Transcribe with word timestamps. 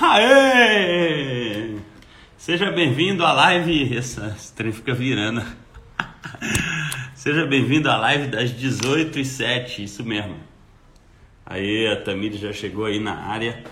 Aê! 0.00 1.76
Seja 2.36 2.72
bem-vindo 2.72 3.24
à 3.24 3.32
live. 3.32 3.96
Essa 3.96 4.36
trem 4.56 4.72
fica 4.72 4.92
virando. 4.92 5.40
Seja 7.14 7.46
bem-vindo 7.46 7.88
à 7.88 7.96
live 7.98 8.26
das 8.26 8.50
18 8.50 9.20
e 9.20 9.24
07 9.24 9.84
isso 9.84 10.04
mesmo. 10.04 10.34
Aí, 11.46 11.86
a 11.86 12.02
Tamires 12.02 12.40
já 12.40 12.52
chegou 12.52 12.86
aí 12.86 12.98
na 12.98 13.14
área. 13.14 13.62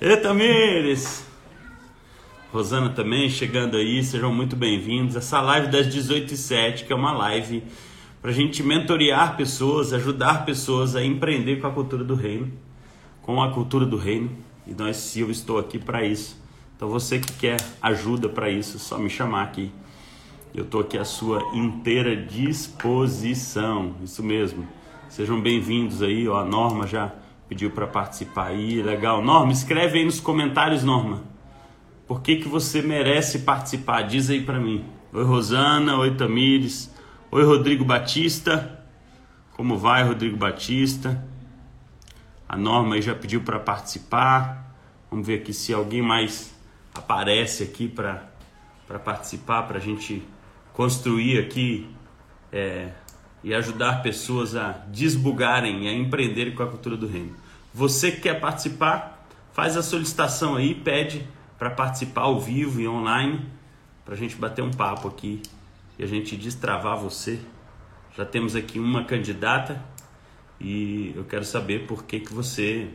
Ê, 0.00 0.16
Tamires! 0.16 1.24
Rosana 2.52 2.90
também 2.90 3.30
chegando 3.30 3.76
aí, 3.76 4.02
sejam 4.02 4.34
muito 4.34 4.56
bem-vindos. 4.56 5.14
Essa 5.14 5.40
live 5.40 5.68
das 5.68 5.86
18 5.86 6.34
e 6.34 6.36
07 6.36 6.84
que 6.84 6.92
é 6.92 6.96
uma 6.96 7.12
live 7.12 7.62
para 8.20 8.32
a 8.32 8.34
gente 8.34 8.64
mentorear 8.64 9.36
pessoas, 9.36 9.92
ajudar 9.92 10.44
pessoas 10.44 10.96
a 10.96 11.04
empreender 11.04 11.60
com 11.60 11.68
a 11.68 11.70
cultura 11.70 12.02
do 12.02 12.16
reino, 12.16 12.52
com 13.22 13.40
a 13.40 13.52
cultura 13.52 13.86
do 13.86 13.96
reino. 13.96 14.49
E 14.66 14.74
nós, 14.74 15.16
eu 15.16 15.30
estou 15.30 15.58
aqui 15.58 15.78
para 15.78 16.04
isso. 16.04 16.38
Então 16.76 16.88
você 16.88 17.18
que 17.18 17.32
quer 17.34 17.58
ajuda 17.82 18.28
para 18.28 18.48
isso, 18.48 18.76
é 18.76 18.80
só 18.80 18.98
me 18.98 19.10
chamar 19.10 19.42
aqui. 19.42 19.72
Eu 20.54 20.64
estou 20.64 20.80
aqui 20.80 20.98
à 20.98 21.04
sua 21.04 21.40
inteira 21.54 22.16
disposição. 22.16 23.94
Isso 24.02 24.22
mesmo. 24.22 24.66
Sejam 25.08 25.40
bem-vindos 25.40 26.02
aí. 26.02 26.28
Ó, 26.28 26.38
a 26.38 26.44
Norma 26.44 26.86
já 26.86 27.12
pediu 27.48 27.70
para 27.70 27.86
participar 27.86 28.46
aí. 28.46 28.82
Legal. 28.82 29.22
Norma, 29.22 29.52
escreve 29.52 29.98
aí 29.98 30.04
nos 30.04 30.20
comentários, 30.20 30.82
Norma. 30.82 31.22
Por 32.06 32.20
que, 32.22 32.36
que 32.36 32.48
você 32.48 32.82
merece 32.82 33.40
participar? 33.40 34.02
Diz 34.02 34.30
aí 34.30 34.42
para 34.42 34.58
mim. 34.58 34.84
Oi, 35.12 35.24
Rosana. 35.24 35.96
Oi, 35.98 36.16
Tamires. 36.16 36.90
Oi, 37.30 37.44
Rodrigo 37.44 37.84
Batista. 37.84 38.84
Como 39.56 39.78
vai, 39.78 40.02
Rodrigo 40.02 40.36
Batista? 40.36 41.24
A 42.50 42.56
Norma 42.56 42.96
aí 42.96 43.02
já 43.02 43.14
pediu 43.14 43.42
para 43.42 43.60
participar. 43.60 44.74
Vamos 45.08 45.24
ver 45.24 45.34
aqui 45.34 45.52
se 45.52 45.72
alguém 45.72 46.02
mais 46.02 46.52
aparece 46.92 47.62
aqui 47.62 47.86
para 47.86 48.28
participar, 49.04 49.62
para 49.68 49.78
a 49.78 49.80
gente 49.80 50.20
construir 50.72 51.38
aqui 51.38 51.88
é, 52.52 52.88
e 53.44 53.54
ajudar 53.54 54.02
pessoas 54.02 54.56
a 54.56 54.72
desbugarem 54.88 55.84
e 55.84 55.88
a 55.88 55.92
empreenderem 55.92 56.52
com 56.52 56.64
a 56.64 56.66
cultura 56.66 56.96
do 56.96 57.06
reino. 57.06 57.36
Você 57.72 58.10
que 58.10 58.22
quer 58.22 58.40
participar, 58.40 59.24
faz 59.52 59.76
a 59.76 59.82
solicitação 59.82 60.56
aí, 60.56 60.74
pede 60.74 61.24
para 61.56 61.70
participar 61.70 62.22
ao 62.22 62.40
vivo 62.40 62.80
e 62.80 62.88
online, 62.88 63.48
para 64.04 64.14
a 64.14 64.16
gente 64.16 64.34
bater 64.34 64.62
um 64.62 64.72
papo 64.72 65.06
aqui 65.06 65.40
e 65.96 66.02
a 66.02 66.06
gente 66.06 66.36
destravar 66.36 66.96
você. 66.98 67.38
Já 68.16 68.24
temos 68.24 68.56
aqui 68.56 68.80
uma 68.80 69.04
candidata 69.04 69.80
e 70.60 71.12
eu 71.16 71.24
quero 71.24 71.44
saber 71.44 71.86
por 71.86 72.04
que, 72.04 72.20
que 72.20 72.32
você 72.32 72.90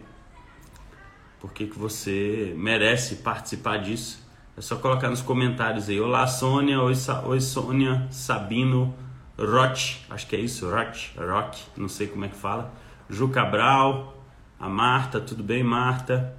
por 1.40 1.52
que, 1.52 1.68
que 1.68 1.78
você 1.78 2.54
merece 2.58 3.18
participar 3.18 3.78
disso. 3.78 4.24
É 4.58 4.62
só 4.62 4.78
colocar 4.78 5.10
nos 5.10 5.22
comentários 5.22 5.90
aí. 5.90 6.00
Olá 6.00 6.26
Sônia, 6.26 6.82
oi, 6.82 6.96
Sa 6.96 7.26
oi 7.26 7.42
Sônia, 7.42 8.08
Sabino, 8.10 8.96
Roch, 9.38 10.06
acho 10.10 10.28
que 10.28 10.36
é 10.36 10.40
isso, 10.40 10.70
Roch, 10.70 11.12
Rock, 11.18 11.62
não 11.76 11.90
sei 11.90 12.08
como 12.08 12.26
é 12.26 12.30
que 12.30 12.36
fala. 12.36 12.74
Ju 13.10 13.30
Cabral, 13.30 14.18
a 14.60 14.70
Marta, 14.70 15.20
tudo 15.20 15.44
bem 15.44 15.64
Marta? 15.64 16.36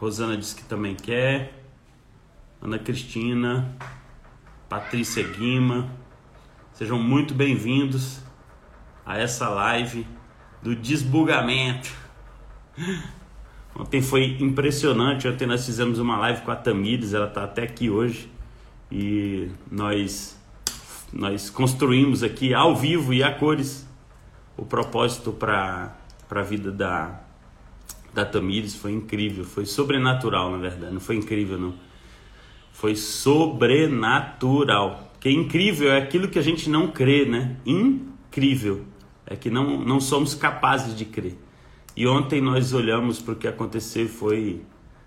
Rosana 0.00 0.36
disse 0.36 0.54
que 0.54 0.62
também 0.62 0.94
quer. 0.94 1.64
Ana 2.62 2.78
Cristina, 2.78 3.76
Patrícia 4.68 5.22
Guima, 5.22 5.90
sejam 6.72 6.98
muito 6.98 7.34
bem-vindos 7.34 8.20
a 9.04 9.18
essa 9.18 9.48
live 9.48 10.06
do 10.62 10.74
desbugamento. 10.74 11.90
Ontem 13.76 14.00
foi 14.02 14.36
impressionante, 14.40 15.28
ontem 15.28 15.46
nós 15.46 15.64
fizemos 15.64 15.98
uma 15.98 16.18
live 16.18 16.42
com 16.42 16.50
a 16.50 16.56
Tamires, 16.56 17.14
ela 17.14 17.28
está 17.28 17.44
até 17.44 17.62
aqui 17.62 17.88
hoje 17.88 18.28
e 18.90 19.48
nós 19.70 20.36
nós 21.12 21.48
construímos 21.48 22.22
aqui 22.22 22.52
ao 22.52 22.76
vivo 22.76 23.14
e 23.14 23.22
a 23.22 23.32
cores 23.32 23.88
o 24.56 24.64
propósito 24.64 25.32
para 25.32 25.96
a 26.28 26.42
vida 26.42 26.72
da, 26.72 27.20
da 28.12 28.26
Tamires, 28.26 28.74
foi 28.74 28.92
incrível, 28.92 29.44
foi 29.44 29.64
sobrenatural 29.64 30.50
na 30.50 30.58
verdade, 30.58 30.92
não 30.92 31.00
foi 31.00 31.16
incrível 31.16 31.58
não 31.58 31.74
foi 32.72 32.94
sobrenatural. 32.94 35.12
Que 35.18 35.30
incrível 35.30 35.90
é 35.90 35.98
aquilo 35.98 36.28
que 36.28 36.38
a 36.38 36.42
gente 36.42 36.70
não 36.70 36.92
crê, 36.92 37.24
né? 37.24 37.56
Incrível 37.66 38.84
é 39.28 39.36
que 39.36 39.50
não, 39.50 39.78
não 39.78 40.00
somos 40.00 40.34
capazes 40.34 40.96
de 40.96 41.04
crer. 41.04 41.36
E 41.94 42.06
ontem 42.06 42.40
nós 42.40 42.72
olhamos 42.72 43.20
para 43.20 43.32
o 43.32 43.36
que 43.36 43.46
aconteceu 43.46 44.06
e 44.06 44.08
foi 44.08 44.62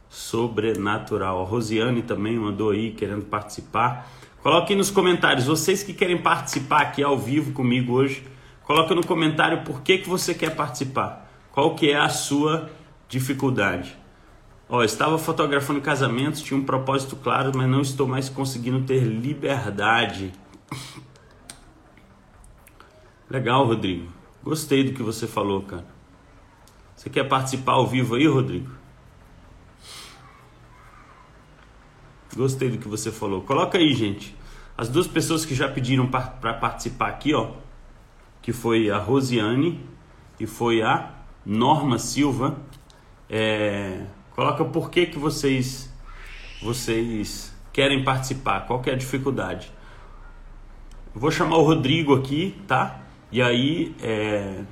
sobrenatural. 0.10 1.42
A 1.42 1.46
Rosiane 1.46 2.04
também 2.04 2.38
mandou 2.38 2.70
aí 2.70 2.92
querendo 2.92 3.26
participar. 3.26 4.12
Coloquem 4.44 4.78
nos 4.78 4.92
comentários, 4.92 5.46
vocês 5.46 5.84
que 5.84 5.94
querem 5.94 6.22
participar 6.22 6.82
aqui 6.82 7.02
ao 7.02 7.18
vivo 7.18 7.52
comigo 7.54 7.94
hoje, 7.94 8.24
coloca 8.64 8.94
no 8.94 9.06
comentário 9.06 9.64
por 9.64 9.82
que, 9.82 10.00
que 10.00 10.10
você 10.10 10.34
quer 10.34 10.56
participar. 10.56 11.30
Qual 11.52 11.76
que 11.76 11.90
é 11.90 11.98
a 11.98 12.10
sua 12.10 12.70
dificuldade? 13.08 13.98
Ó, 14.68 14.84
estava 14.84 15.18
fotografando 15.18 15.82
casamentos, 15.82 16.42
tinha 16.42 16.60
um 16.60 16.64
propósito 16.64 17.16
claro, 17.16 17.52
mas 17.56 17.70
não 17.70 17.82
estou 17.82 18.08
mais 18.08 18.30
conseguindo 18.30 18.82
ter 18.82 19.02
liberdade. 19.02 20.32
Legal, 23.32 23.66
Rodrigo. 23.66 24.12
Gostei 24.44 24.84
do 24.84 24.92
que 24.92 25.02
você 25.02 25.26
falou, 25.26 25.62
cara. 25.62 25.86
Você 26.94 27.10
quer 27.10 27.24
participar 27.24 27.74
ao 27.74 27.88
vivo 27.88 28.16
aí, 28.16 28.28
Rodrigo? 28.28 28.70
Gostei 32.36 32.70
do 32.70 32.78
que 32.78 32.90
você 32.90 33.10
falou. 33.10 33.42
Coloca 33.44 33.78
aí, 33.78 33.94
gente. 33.94 34.36
As 34.78 34.90
duas 34.90 35.08
pessoas 35.08 35.46
que 35.46 35.56
já 35.56 35.70
pediram 35.70 36.08
para 36.08 36.54
participar 36.56 37.08
aqui, 37.08 37.34
ó, 37.34 37.52
que 38.42 38.52
foi 38.52 38.92
a 38.92 38.98
Rosiane 38.98 39.80
e 40.38 40.46
foi 40.46 40.82
a 40.82 41.14
Norma 41.46 41.98
Silva. 42.00 42.60
É, 43.30 44.06
Coloca 44.36 44.66
por 44.66 44.90
que, 44.90 45.06
que 45.06 45.18
vocês 45.18 45.90
vocês 46.62 47.56
querem 47.72 48.04
participar, 48.04 48.66
qual 48.68 48.82
que 48.82 48.90
é 48.90 48.94
a 48.94 48.98
dificuldade. 48.98 49.72
vou 51.14 51.32
chamar 51.32 51.58
o 51.58 51.64
Rodrigo 51.64 52.16
aqui, 52.16 52.56
tá? 52.68 53.00
E 53.32 53.42
aí 53.42 53.96
é, 54.02 54.64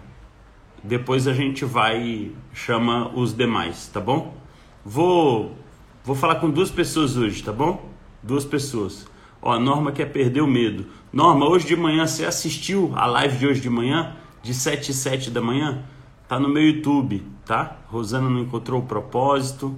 depois 0.84 1.28
a 1.28 1.34
gente 1.34 1.64
vai 1.64 2.32
chama 2.54 3.10
os 3.16 3.34
demais, 3.34 3.88
tá 3.88 4.00
bom? 4.00 4.36
Vou 4.84 5.56
vou 6.04 6.16
falar 6.16 6.36
com 6.36 6.50
duas 6.50 6.70
pessoas 6.70 7.16
hoje, 7.16 7.44
tá 7.44 7.54
bom? 7.54 7.90
Duas 8.22 8.44
pessoas. 8.44 9.08
Ó, 9.42 9.54
a 9.54 9.60
Norma 9.60 9.92
quer 9.92 10.12
perder 10.12 10.42
o 10.42 10.48
medo. 10.48 10.86
Norma, 11.14 11.48
hoje 11.48 11.68
de 11.68 11.76
manhã 11.76 12.06
você 12.06 12.26
assistiu 12.26 12.92
a 12.96 13.06
live 13.06 13.38
de 13.38 13.48
hoje 13.48 13.62
de 13.62 13.70
manhã, 13.70 14.16
de 14.44 14.54
7 14.54 14.92
e 14.92 14.94
7 14.94 15.32
da 15.32 15.42
manhã? 15.42 15.84
Tá 16.28 16.40
no 16.40 16.50
meu 16.50 16.62
YouTube, 16.62 17.24
tá? 17.46 17.78
Rosana 17.88 18.30
não 18.30 18.42
encontrou 18.42 18.82
o 18.82 18.86
propósito. 18.86 19.76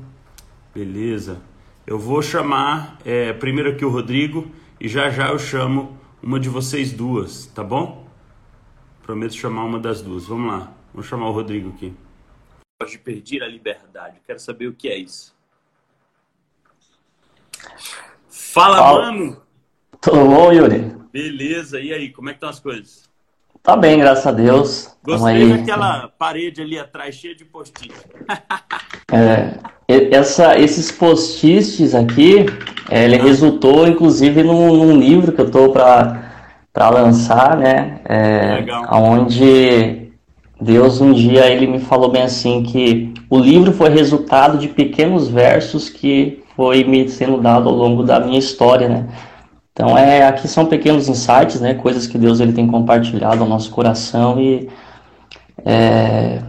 Beleza. 0.73 1.41
Eu 1.85 1.99
vou 1.99 2.21
chamar 2.21 2.97
é, 3.05 3.33
primeiro 3.33 3.69
aqui 3.69 3.85
o 3.85 3.89
Rodrigo 3.89 4.47
e 4.79 4.87
já 4.87 5.09
já 5.09 5.29
eu 5.29 5.37
chamo 5.37 5.97
uma 6.21 6.39
de 6.39 6.49
vocês 6.49 6.91
duas, 6.91 7.45
tá 7.47 7.63
bom? 7.63 8.10
Prometo 9.11 9.35
chamar 9.35 9.65
uma 9.65 9.77
das 9.77 10.01
duas. 10.01 10.25
Vamos 10.25 10.49
lá. 10.49 10.71
Vamos 10.93 11.05
chamar 11.05 11.27
o 11.27 11.33
Rodrigo 11.33 11.73
aqui. 11.75 11.93
De 12.89 12.97
perder 12.97 13.43
a 13.43 13.47
liberdade. 13.49 14.21
Quero 14.25 14.39
saber 14.39 14.67
o 14.67 14.73
que 14.73 14.87
é 14.87 14.97
isso. 14.97 15.35
Fala, 18.29 18.77
Fala. 18.77 19.11
mano! 19.11 19.41
Tudo 19.99 20.15
bom, 20.15 20.53
Yuri? 20.53 20.95
Beleza. 21.11 21.81
E 21.81 21.91
aí, 21.91 22.09
como 22.09 22.29
é 22.29 22.31
que 22.31 22.37
estão 22.37 22.47
as 22.47 22.61
coisas? 22.61 23.09
Tá 23.61 23.75
bem, 23.75 23.99
graças 23.99 24.25
a 24.25 24.31
Deus. 24.31 24.95
Gostei 25.03 25.57
daquela 25.57 26.07
parede 26.07 26.61
ali 26.61 26.79
atrás, 26.79 27.13
cheia 27.13 27.35
de 27.35 27.43
post-it. 27.43 27.93
é, 29.11 29.59
essa, 30.15 30.57
esses 30.57 30.89
post-its 30.89 31.93
aqui, 31.93 32.45
é, 32.89 33.03
ele 33.03 33.17
ah. 33.17 33.23
resultou, 33.23 33.85
inclusive, 33.85 34.41
num, 34.41 34.73
num, 34.73 34.97
livro 34.97 35.33
que 35.33 35.41
eu 35.41 35.51
tô 35.51 35.69
para 35.69 36.30
lançar, 36.77 37.57
né? 37.57 37.99
É, 38.05 38.55
Legal. 38.55 38.85
Onde 38.91 40.11
Deus 40.59 41.01
um 41.01 41.11
dia 41.11 41.47
ele 41.47 41.67
me 41.67 41.79
falou 41.79 42.09
bem 42.09 42.23
assim 42.23 42.63
que 42.63 43.13
o 43.29 43.39
livro 43.39 43.71
foi 43.71 43.89
resultado 43.89 44.57
de 44.57 44.67
pequenos 44.67 45.27
versos 45.27 45.89
que 45.89 46.43
foi 46.55 46.83
me 46.83 47.09
sendo 47.09 47.37
dado 47.37 47.67
ao 47.67 47.75
longo 47.75 48.03
da 48.03 48.19
minha 48.19 48.37
história, 48.37 48.87
né? 48.87 49.07
Então, 49.73 49.97
é, 49.97 50.27
aqui 50.27 50.47
são 50.47 50.65
pequenos 50.65 51.07
insights, 51.07 51.61
né, 51.61 51.73
coisas 51.73 52.05
que 52.05 52.17
Deus 52.17 52.39
ele 52.41 52.51
tem 52.51 52.67
compartilhado 52.67 53.41
ao 53.41 53.49
nosso 53.49 53.71
coração 53.71 54.39
e 54.39 54.69
é, 55.65 56.39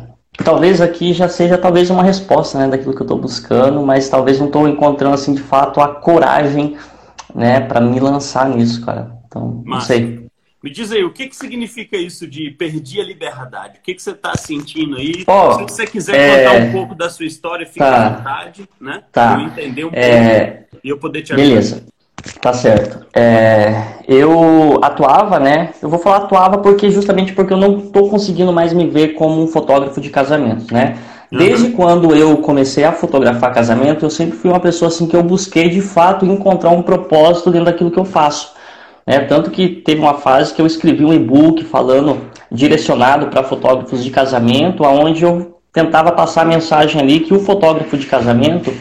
talvez 0.44 0.80
aqui 0.80 1.12
já 1.12 1.28
seja 1.28 1.56
talvez 1.56 1.88
uma 1.88 2.02
resposta 2.02 2.58
né, 2.58 2.66
daquilo 2.68 2.94
que 2.94 3.00
eu 3.00 3.04
estou 3.04 3.18
buscando, 3.18 3.80
mas 3.82 4.08
talvez 4.08 4.38
não 4.38 4.46
estou 4.46 4.68
encontrando 4.68 5.14
assim 5.14 5.34
de 5.34 5.42
fato 5.42 5.80
a 5.80 5.88
coragem 5.88 6.76
né, 7.34 7.60
para 7.60 7.80
me 7.80 8.00
lançar 8.00 8.48
nisso, 8.48 8.84
cara. 8.84 9.21
Então, 9.32 9.62
não 9.64 9.80
sei. 9.80 10.26
Me 10.62 10.70
diz 10.70 10.92
aí, 10.92 11.02
o 11.02 11.10
que, 11.10 11.26
que 11.26 11.34
significa 11.34 11.96
isso 11.96 12.24
de 12.28 12.50
perdi 12.50 13.00
a 13.00 13.04
liberdade? 13.04 13.78
O 13.78 13.82
que, 13.82 13.94
que 13.94 14.02
você 14.02 14.10
está 14.10 14.36
sentindo 14.36 14.96
aí? 14.96 15.24
Oh, 15.26 15.54
Se 15.54 15.62
você 15.62 15.86
quiser 15.86 16.14
é... 16.14 16.44
contar 16.44 16.64
um 16.66 16.72
pouco 16.72 16.94
da 16.94 17.10
sua 17.10 17.26
história, 17.26 17.66
fica 17.66 17.84
tá. 17.84 18.06
à 18.06 18.08
vontade, 18.10 18.68
né? 18.80 19.02
Tá. 19.10 19.40
Eu 19.40 19.46
entender 19.46 19.84
um 19.84 19.90
é... 19.92 20.44
pouco 20.44 20.76
e 20.84 20.88
eu 20.88 20.98
poder 20.98 21.22
te 21.22 21.32
ajudar. 21.32 21.48
Beleza. 21.48 21.84
Tá 22.40 22.52
certo. 22.52 23.04
É, 23.12 23.94
eu 24.06 24.78
atuava, 24.80 25.40
né? 25.40 25.70
Eu 25.82 25.88
vou 25.88 25.98
falar 25.98 26.18
atuava 26.18 26.58
porque 26.58 26.88
justamente 26.90 27.32
porque 27.32 27.52
eu 27.52 27.56
não 27.56 27.78
estou 27.78 28.08
conseguindo 28.08 28.52
mais 28.52 28.72
me 28.72 28.86
ver 28.86 29.14
como 29.14 29.42
um 29.42 29.48
fotógrafo 29.48 30.00
de 30.00 30.10
casamentos, 30.10 30.68
né? 30.68 30.98
Desde 31.32 31.68
uhum. 31.68 31.72
quando 31.72 32.14
eu 32.14 32.36
comecei 32.36 32.84
a 32.84 32.92
fotografar 32.92 33.52
casamento, 33.52 34.04
eu 34.04 34.10
sempre 34.10 34.38
fui 34.38 34.50
uma 34.50 34.60
pessoa 34.60 34.88
assim 34.88 35.08
que 35.08 35.16
eu 35.16 35.22
busquei 35.22 35.70
de 35.70 35.80
fato 35.80 36.26
encontrar 36.26 36.70
um 36.70 36.82
propósito 36.82 37.50
dentro 37.50 37.64
daquilo 37.64 37.90
que 37.90 37.98
eu 37.98 38.04
faço. 38.04 38.52
Né? 39.06 39.20
Tanto 39.20 39.50
que 39.50 39.68
teve 39.68 40.00
uma 40.00 40.14
fase 40.14 40.54
que 40.54 40.60
eu 40.60 40.66
escrevi 40.66 41.04
um 41.04 41.12
e-book 41.12 41.64
falando 41.64 42.20
direcionado 42.50 43.28
para 43.28 43.42
fotógrafos 43.42 44.02
de 44.04 44.10
casamento, 44.10 44.84
aonde 44.84 45.24
eu 45.24 45.58
tentava 45.72 46.12
passar 46.12 46.42
a 46.42 46.46
mensagem 46.46 47.00
ali 47.00 47.20
que 47.20 47.34
o 47.34 47.40
fotógrafo 47.40 47.96
de 47.96 48.06
casamento 48.06 48.72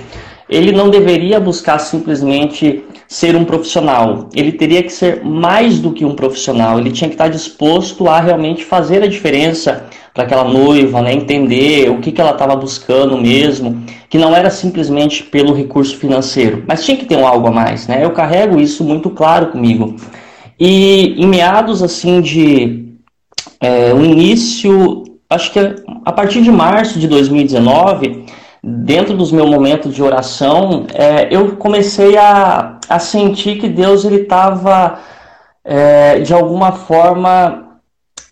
ele 0.50 0.74
não 0.74 0.90
deveria 0.90 1.40
buscar 1.40 1.80
simplesmente 1.80 2.84
ser 3.12 3.36
um 3.36 3.44
profissional. 3.44 4.30
Ele 4.34 4.54
teria 4.54 4.82
que 4.82 4.90
ser 4.90 5.22
mais 5.22 5.80
do 5.80 5.92
que 5.92 6.06
um 6.06 6.16
profissional. 6.16 6.80
Ele 6.80 6.92
tinha 6.92 7.10
que 7.10 7.16
estar 7.16 7.28
disposto 7.28 8.08
a 8.08 8.22
realmente 8.22 8.64
fazer 8.64 9.04
a 9.04 9.08
diferença 9.08 9.84
para 10.14 10.24
aquela 10.24 10.46
noiva, 10.46 11.02
né? 11.02 11.12
entender 11.12 11.92
o 11.92 12.00
que, 12.00 12.14
que 12.14 12.22
ela 12.22 12.32
estava 12.32 12.56
buscando 12.56 13.18
mesmo, 13.18 13.84
que 14.10 14.18
não 14.18 14.34
era 14.34 14.50
simplesmente 14.50 15.24
pelo 15.24 15.54
recurso 15.54 15.98
financeiro, 15.98 16.64
mas 16.66 16.86
tinha 16.86 16.96
que 16.96 17.04
ter 17.04 17.18
um 17.18 17.28
algo 17.28 17.48
a 17.48 17.52
mais. 17.52 17.86
Né? 17.86 18.02
Eu 18.02 18.12
carrego 18.12 18.62
isso 18.62 18.82
muito 18.82 19.10
claro 19.10 19.48
comigo. 19.48 19.98
E 20.58 21.22
em 21.22 21.28
meados 21.28 21.84
assim 21.84 22.22
de 22.22 22.94
é, 23.60 23.92
início, 23.92 25.04
acho 25.30 25.52
que 25.52 25.60
a 26.06 26.14
partir 26.14 26.42
de 26.42 26.50
março 26.50 26.98
de 26.98 27.10
2019 27.10 28.24
dentro 28.64 29.16
dos 29.16 29.32
meus 29.32 29.50
momentos 29.50 29.94
de 29.94 30.04
oração, 30.04 30.86
é, 30.94 31.34
eu 31.36 31.56
comecei 31.56 32.18
a, 32.18 32.78
a 32.88 33.00
sentir 33.00 33.60
que 33.60 33.68
Deus 33.68 34.06
ele 34.06 34.22
estava 34.22 35.00
é, 35.64 36.20
de 36.20 36.34
alguma 36.34 36.72
forma 36.72 37.80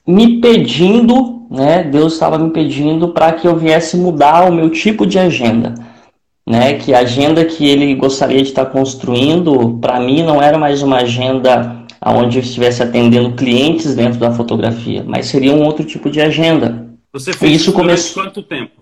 me 0.06 0.40
pedindo, 0.40 1.48
né? 1.50 1.84
Deus 1.84 2.14
estava 2.14 2.38
me 2.38 2.52
pedindo 2.52 3.10
para 3.10 3.32
que 3.34 3.48
eu 3.48 3.56
viesse 3.56 3.98
mudar 3.98 4.50
o 4.50 4.54
meu 4.54 4.70
tipo 4.70 5.06
de 5.06 5.18
agenda, 5.18 5.74
né? 6.48 6.76
Que 6.76 6.94
a 6.94 7.00
agenda 7.00 7.44
que 7.46 7.68
Ele 7.68 7.96
gostaria 7.96 8.42
de 8.42 8.50
estar 8.50 8.66
construindo 8.68 9.78
para 9.80 10.00
mim 10.00 10.24
não 10.24 10.42
era 10.42 10.58
mais 10.58 10.82
uma 10.84 10.98
agenda 10.98 11.86
onde 12.06 12.38
eu 12.38 12.44
estivesse 12.44 12.82
atendendo 12.82 13.34
clientes 13.34 13.94
dentro 13.94 14.20
da 14.20 14.32
fotografia, 14.32 15.04
mas 15.06 15.28
seria 15.28 15.54
um 15.54 15.64
outro 15.64 15.84
tipo 15.84 16.10
de 16.10 16.22
agenda. 16.22 16.88
Você 17.12 17.34
fez 17.34 17.62
isso 17.62 17.74
começou 17.74 18.24
quanto 18.24 18.42
tempo? 18.44 18.79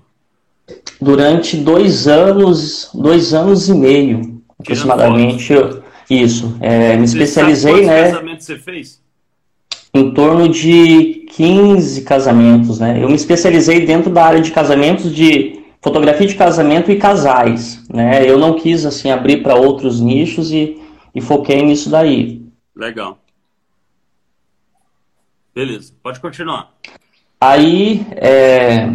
Durante 1.01 1.57
dois 1.57 2.07
anos, 2.07 2.89
dois 2.93 3.33
anos 3.33 3.69
e 3.69 3.73
meio, 3.73 4.41
aproximadamente. 4.59 5.53
Isso. 6.09 6.57
É, 6.61 6.95
me 6.95 7.05
especializei, 7.05 7.85
né? 7.85 8.03
Quantos 8.03 8.11
casamentos 8.13 8.45
você 8.45 8.57
fez? 8.57 9.01
Em 9.93 10.13
torno 10.13 10.47
de 10.49 11.25
15 11.31 12.01
casamentos, 12.03 12.79
né? 12.79 13.01
Eu 13.01 13.09
me 13.09 13.15
especializei 13.15 13.85
dentro 13.85 14.09
da 14.09 14.25
área 14.25 14.41
de 14.41 14.51
casamentos 14.51 15.13
de 15.13 15.63
fotografia 15.81 16.27
de 16.27 16.35
casamento 16.35 16.91
e 16.91 16.97
casais, 16.97 17.83
né? 17.89 18.27
Eu 18.27 18.37
não 18.37 18.53
quis 18.53 18.85
assim 18.85 19.11
abrir 19.11 19.43
para 19.43 19.55
outros 19.55 19.99
nichos 19.99 20.51
e, 20.51 20.81
e 21.13 21.21
foquei 21.21 21.61
nisso 21.61 21.89
daí. 21.89 22.45
Legal. 22.75 23.19
Beleza, 25.53 25.91
pode 26.03 26.19
continuar. 26.19 26.71
Aí, 27.39 28.05
é, 28.11 28.87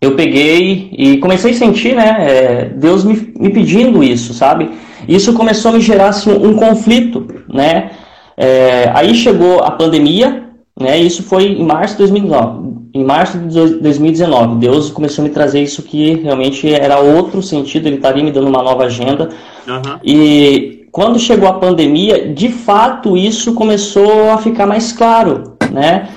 eu 0.00 0.14
peguei 0.14 0.90
e 0.92 1.18
comecei 1.18 1.52
a 1.52 1.54
sentir, 1.54 1.94
né, 1.94 2.16
é, 2.18 2.64
Deus 2.74 3.04
me, 3.04 3.32
me, 3.38 3.50
pedindo 3.50 4.02
isso, 4.04 4.34
sabe? 4.34 4.70
Isso 5.08 5.32
começou 5.32 5.70
a 5.70 5.74
me 5.74 5.80
gerar 5.80 6.08
assim, 6.08 6.30
um 6.30 6.54
conflito, 6.54 7.26
né? 7.48 7.90
É, 8.36 8.90
aí 8.94 9.14
chegou 9.14 9.60
a 9.60 9.70
pandemia, 9.70 10.44
né? 10.78 10.98
Isso 10.98 11.22
foi 11.22 11.44
em 11.44 11.64
março 11.64 11.94
de 11.94 11.98
2019. 12.00 12.76
Em 12.92 13.04
março 13.04 13.38
de 13.38 13.74
2019, 13.76 14.56
Deus 14.56 14.90
começou 14.90 15.24
a 15.24 15.28
me 15.28 15.32
trazer 15.32 15.62
isso 15.62 15.82
que 15.82 16.14
realmente 16.16 16.72
era 16.72 16.98
outro 16.98 17.42
sentido. 17.42 17.86
Ele 17.86 17.96
estaria 17.96 18.22
me 18.22 18.32
dando 18.32 18.48
uma 18.48 18.62
nova 18.62 18.84
agenda. 18.84 19.30
Uhum. 19.66 19.98
E 20.04 20.86
quando 20.92 21.18
chegou 21.18 21.48
a 21.48 21.54
pandemia, 21.54 22.32
de 22.32 22.48
fato 22.48 23.16
isso 23.16 23.54
começou 23.54 24.30
a 24.30 24.38
ficar 24.38 24.66
mais 24.66 24.92
claro, 24.92 25.56
né? 25.70 26.08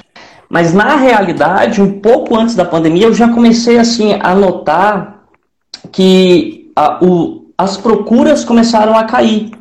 Mas 0.49 0.73
na 0.73 0.95
realidade, 0.95 1.81
um 1.81 1.99
pouco 1.99 2.35
antes 2.35 2.55
da 2.55 2.65
pandemia, 2.65 3.05
eu 3.05 3.13
já 3.13 3.29
comecei 3.29 3.77
assim 3.77 4.17
a 4.19 4.33
notar 4.33 5.25
que 5.91 6.71
a, 6.75 7.03
o, 7.05 7.45
as 7.55 7.77
procuras 7.77 8.43
começaram 8.43 8.97
a 8.97 9.03
cair, 9.03 9.51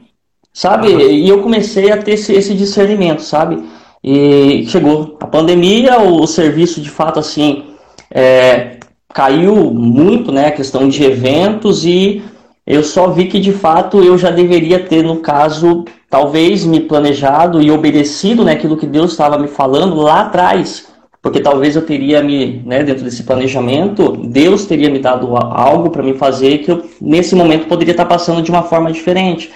sabe? 0.52 0.88
Uhum. 0.88 1.00
E 1.00 1.28
eu 1.28 1.42
comecei 1.42 1.92
a 1.92 1.98
ter 1.98 2.12
esse, 2.12 2.32
esse, 2.32 2.54
discernimento, 2.54 3.20
sabe? 3.20 3.62
E 4.02 4.64
chegou 4.68 5.18
a 5.20 5.26
pandemia, 5.26 6.00
o, 6.00 6.22
o 6.22 6.26
serviço 6.26 6.80
de 6.80 6.88
fato 6.88 7.18
assim 7.18 7.64
é, 8.10 8.78
caiu 9.12 9.54
muito, 9.74 10.32
né? 10.32 10.46
A 10.46 10.52
questão 10.52 10.88
de 10.88 11.04
eventos 11.04 11.84
e 11.84 12.22
eu 12.66 12.82
só 12.82 13.08
vi 13.08 13.26
que 13.26 13.40
de 13.40 13.52
fato 13.52 14.02
eu 14.02 14.16
já 14.16 14.30
deveria 14.30 14.78
ter, 14.78 15.02
no 15.02 15.16
caso, 15.16 15.84
talvez 16.10 16.64
me 16.64 16.80
planejado 16.80 17.60
e 17.60 17.70
obedecido 17.70 18.44
naquilo 18.44 18.74
né, 18.74 18.80
que 18.80 18.86
Deus 18.86 19.12
estava 19.12 19.38
me 19.38 19.48
falando 19.48 19.96
lá 19.96 20.22
atrás. 20.22 20.88
Porque 21.20 21.40
talvez 21.40 21.74
eu 21.74 21.82
teria 21.82 22.22
me, 22.22 22.62
né, 22.64 22.82
dentro 22.82 23.04
desse 23.04 23.24
planejamento, 23.24 24.12
Deus 24.28 24.66
teria 24.66 24.88
me 24.88 25.00
dado 25.00 25.36
algo 25.36 25.90
para 25.90 26.02
me 26.02 26.14
fazer 26.14 26.58
que 26.58 26.70
eu, 26.70 26.82
nesse 27.00 27.34
momento, 27.34 27.66
poderia 27.66 27.92
estar 27.92 28.06
passando 28.06 28.40
de 28.40 28.50
uma 28.50 28.62
forma 28.62 28.90
diferente. 28.92 29.50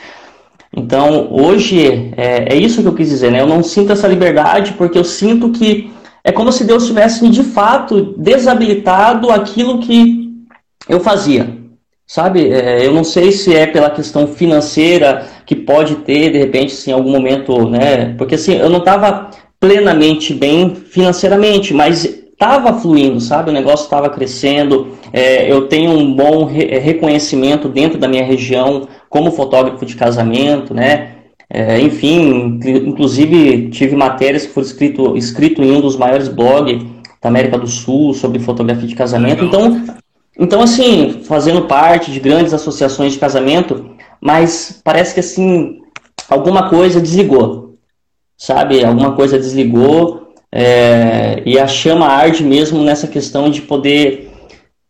Então, 0.77 1.29
hoje, 1.31 2.13
é, 2.17 2.55
é 2.55 2.57
isso 2.57 2.83
que 2.83 2.89
eu 2.89 2.95
quis 2.95 3.09
dizer, 3.09 3.31
né? 3.31 3.41
Eu 3.41 3.47
não 3.47 3.63
sinto 3.63 3.93
essa 3.93 4.09
liberdade 4.09 4.73
porque 4.73 4.99
eu 4.99 5.05
sinto 5.05 5.51
que 5.51 5.93
é 6.25 6.33
como 6.33 6.51
se 6.51 6.65
Deus 6.65 6.87
tivesse, 6.87 7.29
de 7.29 7.43
fato, 7.43 8.15
desabilitado 8.19 9.31
aquilo 9.31 9.79
que 9.79 10.31
eu 10.89 10.99
fazia. 10.99 11.62
Sabe, 12.07 12.49
é, 12.51 12.85
eu 12.85 12.93
não 12.93 13.05
sei 13.05 13.33
se 13.33 13.55
é 13.55 13.67
pela 13.67 13.89
questão 13.89 14.27
financeira 14.27 15.27
que 15.47 15.57
pode 15.57 15.97
ter, 15.97 16.31
de 16.31 16.39
repente, 16.39 16.73
assim, 16.73 16.91
em 16.91 16.95
algum 16.95 17.11
momento, 17.11 17.69
né? 17.69 18.15
Porque 18.19 18.35
assim, 18.35 18.57
eu 18.57 18.69
não 18.69 18.81
estava 18.81 19.31
plenamente 19.59 20.35
bem 20.35 20.75
financeiramente, 20.75 21.73
mas 21.73 22.05
estava 22.05 22.73
fluindo, 22.81 23.21
sabe? 23.21 23.51
O 23.51 23.53
negócio 23.53 23.85
estava 23.85 24.11
crescendo. 24.11 24.89
É, 25.13 25.51
eu 25.51 25.69
tenho 25.69 25.93
um 25.93 26.13
bom 26.15 26.45
re 26.45 26.79
reconhecimento 26.81 27.69
dentro 27.69 27.99
da 27.99 28.09
minha 28.09 28.25
região 28.25 28.89
como 29.09 29.31
fotógrafo 29.31 29.87
de 29.87 29.95
casamento, 29.95 30.75
né? 30.75 31.13
É, 31.49 31.79
enfim, 31.81 32.59
inclusive 32.65 33.69
tive 33.69 33.95
matérias 33.95 34.47
que 34.47 34.53
foram 34.53 34.67
escrito, 34.67 35.17
escrito 35.17 35.63
em 35.63 35.71
um 35.71 35.81
dos 35.81 35.97
maiores 35.97 36.27
blogs 36.27 36.83
da 37.23 37.29
América 37.29 37.59
do 37.59 37.67
Sul 37.69 38.15
sobre 38.15 38.41
fotografia 38.41 38.89
de 38.89 38.95
casamento. 38.95 39.45
Então, 39.45 39.85
então, 40.39 40.63
assim, 40.63 41.23
fazendo 41.25 41.63
parte 41.63 42.11
de 42.11 42.19
grandes 42.19 42.55
associações 42.55 43.13
de 43.13 43.19
casamento, 43.19 43.97
mas 44.21 44.81
parece 44.83 45.15
que, 45.15 45.21
assim, 45.21 45.81
alguma 46.29 46.69
coisa 46.71 47.01
desligou, 47.01 47.77
sabe? 48.37 48.85
Alguma 48.85 49.15
coisa 49.15 49.39
desligou 49.39 50.33
é, 50.51 51.43
e 51.45 51.59
a 51.59 51.67
chama 51.67 52.07
arde 52.07 52.45
mesmo 52.45 52.83
nessa 52.83 53.07
questão 53.07 53.51
de 53.51 53.63
poder, 53.63 54.31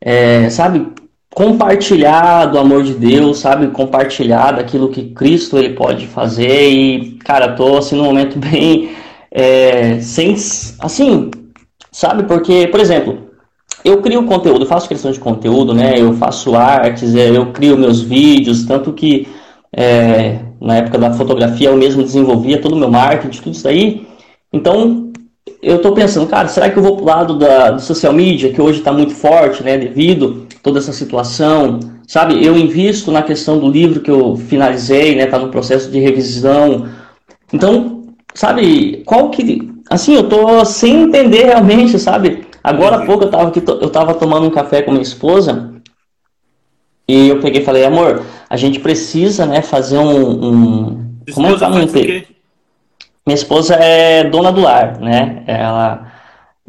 é, 0.00 0.48
sabe, 0.50 0.92
compartilhar 1.34 2.46
do 2.46 2.58
amor 2.58 2.84
de 2.84 2.94
Deus, 2.94 3.38
sabe? 3.38 3.68
Compartilhar 3.68 4.52
daquilo 4.52 4.90
que 4.90 5.10
Cristo 5.10 5.58
ele 5.58 5.74
pode 5.74 6.06
fazer 6.06 6.68
e, 6.70 7.12
cara, 7.24 7.54
tô, 7.54 7.78
assim, 7.78 7.96
num 7.96 8.04
momento 8.04 8.38
bem, 8.40 8.92
é, 9.30 10.00
sem, 10.00 10.34
assim, 10.78 11.30
sabe? 11.90 12.24
Porque, 12.24 12.68
por 12.68 12.78
exemplo, 12.78 13.31
eu 13.84 14.00
crio 14.00 14.24
conteúdo, 14.24 14.66
faço 14.66 14.88
questão 14.88 15.10
de 15.10 15.18
conteúdo, 15.18 15.74
né? 15.74 15.94
Eu 15.96 16.12
faço 16.14 16.54
artes, 16.54 17.14
é, 17.14 17.30
eu 17.30 17.46
crio 17.46 17.76
meus 17.76 18.00
vídeos, 18.00 18.64
tanto 18.64 18.92
que 18.92 19.26
é, 19.74 20.38
na 20.60 20.76
época 20.76 20.98
da 20.98 21.12
fotografia 21.12 21.68
eu 21.68 21.76
mesmo 21.76 22.02
desenvolvia 22.02 22.60
todo 22.60 22.74
o 22.74 22.78
meu 22.78 22.90
marketing, 22.90 23.40
tudo 23.40 23.54
isso 23.54 23.66
aí. 23.66 24.06
Então, 24.52 25.10
eu 25.60 25.76
estou 25.76 25.92
pensando, 25.92 26.28
cara, 26.28 26.46
será 26.48 26.70
que 26.70 26.76
eu 26.76 26.82
vou 26.82 26.96
pro 26.96 27.06
lado 27.06 27.38
da, 27.38 27.72
do 27.72 27.80
social 27.80 28.12
media, 28.12 28.52
que 28.52 28.60
hoje 28.60 28.78
está 28.78 28.92
muito 28.92 29.14
forte, 29.14 29.62
né? 29.62 29.76
Devido 29.76 30.46
a 30.54 30.62
toda 30.62 30.78
essa 30.78 30.92
situação, 30.92 31.80
sabe? 32.06 32.44
Eu 32.44 32.56
invisto 32.56 33.10
na 33.10 33.22
questão 33.22 33.58
do 33.58 33.68
livro 33.68 34.00
que 34.00 34.10
eu 34.10 34.36
finalizei, 34.36 35.16
né? 35.16 35.26
Tá 35.26 35.38
no 35.38 35.48
processo 35.48 35.90
de 35.90 35.98
revisão. 35.98 36.86
Então, 37.52 38.04
sabe, 38.34 39.02
qual 39.04 39.30
que... 39.30 39.70
Assim, 39.90 40.14
eu 40.14 40.28
tô 40.28 40.64
sem 40.64 41.02
entender 41.02 41.46
realmente, 41.46 41.98
sabe? 41.98 42.46
Agora 42.62 42.96
há 42.96 43.06
pouco 43.06 43.24
eu 43.24 43.30
tava, 43.30 43.48
aqui, 43.48 43.62
eu 43.66 43.90
tava 43.90 44.14
tomando 44.14 44.46
um 44.46 44.50
café 44.50 44.82
com 44.82 44.92
minha 44.92 45.02
esposa 45.02 45.72
e 47.08 47.28
eu 47.28 47.40
peguei 47.40 47.62
e 47.62 47.64
falei, 47.64 47.84
amor, 47.84 48.24
a 48.48 48.56
gente 48.56 48.78
precisa, 48.78 49.44
né, 49.44 49.60
fazer 49.60 49.98
um. 49.98 50.44
um 50.44 51.16
como 51.34 51.48
é 51.48 51.52
que 51.52 51.58
fala? 51.58 51.74
minha 53.26 53.34
esposa 53.34 53.74
é 53.74 54.24
dona 54.24 54.50
do 54.50 54.60
lar, 54.60 54.98
né? 54.98 55.44
Ela 55.46 56.12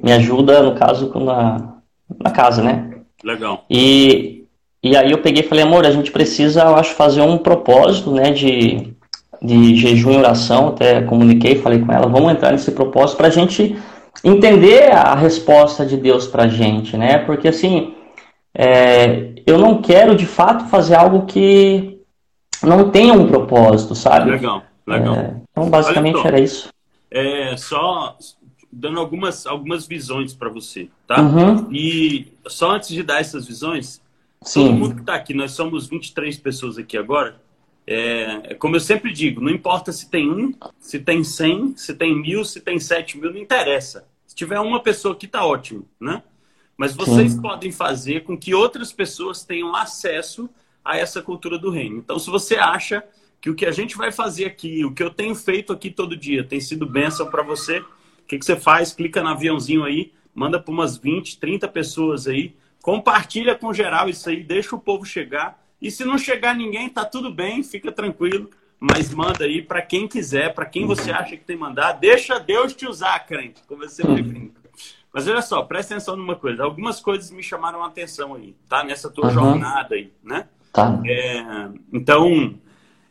me 0.01 0.11
ajuda, 0.11 0.61
no 0.61 0.75
caso, 0.75 1.11
na, 1.19 1.75
na 2.19 2.31
casa, 2.31 2.61
né? 2.61 2.91
Legal. 3.23 3.65
E, 3.69 4.45
e 4.83 4.95
aí 4.95 5.11
eu 5.11 5.19
peguei 5.19 5.43
e 5.43 5.47
falei, 5.47 5.63
amor, 5.63 5.85
a 5.85 5.91
gente 5.91 6.11
precisa, 6.11 6.61
eu 6.61 6.75
acho, 6.75 6.93
fazer 6.93 7.21
um 7.21 7.37
propósito, 7.37 8.11
né, 8.11 8.31
de, 8.31 8.93
de 9.41 9.75
jejum 9.75 10.13
e 10.13 10.17
oração. 10.17 10.69
Até 10.69 11.01
comuniquei, 11.01 11.55
falei 11.55 11.79
com 11.79 11.91
ela, 11.91 12.07
vamos 12.07 12.31
entrar 12.31 12.51
nesse 12.51 12.71
propósito 12.71 13.17
para 13.17 13.27
a 13.27 13.31
gente 13.31 13.75
entender 14.23 14.91
a 14.91 15.15
resposta 15.15 15.85
de 15.85 15.97
Deus 15.97 16.27
para 16.27 16.43
a 16.43 16.47
gente, 16.47 16.97
né? 16.97 17.19
Porque 17.19 17.47
assim, 17.47 17.95
é, 18.53 19.33
eu 19.45 19.57
não 19.57 19.81
quero 19.81 20.15
de 20.15 20.25
fato 20.25 20.65
fazer 20.69 20.95
algo 20.95 21.25
que 21.25 21.99
não 22.61 22.89
tenha 22.89 23.13
um 23.13 23.27
propósito, 23.27 23.95
sabe? 23.95 24.31
Legal, 24.31 24.63
legal. 24.85 25.15
É, 25.15 25.35
então, 25.51 25.69
basicamente 25.69 26.25
era 26.25 26.39
isso. 26.39 26.69
É, 27.09 27.55
só 27.57 28.17
dando 28.71 28.99
algumas, 28.99 29.45
algumas 29.45 29.85
visões 29.85 30.33
para 30.33 30.49
você, 30.49 30.89
tá? 31.05 31.21
Uhum. 31.21 31.71
E 31.71 32.27
só 32.47 32.71
antes 32.71 32.89
de 32.89 33.03
dar 33.03 33.21
essas 33.21 33.45
visões, 33.45 34.01
Sim. 34.41 34.67
todo 34.67 34.77
mundo 34.77 34.95
que 34.95 35.01
está 35.01 35.15
aqui, 35.15 35.33
nós 35.33 35.51
somos 35.51 35.87
23 35.87 36.37
pessoas 36.37 36.77
aqui 36.77 36.97
agora, 36.97 37.35
é, 37.85 38.55
como 38.55 38.75
eu 38.75 38.79
sempre 38.79 39.11
digo, 39.11 39.41
não 39.41 39.49
importa 39.49 39.91
se 39.91 40.09
tem 40.09 40.29
um, 40.29 40.53
se 40.79 40.99
tem 40.99 41.23
100, 41.23 41.75
se 41.77 41.93
tem 41.93 42.19
mil, 42.19 42.45
se 42.45 42.61
tem 42.61 42.79
7 42.79 43.17
mil, 43.17 43.31
não 43.31 43.39
interessa. 43.39 44.07
Se 44.25 44.35
tiver 44.35 44.59
uma 44.59 44.81
pessoa 44.81 45.13
aqui, 45.13 45.27
tá 45.27 45.45
ótimo, 45.45 45.87
né? 45.99 46.23
Mas 46.77 46.95
vocês 46.95 47.33
Sim. 47.33 47.41
podem 47.41 47.71
fazer 47.71 48.23
com 48.23 48.37
que 48.37 48.53
outras 48.53 48.91
pessoas 48.91 49.43
tenham 49.43 49.75
acesso 49.75 50.49
a 50.83 50.97
essa 50.97 51.21
cultura 51.21 51.57
do 51.57 51.69
reino. 51.69 51.97
Então, 51.97 52.17
se 52.17 52.29
você 52.29 52.55
acha 52.55 53.03
que 53.39 53.49
o 53.49 53.55
que 53.55 53.65
a 53.65 53.71
gente 53.71 53.95
vai 53.95 54.11
fazer 54.11 54.45
aqui, 54.45 54.83
o 54.83 54.93
que 54.93 55.03
eu 55.03 55.09
tenho 55.09 55.35
feito 55.35 55.71
aqui 55.71 55.91
todo 55.91 56.15
dia, 56.15 56.43
tem 56.43 56.59
sido 56.59 56.85
bênção 56.85 57.29
para 57.29 57.43
você, 57.43 57.79
o 57.79 58.25
que, 58.27 58.39
que 58.39 58.45
você 58.45 58.55
faz? 58.55 58.93
Clica 58.93 59.21
no 59.21 59.29
aviãozinho 59.29 59.83
aí, 59.83 60.13
manda 60.33 60.59
para 60.59 60.73
umas 60.73 60.97
20, 60.97 61.39
30 61.39 61.67
pessoas 61.67 62.27
aí, 62.27 62.55
compartilha 62.81 63.55
com 63.55 63.73
geral 63.73 64.09
isso 64.09 64.29
aí, 64.29 64.43
deixa 64.43 64.75
o 64.75 64.79
povo 64.79 65.05
chegar. 65.05 65.62
E 65.83 65.91
se 65.91 66.05
não 66.05 66.17
chegar 66.17 66.55
ninguém, 66.55 66.87
tá 66.87 67.03
tudo 67.03 67.29
bem, 67.29 67.61
fica 67.61 67.91
tranquilo. 67.91 68.49
Mas 68.79 69.13
manda 69.13 69.43
aí 69.43 69.61
para 69.61 69.81
quem 69.81 70.07
quiser, 70.07 70.53
para 70.53 70.65
quem 70.65 70.85
você 70.85 71.11
acha 71.11 71.37
que 71.37 71.43
tem 71.43 71.57
que 71.57 71.61
mandar. 71.61 71.91
Deixa 71.93 72.39
Deus 72.39 72.73
te 72.73 72.87
usar, 72.87 73.19
crente, 73.19 73.61
como 73.67 73.83
eu 73.83 73.89
sempre 73.89 74.21
brinco. 74.21 74.55
Mas 75.13 75.27
olha 75.27 75.41
só, 75.41 75.61
presta 75.61 75.93
atenção 75.93 76.15
numa 76.15 76.35
coisa. 76.35 76.63
Algumas 76.63 77.01
coisas 77.01 77.29
me 77.31 77.43
chamaram 77.43 77.83
a 77.83 77.87
atenção 77.87 78.33
aí, 78.33 78.55
tá? 78.67 78.83
Nessa 78.83 79.09
tua 79.09 79.25
uhum. 79.25 79.33
jornada 79.33 79.95
aí, 79.95 80.11
né? 80.23 80.47
Tá. 80.71 80.99
É, 81.05 81.69
então, 81.91 82.55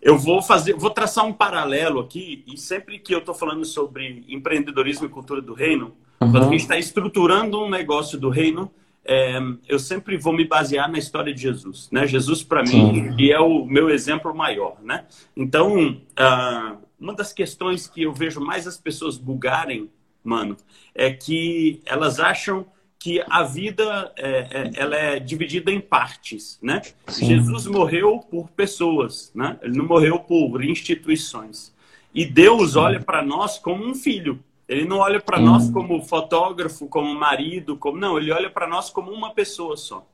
eu 0.00 0.18
vou 0.18 0.42
fazer, 0.42 0.72
vou 0.74 0.90
traçar 0.90 1.24
um 1.24 1.32
paralelo 1.32 2.00
aqui, 2.00 2.42
e 2.46 2.56
sempre 2.56 2.98
que 2.98 3.14
eu 3.14 3.18
estou 3.18 3.34
falando 3.34 3.64
sobre 3.64 4.24
empreendedorismo 4.28 5.06
e 5.06 5.10
cultura 5.10 5.40
do 5.40 5.54
reino, 5.54 5.94
uhum. 6.20 6.32
quando 6.32 6.44
a 6.44 6.50
gente 6.50 6.60
está 6.60 6.76
estruturando 6.76 7.62
um 7.62 7.70
negócio 7.70 8.18
do 8.18 8.30
reino, 8.30 8.70
é, 9.04 9.38
eu 9.68 9.78
sempre 9.78 10.16
vou 10.16 10.32
me 10.32 10.44
basear 10.44 10.90
na 10.90 10.98
história 10.98 11.34
de 11.34 11.42
Jesus, 11.42 11.88
né? 11.90 12.06
Jesus 12.06 12.42
para 12.42 12.62
mim 12.62 13.14
e 13.18 13.32
é 13.32 13.40
o 13.40 13.64
meu 13.64 13.90
exemplo 13.90 14.34
maior, 14.34 14.76
né? 14.82 15.06
Então, 15.36 15.90
uh, 15.90 16.78
uma 17.00 17.14
das 17.14 17.32
questões 17.32 17.86
que 17.86 18.02
eu 18.02 18.12
vejo 18.12 18.40
mais 18.40 18.66
as 18.66 18.78
pessoas 18.78 19.16
bugarem 19.16 19.90
mano, 20.24 20.56
é 20.94 21.12
que 21.12 21.80
elas 21.84 22.20
acham 22.20 22.66
que 22.98 23.22
a 23.28 23.42
vida 23.42 24.12
é, 24.16 24.28
é, 24.28 24.70
ela 24.74 24.96
é 24.96 25.18
dividida 25.18 25.72
em 25.72 25.80
partes, 25.80 26.58
né? 26.62 26.82
Sim. 27.08 27.26
Jesus 27.26 27.66
morreu 27.66 28.20
por 28.20 28.48
pessoas, 28.50 29.32
né? 29.34 29.58
Ele 29.60 29.76
não 29.76 29.86
morreu 29.86 30.20
por 30.20 30.64
instituições. 30.64 31.74
E 32.14 32.24
Deus 32.24 32.76
olha 32.76 33.00
para 33.00 33.22
nós 33.22 33.58
como 33.58 33.84
um 33.84 33.94
filho. 33.94 34.38
Ele 34.72 34.86
não 34.86 34.98
olha 34.98 35.20
para 35.20 35.38
nós 35.38 35.70
como 35.70 36.02
fotógrafo, 36.02 36.86
como 36.88 37.14
marido, 37.14 37.76
como 37.76 37.98
não. 37.98 38.18
Ele 38.18 38.32
olha 38.32 38.50
para 38.50 38.66
nós 38.66 38.90
como 38.90 39.10
uma 39.10 39.32
pessoa 39.32 39.76
só. 39.76 40.06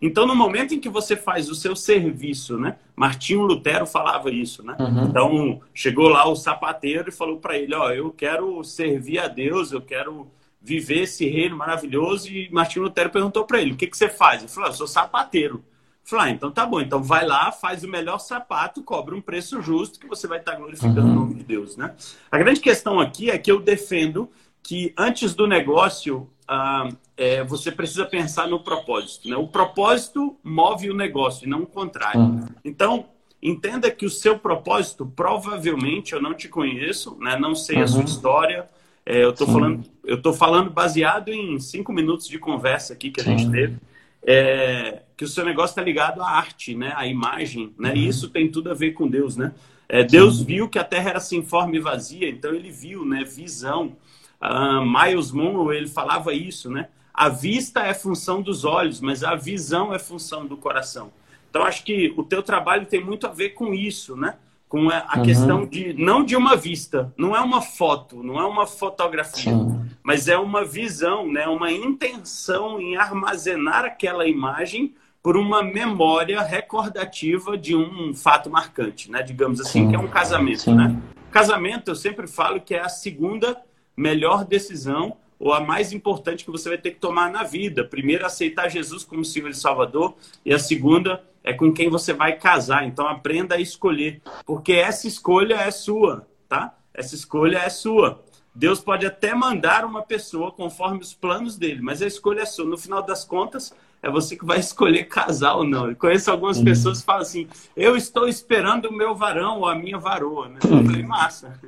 Então, 0.00 0.26
no 0.26 0.34
momento 0.34 0.74
em 0.74 0.80
que 0.80 0.88
você 0.88 1.16
faz 1.16 1.50
o 1.50 1.54
seu 1.54 1.76
serviço, 1.76 2.58
né? 2.58 2.76
Martinho 2.94 3.42
Lutero 3.42 3.86
falava 3.86 4.30
isso, 4.30 4.64
né? 4.64 4.76
Uhum. 4.78 5.04
Então, 5.04 5.60
chegou 5.74 6.08
lá 6.08 6.26
o 6.28 6.36
sapateiro 6.36 7.08
e 7.08 7.12
falou 7.12 7.38
para 7.38 7.58
ele: 7.58 7.74
Ó, 7.74 7.90
eu 7.90 8.10
quero 8.10 8.62
servir 8.64 9.18
a 9.18 9.28
Deus, 9.28 9.72
eu 9.72 9.80
quero 9.80 10.30
viver 10.60 11.02
esse 11.02 11.28
reino 11.28 11.56
maravilhoso. 11.56 12.30
E 12.30 12.48
Martinho 12.50 12.84
Lutero 12.84 13.10
perguntou 13.10 13.44
para 13.44 13.60
ele: 13.60 13.72
O 13.72 13.76
que, 13.76 13.86
que 13.86 13.96
você 13.96 14.08
faz? 14.08 14.40
Ele 14.42 14.50
falou: 14.50 14.70
Eu 14.70 14.74
sou 14.74 14.86
sapateiro. 14.86 15.62
Falou, 16.06 16.24
ah, 16.24 16.30
então 16.30 16.52
tá 16.52 16.64
bom, 16.64 16.80
então 16.80 17.02
vai 17.02 17.26
lá, 17.26 17.50
faz 17.50 17.82
o 17.82 17.88
melhor 17.88 18.18
sapato, 18.18 18.80
cobra 18.80 19.12
um 19.12 19.20
preço 19.20 19.60
justo 19.60 19.98
que 19.98 20.06
você 20.06 20.28
vai 20.28 20.38
estar 20.38 20.54
glorificando 20.54 21.00
uhum. 21.00 21.10
o 21.10 21.14
nome 21.16 21.34
de 21.34 21.42
Deus, 21.42 21.76
né? 21.76 21.96
A 22.30 22.38
grande 22.38 22.60
questão 22.60 23.00
aqui 23.00 23.28
é 23.28 23.36
que 23.36 23.50
eu 23.50 23.60
defendo 23.60 24.30
que 24.62 24.94
antes 24.96 25.34
do 25.34 25.48
negócio 25.48 26.30
ah, 26.46 26.88
é, 27.16 27.42
você 27.42 27.72
precisa 27.72 28.04
pensar 28.04 28.46
no 28.46 28.60
propósito. 28.60 29.28
Né? 29.28 29.36
O 29.36 29.48
propósito 29.48 30.36
move 30.44 30.90
o 30.90 30.94
negócio 30.94 31.44
e 31.44 31.50
não 31.50 31.62
o 31.62 31.66
contrário. 31.66 32.20
Uhum. 32.20 32.46
Então, 32.64 33.06
entenda 33.42 33.90
que 33.90 34.06
o 34.06 34.10
seu 34.10 34.38
propósito, 34.38 35.04
provavelmente, 35.06 36.12
eu 36.12 36.22
não 36.22 36.34
te 36.34 36.48
conheço, 36.48 37.16
né? 37.18 37.36
não 37.36 37.56
sei 37.56 37.78
uhum. 37.78 37.82
a 37.82 37.86
sua 37.88 37.98
uhum. 37.98 38.04
história. 38.04 38.68
É, 39.04 39.24
eu 39.24 39.30
estou 39.30 39.46
falando, 39.48 39.84
eu 40.04 40.22
tô 40.22 40.32
falando 40.32 40.70
baseado 40.70 41.30
em 41.30 41.58
cinco 41.58 41.92
minutos 41.92 42.28
de 42.28 42.38
conversa 42.38 42.92
aqui 42.92 43.10
que 43.10 43.20
a 43.20 43.24
Sim. 43.24 43.38
gente 43.38 43.50
teve. 43.50 43.76
É, 44.24 45.02
que 45.16 45.24
o 45.24 45.28
seu 45.28 45.44
negócio 45.44 45.72
está 45.72 45.82
ligado 45.82 46.20
à 46.20 46.28
arte, 46.28 46.74
né? 46.74 46.92
à 46.94 47.06
imagem, 47.06 47.72
né? 47.78 47.90
Uhum. 47.90 47.96
e 47.96 48.08
isso 48.08 48.28
tem 48.28 48.50
tudo 48.50 48.70
a 48.70 48.74
ver 48.74 48.92
com 48.92 49.08
Deus. 49.08 49.36
Né? 49.36 49.52
É, 49.88 50.04
Deus 50.04 50.42
viu 50.42 50.68
que 50.68 50.78
a 50.78 50.84
terra 50.84 51.10
era 51.10 51.20
sem 51.20 51.42
forma 51.42 51.74
e 51.76 51.80
vazia, 51.80 52.28
então 52.28 52.54
ele 52.54 52.70
viu 52.70 53.04
né? 53.04 53.24
visão. 53.24 53.96
Uh, 54.40 54.84
Miles 54.84 55.32
Monroe 55.32 55.76
ele 55.76 55.88
falava 55.88 56.34
isso, 56.34 56.70
né? 56.70 56.88
A 57.14 57.30
vista 57.30 57.80
é 57.80 57.94
função 57.94 58.42
dos 58.42 58.66
olhos, 58.66 59.00
mas 59.00 59.24
a 59.24 59.34
visão 59.34 59.94
é 59.94 59.98
função 59.98 60.44
do 60.44 60.58
coração. 60.58 61.10
Então 61.48 61.62
acho 61.62 61.82
que 61.82 62.12
o 62.14 62.22
teu 62.22 62.42
trabalho 62.42 62.84
tem 62.84 63.02
muito 63.02 63.26
a 63.26 63.30
ver 63.30 63.50
com 63.50 63.72
isso, 63.72 64.14
né? 64.14 64.34
Com 64.68 64.90
a 64.90 65.14
uhum. 65.16 65.22
questão 65.22 65.64
de 65.64 65.94
não 65.94 66.22
de 66.22 66.36
uma 66.36 66.54
vista, 66.54 67.10
não 67.16 67.34
é 67.34 67.40
uma 67.40 67.62
foto, 67.62 68.22
não 68.22 68.38
é 68.38 68.44
uma 68.44 68.66
fotografia, 68.66 69.52
Sim. 69.52 69.88
mas 70.02 70.28
é 70.28 70.36
uma 70.36 70.62
visão, 70.62 71.32
né? 71.32 71.48
Uma 71.48 71.72
intenção 71.72 72.78
em 72.78 72.96
armazenar 72.96 73.86
aquela 73.86 74.26
imagem 74.26 74.94
por 75.26 75.36
uma 75.36 75.60
memória 75.60 76.40
recordativa 76.40 77.58
de 77.58 77.74
um 77.74 78.14
fato 78.14 78.48
marcante, 78.48 79.10
né? 79.10 79.24
Digamos 79.24 79.60
assim, 79.60 79.82
Sim. 79.82 79.90
que 79.90 79.96
é 79.96 79.98
um 79.98 80.06
casamento, 80.06 80.60
Sim. 80.60 80.76
né? 80.76 80.96
Casamento, 81.32 81.90
eu 81.90 81.96
sempre 81.96 82.28
falo 82.28 82.60
que 82.60 82.76
é 82.76 82.80
a 82.80 82.88
segunda 82.88 83.60
melhor 83.96 84.44
decisão 84.44 85.16
ou 85.36 85.52
a 85.52 85.58
mais 85.58 85.92
importante 85.92 86.44
que 86.44 86.50
você 86.52 86.68
vai 86.68 86.78
ter 86.78 86.92
que 86.92 87.00
tomar 87.00 87.28
na 87.28 87.42
vida. 87.42 87.84
Primeiro, 87.84 88.24
aceitar 88.24 88.68
Jesus 88.68 89.02
como 89.02 89.24
Senhor 89.24 89.50
e 89.50 89.54
Salvador, 89.54 90.14
e 90.44 90.54
a 90.54 90.60
segunda 90.60 91.24
é 91.42 91.52
com 91.52 91.72
quem 91.72 91.90
você 91.90 92.12
vai 92.12 92.36
casar. 92.36 92.86
Então, 92.86 93.08
aprenda 93.08 93.56
a 93.56 93.60
escolher, 93.60 94.22
porque 94.44 94.74
essa 94.74 95.08
escolha 95.08 95.56
é 95.56 95.72
sua, 95.72 96.24
tá? 96.48 96.72
Essa 96.94 97.16
escolha 97.16 97.58
é 97.58 97.68
sua. 97.68 98.22
Deus 98.54 98.78
pode 98.78 99.04
até 99.04 99.34
mandar 99.34 99.84
uma 99.84 100.02
pessoa 100.02 100.52
conforme 100.52 101.00
os 101.00 101.12
planos 101.12 101.58
dele, 101.58 101.82
mas 101.82 102.00
a 102.00 102.06
escolha 102.06 102.42
é 102.42 102.46
sua. 102.46 102.64
No 102.64 102.78
final 102.78 103.02
das 103.02 103.24
contas, 103.24 103.74
é 104.02 104.10
você 104.10 104.36
que 104.36 104.44
vai 104.44 104.58
escolher 104.58 105.04
casar 105.04 105.54
ou 105.54 105.64
não. 105.64 105.88
Eu 105.88 105.96
conheço 105.96 106.30
algumas 106.30 106.58
uhum. 106.58 106.64
pessoas 106.64 107.00
que 107.00 107.06
falam 107.06 107.22
assim: 107.22 107.48
eu 107.76 107.96
estou 107.96 108.28
esperando 108.28 108.86
o 108.86 108.92
meu 108.92 109.14
varão 109.14 109.60
ou 109.60 109.66
a 109.66 109.74
minha 109.74 109.98
varoa. 109.98 110.48
Né? 110.48 110.58
Eu 110.62 110.84
falei, 110.84 111.02
massa. 111.02 111.60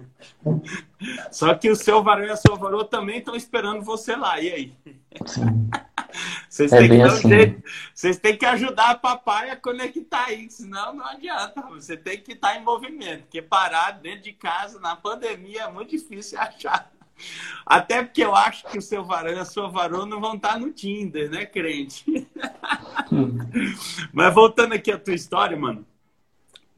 Só 1.31 1.55
que 1.55 1.71
o 1.71 1.77
seu 1.77 2.03
varão 2.03 2.25
e 2.25 2.31
a 2.31 2.37
sua 2.37 2.57
varoa 2.57 2.85
também 2.85 3.19
estão 3.19 3.35
esperando 3.35 3.83
você 3.83 4.15
lá. 4.15 4.41
E 4.41 4.53
aí? 4.53 4.73
Vocês, 6.49 6.73
é 6.73 6.79
têm 6.79 6.89
que 6.89 7.03
assim. 7.03 7.29
jeito, 7.29 7.63
vocês 7.95 8.19
têm 8.19 8.37
que 8.37 8.47
ajudar 8.47 8.91
a 8.91 8.95
papai 8.95 9.51
a 9.51 9.57
conectar 9.57 10.25
aí, 10.25 10.51
senão 10.51 10.95
não 10.95 11.07
adianta. 11.07 11.61
Você 11.71 11.97
tem 11.97 12.19
que 12.19 12.33
estar 12.33 12.57
em 12.57 12.65
movimento, 12.65 13.23
porque 13.25 13.43
parar 13.43 13.93
dentro 13.93 14.23
de 14.23 14.33
casa 14.33 14.81
na 14.81 14.97
pandemia 14.97 15.65
é 15.65 15.71
muito 15.71 15.91
difícil 15.91 16.39
achar. 16.41 16.91
Até 17.65 18.03
porque 18.03 18.25
eu 18.25 18.35
acho 18.35 18.67
que 18.67 18.79
o 18.79 18.83
seu 18.83 19.05
varão 19.05 19.33
e 19.33 19.39
a 19.39 19.45
sua 19.45 19.69
varona 19.69 20.07
não 20.07 20.21
vão 20.21 20.35
estar 20.35 20.59
no 20.59 20.73
Tinder, 20.73 21.31
né, 21.31 21.45
crente? 21.45 22.05
Mas 24.13 24.35
voltando 24.35 24.75
aqui 24.75 24.91
à 24.91 24.99
tua 24.99 25.15
história, 25.15 25.57
mano. 25.57 25.87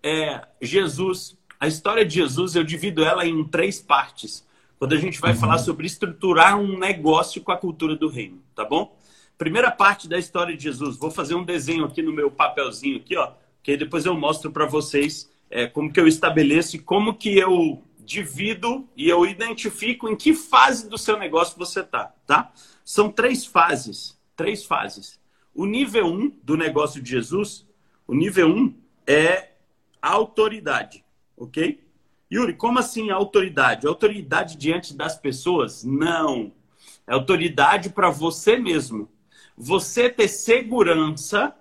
É, 0.03 0.47
Jesus, 0.61 1.37
a 1.59 1.69
história 1.69 2.05
de 2.05 2.15
Jesus, 2.15 2.55
eu 2.55 2.65
divido 2.65 3.05
ela 3.05 3.27
em 3.27 3.45
três 3.45 3.81
partes. 3.81 4.47
Quando 4.79 4.95
a 4.95 4.99
gente 4.99 5.21
vai 5.21 5.33
uhum. 5.33 5.39
falar 5.39 5.59
sobre 5.59 5.87
estruturar 5.87 6.59
um 6.59 6.79
negócio 6.79 7.43
com 7.43 7.53
a 7.53 7.57
cultura 7.57 7.95
do 7.95 8.09
reino, 8.09 8.43
tá 8.55 8.65
bom? 8.65 8.97
Primeira 9.37 9.71
parte 9.71 10.09
da 10.09 10.19
história 10.19 10.57
de 10.57 10.63
Jesus. 10.63 10.97
Vou 10.97 11.11
fazer 11.11 11.35
um 11.35 11.45
desenho 11.45 11.85
aqui 11.85 12.03
no 12.03 12.13
meu 12.13 12.31
papelzinho 12.31 12.97
aqui, 12.97 13.17
ó, 13.17 13.33
que 13.63 13.77
depois 13.77 14.07
eu 14.07 14.15
mostro 14.15 14.51
para 14.51 14.65
vocês 14.65 15.31
é, 15.51 15.67
como 15.67 15.93
que 15.93 16.01
eu 16.01 16.09
estabeleço 16.09 16.77
e 16.77 16.79
como 16.79 17.15
que 17.15 17.37
eu 17.37 17.83
divido 18.11 18.89
e 18.97 19.09
eu 19.09 19.25
identifico 19.25 20.09
em 20.09 20.17
que 20.17 20.35
fase 20.35 20.89
do 20.89 20.99
seu 20.99 21.17
negócio 21.17 21.57
você 21.57 21.79
está, 21.79 22.13
tá? 22.27 22.53
São 22.85 23.09
três 23.09 23.47
fases, 23.47 24.19
três 24.35 24.65
fases. 24.65 25.21
O 25.55 25.65
nível 25.65 26.07
1 26.07 26.09
um 26.09 26.33
do 26.43 26.57
negócio 26.57 27.01
de 27.01 27.09
Jesus, 27.09 27.65
o 28.09 28.15
nível 28.15 28.49
1 28.49 28.51
um 28.51 28.75
é 29.07 29.51
autoridade, 30.03 31.05
ok? 31.37 31.85
Yuri, 32.33 32.55
como 32.55 32.81
assim 32.81 33.11
autoridade? 33.11 33.87
Autoridade 33.87 34.57
diante 34.57 34.93
das 34.93 35.17
pessoas? 35.17 35.85
Não. 35.85 36.53
É 37.07 37.15
autoridade 37.15 37.91
para 37.91 38.11
você 38.11 38.57
mesmo. 38.57 39.09
Você 39.57 40.11
ter 40.11 40.27
segurança 40.27 41.55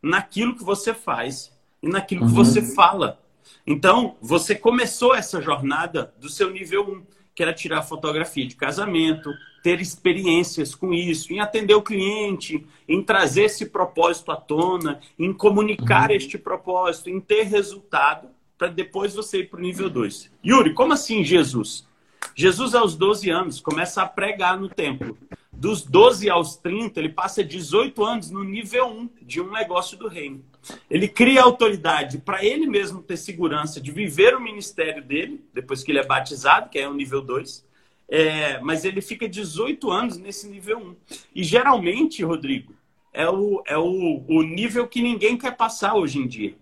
naquilo 0.00 0.54
que 0.54 0.62
você 0.62 0.94
faz 0.94 1.52
e 1.82 1.88
naquilo 1.88 2.22
uhum. 2.22 2.28
que 2.28 2.34
você 2.34 2.62
fala. 2.62 3.20
Então, 3.66 4.16
você 4.20 4.54
começou 4.54 5.14
essa 5.14 5.40
jornada 5.40 6.14
do 6.20 6.28
seu 6.28 6.50
nível 6.50 6.88
1, 6.88 7.02
que 7.34 7.42
era 7.42 7.52
tirar 7.52 7.82
fotografia 7.82 8.46
de 8.46 8.54
casamento, 8.54 9.30
ter 9.62 9.80
experiências 9.80 10.74
com 10.74 10.94
isso, 10.94 11.32
em 11.32 11.40
atender 11.40 11.74
o 11.74 11.82
cliente, 11.82 12.64
em 12.88 13.02
trazer 13.02 13.44
esse 13.44 13.66
propósito 13.66 14.30
à 14.30 14.36
tona, 14.36 15.00
em 15.18 15.32
comunicar 15.32 16.10
uhum. 16.10 16.16
este 16.16 16.38
propósito, 16.38 17.10
em 17.10 17.20
ter 17.20 17.42
resultado 17.42 18.28
para 18.56 18.68
depois 18.68 19.14
você 19.14 19.40
ir 19.40 19.50
para 19.50 19.58
o 19.58 19.62
nível 19.62 19.90
2. 19.90 20.30
Yuri, 20.44 20.72
como 20.72 20.92
assim 20.92 21.24
Jesus? 21.24 21.86
Jesus, 22.34 22.74
aos 22.74 22.94
12 22.94 23.28
anos, 23.28 23.60
começa 23.60 24.02
a 24.02 24.06
pregar 24.06 24.58
no 24.58 24.68
templo. 24.68 25.18
Dos 25.52 25.82
12 25.82 26.30
aos 26.30 26.56
30, 26.56 27.00
ele 27.00 27.08
passa 27.08 27.42
18 27.42 28.04
anos 28.04 28.30
no 28.30 28.44
nível 28.44 28.86
1 28.86 29.10
de 29.22 29.40
um 29.40 29.50
negócio 29.50 29.96
do 29.96 30.06
reino. 30.06 30.44
Ele 30.90 31.08
cria 31.08 31.42
autoridade 31.42 32.18
para 32.18 32.44
ele 32.44 32.66
mesmo 32.66 33.02
ter 33.02 33.16
segurança 33.16 33.80
de 33.80 33.90
viver 33.90 34.34
o 34.34 34.40
ministério 34.40 35.02
dele, 35.02 35.44
depois 35.52 35.82
que 35.82 35.92
ele 35.92 35.98
é 35.98 36.06
batizado, 36.06 36.70
que 36.70 36.78
é 36.78 36.88
o 36.88 36.94
nível 36.94 37.20
2. 37.20 37.64
É, 38.08 38.60
mas 38.60 38.84
ele 38.84 39.00
fica 39.00 39.28
18 39.28 39.90
anos 39.90 40.16
nesse 40.16 40.48
nível 40.48 40.78
1. 40.78 40.96
E 41.34 41.42
geralmente, 41.42 42.22
Rodrigo, 42.22 42.72
é 43.12 43.28
o, 43.28 43.62
é 43.66 43.76
o, 43.76 44.22
o 44.28 44.42
nível 44.42 44.86
que 44.86 45.02
ninguém 45.02 45.36
quer 45.36 45.56
passar 45.56 45.94
hoje 45.94 46.18
em 46.18 46.26
dia. 46.26 46.54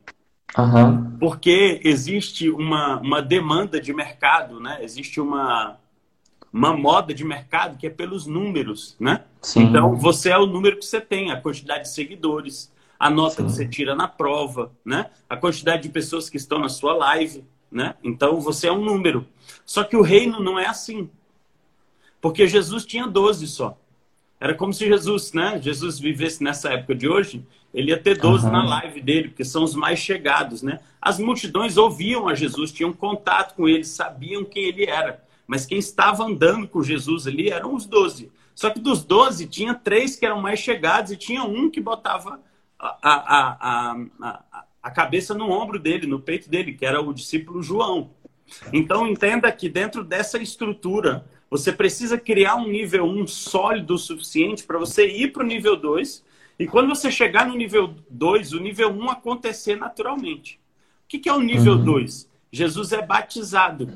Uhum. 0.56 1.18
Porque 1.18 1.80
existe 1.82 2.48
uma, 2.48 3.00
uma 3.00 3.20
demanda 3.20 3.80
de 3.80 3.92
mercado, 3.92 4.60
né? 4.60 4.78
Existe 4.82 5.20
uma, 5.20 5.78
uma 6.52 6.76
moda 6.76 7.12
de 7.12 7.24
mercado 7.24 7.76
que 7.76 7.88
é 7.88 7.90
pelos 7.90 8.26
números, 8.26 8.96
né? 9.00 9.24
Sim. 9.42 9.64
Então, 9.64 9.96
você 9.96 10.30
é 10.30 10.38
o 10.38 10.46
número 10.46 10.78
que 10.78 10.84
você 10.84 11.00
tem, 11.00 11.32
a 11.32 11.40
quantidade 11.40 11.82
de 11.82 11.88
seguidores, 11.90 12.72
a 12.98 13.10
nota 13.10 13.36
que 13.36 13.42
você 13.42 13.66
tira 13.66 13.94
na 13.94 14.08
prova, 14.08 14.72
né? 14.84 15.10
A 15.28 15.36
quantidade 15.36 15.82
de 15.82 15.88
pessoas 15.88 16.30
que 16.30 16.36
estão 16.36 16.58
na 16.58 16.68
sua 16.68 16.94
live, 16.94 17.44
né? 17.70 17.94
Então, 18.02 18.40
você 18.40 18.68
é 18.68 18.72
um 18.72 18.84
número. 18.84 19.26
Só 19.66 19.84
que 19.84 19.96
o 19.96 20.02
reino 20.02 20.40
não 20.40 20.58
é 20.58 20.66
assim. 20.66 21.10
Porque 22.20 22.46
Jesus 22.46 22.86
tinha 22.86 23.06
12 23.06 23.46
só. 23.46 23.78
Era 24.40 24.54
como 24.54 24.72
se 24.72 24.86
Jesus, 24.86 25.32
né? 25.32 25.60
Jesus 25.60 25.98
vivesse 25.98 26.42
nessa 26.42 26.70
época 26.70 26.94
de 26.94 27.08
hoje, 27.08 27.44
ele 27.72 27.90
ia 27.90 27.98
ter 27.98 28.18
12 28.18 28.46
uhum. 28.46 28.52
na 28.52 28.64
live 28.64 29.00
dele, 29.00 29.28
porque 29.28 29.44
são 29.44 29.64
os 29.64 29.74
mais 29.74 29.98
chegados, 29.98 30.62
né? 30.62 30.80
As 31.00 31.18
multidões 31.18 31.76
ouviam 31.76 32.28
a 32.28 32.34
Jesus, 32.34 32.72
tinham 32.72 32.92
contato 32.92 33.54
com 33.54 33.68
ele, 33.68 33.84
sabiam 33.84 34.44
quem 34.44 34.64
ele 34.64 34.84
era. 34.84 35.22
Mas 35.46 35.66
quem 35.66 35.78
estava 35.78 36.24
andando 36.24 36.68
com 36.68 36.82
Jesus 36.82 37.26
ali 37.26 37.50
eram 37.50 37.74
os 37.74 37.86
12. 37.86 38.30
Só 38.54 38.70
que 38.70 38.78
dos 38.78 39.04
12, 39.04 39.46
tinha 39.46 39.74
três 39.74 40.16
que 40.16 40.24
eram 40.24 40.40
mais 40.40 40.60
chegados 40.60 41.10
e 41.10 41.16
tinha 41.16 41.42
um 41.42 41.68
que 41.68 41.80
botava 41.80 42.40
a, 42.84 42.98
a, 43.02 43.96
a, 44.20 44.64
a, 44.82 44.90
cabeça 44.90 45.34
no 45.34 45.50
ombro 45.50 45.78
dele, 45.78 46.06
no 46.06 46.20
peito 46.20 46.50
dele, 46.50 46.74
que 46.74 46.84
era 46.84 47.00
o 47.00 47.12
discípulo 47.12 47.62
João. 47.62 48.10
Então 48.72 49.06
entenda 49.06 49.50
que 49.50 49.68
dentro 49.68 50.04
dessa 50.04 50.38
estrutura 50.38 51.24
você 51.50 51.72
precisa 51.72 52.18
criar 52.18 52.56
um 52.56 52.68
nível 52.68 53.06
1 53.06 53.26
sólido 53.26 53.94
o 53.94 53.98
suficiente 53.98 54.64
para 54.64 54.78
você 54.78 55.06
ir 55.06 55.32
para 55.32 55.42
o 55.42 55.46
nível 55.46 55.76
2. 55.76 56.24
E 56.58 56.66
quando 56.66 56.88
você 56.88 57.10
chegar 57.10 57.46
no 57.46 57.56
nível 57.56 57.94
2, 58.10 58.52
o 58.52 58.60
nível 58.60 58.90
1 58.90 59.10
acontecer 59.10 59.76
naturalmente. 59.76 60.60
O 61.04 61.08
que, 61.08 61.18
que 61.18 61.28
é 61.28 61.32
o 61.32 61.40
nível 61.40 61.76
2? 61.76 62.22
Uhum. 62.22 62.28
Jesus 62.52 62.92
é 62.92 63.04
batizado. 63.04 63.88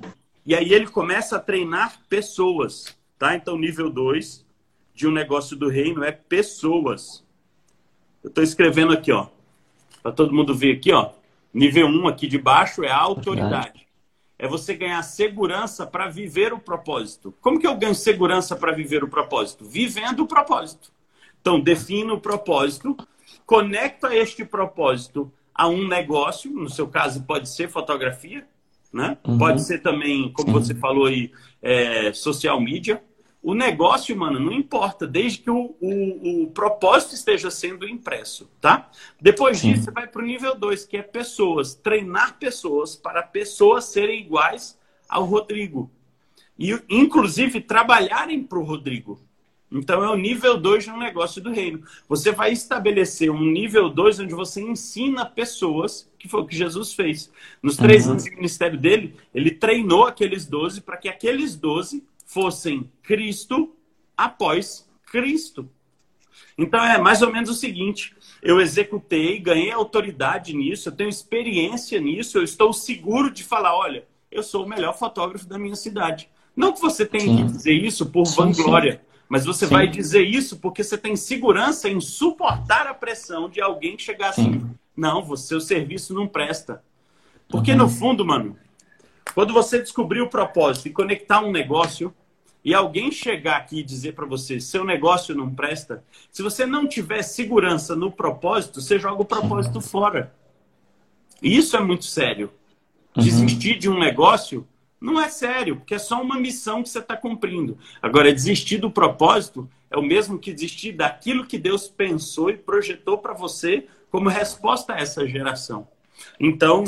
E 0.44 0.54
aí 0.54 0.72
ele 0.72 0.86
começa 0.86 1.36
a 1.36 1.40
treinar 1.40 2.00
pessoas. 2.08 2.96
Tá? 3.18 3.34
Então, 3.34 3.58
nível 3.58 3.90
2 3.90 4.46
de 4.94 5.06
um 5.06 5.12
negócio 5.12 5.56
do 5.56 5.68
reino 5.68 6.02
é 6.02 6.10
pessoas. 6.10 7.24
Eu 8.22 8.28
estou 8.28 8.44
escrevendo 8.44 8.92
aqui, 8.92 9.12
ó. 9.12 9.26
Para 10.02 10.12
todo 10.12 10.34
mundo 10.34 10.54
ver 10.54 10.76
aqui, 10.76 10.92
ó. 10.92 11.10
Nível 11.52 11.86
1 11.86 12.02
um 12.02 12.08
aqui 12.08 12.26
de 12.26 12.38
baixo 12.38 12.84
é 12.84 12.90
a 12.90 12.98
autoridade 12.98 13.88
é 14.38 14.46
você 14.46 14.74
ganhar 14.74 15.02
segurança 15.02 15.84
para 15.84 16.08
viver 16.08 16.52
o 16.52 16.60
propósito. 16.60 17.34
Como 17.40 17.58
que 17.58 17.66
eu 17.66 17.76
ganho 17.76 17.94
segurança 17.94 18.54
para 18.54 18.72
viver 18.72 19.02
o 19.02 19.08
propósito? 19.08 19.64
Vivendo 19.64 20.20
o 20.20 20.26
propósito. 20.26 20.92
Então, 21.40 21.58
defino 21.60 22.14
o 22.14 22.20
propósito, 22.20 22.96
conecta 23.44 24.14
este 24.14 24.44
propósito 24.44 25.32
a 25.52 25.66
um 25.66 25.88
negócio, 25.88 26.52
no 26.52 26.70
seu 26.70 26.86
caso 26.86 27.24
pode 27.24 27.48
ser 27.48 27.68
fotografia, 27.68 28.46
né? 28.92 29.18
Uhum. 29.26 29.38
Pode 29.38 29.62
ser 29.62 29.80
também, 29.80 30.32
como 30.32 30.48
Sim. 30.48 30.52
você 30.52 30.74
falou 30.74 31.06
aí, 31.06 31.32
é, 31.60 32.12
social 32.12 32.60
media. 32.60 33.02
O 33.48 33.54
negócio, 33.54 34.14
mano, 34.14 34.38
não 34.38 34.52
importa, 34.52 35.06
desde 35.06 35.38
que 35.38 35.50
o, 35.50 35.74
o, 35.80 36.42
o 36.42 36.46
propósito 36.48 37.14
esteja 37.14 37.50
sendo 37.50 37.88
impresso, 37.88 38.46
tá? 38.60 38.90
Depois 39.18 39.56
Sim. 39.56 39.72
disso, 39.72 39.84
você 39.84 39.90
vai 39.90 40.06
para 40.06 40.20
o 40.20 40.26
nível 40.26 40.54
2, 40.54 40.84
que 40.84 40.98
é 40.98 41.02
pessoas. 41.02 41.74
Treinar 41.74 42.38
pessoas 42.38 42.94
para 42.94 43.22
pessoas 43.22 43.86
serem 43.86 44.20
iguais 44.20 44.78
ao 45.08 45.24
Rodrigo. 45.24 45.90
E, 46.58 46.78
inclusive, 46.90 47.58
trabalharem 47.62 48.42
para 48.42 48.58
o 48.58 48.62
Rodrigo. 48.62 49.18
Então, 49.72 50.04
é 50.04 50.10
o 50.10 50.16
nível 50.16 50.58
2 50.58 50.84
de 50.84 50.90
um 50.90 50.98
negócio 50.98 51.40
do 51.40 51.50
reino. 51.50 51.82
Você 52.06 52.30
vai 52.30 52.52
estabelecer 52.52 53.30
um 53.30 53.42
nível 53.42 53.88
2 53.88 54.20
onde 54.20 54.34
você 54.34 54.60
ensina 54.60 55.24
pessoas, 55.24 56.06
que 56.18 56.28
foi 56.28 56.42
o 56.42 56.46
que 56.46 56.54
Jesus 56.54 56.92
fez. 56.92 57.32
Nos 57.62 57.78
três 57.78 58.04
uhum. 58.04 58.10
anos 58.10 58.24
de 58.24 58.30
ministério 58.30 58.78
dele, 58.78 59.14
ele 59.34 59.50
treinou 59.50 60.04
aqueles 60.04 60.44
12 60.44 60.82
para 60.82 60.98
que 60.98 61.08
aqueles 61.08 61.56
12 61.56 62.06
fossem 62.28 62.92
Cristo 63.02 63.74
após 64.16 64.88
Cristo. 65.06 65.68
Então 66.56 66.84
é 66.84 66.98
mais 66.98 67.22
ou 67.22 67.32
menos 67.32 67.50
o 67.50 67.54
seguinte: 67.54 68.14
eu 68.42 68.60
executei, 68.60 69.40
ganhei 69.40 69.72
autoridade 69.72 70.54
nisso, 70.54 70.88
eu 70.88 70.92
tenho 70.92 71.08
experiência 71.08 71.98
nisso, 71.98 72.38
eu 72.38 72.44
estou 72.44 72.72
seguro 72.72 73.32
de 73.32 73.42
falar: 73.42 73.76
olha, 73.76 74.06
eu 74.30 74.42
sou 74.42 74.64
o 74.64 74.68
melhor 74.68 74.96
fotógrafo 74.96 75.48
da 75.48 75.58
minha 75.58 75.74
cidade. 75.74 76.28
Não 76.54 76.72
que 76.72 76.80
você 76.80 77.06
tenha 77.06 77.24
sim. 77.24 77.36
que 77.36 77.42
dizer 77.44 77.72
isso 77.72 78.06
por 78.06 78.26
sim, 78.26 78.36
vanglória, 78.36 78.92
sim. 78.92 79.22
mas 79.28 79.44
você 79.46 79.64
vai 79.64 79.88
dizer 79.88 80.22
isso 80.22 80.58
porque 80.58 80.84
você 80.84 80.98
tem 80.98 81.16
segurança 81.16 81.88
em 81.88 82.00
suportar 82.00 82.86
a 82.86 82.94
pressão 82.94 83.48
de 83.48 83.60
alguém 83.60 83.98
chegar 83.98 84.30
assim: 84.30 84.68
não, 84.94 85.22
você, 85.22 85.54
o 85.54 85.60
serviço 85.60 86.12
não 86.12 86.28
presta. 86.28 86.84
Porque 87.48 87.72
uhum. 87.72 87.78
no 87.78 87.88
fundo, 87.88 88.26
mano, 88.26 88.56
quando 89.34 89.52
você 89.52 89.80
descobrir 89.80 90.20
o 90.20 90.28
propósito 90.28 90.88
e 90.88 90.92
conectar 90.92 91.40
um 91.40 91.50
negócio, 91.50 92.14
e 92.64 92.74
alguém 92.74 93.10
chegar 93.10 93.56
aqui 93.56 93.80
e 93.80 93.82
dizer 93.82 94.12
para 94.12 94.26
você, 94.26 94.60
seu 94.60 94.84
negócio 94.84 95.34
não 95.34 95.54
presta, 95.54 96.04
se 96.30 96.42
você 96.42 96.66
não 96.66 96.86
tiver 96.86 97.22
segurança 97.22 97.94
no 97.94 98.10
propósito, 98.10 98.80
você 98.80 98.98
joga 98.98 99.22
o 99.22 99.24
propósito 99.24 99.80
fora. 99.80 100.34
E 101.42 101.56
isso 101.56 101.76
é 101.76 101.80
muito 101.80 102.04
sério. 102.04 102.52
Uhum. 103.16 103.22
Desistir 103.22 103.78
de 103.78 103.88
um 103.88 103.98
negócio 103.98 104.66
não 105.00 105.20
é 105.20 105.28
sério, 105.28 105.76
porque 105.76 105.94
é 105.94 105.98
só 105.98 106.20
uma 106.20 106.38
missão 106.38 106.82
que 106.82 106.88
você 106.88 106.98
está 106.98 107.16
cumprindo. 107.16 107.78
Agora, 108.02 108.32
desistir 108.32 108.78
do 108.78 108.90
propósito 108.90 109.68
é 109.90 109.96
o 109.96 110.02
mesmo 110.02 110.38
que 110.38 110.52
desistir 110.52 110.92
daquilo 110.92 111.46
que 111.46 111.58
Deus 111.58 111.88
pensou 111.88 112.50
e 112.50 112.56
projetou 112.56 113.18
para 113.18 113.32
você 113.32 113.86
como 114.10 114.28
resposta 114.28 114.94
a 114.94 114.98
essa 114.98 115.26
geração. 115.26 115.86
Então, 116.38 116.84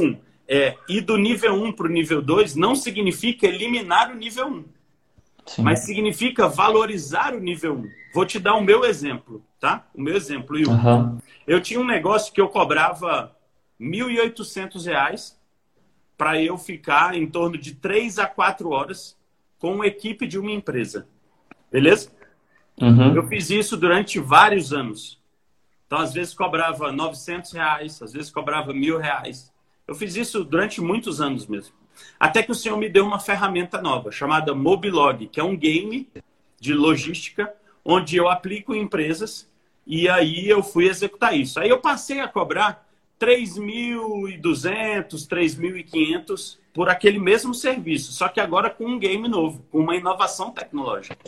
é, 0.53 0.77
ir 0.89 1.03
do 1.03 1.17
nível 1.17 1.55
1 1.55 1.73
para 1.73 1.87
o 1.87 1.89
nível 1.89 2.21
2 2.21 2.57
não 2.57 2.75
significa 2.75 3.47
eliminar 3.47 4.11
o 4.11 4.17
nível 4.17 4.49
1. 4.49 4.65
Sim. 5.47 5.63
Mas 5.63 5.81
significa 5.81 6.49
valorizar 6.49 7.35
o 7.35 7.39
nível 7.39 7.77
1. 7.77 7.91
Vou 8.13 8.27
te 8.27 8.41
dar 8.41 8.57
o 8.57 8.61
meu 8.61 8.85
exemplo, 8.85 9.45
tá? 9.61 9.87
O 9.95 10.03
meu 10.03 10.17
exemplo. 10.17 10.59
Eu, 10.59 10.69
uhum. 10.69 11.19
eu 11.47 11.61
tinha 11.61 11.79
um 11.79 11.87
negócio 11.87 12.33
que 12.33 12.41
eu 12.41 12.49
cobrava 12.49 13.37
R$ 13.79 13.87
1.800 13.87 15.37
para 16.19 16.43
eu 16.43 16.59
ficar 16.59 17.15
em 17.15 17.29
torno 17.29 17.57
de 17.57 17.77
3 17.77 18.19
a 18.19 18.27
4 18.27 18.69
horas 18.71 19.17
com 19.57 19.75
uma 19.75 19.87
equipe 19.87 20.27
de 20.27 20.37
uma 20.37 20.51
empresa. 20.51 21.07
Beleza? 21.71 22.11
Uhum. 22.81 23.15
Eu 23.15 23.27
fiz 23.29 23.51
isso 23.51 23.77
durante 23.77 24.19
vários 24.19 24.73
anos. 24.73 25.21
Então, 25.87 25.99
às 25.99 26.13
vezes 26.13 26.35
cobrava 26.35 26.91
900 26.91 27.53
reais, 27.53 28.03
às 28.03 28.13
vezes 28.13 28.31
cobrava 28.31 28.73
mil 28.73 28.99
reais. 28.99 29.50
Eu 29.91 29.95
fiz 29.97 30.15
isso 30.15 30.45
durante 30.45 30.81
muitos 30.81 31.21
anos 31.21 31.49
mesmo. 31.49 31.75
Até 32.19 32.43
que 32.45 32.53
o 32.53 32.55
senhor 32.55 32.79
me 32.79 32.89
deu 32.89 33.05
uma 33.05 33.19
ferramenta 33.19 33.83
nova, 33.83 34.13
chamada 34.13 34.55
Mobilog, 34.55 35.27
que 35.27 35.41
é 35.41 35.43
um 35.43 35.57
game 35.57 36.09
de 36.61 36.73
logística, 36.73 37.53
onde 37.85 38.17
eu 38.17 38.29
aplico 38.29 38.73
em 38.73 38.83
empresas 38.83 39.51
e 39.85 40.09
aí 40.09 40.49
eu 40.49 40.63
fui 40.63 40.87
executar 40.87 41.37
isso. 41.37 41.59
Aí 41.59 41.69
eu 41.69 41.81
passei 41.81 42.21
a 42.21 42.29
cobrar 42.29 42.89
3.200, 43.19 45.27
3.500 45.27 46.59
por 46.73 46.89
aquele 46.89 47.19
mesmo 47.19 47.53
serviço, 47.53 48.13
só 48.13 48.29
que 48.29 48.39
agora 48.39 48.71
com 48.71 48.87
um 48.87 48.97
game 48.97 49.27
novo, 49.27 49.67
com 49.73 49.81
uma 49.81 49.97
inovação 49.97 50.53
tecnológica. 50.53 51.19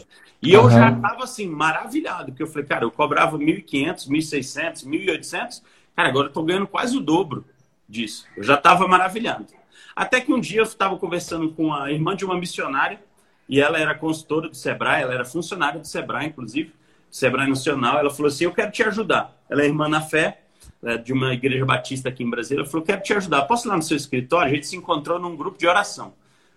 E 0.41 0.53
eu 0.53 0.71
já 0.71 0.93
estava 0.93 1.25
assim, 1.25 1.49
maravilhado, 1.49 2.27
porque 2.27 2.45
eu 2.45 2.47
falei, 2.47 2.65
cara, 2.65 2.85
eu 2.85 2.93
cobrava 2.93 3.37
1.500, 3.37 4.09
1.600, 4.09 4.87
1.800, 4.87 5.63
cara, 5.97 6.11
agora 6.11 6.27
eu 6.27 6.29
estou 6.29 6.45
ganhando 6.45 6.69
quase 6.69 6.97
o 6.97 7.01
dobro 7.01 7.45
disso. 7.89 8.27
Eu 8.37 8.43
já 8.43 8.55
estava 8.55 8.87
maravilhado. 8.89 9.47
Até 9.95 10.21
que 10.21 10.33
um 10.33 10.41
dia 10.41 10.61
eu 10.61 10.65
estava 10.65 10.97
conversando 10.97 11.51
com 11.53 11.73
a 11.73 11.93
irmã 11.93 12.17
de 12.17 12.25
uma 12.25 12.39
missionária, 12.39 13.01
e 13.49 13.61
ela 13.61 13.79
era 13.79 13.95
consultora 13.95 14.49
do 14.49 14.55
Sebrae, 14.55 15.03
ela 15.03 15.15
era 15.15 15.25
funcionária 15.25 15.79
do 15.79 15.87
Sebrae, 15.87 16.27
inclusive, 16.27 16.71
do 16.71 17.15
Sebrae 17.15 17.49
Nacional. 17.49 17.99
Ela 17.99 18.11
falou 18.11 18.29
assim: 18.29 18.45
Eu 18.45 18.53
quero 18.53 18.71
te 18.71 18.83
ajudar. 18.83 19.37
Ela 19.51 19.63
é 19.63 19.67
irmã 19.67 19.89
na 19.89 20.01
fé, 20.01 20.43
é 20.83 20.97
de 20.97 21.13
uma 21.13 21.35
igreja 21.35 21.65
batista 21.65 22.09
aqui 22.09 22.23
em 22.23 22.31
Brasília. 22.31 22.63
Ela 22.63 22.71
falou: 22.71 22.87
Quero 22.87 23.03
te 23.03 23.13
ajudar. 23.13 23.43
Posso 23.43 23.67
ir 23.67 23.71
lá 23.71 23.77
no 23.77 23.83
seu 23.83 23.97
escritório? 23.97 24.51
A 24.51 24.55
gente 24.55 24.67
se 24.67 24.77
encontrou 24.77 25.19
num 25.19 25.37
grupo 25.37 25.59
de 25.59 25.67
oração. 25.67 26.15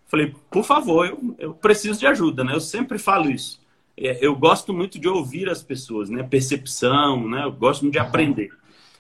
Falei: 0.08 0.34
Por 0.50 0.64
favor, 0.64 1.06
eu, 1.06 1.36
eu 1.38 1.54
preciso 1.54 2.00
de 2.00 2.08
ajuda, 2.08 2.44
né? 2.44 2.54
Eu 2.54 2.62
sempre 2.62 2.98
falo 2.98 3.30
isso. 3.30 3.60
É, 3.98 4.18
eu 4.22 4.36
gosto 4.36 4.74
muito 4.74 5.00
de 5.00 5.08
ouvir 5.08 5.50
as 5.50 5.64
pessoas, 5.64 6.10
né? 6.10 6.24
Percepção, 6.24 7.28
né? 7.28 7.44
Eu 7.44 7.52
gosto 7.52 7.82
muito 7.82 7.94
de 7.94 8.00
aprender. 8.00 8.52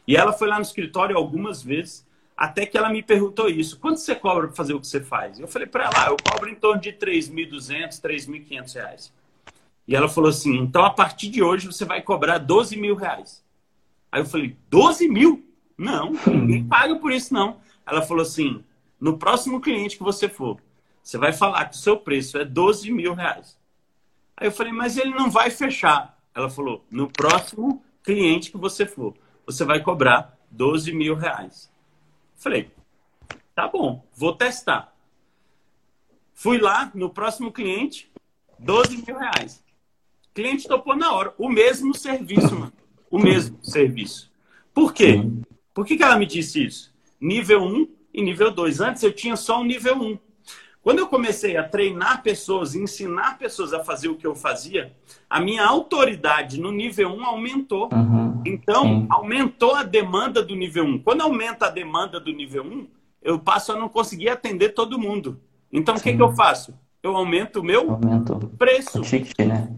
E 0.07 0.15
ela 0.15 0.33
foi 0.33 0.47
lá 0.47 0.55
no 0.55 0.61
escritório 0.61 1.17
algumas 1.17 1.63
vezes, 1.63 2.05
até 2.35 2.65
que 2.65 2.77
ela 2.77 2.89
me 2.89 3.01
perguntou 3.01 3.49
isso: 3.49 3.79
quanto 3.79 3.99
você 3.99 4.15
cobra 4.15 4.47
para 4.47 4.55
fazer 4.55 4.73
o 4.73 4.79
que 4.79 4.87
você 4.87 5.01
faz? 5.01 5.39
Eu 5.39 5.47
falei 5.47 5.67
para 5.67 5.85
ela: 5.85 5.93
ah, 5.95 6.09
eu 6.09 6.17
cobro 6.17 6.49
em 6.49 6.55
torno 6.55 6.81
de 6.81 6.91
3.200, 6.91 8.01
3.500 8.01 8.73
reais. 8.73 9.13
E 9.87 9.95
ela 9.95 10.09
falou 10.09 10.29
assim: 10.29 10.57
então 10.57 10.83
a 10.83 10.89
partir 10.89 11.29
de 11.29 11.41
hoje 11.41 11.67
você 11.67 11.85
vai 11.85 12.01
cobrar 12.01 12.37
12 12.39 12.75
mil 12.75 12.95
reais. 12.95 13.43
Aí 14.11 14.21
eu 14.21 14.25
falei: 14.25 14.57
12 14.69 15.07
mil? 15.07 15.47
Não, 15.77 16.13
ninguém 16.27 16.65
paga 16.67 16.95
por 16.97 17.11
isso 17.11 17.33
não. 17.33 17.59
Ela 17.85 18.01
falou 18.01 18.23
assim: 18.23 18.63
no 18.99 19.17
próximo 19.17 19.61
cliente 19.61 19.97
que 19.97 20.03
você 20.03 20.27
for, 20.27 20.59
você 21.01 21.17
vai 21.17 21.31
falar 21.31 21.65
que 21.65 21.75
o 21.75 21.79
seu 21.79 21.97
preço 21.97 22.37
é 22.37 22.43
12 22.43 22.91
mil 22.91 23.13
reais. 23.13 23.57
Aí 24.35 24.47
eu 24.47 24.51
falei: 24.51 24.73
mas 24.73 24.97
ele 24.97 25.11
não 25.11 25.29
vai 25.29 25.49
fechar. 25.49 26.17
Ela 26.33 26.49
falou: 26.49 26.83
no 26.91 27.09
próximo 27.09 27.81
cliente 28.03 28.51
que 28.51 28.57
você 28.57 28.85
for, 28.85 29.13
você 29.45 29.63
vai 29.63 29.81
cobrar 29.81 30.37
12 30.51 30.91
mil 30.91 31.15
reais. 31.15 31.73
Falei, 32.35 32.71
tá 33.53 33.67
bom, 33.67 34.05
vou 34.13 34.35
testar. 34.35 34.95
Fui 36.33 36.57
lá 36.57 36.91
no 36.93 37.09
próximo 37.09 37.51
cliente, 37.51 38.11
12 38.59 39.03
mil 39.05 39.17
reais. 39.17 39.63
Cliente 40.33 40.67
topou 40.67 40.95
na 40.95 41.13
hora. 41.13 41.33
O 41.37 41.47
mesmo 41.47 41.93
serviço, 41.93 42.53
mano. 42.53 42.73
O 43.09 43.17
mesmo 43.17 43.57
serviço. 43.63 44.29
Por 44.73 44.93
quê? 44.93 45.21
Por 45.73 45.85
que, 45.85 45.95
que 45.95 46.03
ela 46.03 46.19
me 46.19 46.25
disse 46.25 46.65
isso? 46.65 46.93
Nível 47.21 47.63
1 47.63 47.87
e 48.13 48.21
nível 48.21 48.51
2. 48.51 48.81
Antes 48.81 49.03
eu 49.03 49.13
tinha 49.13 49.37
só 49.37 49.61
o 49.61 49.63
nível 49.63 49.95
1. 49.95 50.19
Quando 50.85 50.99
eu 50.99 51.07
comecei 51.07 51.57
a 51.57 51.67
treinar 51.67 52.21
pessoas, 52.21 52.75
ensinar 52.75 53.39
pessoas 53.39 53.73
a 53.73 53.83
fazer 53.83 54.07
o 54.07 54.15
que 54.15 54.27
eu 54.27 54.35
fazia, 54.35 54.95
a 55.27 55.39
minha 55.39 55.65
autoridade 55.65 56.61
no 56.61 56.71
nível 56.71 57.09
1 57.09 57.25
aumentou. 57.25 57.89
Uhum, 57.91 58.43
então, 58.45 58.83
sim. 58.83 59.07
aumentou 59.09 59.73
a 59.73 59.81
demanda 59.81 60.43
do 60.43 60.55
nível 60.55 60.85
1. 60.85 60.99
Quando 60.99 61.21
aumenta 61.21 61.65
a 61.65 61.69
demanda 61.71 62.19
do 62.19 62.31
nível 62.31 62.63
1, 62.63 62.87
eu 63.23 63.39
passo 63.39 63.71
a 63.71 63.75
não 63.75 63.89
conseguir 63.89 64.29
atender 64.29 64.75
todo 64.75 64.99
mundo. 64.99 65.41
Então, 65.73 65.95
o 65.95 65.99
que, 65.99 66.15
que 66.15 66.21
eu 66.21 66.31
faço? 66.33 66.77
Eu 67.01 67.15
aumento 67.15 67.61
o 67.61 67.63
meu 67.63 67.89
aumento 67.89 68.47
preço. 68.55 68.99
O 68.99 69.01
ticket, 69.01 69.39
né? 69.39 69.75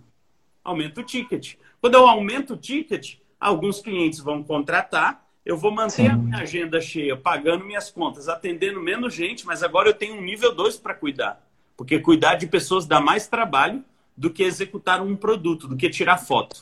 Aumento 0.62 1.00
o 1.00 1.04
ticket. 1.04 1.56
Quando 1.80 1.93
eu 1.93 2.06
aumento 2.06 2.56
o 2.56 2.58
ticket, 2.58 3.15
alguns 3.39 3.80
clientes 3.80 4.20
vão 4.20 4.43
contratar 4.43 5.26
eu 5.47 5.55
vou 5.55 5.71
manter 5.71 6.12
a 6.12 6.17
minha 6.17 6.39
agenda 6.39 6.81
cheia, 6.81 7.15
pagando 7.15 7.63
minhas 7.63 7.89
contas, 7.89 8.27
atendendo 8.27 8.81
menos 8.81 9.13
gente, 9.13 9.45
mas 9.45 9.63
agora 9.63 9.88
eu 9.88 9.93
tenho 9.93 10.15
um 10.15 10.21
nível 10.21 10.53
2 10.53 10.75
para 10.75 10.93
cuidar. 10.93 11.41
Porque 11.77 11.99
cuidar 11.99 12.36
de 12.36 12.45
pessoas 12.47 12.86
dá 12.86 12.99
mais 12.99 13.29
trabalho 13.29 13.81
do 14.15 14.29
que 14.29 14.43
executar 14.43 15.01
um 15.01 15.15
produto, 15.15 15.65
do 15.65 15.77
que 15.77 15.89
tirar 15.89 16.17
foto. 16.17 16.62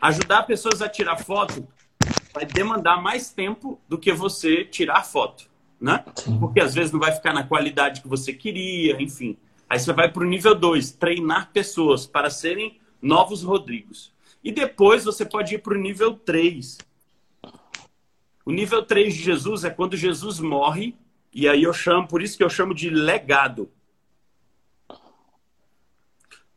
Ajudar 0.00 0.44
pessoas 0.44 0.80
a 0.80 0.88
tirar 0.88 1.16
foto 1.16 1.66
vai 2.32 2.46
demandar 2.46 3.02
mais 3.02 3.32
tempo 3.32 3.80
do 3.88 3.98
que 3.98 4.12
você 4.12 4.64
tirar 4.64 5.02
foto, 5.02 5.50
né? 5.80 6.04
Porque 6.38 6.60
às 6.60 6.72
vezes 6.72 6.92
não 6.92 7.00
vai 7.00 7.10
ficar 7.10 7.32
na 7.32 7.42
qualidade 7.42 8.02
que 8.02 8.08
você 8.08 8.32
queria, 8.32 9.02
enfim. 9.02 9.36
Aí 9.68 9.80
você 9.80 9.92
vai 9.92 10.08
para 10.08 10.22
o 10.22 10.26
nível 10.26 10.54
2, 10.54 10.92
treinar 10.92 11.50
pessoas 11.52 12.06
para 12.06 12.30
serem 12.30 12.78
novos 13.00 13.42
Rodrigos. 13.42 14.12
E 14.44 14.52
depois 14.52 15.04
você 15.04 15.24
pode 15.24 15.56
ir 15.56 15.58
para 15.58 15.74
o 15.74 15.80
nível 15.80 16.14
3, 16.14 16.78
o 18.44 18.50
nível 18.50 18.84
3 18.84 19.14
de 19.14 19.22
Jesus 19.22 19.64
é 19.64 19.70
quando 19.70 19.96
Jesus 19.96 20.40
morre, 20.40 20.96
e 21.32 21.48
aí 21.48 21.62
eu 21.62 21.72
chamo, 21.72 22.06
por 22.06 22.20
isso 22.20 22.36
que 22.36 22.44
eu 22.44 22.50
chamo 22.50 22.74
de 22.74 22.90
legado. 22.90 23.70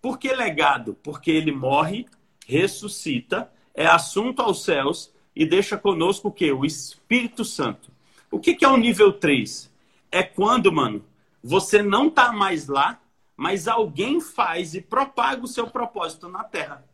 Por 0.02 0.20
que 0.20 0.34
legado? 0.34 0.96
Porque 1.02 1.32
ele 1.32 1.52
morre, 1.52 2.06
ressuscita, 2.46 3.52
é 3.74 3.86
assunto 3.86 4.42
aos 4.42 4.64
céus 4.64 5.12
e 5.36 5.46
deixa 5.46 5.78
conosco 5.78 6.30
o 6.30 6.32
quê? 6.32 6.52
O 6.52 6.66
Espírito 6.66 7.44
Santo. 7.44 7.92
O 8.32 8.40
que, 8.40 8.56
que 8.56 8.66
é 8.66 8.68
o 8.68 8.78
nível 8.78 9.14
3? 9.14 9.72
É 10.12 10.24
quando, 10.24 10.72
mano, 10.72 11.04
você 11.44 11.82
não 11.82 12.10
tá 12.10 12.32
mais 12.32 12.68
lá, 12.68 13.00
mas 13.36 13.68
alguém 13.68 14.20
faz 14.20 14.74
e 14.74 14.82
propaga 14.82 15.44
o 15.44 15.48
seu 15.48 15.68
propósito 15.68 16.28
na 16.30 16.44
terra. 16.44 16.86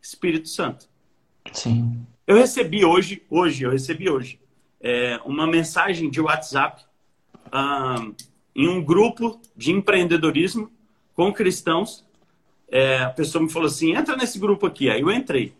Espírito 0.00 0.48
Santo. 0.48 0.88
Sim. 1.52 2.06
Eu 2.26 2.36
recebi 2.36 2.84
hoje, 2.86 3.22
hoje, 3.28 3.64
eu 3.64 3.70
recebi 3.70 4.08
hoje, 4.08 4.40
é, 4.80 5.20
uma 5.26 5.46
mensagem 5.46 6.08
de 6.08 6.22
WhatsApp 6.22 6.82
um, 7.52 8.14
em 8.56 8.66
um 8.66 8.82
grupo 8.82 9.40
de 9.54 9.72
empreendedorismo 9.72 10.70
com 11.14 11.30
cristãos. 11.30 12.02
É, 12.66 13.02
a 13.02 13.10
pessoa 13.10 13.44
me 13.44 13.50
falou 13.50 13.66
assim: 13.66 13.94
entra 13.94 14.16
nesse 14.16 14.38
grupo 14.38 14.66
aqui. 14.66 14.88
Aí 14.88 15.02
eu 15.02 15.10
entrei. 15.10 15.54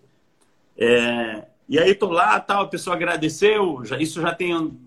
É, 0.76 1.46
e 1.68 1.78
aí 1.78 1.94
tô 1.94 2.08
lá, 2.08 2.40
tal, 2.40 2.62
a 2.62 2.68
pessoa 2.68 2.96
agradeceu. 2.96 3.84
Já, 3.84 3.98
isso 3.98 4.22
já 4.22 4.34
tem 4.34 4.78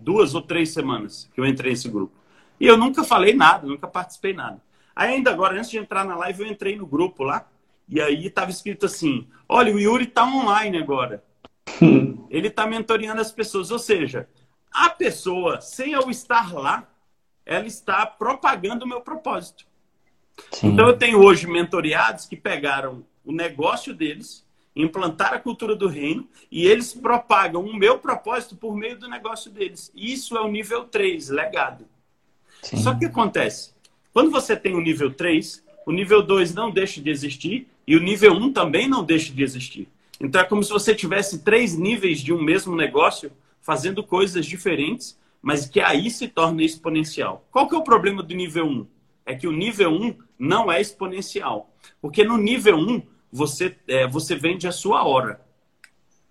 duas 0.00 0.34
ou 0.34 0.40
três 0.40 0.70
semanas 0.70 1.30
que 1.34 1.40
eu 1.40 1.44
entrei 1.44 1.72
nesse 1.72 1.88
grupo. 1.88 2.14
E 2.58 2.66
eu 2.66 2.78
nunca 2.78 3.04
falei 3.04 3.34
nada, 3.34 3.66
nunca 3.66 3.86
participei 3.86 4.32
nada. 4.32 4.62
Ainda 4.94 5.30
agora, 5.30 5.58
antes 5.58 5.68
de 5.68 5.76
entrar 5.76 6.06
na 6.06 6.16
live, 6.16 6.44
eu 6.44 6.48
entrei 6.48 6.76
no 6.76 6.86
grupo 6.86 7.22
lá. 7.22 7.46
E 7.88 8.00
aí 8.00 8.26
estava 8.26 8.50
escrito 8.50 8.86
assim: 8.86 9.26
olha, 9.48 9.74
o 9.74 9.78
Yuri 9.78 10.04
está 10.04 10.24
online 10.26 10.78
agora. 10.78 11.22
Ele 12.30 12.48
está 12.48 12.66
mentoreando 12.66 13.20
as 13.20 13.30
pessoas. 13.30 13.70
Ou 13.70 13.78
seja, 13.78 14.28
a 14.72 14.90
pessoa, 14.90 15.60
sem 15.60 15.92
eu 15.92 16.10
estar 16.10 16.52
lá, 16.52 16.88
ela 17.44 17.66
está 17.66 18.04
propagando 18.04 18.84
o 18.84 18.88
meu 18.88 19.00
propósito. 19.00 19.64
Sim. 20.50 20.68
Então 20.68 20.86
eu 20.88 20.96
tenho 20.96 21.22
hoje 21.22 21.46
mentoreados 21.46 22.26
que 22.26 22.36
pegaram 22.36 23.04
o 23.24 23.32
negócio 23.32 23.94
deles, 23.94 24.44
implantaram 24.74 25.36
a 25.36 25.40
cultura 25.40 25.74
do 25.74 25.88
reino 25.88 26.28
e 26.50 26.66
eles 26.66 26.92
propagam 26.92 27.64
o 27.64 27.74
meu 27.74 27.98
propósito 27.98 28.56
por 28.56 28.76
meio 28.76 28.98
do 28.98 29.08
negócio 29.08 29.50
deles. 29.50 29.90
Isso 29.94 30.36
é 30.36 30.40
o 30.40 30.48
nível 30.48 30.84
3, 30.84 31.30
legado. 31.30 31.86
Sim. 32.62 32.76
Só 32.78 32.94
que 32.94 33.06
acontece, 33.06 33.72
quando 34.12 34.30
você 34.30 34.56
tem 34.56 34.74
o 34.74 34.80
nível 34.80 35.12
3, 35.12 35.64
o 35.86 35.92
nível 35.92 36.22
2 36.22 36.54
não 36.54 36.70
deixa 36.70 37.00
de 37.00 37.10
existir 37.10 37.68
e 37.86 37.96
o 37.96 38.00
nível 38.00 38.32
1 38.32 38.52
também 38.52 38.88
não 38.88 39.04
deixa 39.04 39.32
de 39.32 39.42
existir. 39.42 39.88
Então 40.20 40.40
é 40.40 40.44
como 40.44 40.62
se 40.62 40.70
você 40.70 40.94
tivesse 40.94 41.44
três 41.44 41.76
níveis 41.76 42.20
de 42.20 42.32
um 42.32 42.42
mesmo 42.42 42.74
negócio 42.74 43.30
fazendo 43.60 44.02
coisas 44.02 44.46
diferentes, 44.46 45.18
mas 45.42 45.66
que 45.66 45.80
aí 45.80 46.10
se 46.10 46.28
torna 46.28 46.62
exponencial. 46.62 47.46
Qual 47.50 47.68
que 47.68 47.74
é 47.74 47.78
o 47.78 47.84
problema 47.84 48.22
do 48.22 48.34
nível 48.34 48.66
1? 48.66 48.86
É 49.26 49.34
que 49.34 49.46
o 49.46 49.52
nível 49.52 49.90
1 49.90 50.16
não 50.38 50.70
é 50.70 50.80
exponencial. 50.80 51.72
Porque 52.00 52.24
no 52.24 52.36
nível 52.36 52.76
1 52.76 53.02
você, 53.30 53.76
é, 53.86 54.06
você 54.06 54.34
vende 54.34 54.66
a 54.66 54.72
sua 54.72 55.04
hora. 55.04 55.40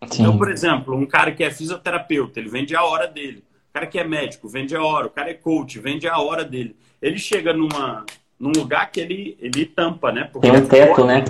Sim. 0.09 0.23
Então, 0.23 0.37
por 0.37 0.51
exemplo, 0.51 0.95
um 0.95 1.05
cara 1.05 1.31
que 1.31 1.43
é 1.43 1.51
fisioterapeuta, 1.51 2.39
ele 2.39 2.49
vende 2.49 2.75
a 2.75 2.83
hora 2.83 3.07
dele. 3.07 3.43
O 3.69 3.73
cara 3.73 3.87
que 3.87 3.99
é 3.99 4.03
médico, 4.03 4.47
vende 4.47 4.75
a 4.75 4.83
hora. 4.83 5.07
O 5.07 5.09
cara 5.09 5.29
é 5.29 5.33
coach, 5.33 5.79
vende 5.79 6.07
a 6.07 6.17
hora 6.17 6.43
dele. 6.43 6.75
Ele 7.01 7.17
chega 7.17 7.53
numa, 7.53 8.05
num 8.39 8.51
lugar 8.51 8.91
que 8.91 8.99
ele, 8.99 9.37
ele 9.39 9.65
tampa, 9.65 10.11
né? 10.11 10.25
Porque 10.25 10.49
tem 10.49 10.59
um 10.59 10.67
teto, 10.67 11.05
né? 11.05 11.23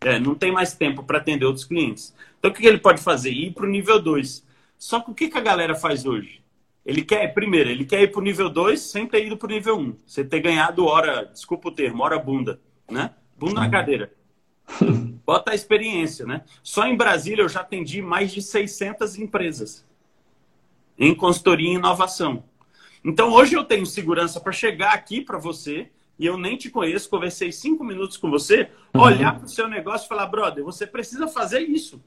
É, 0.00 0.18
não 0.18 0.34
tem 0.34 0.52
mais 0.52 0.74
tempo 0.74 1.02
para 1.02 1.18
atender 1.18 1.44
outros 1.44 1.64
clientes. 1.64 2.14
Então, 2.38 2.50
o 2.50 2.54
que 2.54 2.66
ele 2.66 2.78
pode 2.78 3.00
fazer? 3.02 3.30
Ir 3.30 3.52
para 3.52 3.64
o 3.64 3.68
nível 3.68 4.00
2. 4.00 4.44
Só 4.76 5.00
que 5.00 5.10
o 5.10 5.14
que, 5.14 5.28
que 5.28 5.38
a 5.38 5.40
galera 5.40 5.74
faz 5.74 6.04
hoje? 6.04 6.42
Ele 6.84 7.02
quer, 7.02 7.32
primeiro, 7.32 7.70
ele 7.70 7.86
quer 7.86 8.02
ir 8.02 8.08
para 8.08 8.20
o 8.20 8.22
nível 8.22 8.50
2 8.50 8.78
sem 8.78 9.06
ter 9.06 9.26
ido 9.26 9.36
para 9.36 9.46
o 9.46 9.50
nível 9.50 9.78
1. 9.78 9.80
Um. 9.80 9.96
Você 10.06 10.22
ter 10.22 10.40
ganhado 10.40 10.84
hora, 10.84 11.24
desculpa 11.24 11.68
o 11.68 11.72
termo, 11.72 12.02
hora 12.02 12.18
bunda, 12.18 12.60
né? 12.90 13.12
Bunda 13.38 13.60
na 13.60 13.70
cadeira. 13.70 14.12
Bota 15.24 15.52
a 15.52 15.54
experiência, 15.54 16.26
né? 16.26 16.42
Só 16.62 16.86
em 16.86 16.96
Brasília 16.96 17.42
eu 17.42 17.48
já 17.48 17.60
atendi 17.60 18.02
mais 18.02 18.30
de 18.32 18.42
600 18.42 19.18
empresas 19.18 19.86
em 20.98 21.14
consultoria 21.14 21.70
e 21.70 21.74
inovação. 21.74 22.44
Então 23.04 23.32
hoje 23.32 23.54
eu 23.54 23.64
tenho 23.64 23.86
segurança 23.86 24.40
para 24.40 24.52
chegar 24.52 24.92
aqui 24.92 25.20
para 25.20 25.38
você 25.38 25.90
e 26.18 26.26
eu 26.26 26.38
nem 26.38 26.56
te 26.56 26.70
conheço, 26.70 27.08
conversei 27.08 27.50
cinco 27.50 27.84
minutos 27.84 28.16
com 28.16 28.30
você, 28.30 28.68
uhum. 28.94 29.00
olhar 29.02 29.36
para 29.36 29.46
o 29.46 29.48
seu 29.48 29.68
negócio 29.68 30.06
e 30.06 30.08
falar, 30.08 30.26
brother, 30.26 30.64
você 30.64 30.86
precisa 30.86 31.26
fazer 31.26 31.60
isso. 31.60 32.00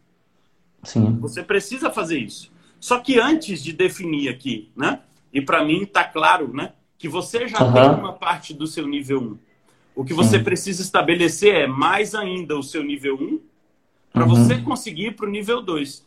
Sim. 0.84 1.18
Você 1.20 1.44
precisa 1.44 1.90
fazer 1.92 2.20
isso. 2.20 2.52
Só 2.80 3.00
que 3.00 3.20
antes 3.20 3.64
de 3.64 3.74
definir 3.74 4.30
aqui, 4.30 4.72
né? 4.76 5.02
E 5.34 5.42
para 5.42 5.64
mim 5.64 5.84
está 5.84 6.04
claro, 6.04 6.54
né? 6.54 6.74
Que 6.98 7.08
você 7.08 7.48
já 7.48 7.64
uhum. 7.64 7.74
tem 7.74 7.84
uma 7.84 8.14
parte 8.14 8.54
do 8.54 8.66
seu 8.66 8.88
nível 8.88 9.22
1. 9.22 9.38
O 9.96 10.06
que 10.06 10.14
você 10.14 10.38
Sim. 10.38 10.44
precisa 10.44 10.82
estabelecer 10.82 11.56
é 11.56 11.68
mais 11.68 12.14
ainda 12.14 12.58
o 12.58 12.64
seu 12.64 12.84
nível 12.84 13.16
1 13.16 13.40
para 14.14 14.26
uhum. 14.26 14.30
você 14.30 14.58
conseguir 14.60 15.16
para 15.16 15.26
o 15.26 15.30
nível 15.30 15.62
2. 15.62 16.06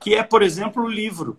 Que 0.00 0.14
é, 0.14 0.22
por 0.22 0.42
exemplo, 0.42 0.82
o 0.82 0.88
livro. 0.88 1.38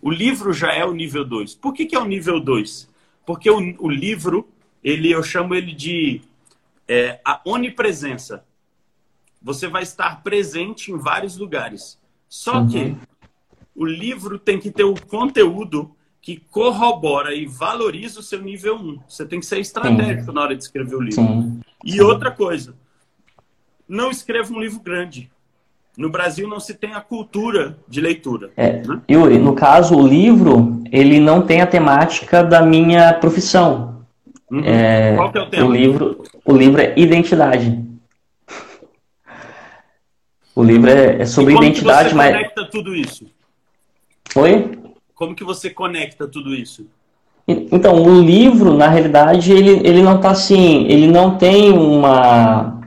O 0.00 0.10
livro 0.10 0.52
já 0.52 0.72
é 0.72 0.84
o 0.84 0.92
nível 0.92 1.24
2. 1.24 1.56
Por 1.56 1.72
que, 1.72 1.86
que 1.86 1.96
é 1.96 1.98
o 1.98 2.04
nível 2.04 2.40
2? 2.40 2.88
Porque 3.26 3.50
o, 3.50 3.58
o, 3.78 3.90
livro, 3.90 4.48
ele, 4.82 5.10
eu 5.10 5.22
chamo 5.22 5.54
ele 5.54 5.72
de 5.72 6.20
é, 6.86 7.20
a 7.24 7.40
onipresença. 7.44 8.44
Você 9.42 9.68
vai 9.68 9.82
estar 9.82 10.22
presente 10.22 10.90
em 10.90 10.98
vários 10.98 11.36
lugares. 11.36 11.98
Só 12.28 12.58
uhum. 12.58 12.68
que 12.68 12.96
o 13.74 13.84
livro 13.84 14.38
tem 14.38 14.58
que 14.58 14.70
ter 14.70 14.84
o 14.84 14.94
conteúdo 15.06 15.90
que 16.20 16.42
corrobora 16.50 17.34
e 17.34 17.46
valoriza 17.46 18.20
o 18.20 18.22
seu 18.22 18.42
nível 18.42 18.76
1. 18.76 19.00
Você 19.08 19.24
tem 19.24 19.40
que 19.40 19.46
ser 19.46 19.60
estratégico 19.60 20.26
Sim. 20.26 20.32
na 20.32 20.42
hora 20.42 20.56
de 20.56 20.62
escrever 20.62 20.96
o 20.96 21.00
livro. 21.00 21.22
Sim. 21.22 21.60
E 21.84 21.92
Sim. 21.92 22.00
outra 22.00 22.30
coisa, 22.30 22.74
não 23.88 24.10
escreva 24.10 24.52
um 24.52 24.60
livro 24.60 24.80
grande. 24.80 25.30
No 25.96 26.10
Brasil 26.10 26.46
não 26.46 26.60
se 26.60 26.74
tem 26.74 26.92
a 26.92 27.00
cultura 27.00 27.76
de 27.88 28.00
leitura. 28.00 28.50
É, 28.56 28.82
né? 28.82 29.00
Yuri, 29.10 29.38
no 29.38 29.54
caso, 29.54 29.96
o 29.96 30.06
livro, 30.06 30.80
ele 30.92 31.18
não 31.18 31.42
tem 31.42 31.60
a 31.60 31.66
temática 31.66 32.42
da 32.44 32.62
minha 32.62 33.12
profissão. 33.14 33.97
Uhum. 34.50 34.62
É, 34.64 35.14
Qual 35.16 35.32
que 35.32 35.38
é 35.38 35.42
o 35.42 35.46
tema? 35.46 35.66
O 35.66 35.72
livro, 35.72 36.24
o 36.44 36.56
livro 36.56 36.80
é 36.80 36.94
identidade. 36.96 37.84
O 40.54 40.62
livro 40.62 40.90
é, 40.90 41.22
é 41.22 41.26
sobre 41.26 41.54
como 41.54 41.64
identidade, 41.64 42.08
que 42.08 42.10
você 42.10 42.16
mas. 42.16 42.34
conecta 42.34 42.64
tudo 42.64 42.94
isso? 42.94 43.26
Oi? 44.34 44.78
Como 45.14 45.34
que 45.34 45.44
você 45.44 45.70
conecta 45.70 46.26
tudo 46.26 46.54
isso? 46.54 46.86
Então, 47.46 48.02
o 48.02 48.20
livro, 48.20 48.74
na 48.74 48.88
realidade, 48.88 49.52
ele, 49.52 49.80
ele 49.88 50.02
não 50.02 50.16
está 50.16 50.30
assim, 50.30 50.86
ele 50.86 51.06
não 51.06 51.38
tem 51.38 51.72
uma 51.72 52.78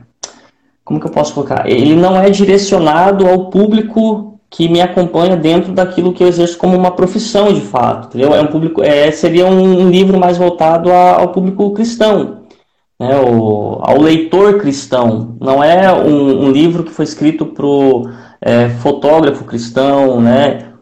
como 0.92 1.00
que 1.00 1.08
eu 1.08 1.12
posso 1.12 1.34
colocar? 1.34 1.70
Ele 1.70 1.96
não 1.96 2.18
é 2.18 2.30
direcionado 2.30 3.26
ao 3.26 3.50
público 3.50 4.31
que 4.52 4.68
me 4.68 4.82
acompanha 4.82 5.38
dentro 5.38 5.72
daquilo 5.72 6.12
que 6.12 6.22
eu 6.22 6.28
exerço 6.28 6.58
como 6.58 6.78
uma 6.78 6.92
profissão 6.92 7.54
de 7.54 7.62
fato, 7.62 8.10
entendeu? 8.10 8.36
É 8.36 8.42
um 8.42 8.48
público, 8.48 8.84
é, 8.84 9.10
seria 9.10 9.46
um, 9.46 9.90
livro 9.90 10.20
mais 10.20 10.38
voltado 10.38 10.92
a, 10.92 11.22
ao 11.22 11.30
público 11.30 11.72
cristão, 11.72 12.44
né? 13.00 13.18
O, 13.18 13.80
ao 13.82 14.02
leitor 14.02 14.60
cristão. 14.60 15.38
Não 15.40 15.64
é 15.64 15.92
um, 15.94 16.48
um 16.48 16.52
livro 16.52 16.84
que 16.84 16.92
foi 16.92 17.06
escrito 17.06 17.46
para 17.46 17.66
o 17.66 18.12
é, 18.42 18.68
fotógrafo 18.68 19.46
cristão, 19.46 20.20
né? 20.20 20.74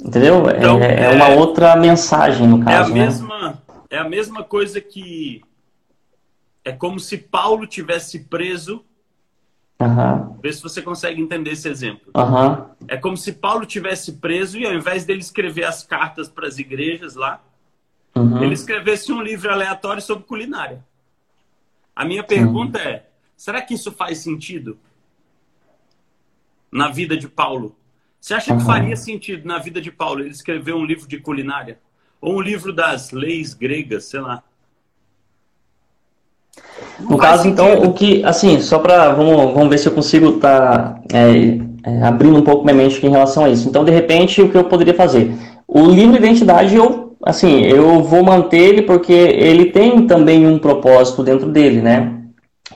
Entendeu? 0.00 0.48
É, 0.48 0.56
então, 0.56 0.80
é, 0.80 1.06
é, 1.06 1.10
uma 1.10 1.30
outra 1.30 1.74
mensagem 1.74 2.46
no 2.46 2.64
caso. 2.64 2.92
É 2.92 2.92
a 2.92 2.94
né? 2.94 3.04
mesma, 3.04 3.62
é 3.90 3.98
a 3.98 4.08
mesma 4.08 4.44
coisa 4.44 4.80
que 4.80 5.42
é 6.64 6.70
como 6.70 7.00
se 7.00 7.18
Paulo 7.18 7.66
tivesse 7.66 8.20
preso 8.20 8.84
Uhum. 9.80 10.38
Vê 10.42 10.52
se 10.52 10.62
você 10.62 10.82
consegue 10.82 11.20
entender 11.20 11.52
esse 11.52 11.68
exemplo. 11.68 12.10
Uhum. 12.14 12.66
É 12.88 12.96
como 12.96 13.16
se 13.16 13.32
Paulo 13.32 13.64
tivesse 13.64 14.14
preso 14.14 14.58
e 14.58 14.66
ao 14.66 14.74
invés 14.74 15.04
dele 15.04 15.20
escrever 15.20 15.64
as 15.64 15.84
cartas 15.84 16.28
para 16.28 16.48
as 16.48 16.58
igrejas 16.58 17.14
lá, 17.14 17.40
uhum. 18.14 18.42
ele 18.42 18.54
escrevesse 18.54 19.12
um 19.12 19.22
livro 19.22 19.50
aleatório 19.52 20.02
sobre 20.02 20.24
culinária. 20.24 20.84
A 21.94 22.04
minha 22.04 22.24
pergunta 22.24 22.78
Sim. 22.78 22.88
é: 22.88 23.08
será 23.36 23.62
que 23.62 23.74
isso 23.74 23.92
faz 23.92 24.18
sentido 24.18 24.78
na 26.72 26.88
vida 26.88 27.16
de 27.16 27.28
Paulo? 27.28 27.76
Você 28.20 28.34
acha 28.34 28.56
que 28.56 28.64
faria 28.64 28.96
sentido 28.96 29.46
na 29.46 29.58
vida 29.58 29.80
de 29.80 29.92
Paulo 29.92 30.20
ele 30.20 30.30
escrever 30.30 30.74
um 30.74 30.84
livro 30.84 31.06
de 31.06 31.18
culinária? 31.20 31.78
Ou 32.20 32.36
um 32.36 32.40
livro 32.40 32.72
das 32.72 33.12
leis 33.12 33.54
gregas, 33.54 34.06
sei 34.06 34.18
lá? 34.18 34.42
No 37.00 37.16
caso, 37.16 37.46
então, 37.46 37.82
o 37.82 37.92
que, 37.92 38.24
assim, 38.24 38.60
só 38.60 38.78
para 38.78 39.10
vamos, 39.12 39.54
vamos 39.54 39.68
ver 39.68 39.78
se 39.78 39.86
eu 39.86 39.92
consigo 39.92 40.30
estar 40.30 40.94
tá, 40.94 41.00
é, 41.12 41.58
é, 41.84 42.02
abrindo 42.02 42.36
um 42.36 42.42
pouco 42.42 42.64
minha 42.64 42.74
mente 42.76 43.04
em 43.04 43.10
relação 43.10 43.44
a 43.44 43.48
isso. 43.48 43.68
Então, 43.68 43.84
de 43.84 43.90
repente, 43.90 44.42
o 44.42 44.50
que 44.50 44.56
eu 44.56 44.64
poderia 44.64 44.94
fazer? 44.94 45.32
O 45.66 45.86
livro 45.86 46.16
identidade, 46.16 46.74
eu, 46.74 47.16
assim, 47.24 47.62
eu 47.62 48.02
vou 48.02 48.24
manter 48.24 48.58
ele 48.58 48.82
porque 48.82 49.12
ele 49.12 49.66
tem 49.66 50.06
também 50.06 50.46
um 50.46 50.58
propósito 50.58 51.22
dentro 51.22 51.48
dele, 51.50 51.80
né? 51.80 52.14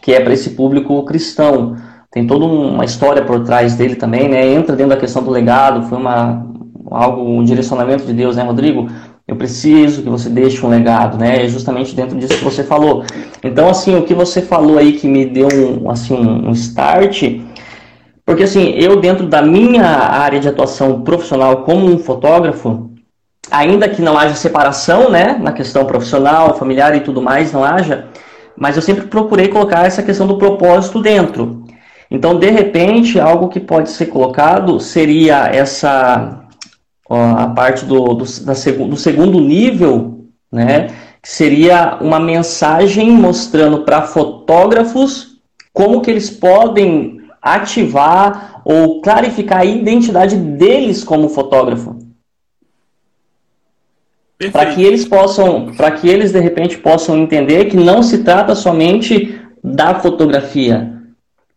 Que 0.01 0.13
é 0.13 0.21
para 0.21 0.33
esse 0.33 0.51
público 0.51 1.03
cristão. 1.05 1.77
Tem 2.11 2.27
toda 2.27 2.45
uma 2.45 2.85
história 2.85 3.25
por 3.25 3.43
trás 3.43 3.75
dele 3.75 3.97
também, 3.97 4.29
né? 4.29 4.47
Entra 4.47 4.77
dentro 4.77 4.95
da 4.95 5.01
questão 5.01 5.23
do 5.23 5.31
legado, 5.31 5.89
foi 5.89 5.99
uma, 5.99 6.47
algo, 6.91 7.23
um 7.23 7.43
direcionamento 7.43 8.05
de 8.05 8.13
Deus, 8.13 8.37
né, 8.37 8.43
Rodrigo? 8.43 8.89
Eu 9.27 9.37
preciso 9.37 10.03
que 10.03 10.09
você 10.09 10.29
deixe 10.29 10.65
um 10.65 10.69
legado, 10.69 11.17
né? 11.17 11.45
É 11.45 11.49
justamente 11.49 11.95
dentro 11.95 12.19
disso 12.19 12.37
que 12.37 12.45
você 12.45 12.65
falou. 12.65 13.05
Então, 13.43 13.69
assim, 13.69 13.97
o 13.97 14.03
que 14.03 14.15
você 14.15 14.43
falou 14.43 14.79
aí 14.79 14.93
que 14.93 15.07
me 15.07 15.25
deu 15.25 15.49
um, 15.49 15.91
assim, 15.91 16.17
um 16.17 16.51
start, 16.53 17.23
porque 18.25 18.45
assim, 18.45 18.71
eu 18.71 19.01
dentro 19.01 19.27
da 19.27 19.43
minha 19.43 19.85
área 19.85 20.41
de 20.41 20.49
atuação 20.49 21.03
profissional 21.03 21.63
como 21.65 21.87
um 21.87 21.99
fotógrafo, 21.99 22.91
ainda 23.51 23.89
que 23.89 24.01
não 24.01 24.17
haja 24.17 24.35
separação, 24.35 25.11
né, 25.11 25.39
na 25.41 25.53
questão 25.53 25.85
profissional, 25.85 26.57
familiar 26.57 26.95
e 26.97 27.01
tudo 27.01 27.21
mais, 27.21 27.53
não 27.53 27.65
haja, 27.65 28.09
mas 28.57 28.77
eu 28.77 28.83
sempre 28.83 29.07
procurei 29.07 29.49
colocar 29.49 29.87
essa 29.87 30.03
questão 30.03 30.27
do 30.27 30.39
propósito 30.39 31.01
dentro. 31.01 31.65
Então, 32.11 32.39
de 32.39 32.51
repente, 32.51 33.19
algo 33.19 33.49
que 33.49 33.59
pode 33.59 33.91
ser 33.91 34.07
colocado 34.07 34.79
seria 34.79 35.49
essa 35.49 36.41
a 37.09 37.49
parte 37.49 37.85
do, 37.85 38.15
do, 38.15 38.25
da 38.45 38.55
seg 38.55 38.79
do 38.85 38.97
segundo 38.97 39.41
nível, 39.41 40.27
né, 40.51 40.88
que 41.21 41.29
seria 41.29 41.99
uma 42.01 42.19
mensagem 42.19 43.11
mostrando 43.11 43.85
para 43.85 44.03
fotógrafos 44.03 45.38
como 45.73 46.01
que 46.01 46.11
eles 46.11 46.31
podem 46.31 47.21
ativar 47.41 48.62
ou 48.65 49.01
clarificar 49.01 49.61
a 49.61 49.65
identidade 49.65 50.37
deles 50.37 51.03
como 51.03 51.29
fotógrafo. 51.29 51.99
Para 54.51 54.75
que 54.75 54.83
eles 54.83 55.05
possam, 55.05 55.73
para 55.77 55.93
que 55.93 56.09
eles 56.09 56.33
de 56.33 56.41
repente 56.41 56.77
possam 56.79 57.17
entender 57.17 57.67
que 57.67 57.77
não 57.77 58.03
se 58.03 58.25
trata 58.25 58.55
somente 58.55 59.41
da 59.62 60.01
fotografia. 60.01 61.01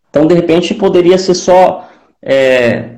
Então, 0.09 0.27
de 0.27 0.35
repente, 0.35 0.73
poderia 0.75 1.17
ser 1.17 1.33
só 1.33 1.89
é, 2.21 2.97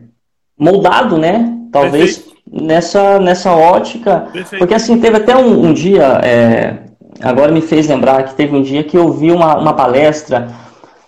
moldado, 0.59 1.17
né? 1.17 1.57
Talvez 1.71 2.17
Perfeito 2.17 2.36
nessa, 2.51 3.19
nessa 3.19 3.51
ótica. 3.53 4.27
Perfeito. 4.31 4.59
Porque 4.59 4.73
assim, 4.73 4.99
teve 4.99 5.17
até 5.17 5.35
um, 5.35 5.67
um 5.67 5.73
dia, 5.73 6.19
é, 6.23 6.77
agora 7.21 7.51
me 7.51 7.61
fez 7.61 7.87
lembrar 7.87 8.23
que 8.23 8.35
teve 8.35 8.55
um 8.55 8.61
dia 8.61 8.83
que 8.83 8.97
eu 8.97 9.11
vi 9.11 9.31
uma, 9.31 9.57
uma 9.57 9.73
palestra, 9.73 10.47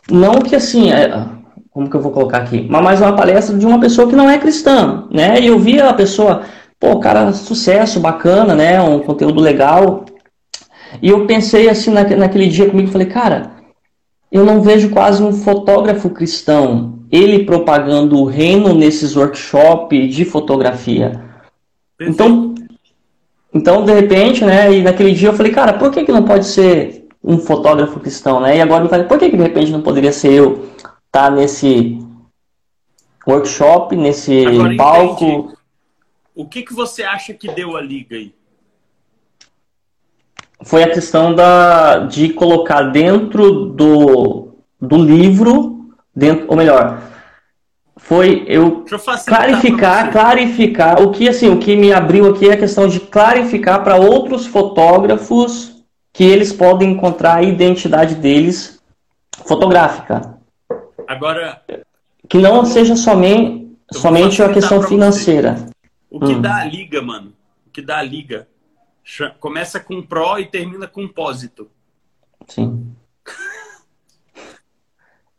não 0.09 0.39
que 0.39 0.55
assim, 0.55 0.91
é, 0.91 1.25
como 1.71 1.89
que 1.89 1.95
eu 1.95 2.01
vou 2.01 2.11
colocar 2.11 2.39
aqui? 2.39 2.67
Mas 2.69 2.83
mais 2.83 3.01
uma 3.01 3.15
palestra 3.15 3.57
de 3.57 3.65
uma 3.65 3.79
pessoa 3.79 4.07
que 4.07 4.15
não 4.15 4.29
é 4.29 4.37
cristã, 4.37 5.07
né? 5.11 5.39
E 5.39 5.47
eu 5.47 5.59
vi 5.59 5.79
a 5.79 5.93
pessoa, 5.93 6.41
pô, 6.79 6.99
cara, 6.99 7.31
sucesso, 7.31 7.99
bacana, 7.99 8.55
né? 8.55 8.81
Um 8.81 8.99
conteúdo 8.99 9.39
legal. 9.39 10.05
E 11.01 11.09
eu 11.09 11.27
pensei 11.27 11.69
assim 11.69 11.91
na, 11.91 12.03
naquele 12.03 12.47
dia 12.47 12.69
comigo, 12.69 12.91
falei, 12.91 13.07
cara, 13.07 13.51
eu 14.31 14.43
não 14.43 14.61
vejo 14.61 14.89
quase 14.89 15.23
um 15.23 15.31
fotógrafo 15.31 16.09
cristão, 16.09 16.99
ele 17.11 17.45
propagando 17.45 18.19
o 18.19 18.25
reino 18.25 18.73
nesses 18.73 19.15
workshops 19.15 20.13
de 20.13 20.25
fotografia. 20.25 21.28
Então, 21.99 22.55
então, 23.53 23.83
de 23.83 23.91
repente, 23.91 24.45
né, 24.45 24.71
e 24.71 24.83
naquele 24.83 25.11
dia 25.13 25.29
eu 25.29 25.33
falei, 25.33 25.51
cara, 25.51 25.73
por 25.73 25.91
que, 25.91 26.05
que 26.05 26.11
não 26.11 26.23
pode 26.23 26.45
ser 26.45 27.07
um 27.23 27.37
fotógrafo 27.39 27.99
cristão, 27.99 28.39
né? 28.39 28.57
E 28.57 28.61
agora 28.61 28.85
eu 28.85 28.89
falei, 28.89 29.05
por 29.05 29.17
que, 29.17 29.29
que 29.29 29.37
de 29.37 29.43
repente 29.43 29.71
não 29.71 29.81
poderia 29.81 30.11
ser 30.11 30.33
eu 30.33 30.69
estar 31.05 31.29
tá 31.29 31.31
nesse 31.31 31.99
workshop, 33.27 33.95
nesse 33.95 34.45
agora, 34.45 34.75
palco? 34.75 35.25
Entendi. 35.25 35.53
O 36.35 36.45
que, 36.45 36.61
que 36.61 36.73
você 36.73 37.03
acha 37.03 37.33
que 37.33 37.51
deu 37.51 37.75
a 37.75 37.81
liga 37.81 38.15
aí? 38.15 38.33
Foi 40.63 40.83
a 40.83 40.91
questão 40.91 41.33
da, 41.33 41.99
de 41.99 42.29
colocar 42.29 42.83
dentro 42.83 43.65
do, 43.65 44.49
do 44.79 44.97
livro, 44.97 45.89
dentro, 46.15 46.45
ou 46.49 46.55
melhor, 46.55 47.01
foi 48.09 48.43
eu 48.47 48.83
clarificar, 49.27 50.11
clarificar 50.11 50.99
o 50.99 51.11
que 51.11 51.29
assim, 51.29 51.47
o 51.47 51.59
que 51.59 51.75
me 51.75 51.93
abriu 51.93 52.27
aqui 52.27 52.49
é 52.49 52.53
a 52.53 52.57
questão 52.57 52.87
de 52.87 52.99
clarificar 52.99 53.83
para 53.83 53.97
outros 53.97 54.47
fotógrafos 54.47 55.85
que 56.11 56.23
eles 56.23 56.51
podem 56.51 56.93
encontrar 56.93 57.35
a 57.35 57.43
identidade 57.43 58.15
deles 58.15 58.81
fotográfica. 59.45 60.39
Agora 61.07 61.61
que 62.27 62.39
não 62.39 62.65
seja 62.65 62.95
somente 62.95 63.77
somente 63.91 64.41
a 64.41 64.51
questão 64.51 64.81
financeira. 64.81 65.67
O 66.09 66.19
que 66.19 66.33
hum. 66.33 66.41
dá 66.41 66.61
a 66.61 66.65
liga, 66.65 67.03
mano? 67.03 67.31
O 67.67 67.69
que 67.69 67.83
dá 67.83 67.99
a 67.99 68.03
liga? 68.03 68.47
Começa 69.39 69.79
com 69.79 70.01
pró 70.01 70.39
e 70.39 70.47
termina 70.47 70.87
com 70.87 71.07
pósito. 71.07 71.69
Sim. 72.47 72.91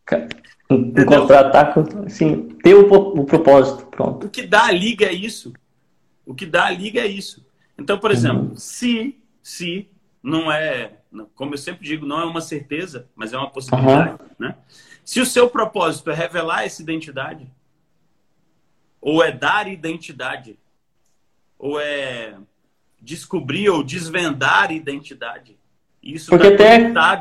Um 0.71 0.93
contra-ataque, 1.05 1.81
assim, 2.07 2.49
ter 2.63 2.75
o, 2.75 2.87
o, 2.93 3.25
propósito, 3.25 3.87
pronto. 3.87 4.29
O 4.29 4.31
que 4.31 4.47
dá 4.47 4.67
a 4.67 4.73
liga 4.73 5.07
é 5.07 5.13
isso. 5.13 5.53
O 6.25 6.33
que 6.33 6.47
dá 6.47 6.67
a 6.67 6.71
liga 6.71 7.01
é 7.01 7.07
isso. 7.07 7.45
Então, 7.77 7.99
por 7.99 8.13
exemplo, 8.13 8.51
uhum. 8.51 8.57
se, 8.57 9.19
se 9.43 9.89
não 10.23 10.51
é, 10.51 10.93
como 11.35 11.55
eu 11.55 11.59
sempre 11.59 11.85
digo, 11.85 12.07
não 12.07 12.21
é 12.21 12.25
uma 12.25 12.41
certeza, 12.41 13.09
mas 13.17 13.33
é 13.33 13.37
uma 13.37 13.51
possibilidade, 13.51 14.11
uhum. 14.11 14.29
né? 14.39 14.55
Se 15.05 15.21
o 15.21 15.27
seu 15.27 15.51
propósito 15.51 16.11
é 16.11 16.15
revelar 16.15 16.65
essa 16.65 16.81
identidade, 16.81 17.51
ou 19.01 19.25
é 19.25 19.33
dar 19.33 19.67
identidade, 19.67 20.57
ou 21.59 21.81
é 21.81 22.35
descobrir 23.01 23.71
ou 23.71 23.83
desvendar 23.83 24.71
identidade. 24.71 25.57
Isso 26.03 26.31
porque 26.31 26.57
tá 26.93 27.21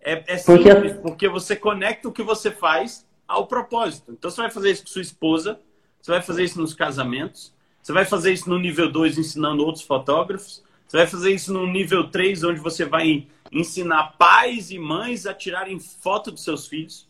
É, 0.00 0.24
é 0.26 0.36
simples, 0.36 0.92
porque... 0.92 1.00
porque 1.00 1.28
você 1.28 1.56
conecta 1.56 2.08
o 2.08 2.12
que 2.12 2.22
você 2.22 2.50
faz 2.50 3.06
ao 3.26 3.46
propósito. 3.46 4.12
Então 4.12 4.30
você 4.30 4.40
vai 4.40 4.50
fazer 4.50 4.70
isso 4.70 4.82
com 4.82 4.88
sua 4.88 5.02
esposa, 5.02 5.60
você 6.00 6.10
vai 6.10 6.22
fazer 6.22 6.44
isso 6.44 6.60
nos 6.60 6.74
casamentos, 6.74 7.52
você 7.82 7.92
vai 7.92 8.04
fazer 8.04 8.32
isso 8.32 8.48
no 8.48 8.58
nível 8.58 8.90
2 8.90 9.18
ensinando 9.18 9.64
outros 9.64 9.84
fotógrafos, 9.84 10.62
você 10.86 10.96
vai 10.96 11.06
fazer 11.06 11.32
isso 11.32 11.52
no 11.52 11.66
nível 11.66 12.08
3, 12.10 12.44
onde 12.44 12.60
você 12.60 12.84
vai 12.84 13.26
ensinar 13.52 14.14
pais 14.18 14.70
e 14.70 14.78
mães 14.78 15.26
a 15.26 15.34
tirarem 15.34 15.78
foto 15.78 16.30
dos 16.30 16.42
seus 16.42 16.66
filhos. 16.66 17.06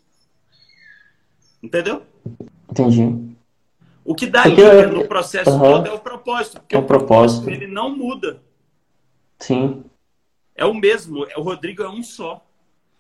Entendeu? 1.62 2.03
Entendi. 2.70 3.37
O 4.05 4.14
que 4.14 4.27
dá 4.27 4.44
porque, 4.44 4.87
no 4.87 5.07
processo 5.07 5.51
uhum. 5.51 5.61
todo 5.61 5.88
é 5.88 5.92
o 5.92 5.98
propósito. 5.98 6.61
Porque 6.61 6.74
é 6.74 6.79
o 6.79 6.85
propósito. 6.85 7.51
Ele 7.51 7.66
não 7.66 7.94
muda. 7.94 8.42
Sim. 9.38 9.85
É 10.57 10.64
o 10.64 10.74
mesmo. 10.74 11.27
O 11.37 11.42
Rodrigo 11.42 11.83
é 11.83 11.88
um 11.88 12.03
só. 12.03 12.44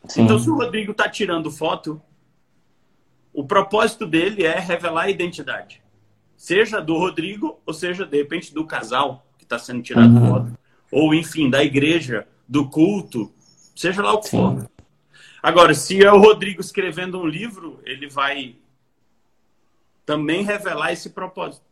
Sim. 0.08 0.22
Então, 0.22 0.38
se 0.38 0.48
o 0.48 0.54
Rodrigo 0.54 0.92
está 0.92 1.08
tirando 1.08 1.50
foto, 1.50 2.00
o 3.32 3.44
propósito 3.44 4.06
dele 4.06 4.44
é 4.44 4.58
revelar 4.58 5.02
a 5.02 5.10
identidade. 5.10 5.82
Seja 6.36 6.80
do 6.80 6.96
Rodrigo, 6.96 7.60
ou 7.66 7.74
seja, 7.74 8.04
de 8.06 8.16
repente, 8.16 8.54
do 8.54 8.66
casal 8.66 9.26
que 9.36 9.44
está 9.44 9.58
sendo 9.58 9.82
tirado 9.82 10.14
uhum. 10.14 10.28
foto. 10.28 10.58
Ou, 10.90 11.14
enfim, 11.14 11.50
da 11.50 11.62
igreja, 11.62 12.26
do 12.48 12.68
culto, 12.68 13.32
seja 13.76 14.02
lá 14.02 14.12
o 14.12 14.20
que 14.20 14.28
Sim. 14.28 14.36
for. 14.38 14.70
Agora, 15.42 15.74
se 15.74 16.02
é 16.02 16.10
o 16.10 16.18
Rodrigo 16.18 16.60
escrevendo 16.60 17.20
um 17.20 17.26
livro, 17.26 17.80
ele 17.84 18.08
vai 18.08 18.56
também 20.04 20.42
revelar 20.42 20.92
esse 20.92 21.10
propósito. 21.10 21.64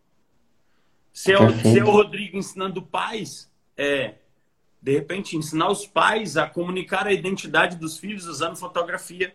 Se 1.12 1.33
é, 1.33 1.40
o, 1.40 1.51
se 1.51 1.79
é 1.79 1.83
o 1.83 1.90
Rodrigo 1.90 2.37
ensinando 2.37 2.83
pais, 2.83 3.51
é, 3.77 4.16
de 4.87 4.92
repente, 4.92 5.37
ensinar 5.37 5.68
os 5.68 5.85
pais 5.85 6.37
a 6.37 6.46
comunicar 6.46 7.09
a 7.09 7.12
identidade 7.12 7.75
dos 7.75 7.99
filhos 7.99 8.25
usando 8.25 8.55
fotografia. 8.55 9.35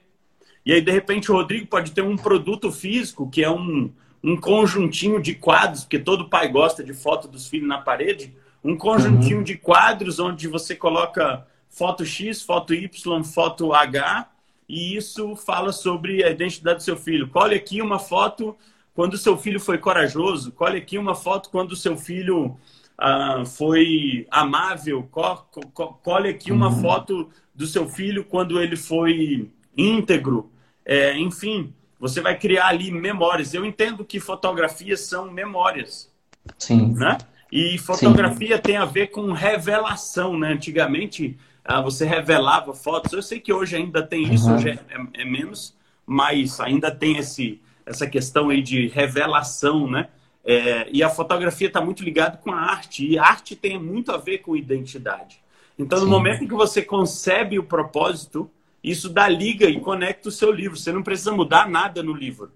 E 0.65 0.71
aí, 0.71 0.79
de 0.79 0.89
repente, 0.89 1.29
o 1.29 1.35
Rodrigo 1.35 1.67
pode 1.67 1.91
ter 1.91 2.01
um 2.01 2.15
produto 2.15 2.71
físico, 2.71 3.29
que 3.29 3.43
é 3.43 3.51
um, 3.51 3.91
um 4.23 4.37
conjuntinho 4.37 5.21
de 5.21 5.35
quadros, 5.35 5.81
porque 5.81 5.99
todo 5.99 6.29
pai 6.29 6.47
gosta 6.47 6.81
de 6.81 6.93
foto 6.93 7.27
dos 7.27 7.49
filhos 7.49 7.67
na 7.67 7.79
parede, 7.79 8.33
um 8.63 8.77
conjuntinho 8.77 9.39
uhum. 9.39 9.43
de 9.43 9.57
quadros 9.57 10.19
onde 10.19 10.47
você 10.47 10.73
coloca 10.73 11.45
foto 11.69 12.05
X, 12.05 12.41
foto 12.41 12.73
Y, 12.73 13.21
foto 13.25 13.73
H, 13.73 14.31
e 14.69 14.95
isso 14.95 15.35
fala 15.35 15.73
sobre 15.73 16.23
a 16.23 16.29
identidade 16.29 16.77
do 16.77 16.83
seu 16.83 16.95
filho. 16.95 17.27
Colhe 17.27 17.55
aqui 17.55 17.81
uma 17.81 17.99
foto 17.99 18.55
quando 18.93 19.15
o 19.15 19.17
seu 19.17 19.37
filho 19.37 19.59
foi 19.59 19.77
corajoso, 19.77 20.53
colhe 20.53 20.77
aqui 20.77 20.97
uma 20.97 21.13
foto 21.13 21.49
quando 21.49 21.73
o 21.73 21.75
seu 21.75 21.97
filho 21.97 22.57
ah, 23.01 23.43
foi 23.43 24.27
amável, 24.29 25.01
co 25.09 25.35
co 25.73 25.87
colhe 26.03 26.29
aqui 26.29 26.51
uma 26.51 26.69
uhum. 26.69 26.81
foto 26.81 27.29
do 27.53 27.65
seu 27.65 27.89
filho 27.89 28.23
quando 28.23 28.61
ele 28.61 28.75
foi 28.75 29.49
íntegro. 29.75 30.51
É, 30.85 31.17
enfim, 31.17 31.73
você 31.99 32.21
vai 32.21 32.37
criar 32.37 32.67
ali 32.67 32.91
memórias. 32.91 33.55
Eu 33.55 33.65
entendo 33.65 34.05
que 34.05 34.19
fotografias 34.19 35.01
são 35.01 35.31
memórias. 35.31 36.11
Sim. 36.59 36.93
Né? 36.93 37.17
E 37.51 37.79
fotografia 37.79 38.57
Sim. 38.57 38.61
tem 38.61 38.77
a 38.77 38.85
ver 38.85 39.07
com 39.07 39.31
revelação, 39.31 40.37
né? 40.37 40.53
Antigamente 40.53 41.39
ah, 41.65 41.81
você 41.81 42.05
revelava 42.05 42.71
fotos. 42.75 43.13
Eu 43.13 43.23
sei 43.23 43.39
que 43.39 43.51
hoje 43.51 43.75
ainda 43.75 44.03
tem 44.03 44.31
isso, 44.31 44.47
uhum. 44.47 44.55
hoje 44.55 44.69
é, 44.69 44.73
é, 44.73 45.21
é 45.21 45.25
menos, 45.25 45.75
mas 46.05 46.59
ainda 46.59 46.91
tem 46.91 47.17
esse 47.17 47.59
essa 47.83 48.05
questão 48.05 48.49
aí 48.49 48.61
de 48.61 48.87
revelação, 48.89 49.89
né? 49.89 50.07
É, 50.43 50.87
e 50.91 51.03
a 51.03 51.09
fotografia 51.09 51.67
está 51.67 51.79
muito 51.79 52.03
ligada 52.03 52.37
com 52.37 52.51
a 52.51 52.59
arte, 52.59 53.05
e 53.05 53.17
a 53.17 53.23
arte 53.23 53.55
tem 53.55 53.79
muito 53.79 54.11
a 54.11 54.17
ver 54.17 54.39
com 54.39 54.55
identidade. 54.55 55.41
Então, 55.77 55.99
no 55.99 56.05
Sim. 56.05 56.11
momento 56.11 56.43
em 56.43 56.47
que 56.47 56.53
você 56.53 56.81
concebe 56.81 57.59
o 57.59 57.63
propósito, 57.63 58.49
isso 58.83 59.09
dá 59.09 59.27
liga 59.27 59.65
e 59.65 59.79
conecta 59.79 60.29
o 60.29 60.31
seu 60.31 60.51
livro. 60.51 60.77
Você 60.77 60.91
não 60.91 61.03
precisa 61.03 61.31
mudar 61.31 61.69
nada 61.69 62.01
no 62.01 62.13
livro. 62.13 62.51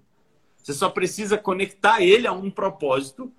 Você 0.56 0.72
só 0.72 0.88
precisa 0.88 1.38
conectar 1.38 2.00
ele 2.00 2.26
a 2.26 2.32
um 2.32 2.50
propósito, 2.50 3.32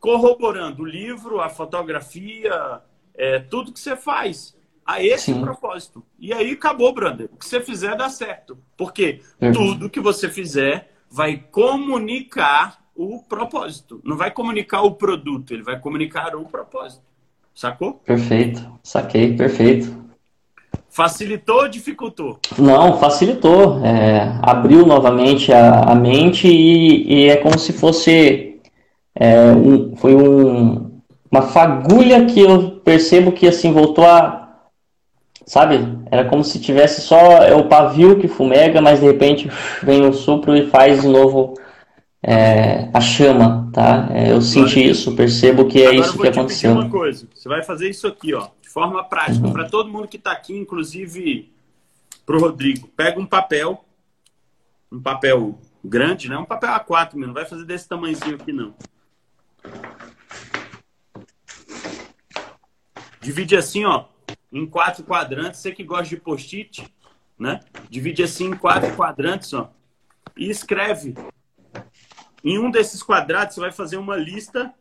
corroborando 0.00 0.82
o 0.82 0.86
livro, 0.86 1.40
a 1.40 1.48
fotografia, 1.48 2.80
é, 3.14 3.38
tudo 3.38 3.72
que 3.72 3.80
você 3.80 3.96
faz 3.96 4.56
a 4.84 5.02
esse 5.02 5.32
Sim. 5.32 5.40
propósito. 5.40 6.04
E 6.18 6.32
aí 6.32 6.52
acabou, 6.52 6.92
brother. 6.92 7.28
O 7.32 7.36
que 7.36 7.46
você 7.46 7.60
fizer 7.60 7.96
dá 7.96 8.08
certo. 8.08 8.58
Porque 8.76 9.20
uhum. 9.40 9.52
tudo 9.52 9.90
que 9.90 10.00
você 10.00 10.28
fizer 10.28 10.92
vai 11.10 11.36
comunicar 11.36 12.84
o 12.96 13.22
propósito. 13.22 14.00
Não 14.04 14.16
vai 14.16 14.30
comunicar 14.30 14.82
o 14.82 14.92
produto, 14.92 15.52
ele 15.52 15.62
vai 15.62 15.78
comunicar 15.78 16.34
o 16.34 16.44
propósito. 16.44 17.02
Sacou? 17.54 17.94
Perfeito. 18.04 18.66
Saquei, 18.82 19.36
perfeito. 19.36 20.04
Facilitou 20.88 21.62
ou 21.62 21.68
dificultou? 21.68 22.38
Não, 22.58 22.98
facilitou. 22.98 23.84
É, 23.84 24.38
abriu 24.42 24.86
novamente 24.86 25.52
a, 25.52 25.92
a 25.92 25.94
mente 25.94 26.48
e, 26.48 27.24
e, 27.24 27.28
é 27.28 27.36
como 27.36 27.58
se 27.58 27.72
fosse. 27.72 28.60
É, 29.14 29.50
um, 29.52 29.96
foi 29.96 30.14
um, 30.14 31.00
uma 31.30 31.42
fagulha 31.42 32.24
que 32.26 32.40
eu 32.40 32.72
percebo 32.84 33.32
que 33.32 33.46
assim 33.46 33.72
voltou 33.72 34.04
a 34.06 34.46
sabe? 35.46 35.78
Era 36.10 36.24
como 36.24 36.42
se 36.42 36.60
tivesse 36.60 37.00
só 37.00 37.42
é 37.42 37.54
o 37.54 37.68
pavio 37.68 38.18
que 38.18 38.26
fumega, 38.26 38.80
mas 38.80 39.00
de 39.00 39.06
repente 39.06 39.48
vem 39.82 40.04
o 40.04 40.12
sopro 40.12 40.56
e 40.56 40.68
faz 40.68 41.02
de 41.02 41.08
novo 41.08 41.54
é, 42.28 42.90
a 42.92 43.00
chama, 43.00 43.70
tá? 43.72 44.08
É, 44.10 44.32
eu 44.32 44.42
senti 44.42 44.84
isso, 44.84 45.14
percebo 45.14 45.68
que 45.68 45.80
é 45.80 45.86
Agora 45.86 46.00
isso 46.00 46.18
que 46.18 46.26
aconteceu. 46.26 46.72
uma 46.72 46.90
coisa, 46.90 47.28
você 47.32 47.48
vai 47.48 47.62
fazer 47.62 47.88
isso 47.88 48.04
aqui, 48.08 48.34
ó, 48.34 48.48
de 48.60 48.68
forma 48.68 49.04
prática, 49.04 49.46
uhum. 49.46 49.52
para 49.52 49.68
todo 49.68 49.88
mundo 49.88 50.08
que 50.08 50.16
está 50.16 50.32
aqui, 50.32 50.52
inclusive 50.52 51.52
para 52.26 52.36
o 52.36 52.40
Rodrigo. 52.40 52.88
Pega 52.88 53.20
um 53.20 53.26
papel, 53.26 53.84
um 54.90 55.00
papel 55.00 55.56
grande, 55.84 56.28
né? 56.28 56.36
Um 56.36 56.44
papel 56.44 56.70
A4 56.70 57.14
mesmo, 57.14 57.28
não 57.28 57.34
vai 57.34 57.44
fazer 57.44 57.64
desse 57.64 57.88
tamanhozinho 57.88 58.34
aqui 58.34 58.52
não. 58.52 58.74
Divide 63.20 63.56
assim, 63.56 63.84
ó, 63.84 64.06
em 64.52 64.66
quatro 64.66 65.04
quadrantes. 65.04 65.60
Você 65.60 65.70
que 65.70 65.84
gosta 65.84 66.08
de 66.08 66.16
post-it, 66.16 66.92
né? 67.38 67.60
Divide 67.88 68.24
assim 68.24 68.46
em 68.46 68.56
quatro 68.56 68.92
quadrantes, 68.96 69.54
ó. 69.54 69.70
E 70.36 70.50
escreve. 70.50 71.14
Em 72.46 72.58
um 72.58 72.70
desses 72.70 73.02
quadrados, 73.02 73.54
você 73.54 73.60
vai 73.60 73.72
fazer 73.72 73.96
uma 73.96 74.16
lista 74.16 74.72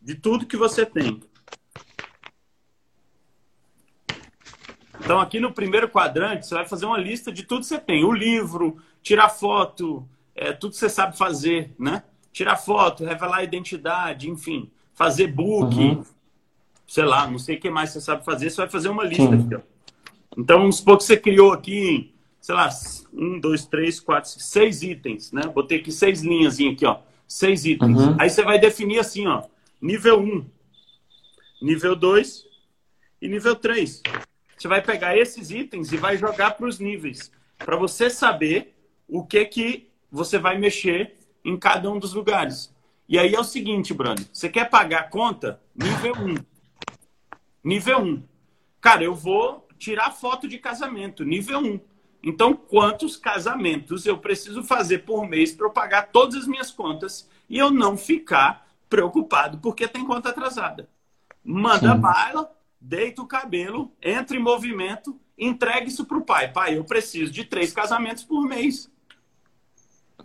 de 0.00 0.14
tudo 0.14 0.46
que 0.46 0.56
você 0.56 0.86
tem. 0.86 1.20
Então, 4.98 5.20
aqui 5.20 5.38
no 5.38 5.52
primeiro 5.52 5.88
quadrante, 5.88 6.46
você 6.46 6.54
vai 6.54 6.66
fazer 6.66 6.86
uma 6.86 6.98
lista 6.98 7.30
de 7.30 7.42
tudo 7.42 7.60
que 7.60 7.66
você 7.66 7.78
tem. 7.78 8.04
O 8.04 8.12
livro, 8.12 8.82
tirar 9.02 9.28
foto, 9.28 10.08
é, 10.34 10.52
tudo 10.52 10.72
que 10.72 10.78
você 10.78 10.88
sabe 10.88 11.16
fazer, 11.16 11.74
né? 11.78 12.02
Tirar 12.32 12.56
foto, 12.56 13.04
revelar 13.04 13.38
a 13.38 13.44
identidade, 13.44 14.30
enfim. 14.30 14.70
Fazer 14.94 15.26
book, 15.26 15.76
uhum 15.76 16.04
sei 16.90 17.04
lá, 17.04 17.24
não 17.30 17.38
sei 17.38 17.54
o 17.54 17.60
que 17.60 17.70
mais 17.70 17.90
você 17.90 18.00
sabe 18.00 18.24
fazer, 18.24 18.50
você 18.50 18.56
vai 18.56 18.68
fazer 18.68 18.88
uma 18.88 19.04
lista 19.04 19.32
aqui, 19.32 19.54
ó. 19.54 19.60
Então, 20.36 20.58
vamos 20.58 20.78
supor 20.78 20.98
que 20.98 21.04
você 21.04 21.16
criou 21.16 21.52
aqui, 21.52 22.09
sei 22.40 22.54
lá, 22.54 22.68
um, 23.12 23.38
dois, 23.38 23.66
três, 23.66 24.00
quatro, 24.00 24.30
seis 24.30 24.82
itens, 24.82 25.30
né? 25.32 25.42
Botei 25.42 25.78
aqui 25.78 25.92
seis 25.92 26.22
linhas 26.22 26.54
aqui, 26.54 26.86
ó. 26.86 27.00
Seis 27.28 27.64
itens. 27.64 28.00
Uhum. 28.00 28.16
Aí 28.18 28.30
você 28.30 28.42
vai 28.42 28.58
definir 28.58 28.98
assim, 28.98 29.26
ó. 29.26 29.44
Nível 29.80 30.20
1, 30.20 30.22
um, 30.22 30.46
nível 31.62 31.94
2 31.94 32.44
e 33.20 33.28
nível 33.28 33.54
3. 33.56 34.02
Você 34.56 34.68
vai 34.68 34.82
pegar 34.82 35.16
esses 35.16 35.50
itens 35.50 35.92
e 35.92 35.96
vai 35.96 36.16
jogar 36.16 36.52
para 36.52 36.66
os 36.66 36.78
níveis. 36.78 37.30
Para 37.56 37.76
você 37.76 38.10
saber 38.10 38.74
o 39.08 39.24
que 39.24 39.44
que 39.46 39.88
você 40.10 40.38
vai 40.38 40.58
mexer 40.58 41.16
em 41.44 41.56
cada 41.56 41.90
um 41.90 41.98
dos 41.98 42.12
lugares. 42.12 42.74
E 43.08 43.18
aí 43.18 43.34
é 43.34 43.40
o 43.40 43.44
seguinte, 43.44 43.94
Bruno. 43.94 44.24
Você 44.32 44.48
quer 44.48 44.68
pagar 44.68 45.00
a 45.00 45.08
conta? 45.08 45.60
Nível 45.74 46.14
1. 46.14 46.30
Um. 46.30 46.34
Nível 47.64 47.98
1. 48.00 48.22
Cara, 48.80 49.02
eu 49.02 49.14
vou 49.14 49.66
tirar 49.78 50.10
foto 50.10 50.46
de 50.46 50.58
casamento, 50.58 51.24
nível 51.24 51.58
1. 51.58 51.80
Então, 52.22 52.54
quantos 52.54 53.16
casamentos 53.16 54.04
eu 54.04 54.18
preciso 54.18 54.62
fazer 54.62 55.00
por 55.00 55.26
mês 55.28 55.52
para 55.52 55.66
eu 55.66 55.70
pagar 55.70 56.08
todas 56.08 56.34
as 56.34 56.46
minhas 56.46 56.70
contas 56.70 57.28
e 57.48 57.56
eu 57.58 57.70
não 57.70 57.96
ficar 57.96 58.68
preocupado 58.88 59.58
porque 59.58 59.88
tem 59.88 60.04
conta 60.04 60.28
atrasada? 60.28 60.88
Manda 61.42 61.94
Sim. 61.94 62.00
bala, 62.00 62.52
deita 62.78 63.22
o 63.22 63.26
cabelo, 63.26 63.90
entra 64.02 64.36
em 64.36 64.40
movimento, 64.40 65.18
entregue 65.38 65.88
isso 65.88 66.04
para 66.04 66.18
o 66.18 66.24
pai. 66.24 66.52
Pai, 66.52 66.76
eu 66.76 66.84
preciso 66.84 67.32
de 67.32 67.44
três 67.44 67.72
casamentos 67.72 68.22
por 68.22 68.46
mês. 68.46 68.90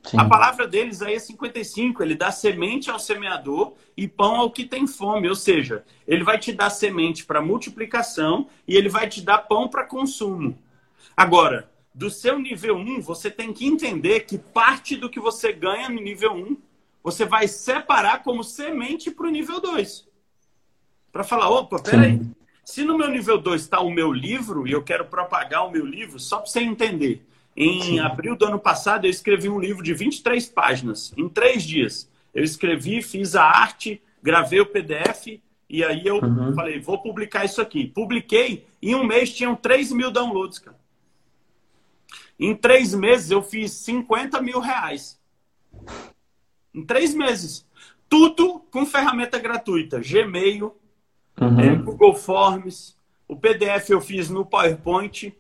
Sim. 0.04 0.18
A 0.20 0.26
palavra 0.26 0.68
deles 0.68 1.02
aí 1.02 1.16
é 1.16 1.20
55, 1.20 2.04
ele 2.04 2.14
dá 2.14 2.32
semente 2.32 2.92
ao 2.92 3.00
semeador 3.00 3.74
e 3.98 4.08
pão 4.08 4.36
ao 4.36 4.52
que 4.52 4.66
tem 4.66 4.86
fome, 4.86 5.28
ou 5.28 5.36
seja, 5.36 5.84
ele 6.08 6.24
vai 6.24 6.38
te 6.38 6.52
dar 6.52 6.70
semente 6.70 7.26
para 7.26 7.42
multiplicação 7.42 8.48
e 8.68 8.76
ele 8.76 8.90
vai 8.90 9.10
te 9.10 9.22
dar 9.22 9.40
pão 9.40 9.68
para 9.68 9.84
consumo. 9.84 10.58
Agora, 11.18 11.72
do 11.96 12.10
seu 12.10 12.38
nível 12.38 12.76
1, 12.76 13.02
você 13.02 13.32
tem 13.32 13.54
que 13.54 13.66
entender 13.66 14.26
que 14.26 14.38
parte 14.38 14.98
do 14.98 15.10
que 15.10 15.18
você 15.18 15.54
ganha 15.54 15.88
no 15.88 16.02
nível 16.02 16.34
1, 16.34 16.58
você 17.02 17.24
vai 17.24 17.48
separar 17.48 18.22
como 18.22 18.44
semente 18.44 19.10
para 19.10 19.28
o 19.28 19.32
nível 19.32 19.62
2. 19.62 20.06
para 21.10 21.24
falar, 21.24 21.50
opa, 21.50 21.80
peraí, 21.82 22.18
Sim. 22.18 22.36
se 22.66 22.84
no 22.84 22.98
meu 22.98 23.10
nível 23.10 23.38
2 23.38 23.62
está 23.62 23.80
o 23.80 23.90
meu 23.90 24.12
livro 24.12 24.68
e 24.68 24.74
eu 24.74 24.84
quero 24.84 25.06
propagar 25.06 25.66
o 25.66 25.72
meu 25.72 25.86
livro, 25.86 26.20
só 26.20 26.40
para 26.40 26.48
você 26.48 26.60
entender, 26.60 27.26
em 27.56 27.82
Sim. 27.82 28.00
abril 28.00 28.36
do 28.36 28.46
ano 28.46 28.60
passado 28.60 29.06
eu 29.06 29.10
escrevi 29.10 29.48
um 29.48 29.58
livro 29.58 29.82
de 29.82 29.94
23 29.94 30.46
páginas, 30.50 31.14
em 31.16 31.30
três 31.30 31.64
dias. 31.64 32.12
Eu 32.34 32.44
escrevi, 32.44 33.02
fiz 33.02 33.34
a 33.38 33.46
arte, 33.46 34.02
gravei 34.22 34.60
o 34.60 34.66
PDF 34.66 35.40
e 35.70 35.82
aí 35.82 36.06
eu 36.06 36.18
uhum. 36.18 36.54
falei, 36.54 36.82
vou 36.82 37.02
publicar 37.02 37.46
isso 37.46 37.62
aqui. 37.62 37.88
Publiquei, 37.88 38.68
em 38.82 38.94
um 38.94 39.06
mês 39.06 39.34
tinham 39.34 39.56
3 39.56 39.94
mil 39.94 40.12
downloads, 40.12 40.60
cara. 40.60 40.78
Em 42.40 42.56
três 42.56 42.94
meses 42.94 43.32
eu 43.32 43.42
fiz 43.42 43.72
50 43.72 44.42
mil 44.42 44.60
reais. 44.60 45.20
Em 46.74 46.86
três 46.86 47.14
meses. 47.14 47.66
Tudo 48.10 48.60
com 48.72 48.86
ferramenta 48.86 49.40
gratuita. 49.40 50.00
Gmail, 50.00 50.76
uhum. 51.40 51.60
é, 51.60 51.76
Google 51.76 52.16
Forms. 52.16 52.96
O 53.28 53.36
PDF 53.36 53.90
eu 53.90 54.02
fiz 54.02 54.30
no 54.30 54.46
PowerPoint. 54.46 55.34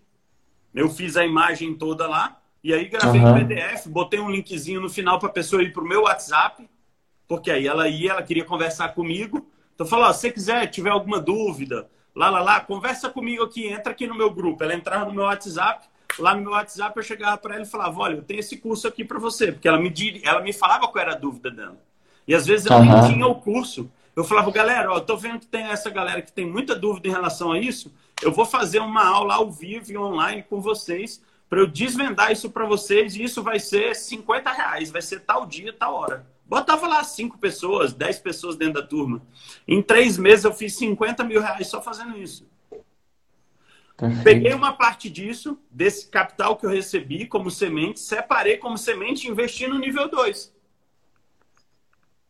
Eu 0.73 0.89
fiz 0.89 1.15
a 1.15 1.25
imagem 1.25 1.75
toda 1.75 2.07
lá. 2.07 2.41
E 2.63 2.73
aí 2.73 2.85
gravei 2.85 3.21
uhum. 3.21 3.31
o 3.31 3.35
PDF, 3.35 3.85
botei 3.85 4.19
um 4.19 4.31
linkzinho 4.31 4.81
no 4.81 4.89
final 4.89 5.19
para 5.19 5.29
a 5.29 5.31
pessoa 5.31 5.61
ir 5.61 5.71
para 5.71 5.83
o 5.83 5.87
meu 5.87 6.03
WhatsApp. 6.03 6.67
Porque 7.27 7.51
aí 7.51 7.67
ela 7.67 7.87
ia, 7.87 8.11
ela 8.11 8.23
queria 8.23 8.43
conversar 8.43 8.89
comigo. 8.89 9.47
Então 9.73 9.85
falou, 9.85 10.11
se 10.13 10.21
você 10.21 10.31
quiser, 10.31 10.67
tiver 10.67 10.89
alguma 10.89 11.19
dúvida, 11.19 11.87
lá, 12.15 12.29
lá, 12.29 12.41
lá, 12.41 12.59
conversa 12.61 13.09
comigo 13.09 13.43
aqui, 13.43 13.67
entra 13.67 13.91
aqui 13.91 14.07
no 14.07 14.15
meu 14.15 14.31
grupo. 14.31 14.63
Ela 14.63 14.73
entrava 14.73 15.05
no 15.05 15.13
meu 15.13 15.25
WhatsApp, 15.25 15.87
lá 16.19 16.35
no 16.35 16.41
meu 16.41 16.51
WhatsApp 16.51 16.95
eu 16.97 17.03
chegava 17.03 17.37
para 17.37 17.55
ela 17.55 17.63
e 17.63 17.67
falava, 17.67 17.99
olha, 17.99 18.15
eu 18.15 18.21
tenho 18.21 18.39
esse 18.39 18.57
curso 18.57 18.87
aqui 18.87 19.03
para 19.03 19.19
você, 19.19 19.51
porque 19.51 19.67
ela 19.67 19.79
me 19.79 19.93
ela 20.23 20.41
me 20.41 20.53
falava 20.53 20.87
qual 20.87 21.01
era 21.01 21.13
a 21.13 21.17
dúvida 21.17 21.51
dela. 21.51 21.77
E 22.27 22.33
às 22.33 22.45
vezes 22.45 22.65
eu 22.65 22.75
uhum. 22.75 22.83
nem 22.83 23.13
tinha 23.13 23.27
o 23.27 23.35
curso. 23.35 23.89
Eu 24.15 24.23
falava, 24.23 24.49
galera, 24.51 24.91
ó, 24.91 24.97
eu 24.97 25.01
tô 25.01 25.17
vendo 25.17 25.39
que 25.39 25.47
tem 25.47 25.65
essa 25.65 25.89
galera 25.89 26.21
que 26.21 26.31
tem 26.31 26.49
muita 26.49 26.75
dúvida 26.75 27.07
em 27.07 27.11
relação 27.11 27.51
a 27.51 27.59
isso. 27.59 27.93
Eu 28.21 28.31
vou 28.31 28.45
fazer 28.45 28.79
uma 28.79 29.05
aula 29.05 29.35
ao 29.35 29.51
vivo 29.51 29.91
e 29.91 29.97
online 29.97 30.43
com 30.43 30.61
vocês 30.61 31.21
para 31.49 31.59
eu 31.59 31.67
desvendar 31.67 32.31
isso 32.31 32.49
para 32.49 32.65
vocês 32.65 33.15
e 33.15 33.23
isso 33.23 33.43
vai 33.43 33.59
ser 33.59 33.95
50 33.95 34.51
reais, 34.51 34.89
vai 34.89 35.01
ser 35.01 35.19
tal 35.19 35.45
dia, 35.45 35.73
tal 35.73 35.95
hora. 35.95 36.25
Botava 36.45 36.87
lá 36.87 37.03
cinco 37.03 37.37
pessoas, 37.37 37.93
dez 37.93 38.19
pessoas 38.19 38.55
dentro 38.55 38.81
da 38.81 38.87
turma. 38.87 39.21
Em 39.67 39.81
três 39.81 40.17
meses 40.17 40.45
eu 40.45 40.53
fiz 40.53 40.75
50 40.75 41.23
mil 41.23 41.41
reais 41.41 41.67
só 41.67 41.81
fazendo 41.81 42.17
isso. 42.17 42.47
Perfeito. 43.97 44.23
Peguei 44.23 44.53
uma 44.53 44.73
parte 44.73 45.09
disso, 45.09 45.57
desse 45.71 46.07
capital 46.07 46.57
que 46.57 46.65
eu 46.65 46.69
recebi 46.69 47.25
como 47.25 47.49
semente, 47.49 47.99
separei 47.99 48.57
como 48.57 48.77
semente 48.77 49.27
e 49.27 49.31
investi 49.31 49.67
no 49.67 49.79
nível 49.79 50.09
2. 50.09 50.53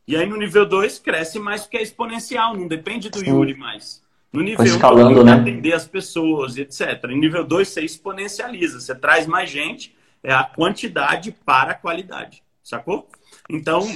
E 0.07 0.15
aí 0.15 0.27
no 0.27 0.37
nível 0.37 0.65
2 0.65 0.99
cresce 0.99 1.39
mais 1.39 1.63
porque 1.63 1.77
é 1.77 1.81
exponencial, 1.81 2.55
não 2.55 2.67
depende 2.67 3.09
do 3.09 3.19
Sim. 3.19 3.31
Yuri 3.31 3.55
mais. 3.55 4.03
No 4.31 4.41
nível 4.41 4.63
1, 4.63 4.67
escalando, 4.67 5.23
né? 5.23 5.33
atender 5.33 5.73
as 5.73 5.87
pessoas, 5.87 6.55
etc. 6.57 7.03
No 7.03 7.15
nível 7.15 7.43
2 7.43 7.67
você 7.67 7.81
exponencializa, 7.81 8.79
você 8.79 8.93
traz 8.93 9.25
mais 9.25 9.49
gente, 9.49 9.95
é 10.21 10.33
a 10.33 10.43
quantidade 10.43 11.31
para 11.31 11.71
a 11.71 11.75
qualidade, 11.75 12.43
sacou? 12.61 13.07
Então, 13.49 13.87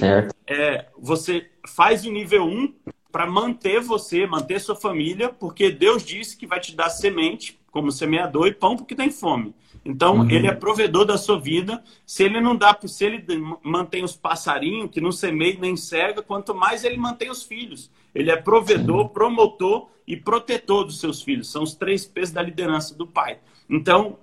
é, 0.46 0.86
você 0.98 1.48
faz 1.68 2.04
o 2.04 2.10
nível 2.10 2.44
1 2.44 2.48
um 2.48 2.74
para 3.12 3.26
manter 3.26 3.80
você, 3.80 4.26
manter 4.26 4.60
sua 4.60 4.76
família, 4.76 5.28
porque 5.28 5.70
Deus 5.70 6.04
disse 6.04 6.36
que 6.36 6.46
vai 6.46 6.60
te 6.60 6.74
dar 6.74 6.88
semente 6.88 7.59
como 7.70 7.92
semeador 7.92 8.46
e 8.46 8.52
pão 8.52 8.76
porque 8.76 8.94
tem 8.94 9.10
fome. 9.10 9.54
Então, 9.84 10.20
uhum. 10.20 10.30
ele 10.30 10.46
é 10.46 10.52
provedor 10.52 11.04
da 11.04 11.16
sua 11.16 11.38
vida. 11.38 11.82
Se 12.04 12.22
ele 12.24 12.40
não 12.40 12.54
dá, 12.54 12.76
se 12.84 13.04
ele 13.04 13.24
mantém 13.62 14.04
os 14.04 14.14
passarinhos, 14.14 14.90
que 14.90 15.00
não 15.00 15.12
semeia 15.12 15.58
nem 15.58 15.76
cega, 15.76 16.22
quanto 16.22 16.54
mais 16.54 16.84
ele 16.84 16.96
mantém 16.96 17.30
os 17.30 17.42
filhos. 17.42 17.90
Ele 18.14 18.30
é 18.30 18.36
provedor, 18.36 19.08
promotor 19.10 19.88
e 20.06 20.16
protetor 20.16 20.84
dos 20.84 21.00
seus 21.00 21.22
filhos. 21.22 21.50
São 21.50 21.62
os 21.62 21.74
três 21.74 22.04
P's 22.04 22.30
da 22.30 22.42
liderança 22.42 22.94
do 22.94 23.06
pai. 23.06 23.38
Então, 23.68 24.18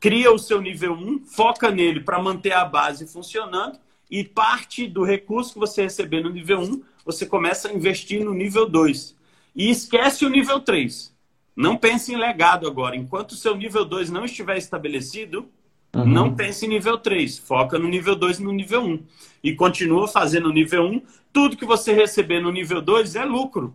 cria 0.00 0.32
o 0.32 0.38
seu 0.38 0.60
nível 0.60 0.92
1, 0.92 1.24
foca 1.24 1.70
nele 1.70 2.00
para 2.00 2.20
manter 2.20 2.52
a 2.52 2.64
base 2.64 3.06
funcionando 3.06 3.78
e 4.10 4.24
parte 4.24 4.86
do 4.86 5.04
recurso 5.04 5.52
que 5.52 5.58
você 5.58 5.82
receber 5.82 6.22
no 6.22 6.30
nível 6.30 6.60
1, 6.60 6.82
você 7.04 7.26
começa 7.26 7.68
a 7.68 7.72
investir 7.72 8.24
no 8.24 8.32
nível 8.32 8.68
2. 8.68 9.16
E 9.54 9.70
esquece 9.70 10.24
o 10.24 10.30
nível 10.30 10.60
3. 10.60 11.14
Não 11.58 11.76
pense 11.76 12.12
em 12.12 12.16
legado 12.16 12.68
agora. 12.68 12.94
Enquanto 12.94 13.32
o 13.32 13.34
seu 13.34 13.56
nível 13.56 13.84
2 13.84 14.10
não 14.10 14.24
estiver 14.24 14.56
estabelecido, 14.56 15.48
uhum. 15.92 16.06
não 16.06 16.32
pense 16.32 16.64
em 16.64 16.68
nível 16.68 16.96
3. 16.96 17.36
Foca 17.36 17.76
no 17.76 17.88
nível 17.88 18.14
2 18.14 18.38
e 18.38 18.44
no 18.44 18.52
nível 18.52 18.80
1. 18.84 19.04
E 19.42 19.56
continua 19.56 20.06
fazendo 20.06 20.50
o 20.50 20.52
nível 20.52 20.84
1. 20.84 21.02
Tudo 21.32 21.56
que 21.56 21.64
você 21.64 21.92
receber 21.92 22.40
no 22.40 22.52
nível 22.52 22.80
2 22.80 23.16
é 23.16 23.24
lucro. 23.24 23.74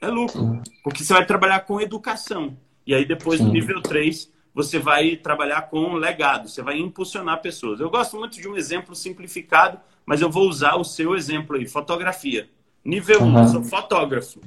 É 0.00 0.08
lucro. 0.08 0.40
Sim. 0.40 0.62
Porque 0.82 1.04
você 1.04 1.12
vai 1.12 1.24
trabalhar 1.24 1.60
com 1.60 1.80
educação. 1.80 2.56
E 2.84 2.96
aí 2.96 3.04
depois 3.04 3.38
Sim. 3.38 3.46
no 3.46 3.52
nível 3.52 3.80
3 3.80 4.28
você 4.52 4.80
vai 4.80 5.14
trabalhar 5.14 5.62
com 5.70 5.94
legado, 5.94 6.48
você 6.48 6.62
vai 6.62 6.80
impulsionar 6.80 7.40
pessoas. 7.40 7.78
Eu 7.78 7.88
gosto 7.88 8.18
muito 8.18 8.40
de 8.40 8.48
um 8.48 8.56
exemplo 8.56 8.96
simplificado, 8.96 9.78
mas 10.04 10.20
eu 10.20 10.28
vou 10.28 10.48
usar 10.48 10.74
o 10.74 10.82
seu 10.82 11.14
exemplo 11.14 11.54
aí, 11.54 11.68
fotografia. 11.68 12.50
Nível 12.84 13.22
1, 13.22 13.24
um, 13.24 13.38
eu 13.38 13.46
sou 13.46 13.62
fotógrafo. 13.62 14.40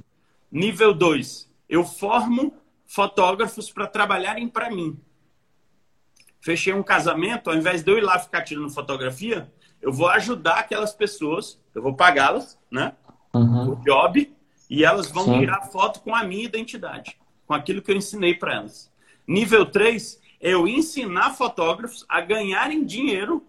Nível 0.52 0.94
2, 0.94 1.53
eu 1.74 1.84
formo 1.84 2.54
fotógrafos 2.86 3.72
para 3.72 3.88
trabalharem 3.88 4.48
para 4.48 4.70
mim. 4.70 5.00
Fechei 6.40 6.72
um 6.72 6.84
casamento, 6.84 7.50
ao 7.50 7.56
invés 7.56 7.84
de 7.84 7.92
eu 7.92 7.98
ir 7.98 8.02
lá 8.02 8.20
ficar 8.20 8.44
tirando 8.44 8.70
fotografia, 8.70 9.52
eu 9.82 9.92
vou 9.92 10.08
ajudar 10.10 10.60
aquelas 10.60 10.94
pessoas, 10.94 11.60
eu 11.74 11.82
vou 11.82 11.96
pagá-las, 11.96 12.60
né? 12.70 12.94
Uhum. 13.34 13.72
O 13.72 13.76
job, 13.78 14.32
e 14.70 14.86
elas 14.86 15.10
vão 15.10 15.26
Sim. 15.26 15.40
tirar 15.40 15.62
foto 15.64 16.02
com 16.02 16.14
a 16.14 16.24
minha 16.24 16.46
identidade, 16.46 17.18
com 17.48 17.56
aquilo 17.56 17.82
que 17.82 17.92
eu 17.92 17.96
ensinei 17.96 18.36
para 18.36 18.54
elas. 18.54 18.92
Nível 19.28 19.66
3 19.66 20.22
é 20.40 20.54
eu 20.54 20.68
ensinar 20.68 21.32
fotógrafos 21.32 22.06
a 22.08 22.22
ganharem 22.22 22.86
dinheiro 22.86 23.44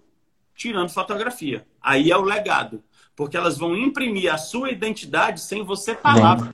tirando 0.55 0.89
fotografia. 0.89 1.67
Aí 1.83 2.11
é 2.11 2.17
o 2.17 2.23
legado. 2.23 2.83
Porque 3.15 3.37
elas 3.37 3.59
vão 3.59 3.77
imprimir 3.77 4.33
a 4.33 4.39
sua 4.39 4.71
identidade 4.71 5.41
sem 5.41 5.63
você 5.63 5.95
palavra. 5.95 6.53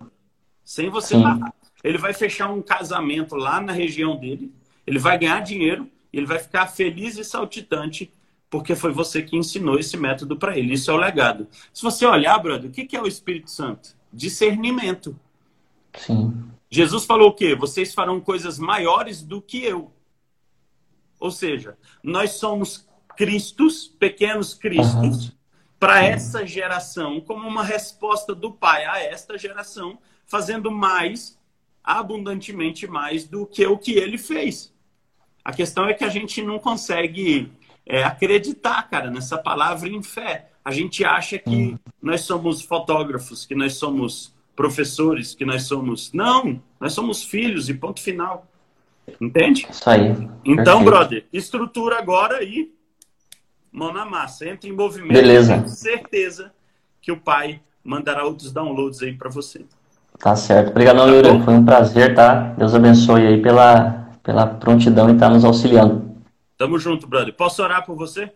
Sem 0.64 0.90
você 0.90 1.14
falar. 1.14 1.54
Ele 1.82 1.98
vai 1.98 2.12
fechar 2.12 2.50
um 2.50 2.62
casamento 2.62 3.36
lá 3.36 3.60
na 3.60 3.72
região 3.72 4.16
dele, 4.16 4.52
ele 4.86 4.98
vai 4.98 5.18
ganhar 5.18 5.40
dinheiro, 5.40 5.88
ele 6.12 6.26
vai 6.26 6.38
ficar 6.38 6.66
feliz 6.66 7.16
e 7.16 7.24
saltitante 7.24 8.12
porque 8.50 8.74
foi 8.74 8.92
você 8.92 9.22
que 9.22 9.36
ensinou 9.36 9.78
esse 9.78 9.96
método 9.96 10.36
para 10.36 10.58
ele. 10.58 10.74
Isso 10.74 10.90
é 10.90 10.94
o 10.94 10.96
legado. 10.96 11.46
Se 11.72 11.82
você 11.82 12.04
olhar, 12.04 12.36
brother, 12.38 12.68
o 12.68 12.72
que 12.72 12.96
é 12.96 13.00
o 13.00 13.06
Espírito 13.06 13.48
Santo? 13.48 13.94
Discernimento. 14.12 15.16
Sim. 15.96 16.50
Jesus 16.68 17.04
falou 17.04 17.28
o 17.28 17.32
quê? 17.32 17.54
Vocês 17.54 17.94
farão 17.94 18.20
coisas 18.20 18.58
maiores 18.58 19.22
do 19.22 19.40
que 19.40 19.62
eu. 19.64 19.92
Ou 21.20 21.30
seja, 21.30 21.78
nós 22.02 22.32
somos 22.32 22.88
Cristos, 23.16 23.86
pequenos 23.86 24.54
Cristos, 24.54 25.26
uhum. 25.26 25.32
para 25.78 26.04
essa 26.04 26.44
geração, 26.44 27.20
como 27.20 27.46
uma 27.46 27.62
resposta 27.62 28.34
do 28.34 28.50
Pai 28.50 28.84
a 28.84 28.98
esta 29.00 29.38
geração, 29.38 29.98
fazendo 30.26 30.70
mais, 30.70 31.38
abundantemente 31.98 32.86
mais 32.86 33.26
do 33.26 33.46
que 33.46 33.66
o 33.66 33.76
que 33.76 33.92
ele 33.92 34.18
fez. 34.18 34.72
A 35.44 35.52
questão 35.52 35.86
é 35.86 35.94
que 35.94 36.04
a 36.04 36.08
gente 36.08 36.42
não 36.42 36.58
consegue 36.58 37.50
é, 37.86 38.02
acreditar, 38.04 38.88
cara, 38.88 39.10
nessa 39.10 39.38
palavra 39.38 39.88
em 39.88 40.02
fé. 40.02 40.50
A 40.64 40.70
gente 40.70 41.04
acha 41.04 41.38
que 41.38 41.50
uhum. 41.50 41.78
nós 42.02 42.20
somos 42.22 42.62
fotógrafos, 42.62 43.46
que 43.46 43.54
nós 43.54 43.74
somos 43.74 44.34
professores 44.60 45.34
que 45.34 45.44
nós 45.44 45.62
somos. 45.62 46.12
Não, 46.12 46.62
nós 46.78 46.92
somos 46.92 47.24
filhos 47.24 47.70
e 47.70 47.74
ponto 47.74 47.98
final. 47.98 48.46
Entende? 49.18 49.66
Isso 49.70 49.88
aí. 49.88 50.10
Então, 50.44 50.84
Perfeito. 50.84 50.84
brother, 50.84 51.26
estrutura 51.32 51.98
agora 51.98 52.44
e 52.44 52.70
mão 53.72 53.90
na 53.90 54.04
massa. 54.04 54.46
Entra 54.46 54.68
em 54.68 54.72
movimento. 54.72 55.14
Beleza. 55.14 55.54
Tenho 55.54 55.68
certeza 55.68 56.52
que 57.00 57.10
o 57.10 57.18
pai 57.18 57.62
mandará 57.82 58.24
outros 58.24 58.52
downloads 58.52 59.02
aí 59.02 59.16
para 59.16 59.30
você. 59.30 59.64
Tá 60.20 60.36
certo. 60.36 60.70
Obrigado, 60.70 60.98
tá 60.98 61.06
Yuri. 61.06 61.42
Foi 61.42 61.54
um 61.54 61.64
prazer, 61.64 62.14
tá? 62.14 62.54
Deus 62.56 62.74
abençoe 62.74 63.26
aí 63.26 63.42
pela, 63.42 64.10
pela 64.22 64.46
prontidão 64.46 65.08
e 65.08 65.14
estar 65.14 65.28
tá 65.28 65.34
nos 65.34 65.44
auxiliando. 65.44 66.14
Tamo 66.58 66.78
junto, 66.78 67.06
brother. 67.06 67.34
Posso 67.34 67.62
orar 67.62 67.86
por 67.86 67.96
você? 67.96 68.30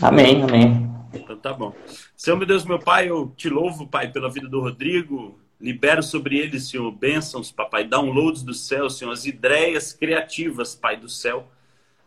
Amém, 0.00 0.42
amém. 0.42 0.88
Então 1.12 1.36
tá 1.36 1.52
bom. 1.52 1.74
Senhor, 2.16 2.36
meu 2.36 2.46
Deus, 2.46 2.64
meu 2.64 2.78
Pai, 2.78 3.10
eu 3.10 3.32
te 3.36 3.48
louvo, 3.48 3.86
Pai, 3.86 4.08
pela 4.12 4.30
vida 4.30 4.48
do 4.48 4.60
Rodrigo, 4.60 5.36
Libero 5.60 6.04
sobre 6.04 6.38
ele, 6.38 6.60
Senhor, 6.60 6.88
bênçãos, 6.92 7.50
papai, 7.50 7.82
downloads 7.82 8.44
do 8.44 8.54
céu, 8.54 8.88
Senhor, 8.88 9.10
as 9.10 9.26
ideias 9.26 9.92
criativas, 9.92 10.76
Pai 10.76 10.96
do 10.96 11.08
céu. 11.08 11.48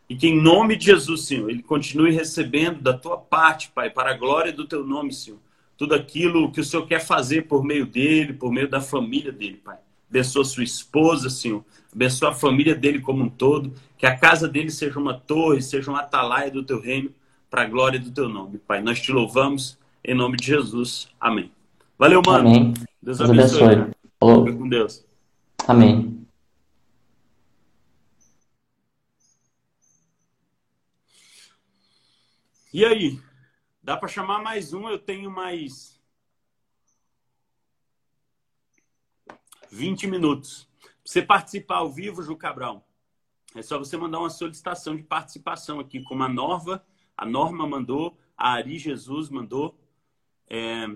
E 0.07 0.15
que 0.15 0.27
em 0.27 0.41
nome 0.41 0.77
de 0.77 0.85
Jesus, 0.85 1.25
Senhor, 1.25 1.49
ele 1.49 1.61
continue 1.61 2.11
recebendo 2.11 2.81
da 2.81 2.93
tua 2.93 3.17
parte, 3.17 3.69
Pai, 3.75 3.89
para 3.89 4.11
a 4.11 4.17
glória 4.17 4.53
do 4.53 4.65
teu 4.65 4.85
nome, 4.85 5.11
Senhor. 5.11 5.39
Tudo 5.81 5.95
aquilo 5.95 6.51
que 6.51 6.61
o 6.61 6.63
Senhor 6.63 6.85
quer 6.85 6.99
fazer 6.99 7.47
por 7.47 7.63
meio 7.63 7.87
dele, 7.87 8.33
por 8.33 8.51
meio 8.51 8.69
da 8.69 8.79
família 8.79 9.31
dele, 9.31 9.59
Pai. 9.65 9.77
Abençoa 10.07 10.45
sua 10.45 10.63
esposa, 10.63 11.27
Senhor. 11.27 11.65
Abençoa 11.91 12.29
a 12.29 12.33
família 12.35 12.75
dele 12.75 13.01
como 13.01 13.23
um 13.23 13.27
todo. 13.27 13.73
Que 13.97 14.05
a 14.05 14.15
casa 14.15 14.47
dele 14.47 14.69
seja 14.69 14.99
uma 14.99 15.15
torre, 15.15 15.59
seja 15.59 15.89
uma 15.89 16.01
atalaia 16.01 16.51
do 16.51 16.61
teu 16.61 16.79
reino, 16.79 17.09
para 17.49 17.63
a 17.63 17.65
glória 17.65 17.99
do 17.99 18.11
teu 18.11 18.29
nome, 18.29 18.59
Pai. 18.59 18.79
Nós 18.79 19.01
te 19.01 19.11
louvamos 19.11 19.75
em 20.05 20.13
nome 20.13 20.37
de 20.37 20.45
Jesus. 20.45 21.07
Amém. 21.19 21.51
Valeu, 21.97 22.21
mano. 22.23 22.47
Amém. 22.47 22.73
Deus 23.01 23.19
abençoe. 23.19 23.57
Deus 23.57 23.61
abençoe. 23.63 23.95
Falou. 24.19 24.45
Fica 24.45 24.57
com 24.59 24.69
Deus. 24.69 25.03
Amém. 25.67 26.27
E 32.71 32.85
aí? 32.85 33.30
Dá 33.91 33.97
para 33.97 34.07
chamar 34.07 34.41
mais 34.41 34.71
um? 34.71 34.87
Eu 34.87 34.97
tenho 34.97 35.29
mais 35.29 36.01
20 39.69 40.07
minutos. 40.07 40.65
você 41.03 41.21
participar 41.21 41.79
ao 41.79 41.91
vivo, 41.91 42.23
Ju 42.23 42.37
Cabral, 42.37 42.87
é 43.53 43.61
só 43.61 43.77
você 43.77 43.97
mandar 43.97 44.19
uma 44.19 44.29
solicitação 44.29 44.95
de 44.95 45.03
participação 45.03 45.81
aqui, 45.81 46.01
como 46.03 46.23
a 46.23 46.29
Norva, 46.29 46.81
a 47.17 47.25
Norma 47.25 47.67
mandou, 47.67 48.17
a 48.37 48.53
Ari 48.53 48.79
Jesus 48.79 49.29
mandou. 49.29 49.77
É... 50.47 50.87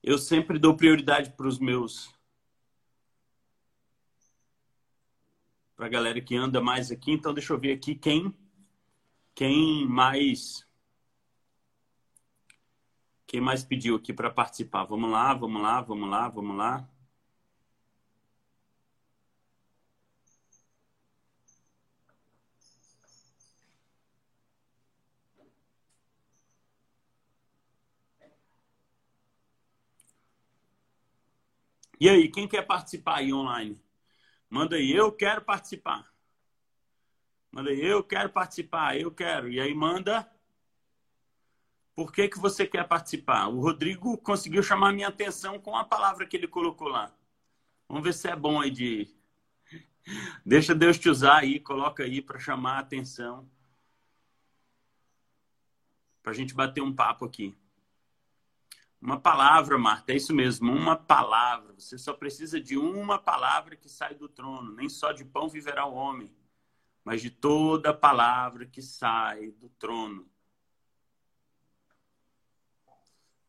Eu 0.00 0.16
sempre 0.16 0.60
dou 0.60 0.76
prioridade 0.76 1.32
para 1.32 1.48
os 1.48 1.58
meus. 1.58 2.14
Para 5.74 5.86
a 5.86 5.90
galera 5.90 6.20
que 6.20 6.36
anda 6.36 6.60
mais 6.60 6.92
aqui. 6.92 7.10
Então, 7.10 7.34
deixa 7.34 7.52
eu 7.52 7.58
ver 7.58 7.72
aqui 7.72 7.96
quem, 7.96 8.32
quem 9.34 9.84
mais. 9.88 10.63
Quem 13.34 13.40
mais 13.40 13.64
pediu 13.64 13.96
aqui 13.96 14.12
para 14.12 14.30
participar? 14.30 14.84
Vamos 14.84 15.10
lá, 15.10 15.34
vamos 15.34 15.60
lá, 15.60 15.80
vamos 15.80 16.08
lá, 16.08 16.28
vamos 16.28 16.56
lá. 16.56 16.88
E 32.00 32.08
aí, 32.08 32.30
quem 32.30 32.46
quer 32.46 32.62
participar 32.64 33.16
aí 33.16 33.32
online? 33.32 33.82
Manda 34.50 34.76
aí, 34.76 34.92
eu 34.92 35.12
quero 35.12 35.42
participar. 35.42 36.06
Manda 37.50 37.70
aí, 37.70 37.80
eu 37.84 38.04
quero 38.04 38.28
participar, 38.30 39.00
eu 39.00 39.10
quero. 39.10 39.50
E 39.50 39.58
aí 39.60 39.74
manda 39.74 40.28
por 41.94 42.12
que, 42.12 42.28
que 42.28 42.38
você 42.38 42.66
quer 42.66 42.86
participar. 42.86 43.48
O 43.48 43.60
Rodrigo 43.60 44.18
conseguiu 44.18 44.62
chamar 44.62 44.92
minha 44.92 45.08
atenção 45.08 45.60
com 45.60 45.76
a 45.76 45.84
palavra 45.84 46.26
que 46.26 46.36
ele 46.36 46.48
colocou 46.48 46.88
lá. 46.88 47.14
Vamos 47.88 48.02
ver 48.02 48.14
se 48.14 48.28
é 48.28 48.34
bom 48.34 48.60
aí 48.60 48.70
de. 48.70 49.08
Deixa 50.44 50.74
Deus 50.74 50.98
te 50.98 51.08
usar 51.08 51.38
aí, 51.38 51.60
coloca 51.60 52.02
aí 52.02 52.20
para 52.20 52.38
chamar 52.38 52.76
a 52.76 52.80
atenção. 52.80 53.48
Para 56.22 56.32
a 56.32 56.34
gente 56.34 56.54
bater 56.54 56.80
um 56.80 56.92
papo 56.92 57.24
aqui. 57.24 57.54
Uma 59.00 59.20
palavra, 59.20 59.76
Marta, 59.76 60.12
é 60.12 60.16
isso 60.16 60.34
mesmo, 60.34 60.72
uma 60.72 60.96
palavra. 60.96 61.74
Você 61.78 61.98
só 61.98 62.14
precisa 62.14 62.58
de 62.58 62.76
uma 62.76 63.18
palavra 63.18 63.76
que 63.76 63.88
sai 63.88 64.14
do 64.14 64.28
trono. 64.28 64.72
Nem 64.74 64.88
só 64.88 65.12
de 65.12 65.24
pão 65.24 65.48
viverá 65.48 65.84
o 65.84 65.94
homem, 65.94 66.34
mas 67.04 67.20
de 67.20 67.30
toda 67.30 67.92
palavra 67.92 68.64
que 68.64 68.80
sai 68.80 69.50
do 69.50 69.68
trono. 69.68 70.26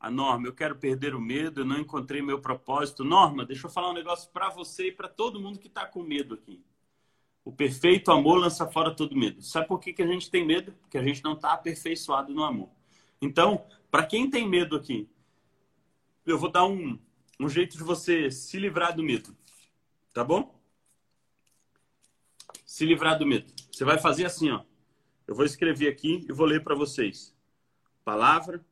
A 0.06 0.12
Norma, 0.12 0.46
eu 0.46 0.54
quero 0.54 0.76
perder 0.76 1.16
o 1.16 1.20
medo, 1.20 1.62
eu 1.62 1.66
não 1.66 1.80
encontrei 1.80 2.22
meu 2.22 2.40
propósito. 2.40 3.04
Norma, 3.04 3.44
deixa 3.44 3.66
eu 3.66 3.72
falar 3.72 3.90
um 3.90 3.94
negócio 3.96 4.30
para 4.30 4.50
você 4.50 4.90
e 4.90 4.92
para 4.92 5.10
todo 5.10 5.42
mundo 5.42 5.58
que 5.58 5.66
está 5.66 5.84
com 5.84 6.04
medo 6.04 6.36
aqui. 6.36 6.64
O 7.44 7.52
perfeito 7.52 8.12
amor 8.12 8.38
lança 8.38 8.68
fora 8.68 8.96
todo 8.96 9.16
medo. 9.16 9.42
Sabe 9.42 9.68
por 9.68 9.80
que, 9.80 9.92
que 9.94 10.04
a 10.04 10.06
gente 10.06 10.30
tem 10.30 10.46
medo? 10.46 10.74
Porque 10.74 11.00
a 11.00 11.02
gente 11.02 11.24
não 11.24 11.34
está 11.34 11.54
aperfeiçoado 11.54 12.32
no 12.32 12.44
amor. 12.44 12.70
Então, 13.20 13.66
para 13.90 14.06
quem 14.06 14.30
tem 14.30 14.48
medo 14.48 14.76
aqui, 14.76 15.10
eu 16.24 16.38
vou 16.38 16.52
dar 16.52 16.68
um, 16.68 17.00
um 17.40 17.50
jeito 17.50 17.76
de 17.76 17.84
você 17.84 18.30
se 18.30 18.60
livrar 18.60 18.96
do 18.96 19.02
medo. 19.02 19.36
Tá 20.14 20.24
bom? 20.24 20.54
Se 22.64 22.86
livrar 22.86 23.18
do 23.18 23.26
medo. 23.26 23.52
Você 23.72 23.84
vai 23.84 23.98
fazer 23.98 24.26
assim, 24.26 24.52
ó. 24.52 24.62
Eu 25.26 25.34
vou 25.34 25.46
escrever 25.46 25.88
aqui 25.88 26.24
e 26.30 26.32
vou 26.32 26.46
ler 26.46 26.64
para 26.64 26.76
vocês. 26.76 27.36
Palavra. 28.04 28.64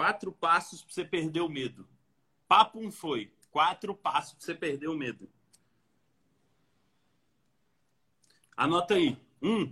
Quatro 0.00 0.32
passos 0.32 0.82
para 0.82 0.94
você 0.94 1.04
perder 1.04 1.42
o 1.42 1.48
medo. 1.50 1.86
Papo 2.48 2.80
um 2.80 2.90
foi. 2.90 3.30
Quatro 3.50 3.94
passos 3.94 4.32
para 4.32 4.40
você 4.40 4.54
perder 4.54 4.88
o 4.88 4.96
medo. 4.96 5.28
Anota 8.56 8.94
aí. 8.94 9.18
Um, 9.42 9.70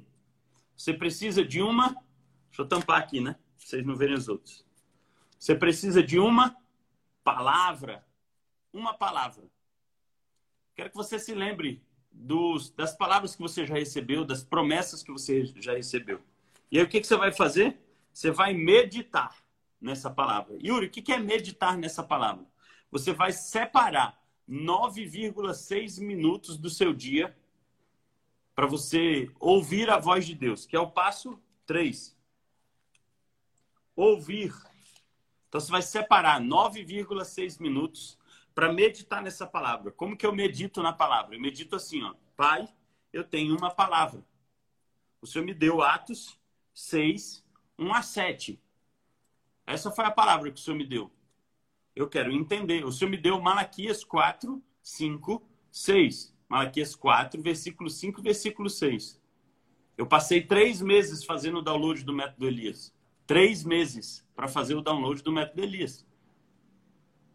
você 0.76 0.92
precisa 0.92 1.42
de 1.42 1.62
uma. 1.62 1.94
Deixa 2.48 2.60
eu 2.60 2.68
tampar 2.68 3.00
aqui, 3.00 3.22
né? 3.22 3.36
Pra 3.56 3.66
vocês 3.66 3.86
não 3.86 3.96
verem 3.96 4.16
os 4.16 4.28
outros. 4.28 4.66
Você 5.38 5.54
precisa 5.54 6.02
de 6.02 6.18
uma 6.18 6.54
palavra. 7.24 8.06
Uma 8.70 8.92
palavra. 8.92 9.50
Quero 10.74 10.90
que 10.90 10.96
você 10.96 11.18
se 11.18 11.34
lembre 11.34 11.82
dos, 12.12 12.68
das 12.68 12.94
palavras 12.94 13.34
que 13.34 13.40
você 13.40 13.64
já 13.64 13.76
recebeu, 13.76 14.26
das 14.26 14.44
promessas 14.44 15.02
que 15.02 15.10
você 15.10 15.46
já 15.56 15.72
recebeu. 15.72 16.20
E 16.70 16.78
aí 16.78 16.84
o 16.84 16.88
que, 16.88 17.00
que 17.00 17.06
você 17.06 17.16
vai 17.16 17.32
fazer? 17.32 17.80
Você 18.12 18.30
vai 18.30 18.52
meditar 18.52 19.34
nessa 19.80 20.10
palavra. 20.10 20.56
Yuri, 20.62 20.86
o 20.86 20.90
que, 20.90 21.12
é 21.12 21.18
meditar 21.18 21.76
nessa 21.76 22.02
palavra? 22.02 22.44
Você 22.90 23.12
vai 23.12 23.32
separar 23.32 24.20
9,6 24.48 26.00
minutos 26.00 26.56
do 26.56 26.70
seu 26.70 26.92
dia 26.92 27.36
para 28.54 28.66
você 28.66 29.30
ouvir 29.38 29.88
a 29.90 29.98
voz 29.98 30.26
de 30.26 30.34
Deus, 30.34 30.66
que 30.66 30.74
é 30.74 30.80
o 30.80 30.90
passo 30.90 31.40
3. 31.66 32.16
Ouvir. 33.94 34.52
Então 35.48 35.60
você 35.60 35.70
vai 35.70 35.82
separar 35.82 36.40
9,6 36.40 37.60
minutos 37.60 38.18
para 38.54 38.72
meditar 38.72 39.22
nessa 39.22 39.46
palavra. 39.46 39.92
Como 39.92 40.16
que 40.16 40.26
eu 40.26 40.34
medito 40.34 40.82
na 40.82 40.92
palavra? 40.92 41.36
Eu 41.36 41.40
medito 41.40 41.76
assim, 41.76 42.02
ó. 42.02 42.14
Pai, 42.36 42.68
eu 43.12 43.22
tenho 43.22 43.56
uma 43.56 43.70
palavra. 43.70 44.24
O 45.20 45.26
Senhor 45.26 45.44
me 45.44 45.54
deu 45.54 45.82
Atos 45.82 46.38
6, 46.74 47.44
1 47.78 47.92
a 47.92 48.02
7. 48.02 48.60
Essa 49.68 49.90
foi 49.90 50.06
a 50.06 50.10
palavra 50.10 50.50
que 50.50 50.58
o 50.58 50.62
Senhor 50.62 50.78
me 50.78 50.86
deu. 50.86 51.10
Eu 51.94 52.08
quero 52.08 52.32
entender. 52.32 52.86
O 52.86 52.90
Senhor 52.90 53.10
me 53.10 53.18
deu 53.18 53.38
Malaquias 53.38 54.02
4, 54.02 54.62
5, 54.82 55.46
6. 55.70 56.34
Malaquias 56.48 56.96
4, 56.96 57.42
versículo 57.42 57.90
5 57.90 58.22
versículo 58.22 58.70
6. 58.70 59.20
Eu 59.98 60.06
passei 60.06 60.40
três 60.40 60.80
meses 60.80 61.22
fazendo 61.22 61.58
o 61.58 61.62
download 61.62 62.02
do 62.02 62.14
método 62.14 62.46
Elias. 62.46 62.94
Três 63.26 63.62
meses 63.62 64.26
para 64.34 64.48
fazer 64.48 64.74
o 64.74 64.80
download 64.80 65.22
do 65.22 65.30
método 65.30 65.62
Elias. 65.62 66.06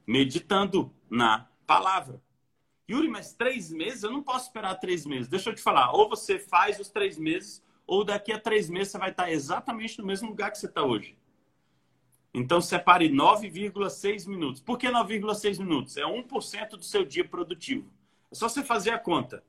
Meditando 0.08 0.92
na 1.08 1.48
palavra. 1.68 2.20
Yuri, 2.90 3.10
mas 3.10 3.34
três 3.34 3.72
meses? 3.72 4.02
Eu 4.02 4.12
não 4.12 4.24
posso 4.24 4.48
esperar 4.48 4.74
três 4.80 5.06
meses. 5.06 5.28
Deixa 5.28 5.52
eu 5.52 5.56
te 5.56 5.62
falar. 5.62 5.92
Ou 5.92 6.10
você 6.10 6.40
faz 6.40 6.80
os 6.80 6.90
três 6.90 7.20
meses, 7.20 7.64
ou 7.86 8.04
daqui 8.04 8.32
a 8.32 8.40
três 8.40 8.72
meses 8.72 8.92
você 8.92 8.98
vai 8.98 9.12
estar 9.12 9.32
exatamente 9.32 10.00
no 10.00 10.06
mesmo 10.08 10.30
lugar 10.30 10.52
que 10.52 10.58
você 10.58 10.66
está 10.66 10.84
hoje. 10.84 11.16
Então, 12.34 12.60
separe 12.60 13.10
9,6 13.10 14.28
minutos. 14.28 14.62
Por 14.62 14.78
que 14.78 14.88
9,6 14.88 15.60
minutos? 15.60 15.98
É 15.98 16.04
1% 16.04 16.70
do 16.72 16.84
seu 16.84 17.06
dia 17.06 17.24
produtivo. 17.24 17.88
É 18.32 18.36
só 18.36 18.50
você 18.50 18.64
fazer 18.64 18.90
a 18.90 18.98
conta. 18.98 19.44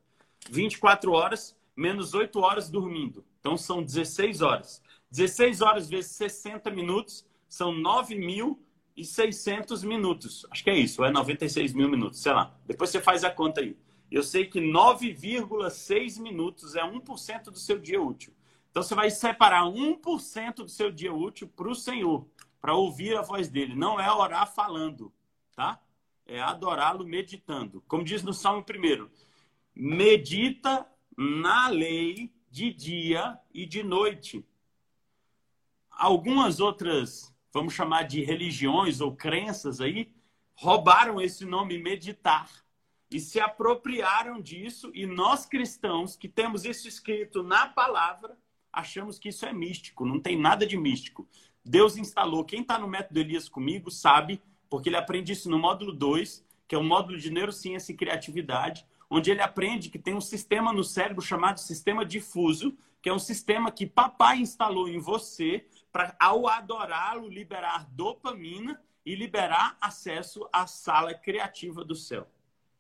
24 0.51 1.13
horas 1.13 1.57
menos 1.77 2.15
8 2.15 2.41
horas 2.41 2.71
dormindo. 2.71 3.25
Então 3.41 3.57
são 3.57 3.83
16 3.83 4.43
horas. 4.43 4.83
16 5.11 5.61
horas 5.61 5.89
vezes 5.89 6.13
60 6.13 6.71
minutos 6.71 7.27
são 7.49 7.75
9.600 7.75 9.85
minutos. 9.85 10.47
Acho 10.51 10.65
que 10.65 10.71
é 10.71 10.79
isso, 10.79 11.03
ou 11.03 11.09
é 11.09 11.11
96 11.11 11.73
mil 11.73 11.89
minutos, 11.89 12.21
sei 12.21 12.33
lá. 12.33 12.57
Depois 12.67 12.91
você 12.91 13.01
faz 13.01 13.25
a 13.25 13.31
conta 13.31 13.61
aí. 13.61 13.77
Eu 14.11 14.23
sei 14.23 14.47
que 14.47 14.61
9,6 14.61 16.21
minutos 16.21 16.77
é 16.77 16.83
1% 16.83 17.45
do 17.45 17.59
seu 17.59 17.79
dia 17.79 18.01
útil. 18.01 18.33
Então 18.71 18.83
você 18.83 18.95
vai 18.95 19.11
separar 19.11 19.65
1% 19.65 20.55
do 20.57 20.69
seu 20.69 20.91
dia 20.91 21.13
útil 21.13 21.49
para 21.49 21.69
o 21.69 21.75
Senhor, 21.75 22.27
para 22.65 22.75
ouvir 22.75 23.15
a 23.15 23.21
voz 23.21 23.51
dele. 23.51 23.75
Não 23.75 24.01
é 24.01 24.11
orar 24.11 24.51
falando, 24.51 25.13
tá? 25.55 25.79
é 26.25 26.41
adorá-lo 26.41 27.05
meditando. 27.05 27.85
Como 27.87 28.03
diz 28.03 28.23
no 28.23 28.33
Salmo 28.33 28.65
1, 28.67 29.07
medita 29.75 30.91
na 31.15 31.69
lei 31.69 32.33
de 32.51 32.73
dia 32.73 33.39
e 33.53 33.67
de 33.67 33.83
noite. 33.83 34.43
Algumas 35.91 36.59
outras, 36.59 37.37
vamos 37.53 37.75
chamar 37.75 38.05
de 38.05 38.25
religiões 38.25 39.03
ou 39.03 39.15
crenças 39.15 39.83
aí, 39.83 40.11
roubaram 40.55 41.21
esse 41.21 41.45
nome 41.45 41.77
meditar 41.77 42.51
e 43.11 43.21
se 43.21 43.39
apropriaram 43.41 44.41
disso, 44.41 44.91
e 44.95 45.05
nós 45.05 45.45
cristãos 45.45 46.17
que 46.17 46.31
temos 46.31 46.65
isso 46.65 46.89
escrito 46.89 47.43
na 47.43 47.67
palavra, 47.67 48.39
achamos 48.73 49.19
que 49.19 49.29
isso 49.29 49.45
é 49.45 49.53
místico, 49.53 50.07
não 50.07 50.19
tem 50.19 50.41
nada 50.41 50.67
de 50.67 50.79
místico. 50.79 51.29
Deus 51.65 51.97
instalou, 51.97 52.45
quem 52.45 52.61
está 52.61 52.79
no 52.79 52.87
método 52.87 53.19
Elias 53.19 53.49
comigo 53.49 53.91
sabe 53.91 54.43
porque 54.69 54.89
ele 54.89 54.97
aprende 54.97 55.33
isso 55.33 55.49
no 55.49 55.59
módulo 55.59 55.93
2, 55.93 56.45
que 56.67 56.75
é 56.75 56.79
o 56.79 56.85
módulo 56.85 57.19
de 57.19 57.31
neurociência 57.31 57.93
e 57.93 57.97
criatividade, 57.97 58.87
onde 59.09 59.31
ele 59.31 59.41
aprende 59.41 59.89
que 59.89 59.99
tem 59.99 60.15
um 60.15 60.21
sistema 60.21 60.73
no 60.73 60.83
cérebro 60.83 61.23
chamado 61.23 61.61
sistema 61.61 62.05
difuso, 62.05 62.77
que 63.01 63.09
é 63.09 63.13
um 63.13 63.19
sistema 63.19 63.71
que 63.71 63.87
papai 63.87 64.39
instalou 64.39 64.89
em 64.89 64.99
você 64.99 65.67
para, 65.93 66.17
ao 66.19 66.49
adorá-lo, 66.49 67.29
liberar 67.29 67.87
dopamina 67.91 68.81
e 69.07 69.15
liberar 69.15 69.77
acesso 69.81 70.49
à 70.53 70.67
sala 70.67 71.15
criativa 71.15 71.85
do 71.85 71.95
céu. 71.95 72.27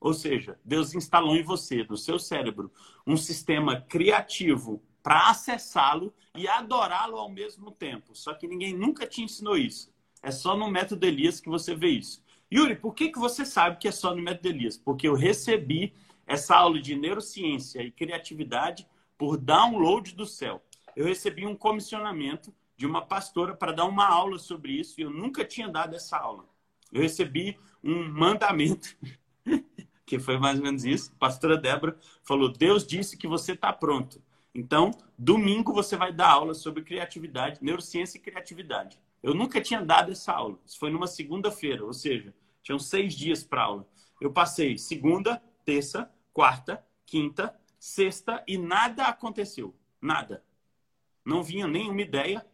Ou 0.01 0.13
seja, 0.13 0.59
Deus 0.65 0.95
instalou 0.95 1.37
em 1.37 1.43
você, 1.43 1.85
no 1.85 1.97
seu 1.97 2.19
cérebro, 2.19 2.73
um 3.07 3.17
sistema 3.17 3.81
criativo 3.81 4.83
para 5.05 5.29
acessá-lo 5.29 6.15
e 6.35 6.49
adorá-lo 6.49 7.19
ao 7.19 7.29
mesmo 7.29 7.71
tempo. 7.71 8.15
Só 8.17 8.33
que 8.33 8.49
ninguém 8.49 8.73
nunca 8.73 9.07
te 9.07 9.23
ensinou 9.23 9.55
isso. 9.55 9.93
É 10.23 10.31
só 10.31 10.57
no 10.57 10.71
método 10.71 11.05
Elias 11.05 11.39
que 11.39 11.51
você 11.51 11.75
vê 11.75 11.91
isso. 11.91 12.25
Yuri, 12.51 12.75
por 12.75 12.95
que, 12.95 13.11
que 13.11 13.19
você 13.19 13.45
sabe 13.45 13.77
que 13.77 13.87
é 13.87 13.93
só 13.93 14.15
no 14.15 14.23
método 14.23 14.49
Elias? 14.49 14.79
Porque 14.79 15.07
eu 15.07 15.15
recebi 15.15 15.93
essa 16.27 16.57
aula 16.57 16.81
de 16.81 16.97
neurociência 16.97 17.83
e 17.83 17.91
criatividade 17.91 18.89
por 19.19 19.37
download 19.37 20.15
do 20.15 20.25
céu. 20.25 20.65
Eu 20.97 21.05
recebi 21.05 21.45
um 21.47 21.55
comissionamento 21.55 22.55
de 22.75 22.87
uma 22.87 23.05
pastora 23.05 23.55
para 23.55 23.73
dar 23.73 23.85
uma 23.85 24.07
aula 24.07 24.39
sobre 24.39 24.73
isso 24.73 24.99
e 24.99 25.03
eu 25.03 25.11
nunca 25.11 25.45
tinha 25.45 25.69
dado 25.69 25.95
essa 25.95 26.17
aula. 26.17 26.47
Eu 26.91 27.03
recebi 27.03 27.59
um 27.83 28.09
mandamento, 28.09 28.97
que 30.07 30.19
foi 30.19 30.39
mais 30.39 30.59
ou 30.59 30.65
menos 30.65 30.83
isso. 30.83 31.13
A 31.13 31.19
pastora 31.19 31.59
Débora 31.59 31.99
falou: 32.23 32.51
Deus 32.51 32.87
disse 32.87 33.19
que 33.19 33.29
você 33.29 33.53
está 33.53 33.71
pronto. 33.71 34.23
Então, 34.55 34.93
domingo 35.19 35.73
você 35.73 35.97
vai 35.97 36.13
dar 36.13 36.31
aula 36.31 36.55
sobre 36.55 36.85
criatividade, 36.85 37.59
neurociência 37.61 38.19
e 38.19 38.21
criatividade. 38.21 39.01
Eu 39.21 39.35
nunca 39.35 39.61
tinha 39.61 39.83
dado 39.83 40.13
essa 40.13 40.33
aula. 40.33 40.59
Isso 40.65 40.79
foi 40.79 40.91
numa 40.91 41.09
segunda-feira, 41.09 41.85
ou 41.85 41.93
seja, 41.93 42.33
tinham 42.63 42.79
seis 42.79 43.15
dias 43.15 43.43
para 43.43 43.65
aula. 43.65 43.89
Eu 44.21 44.33
passei 44.33 44.79
segunda, 44.79 45.43
terça, 45.65 46.11
quarta, 46.33 46.85
quinta, 47.05 47.55
sexta 47.79 48.45
e 48.47 48.57
nada 48.57 49.07
aconteceu. 49.07 49.75
Nada. 50.01 50.45
Não 51.25 51.43
vinha 51.43 51.67
nenhuma 51.67 52.03
ideia, 52.03 52.47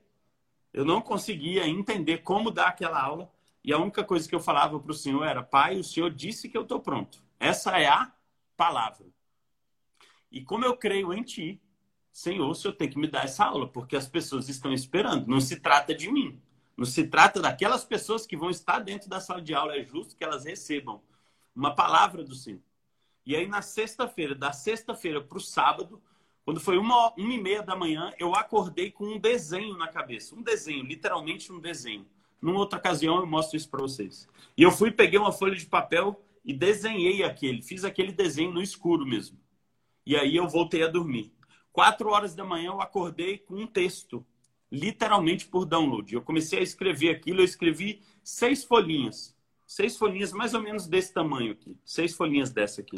eu 0.73 0.85
não 0.85 1.03
conseguia 1.03 1.67
entender 1.67 2.19
como 2.19 2.51
dar 2.51 2.69
aquela 2.69 3.03
aula. 3.03 3.31
E 3.63 3.73
a 3.73 3.79
única 3.79 4.03
coisa 4.03 4.29
que 4.29 4.35
eu 4.35 4.41
falava 4.41 4.79
para 4.81 4.93
o 4.93 4.95
Senhor 4.95 5.25
era: 5.25 5.43
Pai, 5.43 5.79
o 5.79 5.85
Senhor 5.85 6.11
disse 6.11 6.49
que 6.49 6.57
eu 6.57 6.63
estou 6.63 6.81
pronto. 6.81 7.23
Essa 7.39 7.79
é 7.79 7.89
a 7.89 8.13
palavra. 8.57 9.07
E 10.31 10.41
como 10.41 10.65
eu 10.65 10.77
creio 10.77 11.13
em 11.13 11.23
Ti, 11.23 11.61
Senhor, 12.13 12.49
o 12.49 12.55
Senhor 12.55 12.75
tem 12.75 12.89
que 12.89 12.99
me 12.99 13.07
dar 13.07 13.25
essa 13.25 13.45
aula, 13.45 13.69
porque 13.69 13.97
as 13.97 14.09
pessoas 14.09 14.49
estão 14.49 14.73
esperando. 14.73 15.27
Não 15.27 15.41
se 15.41 15.57
trata 15.61 15.95
de 15.95 16.11
mim. 16.11 16.41
Não 16.77 16.85
se 16.85 17.07
trata 17.07 17.41
daquelas 17.41 17.85
pessoas 17.85 18.27
que 18.27 18.37
vão 18.37 18.51
estar 18.51 18.81
dentro 18.81 19.09
da 19.09 19.21
sala 19.21 19.41
de 19.41 19.55
aula. 19.55 19.77
É 19.77 19.85
justo 19.85 20.17
que 20.17 20.25
elas 20.25 20.45
recebam 20.45 21.03
uma 21.55 21.75
palavra 21.75 22.25
do 22.25 22.35
Senhor. 22.35 22.61
E 23.25 23.37
aí, 23.37 23.47
na 23.47 23.63
sexta-feira, 23.63 24.35
da 24.35 24.53
sexta-feira 24.53 25.21
para 25.21 25.39
o 25.39 25.41
sábado, 25.41 26.03
quando 26.45 26.59
foi 26.59 26.79
uma, 26.79 27.13
uma 27.17 27.33
e 27.33 27.41
meia 27.41 27.63
da 27.63 27.77
manhã, 27.77 28.13
eu 28.19 28.35
acordei 28.35 28.91
com 28.91 29.05
um 29.05 29.19
desenho 29.19 29.77
na 29.77 29.89
cabeça. 29.89 30.35
Um 30.35 30.43
desenho, 30.43 30.85
literalmente 30.85 31.53
um 31.53 31.61
desenho. 31.61 32.07
Numa 32.41 32.59
outra 32.59 32.79
ocasião 32.79 33.19
eu 33.19 33.27
mostro 33.27 33.57
isso 33.57 33.69
para 33.69 33.83
vocês. 33.83 34.27
E 34.57 34.63
eu 34.63 34.71
fui, 34.71 34.91
peguei 34.91 35.19
uma 35.19 35.33
folha 35.33 35.55
de 35.55 35.67
papel 35.67 36.21
e 36.45 36.53
desenhei 36.53 37.23
aquele. 37.23 37.61
Fiz 37.63 37.85
aquele 37.85 38.13
desenho 38.13 38.51
no 38.51 38.63
escuro 38.63 39.07
mesmo. 39.07 39.39
E 40.07 40.17
aí 40.17 40.35
eu 40.35 40.49
voltei 40.49 40.83
a 40.83 40.89
dormir. 40.89 41.33
Quatro 41.73 42.11
horas 42.11 42.35
da 42.35 42.45
manhã 42.45 42.69
eu 42.69 42.81
acordei 42.81 43.39
com 43.39 43.55
um 43.55 43.67
texto. 43.67 44.25
Literalmente 44.71 45.47
por 45.47 45.65
download. 45.65 46.15
Eu 46.15 46.23
comecei 46.23 46.61
a 46.61 46.63
escrever 46.63 47.11
aquilo. 47.11 47.41
Eu 47.41 47.45
escrevi 47.45 48.03
seis 48.23 48.65
folhinhas. 48.65 49.37
Seis 49.67 49.97
folhinhas 49.97 50.33
mais 50.33 50.55
ou 50.55 50.63
menos 50.63 50.87
desse 50.87 51.13
tamanho 51.13 51.53
aqui. 51.53 51.77
Seis 51.85 52.15
folhinhas 52.15 52.51
dessa 52.51 52.81
aqui. 52.81 52.97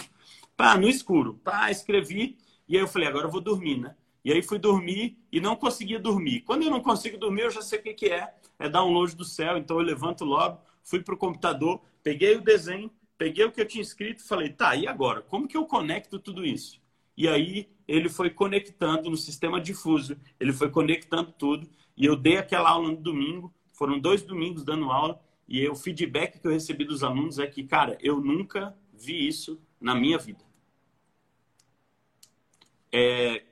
Pá, 0.56 0.76
no 0.76 0.88
escuro. 0.88 1.40
Pá, 1.42 1.70
escrevi 1.70 2.38
e 2.68 2.76
aí 2.76 2.82
eu 2.82 2.88
falei, 2.88 3.08
agora 3.08 3.26
eu 3.26 3.30
vou 3.30 3.40
dormir, 3.40 3.78
né? 3.78 3.94
E 4.24 4.32
aí 4.32 4.42
fui 4.42 4.58
dormir 4.58 5.18
e 5.30 5.40
não 5.40 5.56
conseguia 5.56 5.98
dormir. 5.98 6.40
Quando 6.40 6.62
eu 6.62 6.70
não 6.70 6.80
consigo 6.80 7.18
dormir, 7.18 7.42
eu 7.42 7.50
já 7.50 7.60
sei 7.60 7.80
o 7.80 7.82
que, 7.82 7.92
que 7.92 8.06
é. 8.06 8.32
É 8.58 8.68
download 8.68 9.16
do 9.16 9.24
céu. 9.24 9.58
Então 9.58 9.78
eu 9.78 9.84
levanto 9.84 10.24
logo, 10.24 10.60
fui 10.82 11.00
para 11.02 11.14
o 11.14 11.18
computador, 11.18 11.82
peguei 12.02 12.36
o 12.36 12.40
desenho, 12.40 12.90
peguei 13.18 13.44
o 13.44 13.52
que 13.52 13.60
eu 13.60 13.66
tinha 13.66 13.82
escrito 13.82 14.20
e 14.20 14.26
falei, 14.26 14.48
tá, 14.50 14.74
e 14.76 14.86
agora? 14.86 15.20
Como 15.22 15.48
que 15.48 15.56
eu 15.56 15.66
conecto 15.66 16.18
tudo 16.18 16.46
isso? 16.46 16.80
E 17.16 17.28
aí 17.28 17.68
ele 17.92 18.08
foi 18.08 18.30
conectando 18.30 19.10
no 19.10 19.18
sistema 19.18 19.60
difuso, 19.60 20.16
ele 20.40 20.50
foi 20.50 20.70
conectando 20.70 21.30
tudo. 21.30 21.68
E 21.94 22.06
eu 22.06 22.16
dei 22.16 22.38
aquela 22.38 22.70
aula 22.70 22.88
no 22.88 22.96
domingo, 22.96 23.52
foram 23.74 24.00
dois 24.00 24.22
domingos 24.22 24.64
dando 24.64 24.90
aula. 24.90 25.20
E 25.46 25.68
o 25.68 25.74
feedback 25.74 26.40
que 26.40 26.46
eu 26.46 26.52
recebi 26.52 26.86
dos 26.86 27.04
alunos 27.04 27.38
é 27.38 27.46
que, 27.46 27.62
cara, 27.64 27.98
eu 28.00 28.18
nunca 28.18 28.74
vi 28.94 29.28
isso 29.28 29.60
na 29.78 29.94
minha 29.94 30.16
vida. 30.16 30.42
É, 32.90 33.42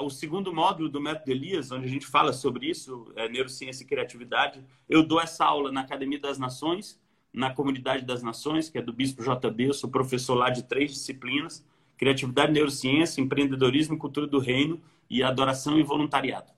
o 0.00 0.08
segundo 0.08 0.50
módulo 0.50 0.88
do 0.88 0.98
Método 0.98 1.30
Elias, 1.30 1.70
onde 1.70 1.84
a 1.84 1.90
gente 1.90 2.06
fala 2.06 2.32
sobre 2.32 2.70
isso, 2.70 3.12
é, 3.16 3.28
neurociência 3.28 3.84
e 3.84 3.86
criatividade, 3.86 4.64
eu 4.88 5.02
dou 5.02 5.20
essa 5.20 5.44
aula 5.44 5.70
na 5.70 5.82
Academia 5.82 6.18
das 6.18 6.38
Nações, 6.38 6.98
na 7.30 7.52
Comunidade 7.52 8.06
das 8.06 8.22
Nações, 8.22 8.70
que 8.70 8.78
é 8.78 8.82
do 8.82 8.94
Bispo 8.94 9.22
JB, 9.22 9.64
eu 9.64 9.74
sou 9.74 9.90
professor 9.90 10.36
lá 10.36 10.48
de 10.48 10.62
três 10.62 10.90
disciplinas, 10.90 11.66
criatividade, 11.98 12.52
neurociência, 12.52 13.20
empreendedorismo, 13.20 13.98
cultura 13.98 14.26
do 14.26 14.38
reino 14.38 14.80
e 15.10 15.22
adoração 15.22 15.78
e 15.78 15.82
voluntariado. 15.82 16.50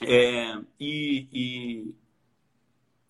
É, 0.00 0.58
e, 0.80 1.28
e 1.32 1.94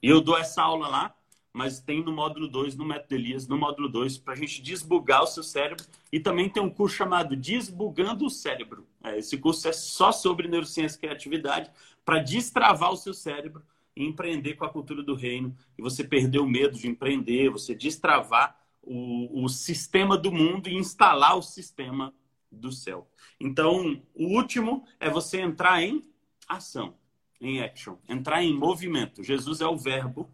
eu 0.03 0.21
dou 0.21 0.37
essa 0.37 0.63
aula 0.63 0.89
lá 0.89 1.15
mas 1.55 1.79
tem 1.79 2.03
no 2.03 2.11
módulo 2.11 2.49
2, 2.49 2.75
no 2.75 2.85
método 2.85 3.15
Elias, 3.15 3.47
no 3.47 3.57
módulo 3.57 3.89
2, 3.89 4.19
para 4.19 4.35
a 4.35 4.37
gente 4.37 4.61
desbugar 4.61 5.23
o 5.23 5.27
seu 5.27 5.45
cérebro. 5.45 5.87
E 6.11 6.19
também 6.19 6.51
tem 6.51 6.61
um 6.61 6.69
curso 6.69 6.97
chamado 6.97 7.37
Desbugando 7.37 8.27
o 8.27 8.31
Cérebro. 8.31 8.85
É, 9.05 9.19
esse 9.19 9.39
curso 9.39 9.69
é 9.69 9.73
só 9.73 10.11
sobre 10.11 10.49
neurociência 10.49 10.97
e 10.97 11.01
criatividade, 11.01 11.71
para 12.05 12.19
destravar 12.19 12.91
o 12.91 12.97
seu 12.97 13.15
cérebro 13.15 13.63
e 13.95 14.05
empreender 14.05 14.55
com 14.55 14.65
a 14.65 14.69
cultura 14.69 15.01
do 15.01 15.15
reino. 15.15 15.57
E 15.79 15.83
você 15.83 16.03
perder 16.03 16.41
o 16.41 16.49
medo 16.49 16.77
de 16.77 16.89
empreender, 16.89 17.51
você 17.51 17.73
destravar 17.73 18.61
o, 18.87 19.45
o 19.45 19.49
sistema 19.49 20.17
do 20.17 20.31
mundo 20.31 20.69
e 20.69 20.75
instalar 20.75 21.37
o 21.37 21.43
sistema 21.43 22.15
do 22.51 22.71
céu. 22.71 23.09
Então, 23.41 24.03
o 24.15 24.37
último 24.37 24.85
é 25.01 25.11
você 25.11 25.41
entrar 25.41 25.83
em 25.83 26.03
ação, 26.49 26.95
em 27.41 27.61
action, 27.61 27.97
entrar 28.09 28.43
em 28.43 28.55
movimento. 28.55 29.23
Jesus 29.23 29.61
é 29.61 29.67
o 29.67 29.77
verbo 29.77 30.31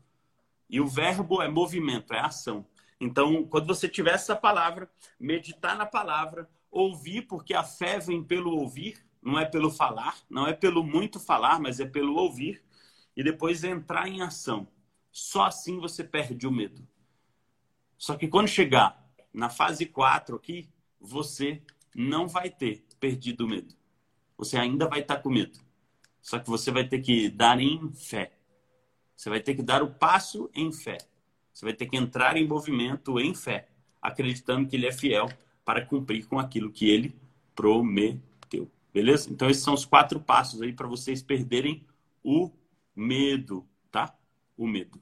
e 0.68 0.80
o 0.80 0.86
verbo 0.86 1.42
é 1.42 1.48
movimento, 1.48 2.12
é 2.12 2.20
ação. 2.20 2.66
Então, 3.00 3.44
quando 3.44 3.66
você 3.66 3.88
tiver 3.88 4.14
essa 4.14 4.36
palavra, 4.36 4.90
meditar 5.18 5.76
na 5.76 5.86
palavra, 5.86 6.48
ouvir, 6.70 7.22
porque 7.22 7.54
a 7.54 7.64
fé 7.64 7.98
vem 7.98 8.22
pelo 8.22 8.56
ouvir, 8.56 9.04
não 9.22 9.38
é 9.38 9.44
pelo 9.44 9.70
falar, 9.70 10.16
não 10.28 10.46
é 10.46 10.52
pelo 10.52 10.84
muito 10.84 11.18
falar, 11.18 11.58
mas 11.58 11.80
é 11.80 11.86
pelo 11.86 12.14
ouvir, 12.16 12.62
e 13.16 13.22
depois 13.22 13.64
entrar 13.64 14.08
em 14.08 14.22
ação. 14.22 14.68
Só 15.10 15.44
assim 15.44 15.80
você 15.80 16.04
perde 16.04 16.46
o 16.46 16.52
medo. 16.52 16.86
Só 18.00 18.16
que 18.16 18.28
quando 18.28 18.48
chegar 18.48 19.06
na 19.30 19.50
fase 19.50 19.84
4 19.84 20.34
aqui, 20.34 20.66
você 20.98 21.60
não 21.94 22.26
vai 22.26 22.48
ter 22.48 22.82
perdido 22.98 23.44
o 23.44 23.46
medo. 23.46 23.74
Você 24.38 24.56
ainda 24.56 24.88
vai 24.88 25.00
estar 25.00 25.18
com 25.18 25.28
medo. 25.28 25.58
Só 26.22 26.38
que 26.38 26.48
você 26.48 26.70
vai 26.70 26.88
ter 26.88 27.02
que 27.02 27.28
dar 27.28 27.60
em 27.60 27.92
fé. 27.92 28.32
Você 29.14 29.28
vai 29.28 29.38
ter 29.38 29.54
que 29.54 29.62
dar 29.62 29.82
o 29.82 29.90
passo 29.90 30.50
em 30.54 30.72
fé. 30.72 30.96
Você 31.52 31.66
vai 31.66 31.74
ter 31.74 31.84
que 31.88 31.96
entrar 31.98 32.38
em 32.38 32.48
movimento 32.48 33.20
em 33.20 33.34
fé, 33.34 33.68
acreditando 34.00 34.66
que 34.66 34.76
ele 34.76 34.86
é 34.86 34.92
fiel 34.92 35.28
para 35.62 35.84
cumprir 35.84 36.26
com 36.26 36.38
aquilo 36.38 36.72
que 36.72 36.88
ele 36.88 37.14
prometeu. 37.54 38.70
Beleza? 38.94 39.30
Então, 39.30 39.50
esses 39.50 39.62
são 39.62 39.74
os 39.74 39.84
quatro 39.84 40.18
passos 40.18 40.62
aí 40.62 40.72
para 40.72 40.88
vocês 40.88 41.22
perderem 41.22 41.84
o 42.24 42.50
medo, 42.96 43.68
tá? 43.90 44.16
O 44.56 44.66
medo. 44.66 44.98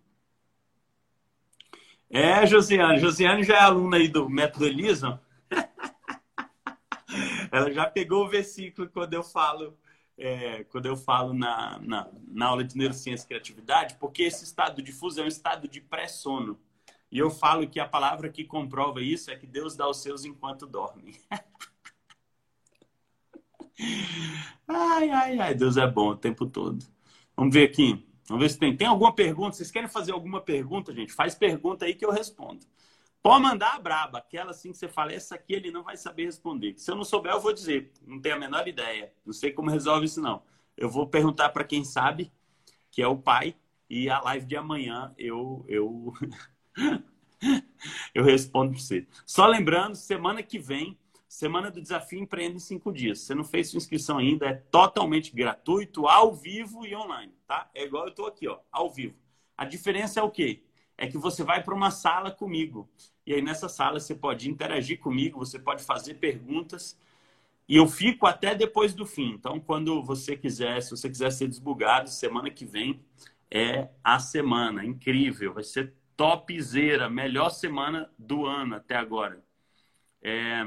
É, 2.11 2.46
Josiane. 2.46 2.98
Josiane 2.98 3.42
já 3.42 3.56
é 3.56 3.61
aluna 3.61 3.96
aí 3.96 4.09
do 4.09 4.28
Método 4.28 4.66
Elisa. 4.66 5.20
Ela 7.52 7.72
já 7.72 7.86
pegou 7.86 8.24
o 8.24 8.28
versículo 8.28 8.88
quando 8.88 9.14
eu 9.14 9.22
falo 9.22 9.76
é, 10.18 10.64
quando 10.64 10.86
eu 10.86 10.96
falo 10.96 11.32
na, 11.32 11.78
na, 11.78 12.09
na, 12.26 12.46
aula 12.46 12.64
de 12.64 12.76
neurociência 12.76 13.24
e 13.24 13.28
criatividade, 13.28 13.96
porque 14.00 14.24
esse 14.24 14.44
estado 14.44 14.82
difuso 14.82 15.20
é 15.20 15.24
um 15.24 15.28
estado 15.28 15.68
de 15.68 15.80
pré-sono. 15.80 16.59
E 17.11 17.18
eu 17.18 17.30
falo 17.30 17.66
que 17.68 17.80
a 17.80 17.88
palavra 17.88 18.28
que 18.28 18.44
comprova 18.44 19.00
isso 19.00 19.30
é 19.30 19.36
que 19.36 19.46
Deus 19.46 19.76
dá 19.76 19.88
os 19.88 20.02
seus 20.02 20.24
enquanto 20.24 20.66
dorme. 20.66 21.14
ai, 24.66 25.11
ai, 25.11 25.38
ai, 25.38 25.54
Deus 25.54 25.76
é 25.76 25.86
bom 25.86 26.09
o 26.11 26.16
tempo 26.16 26.46
todo. 26.46 26.84
Vamos 27.36 27.54
ver 27.54 27.68
aqui. 27.68 28.07
Vamos 28.29 28.43
ver 28.43 28.51
se 28.51 28.59
tem. 28.59 28.76
Tem 28.76 28.87
alguma 28.87 29.14
pergunta? 29.14 29.57
Vocês 29.57 29.70
querem 29.70 29.89
fazer 29.89 30.12
alguma 30.12 30.41
pergunta, 30.41 30.93
gente? 30.93 31.12
Faz 31.12 31.35
pergunta 31.35 31.87
aí 31.87 31.95
que 31.95 32.05
eu 32.05 32.11
respondo. 32.11 32.64
Pode 33.22 33.43
mandar 33.43 33.74
a 33.74 33.81
braba, 33.81 34.18
aquela 34.18 34.53
assim 34.53 34.70
que 34.70 34.79
você 34.79 34.89
fala, 34.89 35.12
essa 35.12 35.35
aqui 35.35 35.53
ele 35.53 35.70
não 35.70 35.83
vai 35.83 35.97
saber 35.97 36.26
responder. 36.26 36.74
Se 36.76 36.91
eu 36.91 36.95
não 36.95 37.05
souber, 37.05 37.33
eu 37.33 37.41
vou 37.41 37.53
dizer, 37.53 37.93
não 38.07 38.20
tenho 38.20 38.37
a 38.37 38.39
menor 38.39 38.68
ideia, 38.68 39.12
não 39.26 39.33
sei 39.33 39.51
como 39.51 39.70
resolve 39.70 40.07
isso 40.07 40.20
não. 40.20 40.43
Eu 40.76 40.89
vou 40.89 41.07
perguntar 41.07 41.49
para 41.49 41.64
quem 41.64 41.83
sabe, 41.85 42.33
que 42.91 43.03
é 43.03 43.09
o 43.09 43.16
pai, 43.16 43.57
e 43.91 44.09
a 44.09 44.20
live 44.20 44.47
de 44.47 44.57
amanhã 44.57 45.12
eu 45.18 45.64
eu 45.68 46.12
eu 48.14 48.22
respondo 48.22 48.72
para 48.72 48.81
você. 48.81 49.07
Só 49.26 49.47
lembrando, 49.47 49.97
semana 49.97 50.43
que 50.43 50.59
vem, 50.59 50.97
semana 51.29 51.70
do 51.70 51.81
desafio 51.81 52.18
empreende 52.18 52.57
em 52.57 52.61
cinco 52.61 52.93
dias. 52.93 53.20
Você 53.20 53.35
não 53.35 53.45
fez 53.45 53.68
sua 53.68 53.76
inscrição 53.76 54.18
ainda, 54.18 54.47
é 54.47 54.55
totalmente 54.55 55.35
gratuito, 55.35 56.09
ao 56.09 56.35
vivo 56.35 56.87
e 56.87 56.97
online, 56.97 57.33
tá? 57.47 57.70
É 57.74 57.85
igual 57.85 58.05
eu 58.05 58.11
estou 58.11 58.26
aqui, 58.26 58.49
ó, 58.49 58.59
ao 58.72 58.91
vivo. 58.91 59.14
A 59.57 59.64
diferença 59.64 60.20
é 60.20 60.22
o 60.22 60.31
quê? 60.31 60.62
É 60.97 61.07
que 61.07 61.18
você 61.18 61.45
vai 61.45 61.62
para 61.62 61.74
uma 61.74 61.91
sala 61.91 62.31
comigo. 62.31 62.89
E 63.26 63.35
aí 63.35 63.43
nessa 63.43 63.68
sala 63.68 64.01
você 64.01 64.14
pode 64.14 64.49
interagir 64.49 64.99
comigo, 64.99 65.39
você 65.39 65.59
pode 65.59 65.85
fazer 65.85 66.14
perguntas. 66.14 66.99
E 67.68 67.76
eu 67.76 67.87
fico 67.87 68.26
até 68.26 68.55
depois 68.55 68.95
do 68.95 69.05
fim. 69.05 69.33
Então, 69.33 69.61
quando 69.61 70.03
você 70.03 70.35
quiser, 70.35 70.81
se 70.81 70.91
você 70.91 71.09
quiser 71.11 71.31
ser 71.31 71.47
desbugado, 71.47 72.09
semana 72.09 72.51
que 72.51 72.64
vem 72.64 73.05
é 73.51 73.89
a 74.03 74.18
semana. 74.18 74.85
Incrível, 74.85 75.53
vai 75.53 75.62
ser 75.62 75.93
topzera, 76.16 77.11
melhor 77.11 77.51
semana 77.51 78.11
do 78.18 78.47
ano 78.47 78.76
até 78.76 78.97
agora. 78.97 79.45
É... 80.22 80.64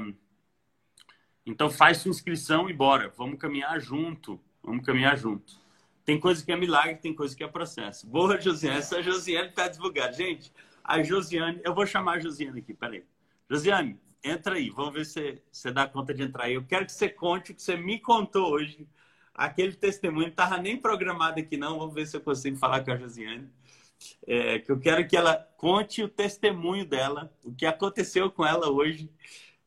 Então 1.44 1.70
faz 1.70 1.98
sua 1.98 2.10
inscrição 2.10 2.70
e 2.70 2.72
bora, 2.72 3.12
vamos 3.16 3.38
caminhar 3.38 3.80
junto, 3.80 4.40
vamos 4.62 4.84
caminhar 4.84 5.16
junto. 5.16 5.60
Tem 6.04 6.18
coisa 6.18 6.44
que 6.44 6.50
é 6.52 6.56
milagre, 6.56 6.96
tem 6.96 7.14
coisa 7.14 7.36
que 7.36 7.44
é 7.44 7.48
processo. 7.48 8.06
Boa, 8.06 8.40
Josiane, 8.40 8.78
essa 8.78 9.02
Josiane 9.02 9.48
está 9.48 9.68
desbugada. 9.68 10.12
Gente, 10.12 10.52
a 10.82 11.02
Josiane, 11.02 11.60
eu 11.64 11.74
vou 11.74 11.86
chamar 11.86 12.16
a 12.16 12.20
Josiane 12.20 12.60
aqui, 12.60 12.74
peraí. 12.74 13.04
Josiane, 13.48 14.00
entra 14.22 14.56
aí, 14.56 14.70
vamos 14.70 14.94
ver 14.94 15.04
se 15.04 15.42
você 15.50 15.70
dá 15.70 15.86
conta 15.86 16.12
de 16.12 16.22
entrar 16.22 16.44
aí. 16.44 16.54
Eu 16.54 16.64
quero 16.64 16.86
que 16.86 16.92
você 16.92 17.08
conte 17.08 17.52
o 17.52 17.54
que 17.54 17.62
você 17.62 17.76
me 17.76 18.00
contou 18.00 18.52
hoje. 18.52 18.88
Aquele 19.34 19.72
testemunho 19.72 20.26
não 20.26 20.30
estava 20.30 20.58
nem 20.58 20.76
programado 20.76 21.40
aqui, 21.40 21.56
não. 21.56 21.78
Vamos 21.78 21.94
ver 21.94 22.06
se 22.06 22.16
eu 22.16 22.20
consigo 22.20 22.56
falar 22.56 22.84
com 22.84 22.92
a 22.92 22.96
Josiane 22.96 23.48
é, 24.26 24.58
que 24.58 24.70
eu 24.70 24.78
quero 24.78 25.06
que 25.06 25.16
ela 25.16 25.36
conte 25.56 26.02
o 26.02 26.08
testemunho 26.08 26.84
dela, 26.84 27.32
o 27.44 27.52
que 27.54 27.66
aconteceu 27.66 28.30
com 28.30 28.44
ela 28.44 28.70
hoje. 28.70 29.10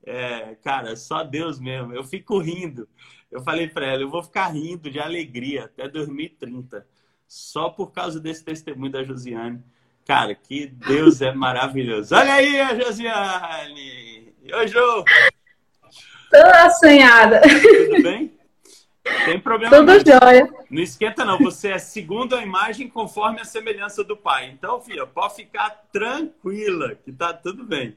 É, 0.06 0.56
cara, 0.64 0.96
só 0.96 1.24
Deus 1.24 1.60
mesmo. 1.60 1.94
Eu 1.94 2.04
fico 2.04 2.38
rindo. 2.38 2.88
Eu 3.32 3.42
falei 3.42 3.68
para 3.68 3.88
ela, 3.88 4.04
eu 4.04 4.10
vou 4.10 4.24
ficar 4.24 4.48
rindo 4.48 4.90
de 4.90 5.00
alegria 5.00 5.66
até 5.66 5.90
2030, 5.90 6.88
só 7.28 7.70
por 7.70 7.92
causa 7.92 8.20
desse 8.20 8.44
testemunho 8.44 8.92
da 8.92 9.04
Josiane. 9.04 9.62
Cara, 10.06 10.36
que 10.36 10.68
Deus 10.68 11.22
é 11.22 11.34
maravilhoso. 11.34 12.16
Olha 12.16 12.36
aí 12.36 12.62
a 12.62 12.80
Josiane! 12.80 14.34
Oi, 14.54 14.68
Jô! 14.68 15.04
Tô 16.32 16.38
assanhada. 16.38 17.42
Tudo 17.42 18.04
bem? 18.04 18.36
Tem 19.26 19.40
problema 19.40 19.76
Tudo 19.76 19.92
não. 19.92 20.00
jóia. 20.00 20.54
Não 20.70 20.82
esquenta, 20.82 21.26
não. 21.26 21.38
Você 21.40 21.70
é 21.70 21.80
segundo 21.80 22.36
a 22.36 22.44
imagem 22.44 22.88
conforme 22.88 23.42
a 23.42 23.46
semelhança 23.46 24.04
do 24.04 24.16
pai. 24.16 24.52
Então, 24.52 24.80
filha, 24.82 25.06
pode 25.06 25.36
ficar 25.36 25.70
tranquila, 25.92 26.96
que 26.96 27.12
tá 27.12 27.34
tudo 27.34 27.64
bem. 27.64 27.96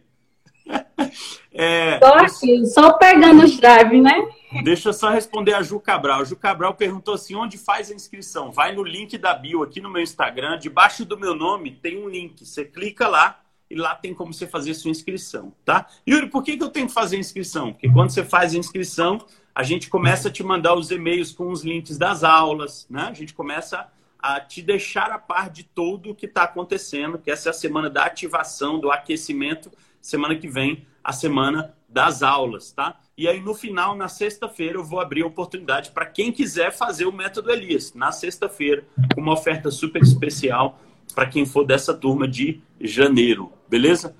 É, 1.52 1.98
Tô 1.98 2.06
aqui, 2.06 2.66
só 2.66 2.92
pegando 2.94 3.44
os 3.44 3.56
drive, 3.58 4.00
né? 4.00 4.28
Deixa 4.62 4.88
eu 4.88 4.92
só 4.92 5.10
responder 5.10 5.54
a 5.54 5.62
Ju 5.62 5.78
Cabral. 5.78 6.22
A 6.22 6.24
Ju 6.24 6.36
Cabral 6.36 6.74
perguntou 6.74 7.14
assim: 7.14 7.34
onde 7.34 7.58
faz 7.58 7.90
a 7.90 7.94
inscrição? 7.94 8.50
Vai 8.50 8.74
no 8.74 8.82
link 8.82 9.18
da 9.18 9.34
bio 9.34 9.62
aqui 9.62 9.80
no 9.80 9.90
meu 9.90 10.02
Instagram. 10.02 10.58
Debaixo 10.58 11.04
do 11.04 11.18
meu 11.18 11.34
nome 11.34 11.72
tem 11.72 12.02
um 12.02 12.08
link. 12.08 12.44
Você 12.44 12.64
clica 12.64 13.06
lá 13.08 13.40
e 13.70 13.74
lá 13.74 13.94
tem 13.94 14.14
como 14.14 14.32
você 14.32 14.46
fazer 14.46 14.72
sua 14.74 14.90
inscrição, 14.90 15.52
tá? 15.64 15.86
Yuri, 16.08 16.28
por 16.28 16.42
que, 16.42 16.56
que 16.56 16.62
eu 16.62 16.70
tenho 16.70 16.86
que 16.86 16.94
fazer 16.94 17.16
a 17.16 17.20
inscrição? 17.20 17.72
Porque 17.72 17.90
quando 17.90 18.10
você 18.10 18.24
faz 18.24 18.54
a 18.54 18.58
inscrição, 18.58 19.18
a 19.54 19.62
gente 19.62 19.90
começa 19.90 20.28
a 20.28 20.32
te 20.32 20.42
mandar 20.42 20.74
os 20.74 20.90
e-mails 20.90 21.32
com 21.32 21.50
os 21.50 21.62
links 21.62 21.98
das 21.98 22.24
aulas, 22.24 22.86
né? 22.88 23.02
A 23.02 23.12
gente 23.12 23.34
começa 23.34 23.86
a 24.18 24.40
te 24.40 24.62
deixar 24.62 25.10
a 25.10 25.18
par 25.18 25.50
de 25.50 25.62
tudo 25.62 26.10
o 26.10 26.14
que 26.14 26.26
está 26.26 26.44
acontecendo, 26.44 27.18
que 27.18 27.30
essa 27.30 27.48
é 27.48 27.50
a 27.50 27.54
semana 27.54 27.90
da 27.90 28.04
ativação, 28.04 28.80
do 28.80 28.90
aquecimento, 28.90 29.70
semana 30.00 30.34
que 30.34 30.48
vem, 30.48 30.86
a 31.08 31.12
semana 31.12 31.74
das 31.88 32.22
aulas, 32.22 32.70
tá? 32.70 33.00
E 33.16 33.26
aí, 33.26 33.40
no 33.40 33.54
final, 33.54 33.96
na 33.96 34.08
sexta-feira, 34.08 34.76
eu 34.76 34.84
vou 34.84 35.00
abrir 35.00 35.22
a 35.22 35.26
oportunidade 35.26 35.90
para 35.90 36.04
quem 36.04 36.30
quiser 36.30 36.70
fazer 36.70 37.06
o 37.06 37.12
método 37.12 37.50
Elias, 37.50 37.94
na 37.94 38.12
sexta-feira, 38.12 38.84
com 39.14 39.22
uma 39.22 39.32
oferta 39.32 39.70
super 39.70 40.02
especial 40.02 40.78
para 41.14 41.24
quem 41.24 41.46
for 41.46 41.64
dessa 41.64 41.94
turma 41.94 42.28
de 42.28 42.60
janeiro, 42.78 43.50
beleza? 43.70 44.14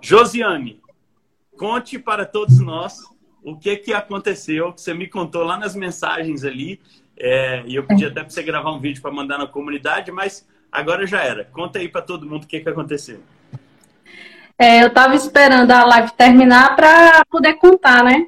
Josiane, 0.00 0.80
conte 1.58 1.98
para 1.98 2.24
todos 2.24 2.58
nós 2.58 2.96
o 3.42 3.54
que 3.58 3.76
que 3.76 3.92
aconteceu, 3.92 4.72
que 4.72 4.80
você 4.80 4.94
me 4.94 5.06
contou 5.06 5.44
lá 5.44 5.58
nas 5.58 5.76
mensagens 5.76 6.42
ali, 6.42 6.80
é, 7.18 7.62
e 7.66 7.74
eu 7.74 7.84
pedi 7.84 8.06
até 8.06 8.22
para 8.22 8.30
você 8.30 8.42
gravar 8.42 8.72
um 8.72 8.80
vídeo 8.80 9.02
para 9.02 9.12
mandar 9.12 9.36
na 9.36 9.46
comunidade, 9.46 10.10
mas 10.10 10.48
agora 10.72 11.06
já 11.06 11.22
era. 11.22 11.44
Conta 11.44 11.78
aí 11.78 11.86
para 11.86 12.00
todo 12.00 12.24
mundo 12.24 12.44
o 12.44 12.46
que 12.46 12.60
que 12.60 12.68
aconteceu. 12.70 13.20
É, 14.60 14.82
eu 14.82 14.88
estava 14.88 15.14
esperando 15.14 15.70
a 15.70 15.86
live 15.86 16.12
terminar 16.12 16.76
para 16.76 17.24
poder 17.30 17.54
contar, 17.54 18.04
né? 18.04 18.26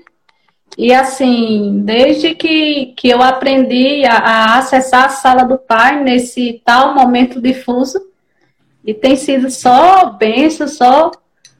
E 0.79 0.91
assim, 0.91 1.83
desde 1.85 2.35
que, 2.35 2.95
que 2.97 3.11
eu 3.11 3.21
aprendi 3.21 4.07
a, 4.07 4.17
a, 4.17 4.57
acessar 4.57 5.05
a 5.05 5.09
sala 5.11 5.43
do 5.43 5.59
pai 5.59 6.03
nesse 6.03 6.63
tal 6.65 6.95
momento 6.95 7.39
difuso, 7.39 8.01
e 8.83 8.95
tem 8.95 9.15
sido 9.15 9.51
só 9.51 10.07
benção, 10.07 10.67
só, 10.67 11.11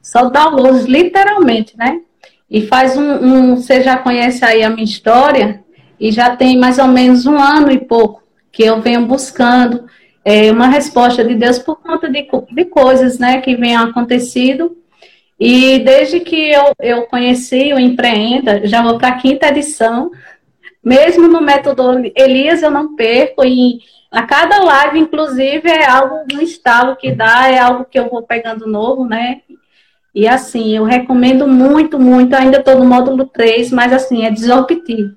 só 0.01 0.27
downloads, 0.27 0.85
literalmente, 0.85 1.77
né? 1.77 2.01
E 2.49 2.65
faz 2.65 2.97
um, 2.97 3.03
um, 3.03 3.55
Você 3.55 3.83
já 3.83 3.97
conhece 3.97 4.43
aí 4.43 4.63
a 4.63 4.71
minha 4.71 4.83
história, 4.83 5.63
e 5.99 6.11
já 6.11 6.35
tem 6.35 6.57
mais 6.57 6.79
ou 6.79 6.87
menos 6.87 7.27
um 7.27 7.37
ano 7.37 7.71
e 7.71 7.77
pouco 7.77 8.23
que 8.51 8.63
eu 8.63 8.81
venho 8.81 9.05
buscando 9.05 9.85
é, 10.25 10.51
uma 10.51 10.67
resposta 10.67 11.23
de 11.23 11.35
Deus 11.35 11.59
por 11.59 11.81
conta 11.81 12.09
de, 12.09 12.27
de 12.51 12.65
coisas 12.65 13.19
né, 13.19 13.41
que 13.41 13.55
vêm 13.55 13.75
acontecido. 13.75 14.77
E 15.39 15.79
desde 15.79 16.19
que 16.19 16.51
eu, 16.51 16.73
eu 16.79 17.03
conheci 17.03 17.73
o 17.73 17.79
Empreenda, 17.79 18.65
já 18.65 18.81
vou 18.81 18.97
para 18.97 19.09
a 19.09 19.17
quinta 19.17 19.47
edição, 19.47 20.11
mesmo 20.83 21.27
no 21.27 21.41
método 21.41 22.01
Elias 22.15 22.61
eu 22.61 22.71
não 22.71 22.95
perco, 22.95 23.43
e 23.43 23.79
a 24.11 24.23
cada 24.23 24.63
live, 24.63 24.99
inclusive, 24.99 25.67
é 25.67 25.89
algo, 25.89 26.23
um 26.33 26.39
estalo 26.39 26.95
que 26.95 27.11
dá, 27.11 27.49
é 27.49 27.57
algo 27.57 27.85
que 27.85 27.99
eu 27.99 28.09
vou 28.09 28.21
pegando 28.21 28.67
novo, 28.67 29.05
né? 29.05 29.41
E 30.13 30.27
assim, 30.27 30.77
eu 30.77 30.83
recomendo 30.83 31.47
muito, 31.47 31.99
muito, 31.99 32.35
ainda 32.35 32.59
estou 32.59 32.77
no 32.77 32.85
módulo 32.85 33.25
3, 33.25 33.71
mas 33.71 33.91
assim, 33.91 34.23
é 34.23 34.29
disruptivo. 34.29 35.15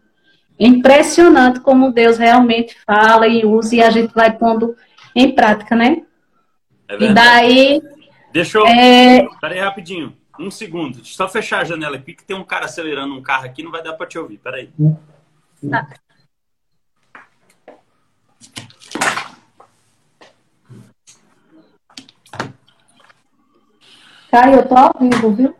É 0.58 0.66
impressionante 0.66 1.60
como 1.60 1.92
Deus 1.92 2.16
realmente 2.16 2.74
fala 2.86 3.28
e 3.28 3.44
usa 3.44 3.76
e 3.76 3.82
a 3.82 3.90
gente 3.90 4.14
vai 4.14 4.32
pondo 4.32 4.74
em 5.16 5.34
prática, 5.34 5.74
né? 5.74 6.02
É 6.86 7.02
e 7.02 7.14
daí. 7.14 7.82
Deixa 8.32 8.58
eu. 8.58 8.66
É... 8.66 9.26
Peraí, 9.40 9.58
rapidinho. 9.58 10.14
Um 10.38 10.50
segundo. 10.50 10.96
Deixa 10.96 11.12
eu 11.12 11.16
só 11.16 11.28
fechar 11.28 11.60
a 11.60 11.64
janela 11.64 11.96
aqui, 11.96 12.12
que 12.12 12.22
tem 12.22 12.36
um 12.36 12.44
cara 12.44 12.66
acelerando 12.66 13.14
um 13.14 13.22
carro 13.22 13.46
aqui, 13.46 13.62
não 13.62 13.72
vai 13.72 13.82
dar 13.82 13.94
para 13.94 14.06
te 14.06 14.18
ouvir. 14.18 14.36
Peraí. 14.36 14.70
Tá. 15.70 15.88
Caio, 24.30 24.56
eu 24.56 24.68
tô 24.68 24.76
ao 24.76 24.94
vivo, 25.00 25.34
viu? 25.34 25.56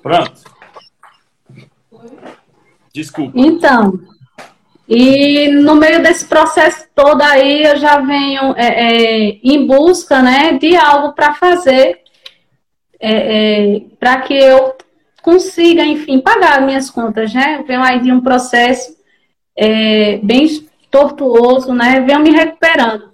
Pronto. 0.00 0.42
Desculpa. 2.94 3.32
Então, 3.34 3.98
e 4.88 5.48
no 5.48 5.74
meio 5.74 6.02
desse 6.02 6.26
processo 6.26 6.86
todo 6.94 7.22
aí, 7.22 7.62
eu 7.64 7.76
já 7.76 7.98
venho 7.98 8.54
é, 8.56 8.66
é, 8.66 9.38
em 9.42 9.66
busca 9.66 10.20
né, 10.22 10.54
de 10.54 10.76
algo 10.76 11.12
para 11.14 11.34
fazer, 11.34 12.00
é, 13.00 13.76
é 13.76 13.80
para 13.98 14.20
que 14.22 14.34
eu 14.34 14.76
consiga, 15.22 15.84
enfim, 15.84 16.20
pagar 16.20 16.60
minhas 16.62 16.90
contas, 16.90 17.32
né? 17.32 17.64
Venho 17.66 17.82
aí 17.82 18.00
de 18.00 18.10
um 18.10 18.20
processo 18.20 18.96
é, 19.56 20.18
bem 20.18 20.68
tortuoso, 20.90 21.72
né? 21.72 22.00
Venho 22.00 22.20
me 22.20 22.30
recuperando. 22.30 23.12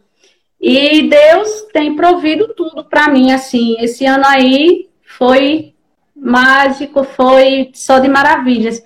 E 0.60 1.08
Deus 1.08 1.66
tem 1.72 1.94
provido 1.94 2.52
tudo 2.54 2.84
para 2.84 3.08
mim, 3.08 3.30
assim. 3.30 3.76
Esse 3.78 4.06
ano 4.06 4.24
aí 4.26 4.88
foi 5.04 5.74
mágico, 6.16 7.04
foi 7.04 7.70
só 7.74 7.98
de 7.98 8.08
maravilhas. 8.08 8.82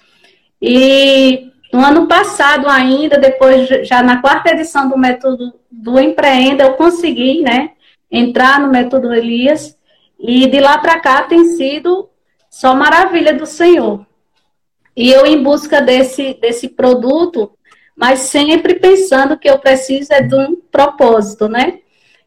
E 0.60 1.51
no 1.72 1.80
ano 1.80 2.06
passado 2.06 2.68
ainda, 2.68 3.16
depois 3.18 3.66
já 3.86 4.02
na 4.02 4.20
quarta 4.20 4.50
edição 4.50 4.88
do 4.88 4.98
método 4.98 5.54
do 5.70 5.98
Empreenda, 5.98 6.64
eu 6.64 6.74
consegui, 6.74 7.40
né, 7.40 7.70
entrar 8.10 8.60
no 8.60 8.68
método 8.68 9.12
Elias. 9.12 9.76
E 10.20 10.46
de 10.46 10.60
lá 10.60 10.78
para 10.78 11.00
cá 11.00 11.22
tem 11.22 11.44
sido 11.56 12.10
só 12.50 12.74
maravilha 12.74 13.32
do 13.32 13.46
Senhor. 13.46 14.06
E 14.94 15.10
eu 15.10 15.24
em 15.24 15.42
busca 15.42 15.80
desse, 15.80 16.34
desse 16.34 16.68
produto, 16.68 17.50
mas 17.96 18.20
sempre 18.20 18.74
pensando 18.74 19.38
que 19.38 19.48
eu 19.48 19.58
preciso 19.58 20.12
é 20.12 20.20
de 20.20 20.34
um 20.34 20.54
propósito, 20.70 21.48
né? 21.48 21.78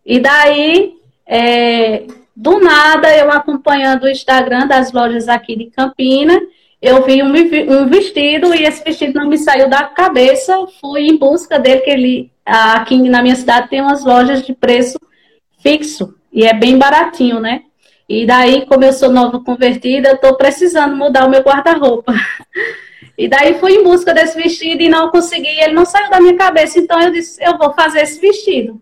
E 0.03 0.19
daí, 0.19 0.95
é, 1.27 2.07
do 2.35 2.59
nada, 2.59 3.15
eu 3.15 3.31
acompanhando 3.31 4.03
o 4.03 4.09
Instagram 4.09 4.67
das 4.67 4.91
lojas 4.91 5.29
aqui 5.29 5.55
de 5.55 5.65
Campina, 5.65 6.39
eu 6.85 7.03
vi 7.03 7.23
um, 7.23 7.29
um, 7.29 7.87
vestido 7.87 8.53
e 8.53 8.63
esse 8.63 8.83
vestido 8.83 9.19
não 9.19 9.27
me 9.27 9.39
saiu 9.39 9.67
da 9.67 9.83
cabeça. 9.85 10.55
Fui 10.79 11.07
em 11.07 11.17
busca 11.17 11.57
dele, 11.57 11.81
que 11.81 11.89
ele 11.89 12.31
aqui 12.45 12.97
na 13.09 13.23
minha 13.23 13.35
cidade 13.35 13.69
tem 13.69 13.81
umas 13.81 14.05
lojas 14.05 14.45
de 14.45 14.53
preço 14.53 14.99
fixo 15.63 16.13
e 16.31 16.45
é 16.45 16.53
bem 16.53 16.77
baratinho, 16.77 17.39
né? 17.39 17.63
E 18.07 18.23
daí, 18.23 18.67
como 18.67 18.83
eu 18.83 18.93
sou 18.93 19.09
nova 19.09 19.39
convertida, 19.39 20.09
eu 20.09 20.15
estou 20.15 20.35
precisando 20.35 20.95
mudar 20.95 21.25
o 21.25 21.29
meu 21.29 21.41
guarda-roupa. 21.41 22.13
E 23.17 23.29
daí 23.29 23.57
fui 23.61 23.75
em 23.75 23.83
busca 23.83 24.13
desse 24.13 24.35
vestido 24.35 24.83
e 24.83 24.89
não 24.89 25.09
consegui, 25.09 25.47
ele 25.47 25.71
não 25.71 25.85
saiu 25.85 26.09
da 26.09 26.19
minha 26.19 26.35
cabeça, 26.35 26.77
então 26.77 26.99
eu 26.99 27.13
disse, 27.13 27.41
eu 27.41 27.57
vou 27.57 27.71
fazer 27.71 28.01
esse 28.01 28.19
vestido. 28.19 28.81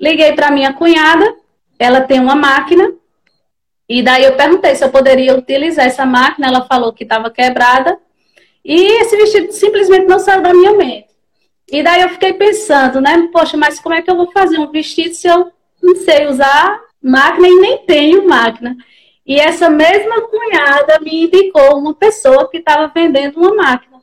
Liguei 0.00 0.32
para 0.32 0.50
minha 0.50 0.72
cunhada, 0.72 1.36
ela 1.78 2.00
tem 2.00 2.18
uma 2.18 2.34
máquina, 2.34 2.94
e 3.88 4.02
daí 4.02 4.24
eu 4.24 4.36
perguntei 4.36 4.74
se 4.74 4.84
eu 4.84 4.90
poderia 4.90 5.36
utilizar 5.36 5.86
essa 5.86 6.06
máquina, 6.06 6.48
ela 6.48 6.66
falou 6.66 6.92
que 6.92 7.04
estava 7.04 7.30
quebrada, 7.30 7.98
e 8.64 9.00
esse 9.02 9.16
vestido 9.16 9.52
simplesmente 9.52 10.06
não 10.06 10.18
saiu 10.18 10.42
da 10.42 10.54
minha 10.54 10.72
mente. 10.72 11.08
E 11.70 11.82
daí 11.82 12.02
eu 12.02 12.08
fiquei 12.10 12.32
pensando, 12.32 13.00
né? 13.00 13.28
Poxa, 13.32 13.56
mas 13.56 13.80
como 13.80 13.94
é 13.94 14.02
que 14.02 14.10
eu 14.10 14.16
vou 14.16 14.30
fazer 14.30 14.58
um 14.58 14.70
vestido 14.70 15.14
se 15.14 15.28
eu 15.28 15.50
não 15.82 15.96
sei 15.96 16.26
usar 16.26 16.80
máquina 17.02 17.48
e 17.48 17.60
nem 17.60 17.78
tenho 17.78 18.26
máquina? 18.26 18.76
E 19.26 19.40
essa 19.40 19.70
mesma 19.70 20.22
cunhada 20.22 20.98
me 21.00 21.24
indicou 21.24 21.78
uma 21.78 21.94
pessoa 21.94 22.48
que 22.50 22.58
estava 22.58 22.92
vendendo 22.94 23.38
uma 23.38 23.54
máquina. 23.54 23.94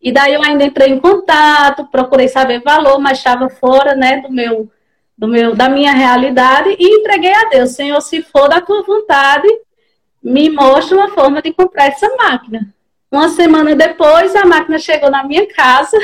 E 0.00 0.12
daí 0.12 0.34
eu 0.34 0.42
ainda 0.42 0.64
entrei 0.64 0.90
em 0.90 1.00
contato, 1.00 1.88
procurei 1.90 2.28
saber 2.28 2.62
valor, 2.62 3.00
mas 3.00 3.18
estava 3.18 3.48
fora, 3.48 3.96
né, 3.96 4.20
do 4.20 4.30
meu, 4.30 4.70
do 5.18 5.26
meu, 5.26 5.56
da 5.56 5.68
minha 5.68 5.92
realidade 5.92 6.76
e 6.78 7.00
entreguei 7.00 7.34
a 7.34 7.48
Deus, 7.48 7.72
Senhor, 7.72 8.00
se 8.00 8.22
for 8.22 8.48
da 8.48 8.60
tua 8.60 8.84
vontade, 8.84 9.48
me 10.22 10.48
mostra 10.48 10.96
uma 10.96 11.08
forma 11.08 11.42
de 11.42 11.52
comprar 11.52 11.86
essa 11.86 12.08
máquina. 12.16 12.72
Uma 13.10 13.28
semana 13.30 13.74
depois, 13.74 14.36
a 14.36 14.46
máquina 14.46 14.78
chegou 14.78 15.10
na 15.10 15.24
minha 15.24 15.46
casa, 15.48 15.98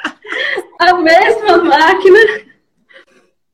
a 0.80 0.94
mesma 0.94 1.58
máquina. 1.58 2.18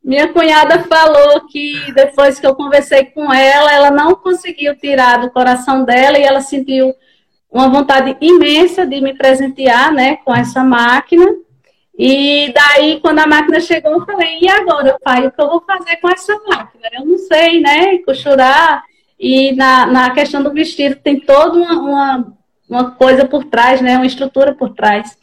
Minha 0.04 0.28
cunhada 0.32 0.84
falou 0.84 1.46
que 1.48 1.92
depois 1.92 2.38
que 2.38 2.46
eu 2.46 2.54
conversei 2.54 3.06
com 3.06 3.32
ela, 3.32 3.72
ela 3.72 3.90
não 3.90 4.14
conseguiu 4.14 4.76
tirar 4.76 5.18
do 5.18 5.30
coração 5.30 5.84
dela 5.84 6.18
e 6.18 6.22
ela 6.22 6.40
sentiu 6.40 6.94
uma 7.50 7.68
vontade 7.68 8.16
imensa 8.20 8.86
de 8.86 9.00
me 9.00 9.14
presentear, 9.14 9.92
né, 9.92 10.16
com 10.24 10.34
essa 10.34 10.62
máquina. 10.62 11.26
E 11.98 12.52
daí, 12.54 13.00
quando 13.00 13.18
a 13.18 13.26
máquina 13.26 13.58
chegou, 13.58 13.92
eu 13.92 14.06
falei: 14.06 14.38
e 14.40 14.48
agora, 14.48 14.96
pai, 15.02 15.26
o 15.26 15.32
que 15.32 15.40
eu 15.40 15.48
vou 15.48 15.64
fazer 15.66 15.96
com 15.96 16.08
essa 16.08 16.32
máquina? 16.46 16.88
Eu 16.92 17.04
não 17.04 17.18
sei, 17.18 17.60
né, 17.60 17.98
costurar. 17.98 18.84
E 19.18 19.50
na, 19.56 19.84
na 19.86 20.10
questão 20.10 20.40
do 20.40 20.52
vestido, 20.52 20.94
tem 20.94 21.18
toda 21.18 21.58
uma, 21.58 21.72
uma, 21.72 22.32
uma 22.70 22.90
coisa 22.92 23.24
por 23.24 23.42
trás, 23.44 23.80
né, 23.80 23.96
uma 23.96 24.06
estrutura 24.06 24.54
por 24.54 24.70
trás. 24.74 25.18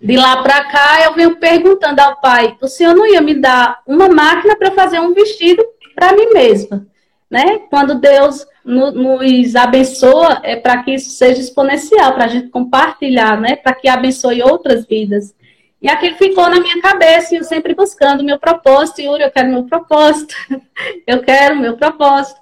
De 0.00 0.16
lá 0.16 0.40
para 0.40 0.64
cá, 0.66 1.02
eu 1.04 1.14
venho 1.14 1.34
perguntando 1.36 1.98
ao 1.98 2.20
pai: 2.20 2.56
o 2.62 2.68
senhor 2.68 2.94
não 2.94 3.04
ia 3.04 3.20
me 3.20 3.34
dar 3.34 3.80
uma 3.84 4.08
máquina 4.08 4.54
para 4.54 4.70
fazer 4.70 5.00
um 5.00 5.12
vestido 5.12 5.64
para 5.96 6.12
mim 6.12 6.32
mesma? 6.32 6.86
Né? 7.28 7.58
Quando 7.70 7.98
Deus 7.98 8.46
nos 8.64 9.56
abençoa, 9.56 10.40
é 10.44 10.54
para 10.54 10.80
que 10.84 10.92
isso 10.92 11.10
seja 11.10 11.40
exponencial, 11.40 12.14
para 12.14 12.26
a 12.26 12.28
gente 12.28 12.50
compartilhar, 12.50 13.40
né? 13.40 13.56
para 13.56 13.74
que 13.74 13.88
abençoe 13.88 14.44
outras 14.44 14.86
vidas. 14.86 15.34
E 15.80 15.88
aquilo 15.88 16.16
ficou 16.16 16.48
na 16.48 16.58
minha 16.58 16.80
cabeça, 16.80 17.34
e 17.34 17.38
eu 17.38 17.44
sempre 17.44 17.74
buscando 17.74 18.20
o 18.20 18.24
meu 18.24 18.38
propósito. 18.38 19.00
Yuri, 19.00 19.22
eu 19.22 19.30
quero 19.30 19.48
meu 19.48 19.64
propósito, 19.64 20.34
eu 21.06 21.22
quero 21.22 21.56
meu 21.56 21.76
propósito. 21.76 22.40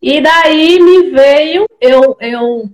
E 0.00 0.20
daí 0.20 0.80
me 0.80 1.10
veio, 1.10 1.66
eu, 1.80 2.16
eu 2.20 2.70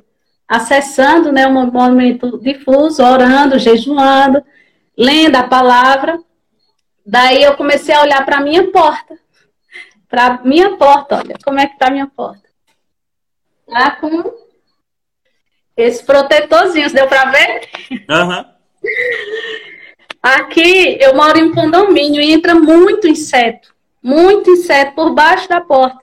acessando 0.48 1.30
né, 1.30 1.46
um 1.46 1.70
momento 1.70 2.38
difuso, 2.38 3.04
orando, 3.04 3.58
jejuando, 3.58 4.44
lendo 4.98 5.36
a 5.36 5.44
palavra. 5.44 6.18
Daí 7.06 7.42
eu 7.42 7.56
comecei 7.56 7.94
a 7.94 8.02
olhar 8.02 8.24
para 8.24 8.38
a 8.38 8.40
minha 8.40 8.70
porta. 8.72 9.16
Para 10.08 10.40
minha 10.44 10.76
porta, 10.76 11.18
olha 11.18 11.36
como 11.44 11.60
é 11.60 11.66
que 11.68 11.74
está 11.74 11.86
a 11.86 11.92
minha 11.92 12.08
porta. 12.08 12.42
Tá 13.68 13.92
com 13.92 14.34
esses 15.76 16.02
protetorzinhos, 16.02 16.92
deu 16.92 17.06
para 17.06 17.30
ver? 17.30 17.68
Uhum. 18.10 18.44
Aqui 20.22 20.98
eu 21.00 21.14
moro 21.14 21.38
em 21.38 21.52
condomínio 21.52 22.20
e 22.20 22.32
entra 22.32 22.54
muito 22.54 23.08
inseto, 23.08 23.74
muito 24.02 24.50
inseto 24.50 24.94
por 24.94 25.14
baixo 25.14 25.48
da 25.48 25.60
porta. 25.60 25.98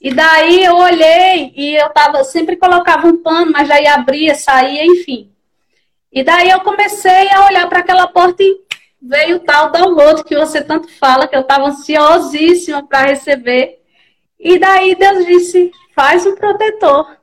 E 0.00 0.12
daí 0.12 0.62
eu 0.62 0.76
olhei 0.76 1.50
e 1.56 1.74
eu 1.74 1.88
tava, 1.88 2.22
sempre 2.24 2.56
colocava 2.56 3.06
um 3.06 3.22
pano, 3.22 3.50
mas 3.50 3.70
aí 3.70 3.86
abria, 3.86 4.34
saía, 4.34 4.84
enfim. 4.84 5.32
E 6.12 6.22
daí 6.22 6.50
eu 6.50 6.60
comecei 6.60 7.30
a 7.30 7.46
olhar 7.46 7.66
para 7.68 7.78
aquela 7.78 8.06
porta 8.06 8.42
e 8.42 8.60
veio 9.00 9.36
o 9.36 9.40
tal 9.40 9.72
download 9.72 10.22
que 10.24 10.36
você 10.36 10.62
tanto 10.62 10.88
fala, 10.88 11.26
que 11.26 11.34
eu 11.34 11.40
estava 11.40 11.68
ansiosíssima 11.68 12.86
para 12.86 13.06
receber. 13.06 13.80
E 14.38 14.58
daí 14.58 14.94
Deus 14.94 15.24
disse: 15.24 15.72
faz 15.94 16.26
um 16.26 16.34
protetor. 16.34 17.16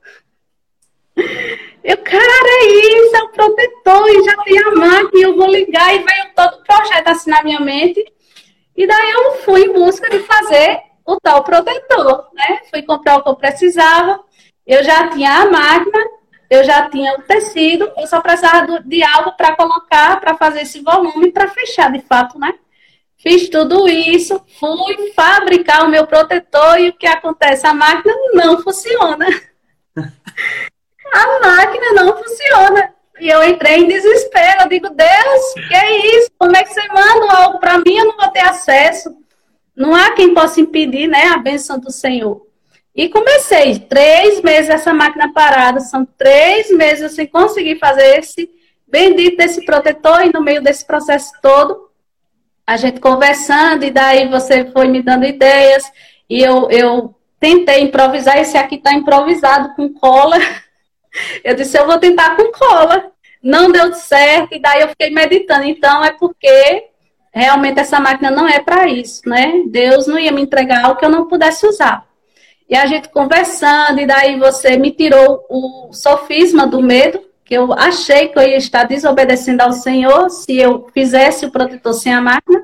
Eu, 1.84 1.96
cara, 1.98 2.22
é 2.22 2.66
isso, 2.66 3.16
é 3.16 3.22
um 3.24 3.32
protetor, 3.32 4.08
e 4.08 4.24
já 4.24 4.36
tem 4.44 4.58
a 4.58 4.70
máquina, 4.70 5.22
eu 5.22 5.36
vou 5.36 5.48
ligar, 5.48 5.94
e 5.94 5.98
veio 5.98 6.34
todo 6.34 6.54
o 6.54 6.64
projeto 6.64 7.08
assim 7.08 7.30
na 7.30 7.42
minha 7.42 7.60
mente. 7.60 8.04
E 8.76 8.86
daí 8.86 9.10
eu 9.10 9.32
fui 9.38 9.64
em 9.64 9.72
busca 9.72 10.08
de 10.08 10.20
fazer 10.20 10.80
o 11.04 11.18
tal 11.20 11.42
protetor, 11.42 12.28
né? 12.32 12.60
Fui 12.70 12.82
comprar 12.82 13.16
o 13.16 13.22
que 13.22 13.28
eu 13.28 13.36
precisava, 13.36 14.20
eu 14.64 14.84
já 14.84 15.08
tinha 15.08 15.42
a 15.42 15.50
máquina, 15.50 15.98
eu 16.48 16.62
já 16.62 16.88
tinha 16.88 17.14
o 17.14 17.22
tecido, 17.22 17.90
eu 17.96 18.06
só 18.06 18.20
precisava 18.20 18.80
de 18.80 19.02
algo 19.02 19.32
para 19.32 19.56
colocar, 19.56 20.20
para 20.20 20.36
fazer 20.36 20.62
esse 20.62 20.80
volume, 20.80 21.32
para 21.32 21.48
fechar 21.48 21.90
de 21.90 22.00
fato, 22.00 22.38
né? 22.38 22.54
Fiz 23.16 23.48
tudo 23.48 23.88
isso, 23.88 24.40
fui 24.58 25.12
fabricar 25.14 25.84
o 25.84 25.88
meu 25.88 26.06
protetor 26.06 26.78
e 26.78 26.90
o 26.90 26.92
que 26.92 27.06
acontece? 27.06 27.66
A 27.66 27.74
máquina 27.74 28.14
não 28.34 28.62
funciona. 28.62 29.26
A 31.12 31.40
máquina 31.40 31.92
não 31.92 32.16
funciona. 32.16 32.94
E 33.20 33.28
eu 33.28 33.44
entrei 33.44 33.80
em 33.80 33.88
desespero. 33.88 34.62
Eu 34.62 34.68
digo, 34.68 34.88
Deus, 34.90 35.68
que 35.68 35.74
é 35.74 36.16
isso? 36.18 36.30
Como 36.38 36.56
é 36.56 36.64
que 36.64 36.72
você 36.72 36.86
manda 36.88 37.34
algo 37.34 37.58
para 37.60 37.78
mim? 37.78 37.96
Eu 37.96 38.06
não 38.06 38.16
vou 38.16 38.30
ter 38.30 38.40
acesso. 38.40 39.14
Não 39.76 39.94
há 39.94 40.12
quem 40.12 40.34
possa 40.34 40.60
impedir, 40.60 41.06
né, 41.06 41.28
a 41.28 41.38
bênção 41.38 41.78
do 41.78 41.90
Senhor. 41.90 42.46
E 42.94 43.08
comecei, 43.08 43.78
três 43.78 44.42
meses 44.42 44.68
essa 44.68 44.92
máquina 44.92 45.32
parada, 45.32 45.80
são 45.80 46.04
três 46.04 46.70
meses 46.70 47.12
sem 47.12 47.26
conseguir 47.26 47.78
fazer 47.78 48.18
esse 48.18 48.50
bendito 48.86 49.38
desse 49.38 49.64
protetor, 49.64 50.26
e 50.26 50.32
no 50.32 50.42
meio 50.42 50.62
desse 50.62 50.86
processo 50.86 51.32
todo, 51.40 51.88
a 52.66 52.76
gente 52.76 53.00
conversando, 53.00 53.84
e 53.84 53.90
daí 53.90 54.28
você 54.28 54.70
foi 54.70 54.88
me 54.88 55.02
dando 55.02 55.24
ideias, 55.24 55.90
e 56.28 56.42
eu, 56.42 56.70
eu 56.70 57.14
tentei 57.40 57.80
improvisar, 57.80 58.36
esse 58.36 58.58
aqui 58.58 58.74
está 58.74 58.92
improvisado 58.92 59.74
com 59.74 59.92
cola. 59.94 60.36
Eu 61.44 61.54
disse, 61.54 61.78
eu 61.78 61.86
vou 61.86 61.98
tentar 61.98 62.36
com 62.36 62.50
cola. 62.52 63.10
Não 63.42 63.72
deu 63.72 63.92
certo, 63.94 64.54
e 64.54 64.60
daí 64.60 64.82
eu 64.82 64.88
fiquei 64.88 65.10
meditando. 65.10 65.64
Então, 65.64 66.04
é 66.04 66.12
porque 66.12 66.84
realmente 67.34 67.80
essa 67.80 67.98
máquina 67.98 68.30
não 68.30 68.46
é 68.48 68.60
para 68.60 68.88
isso, 68.88 69.22
né? 69.26 69.62
Deus 69.66 70.06
não 70.06 70.18
ia 70.18 70.30
me 70.30 70.42
entregar 70.42 70.84
algo 70.84 70.98
que 70.98 71.04
eu 71.04 71.10
não 71.10 71.26
pudesse 71.26 71.66
usar. 71.66 72.06
E 72.68 72.76
a 72.76 72.86
gente 72.86 73.08
conversando, 73.08 74.00
e 74.00 74.06
daí 74.06 74.38
você 74.38 74.76
me 74.76 74.92
tirou 74.92 75.44
o 75.50 75.92
sofisma 75.92 76.66
do 76.66 76.80
medo, 76.80 77.22
que 77.44 77.54
eu 77.54 77.72
achei 77.72 78.28
que 78.28 78.38
eu 78.38 78.42
ia 78.42 78.56
estar 78.56 78.84
desobedecendo 78.84 79.62
ao 79.62 79.72
Senhor 79.72 80.30
se 80.30 80.56
eu 80.56 80.86
fizesse 80.94 81.44
o 81.44 81.50
protetor 81.50 81.92
sem 81.92 82.14
a 82.14 82.20
máquina, 82.20 82.62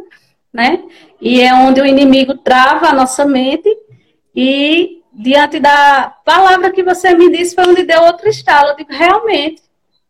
né? 0.53 0.83
E 1.21 1.43
é 1.43 1.53
onde 1.53 1.81
o 1.81 1.87
inimigo 1.87 2.39
trava 2.39 2.87
a 2.87 2.95
nossa 2.95 3.27
mente, 3.27 3.69
e 4.35 4.98
diante 5.19 5.59
da 5.59 6.15
palavra 6.25 6.71
que 6.71 6.85
você 6.85 7.13
me 7.13 7.29
disse, 7.29 7.57
foi 7.57 7.67
onde 7.67 7.83
deu 7.83 8.01
outro 8.03 8.29
estalo. 8.29 8.69
Eu 8.69 8.77
digo, 8.77 8.93
realmente, 8.93 9.61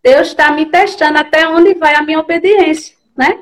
Deus 0.03 0.29
está 0.29 0.53
me 0.53 0.67
testando 0.67 1.19
até 1.19 1.49
onde 1.49 1.75
vai 1.75 1.95
a 1.95 2.03
minha 2.03 2.21
obediência, 2.21 2.95
né? 3.17 3.41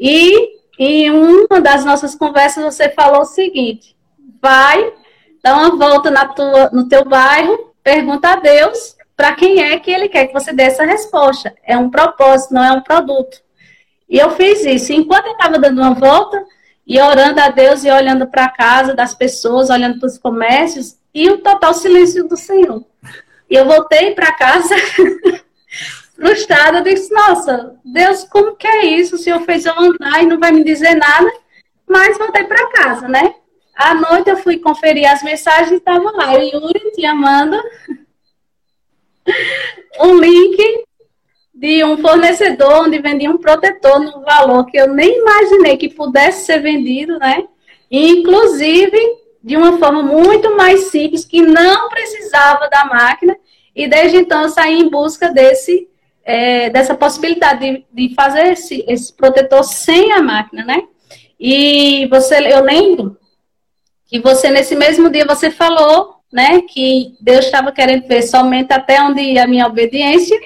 E 0.00 0.56
em 0.78 1.10
uma 1.10 1.60
das 1.60 1.84
nossas 1.84 2.14
conversas 2.14 2.64
você 2.64 2.88
falou 2.88 3.20
o 3.20 3.26
seguinte: 3.26 3.94
vai, 4.40 4.92
dá 5.44 5.56
uma 5.56 5.76
volta 5.76 6.10
na 6.10 6.28
tua, 6.28 6.70
no 6.70 6.88
teu 6.88 7.04
bairro, 7.04 7.74
pergunta 7.82 8.30
a 8.30 8.36
Deus 8.36 8.96
para 9.14 9.34
quem 9.34 9.62
é 9.62 9.78
que 9.78 9.90
ele 9.90 10.08
quer 10.08 10.26
que 10.26 10.32
você 10.32 10.52
dê 10.52 10.64
essa 10.64 10.84
resposta. 10.84 11.54
É 11.62 11.76
um 11.76 11.90
propósito, 11.90 12.54
não 12.54 12.64
é 12.64 12.72
um 12.72 12.82
produto. 12.82 13.38
E 14.08 14.18
eu 14.18 14.30
fiz 14.30 14.64
isso. 14.64 14.92
Enquanto 14.92 15.26
eu 15.26 15.32
estava 15.32 15.58
dando 15.58 15.80
uma 15.80 15.94
volta 15.94 16.42
e 16.86 17.00
orando 17.00 17.40
a 17.40 17.48
Deus 17.48 17.84
e 17.84 17.90
olhando 17.90 18.26
para 18.28 18.44
a 18.44 18.50
casa 18.50 18.94
das 18.94 19.12
pessoas, 19.12 19.70
olhando 19.70 19.98
para 19.98 20.06
os 20.06 20.18
comércios, 20.18 20.96
e 21.12 21.28
o 21.30 21.38
total 21.38 21.74
silêncio 21.74 22.28
do 22.28 22.36
Senhor. 22.36 22.84
E 23.50 23.54
eu 23.54 23.64
voltei 23.66 24.14
para 24.14 24.32
casa 24.32 24.74
frustrada, 26.14 26.78
eu 26.78 26.84
disse, 26.84 27.12
nossa, 27.12 27.74
Deus, 27.84 28.24
como 28.24 28.54
que 28.54 28.66
é 28.66 28.86
isso? 28.86 29.16
O 29.16 29.18
Senhor 29.18 29.40
fez 29.40 29.64
eu 29.64 29.74
andar 29.76 30.22
e 30.22 30.26
não 30.26 30.38
vai 30.38 30.52
me 30.52 30.62
dizer 30.62 30.94
nada, 30.94 31.30
mas 31.88 32.18
voltei 32.18 32.44
para 32.44 32.70
casa, 32.70 33.08
né? 33.08 33.34
À 33.74 33.94
noite 33.94 34.30
eu 34.30 34.36
fui 34.36 34.58
conferir 34.58 35.10
as 35.10 35.22
mensagens 35.22 35.72
e 35.72 35.76
estava 35.76 36.10
lá, 36.12 36.32
o 36.32 36.40
Yuri 36.40 36.92
te 36.92 37.04
amando 37.04 37.60
um 40.00 40.18
link 40.18 40.85
de 41.56 41.82
um 41.82 41.96
fornecedor 41.96 42.84
onde 42.84 42.98
vendia 42.98 43.30
um 43.30 43.38
protetor 43.38 43.98
no 43.98 44.20
valor 44.20 44.66
que 44.66 44.76
eu 44.76 44.92
nem 44.92 45.20
imaginei 45.20 45.78
que 45.78 45.88
pudesse 45.88 46.44
ser 46.44 46.60
vendido, 46.60 47.18
né? 47.18 47.44
Inclusive, 47.90 48.98
de 49.42 49.56
uma 49.56 49.78
forma 49.78 50.02
muito 50.02 50.54
mais 50.54 50.90
simples, 50.90 51.24
que 51.24 51.40
não 51.40 51.88
precisava 51.88 52.68
da 52.68 52.84
máquina, 52.84 53.34
e 53.74 53.88
desde 53.88 54.18
então 54.18 54.42
eu 54.42 54.48
saí 54.50 54.78
em 54.78 54.90
busca 54.90 55.32
desse, 55.32 55.88
é, 56.24 56.68
dessa 56.68 56.94
possibilidade 56.94 57.60
de, 57.94 58.08
de 58.08 58.14
fazer 58.14 58.48
esse, 58.48 58.84
esse 58.86 59.10
protetor 59.14 59.64
sem 59.64 60.12
a 60.12 60.20
máquina, 60.20 60.62
né? 60.62 60.82
E 61.40 62.06
você, 62.10 62.36
eu 62.52 62.62
lembro 62.62 63.16
que 64.04 64.20
você, 64.20 64.50
nesse 64.50 64.76
mesmo 64.76 65.08
dia, 65.08 65.24
você 65.24 65.50
falou, 65.50 66.16
né, 66.30 66.60
que 66.62 67.14
Deus 67.18 67.46
estava 67.46 67.72
querendo 67.72 68.06
ver 68.06 68.22
somente 68.22 68.72
até 68.72 69.00
onde 69.00 69.22
ia 69.22 69.44
a 69.44 69.46
minha 69.46 69.66
obediência, 69.66 70.38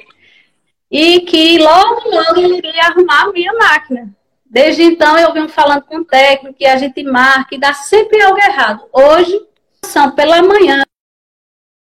e 0.90 1.20
que 1.20 1.58
logo, 1.58 2.10
logo 2.10 2.40
ele 2.40 2.58
iria 2.58 2.86
arrumar 2.86 3.22
a 3.22 3.32
minha 3.32 3.52
máquina. 3.54 4.14
Desde 4.44 4.82
então 4.82 5.16
eu 5.16 5.32
venho 5.32 5.48
falando 5.48 5.82
com 5.82 5.98
o 5.98 6.04
técnico 6.04 6.56
que 6.56 6.66
a 6.66 6.76
gente 6.76 7.02
marca 7.04 7.54
e 7.54 7.60
dá 7.60 7.72
sempre 7.72 8.20
algo 8.20 8.38
errado. 8.38 8.84
Hoje, 8.92 9.40
são 9.84 10.10
pela 10.10 10.42
manhã, 10.42 10.82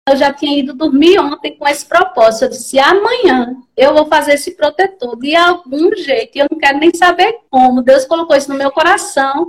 eu 0.09 0.17
já 0.17 0.33
tinha 0.33 0.59
ido 0.59 0.75
dormir 0.75 1.19
ontem 1.21 1.57
com 1.57 1.67
esse 1.67 1.87
propósito. 1.87 2.45
Eu 2.45 2.49
disse: 2.51 2.79
amanhã 2.79 3.57
eu 3.77 3.95
vou 3.95 4.07
fazer 4.07 4.35
esse 4.35 4.51
protetor 4.57 5.17
de 5.17 5.35
algum 5.37 5.95
jeito. 5.95 6.37
E 6.37 6.41
eu 6.41 6.49
não 6.51 6.59
quero 6.59 6.79
nem 6.79 6.93
saber 6.93 7.39
como. 7.49 7.83
Deus 7.83 8.05
colocou 8.05 8.37
isso 8.37 8.51
no 8.51 8.59
meu 8.59 8.73
coração. 8.73 9.49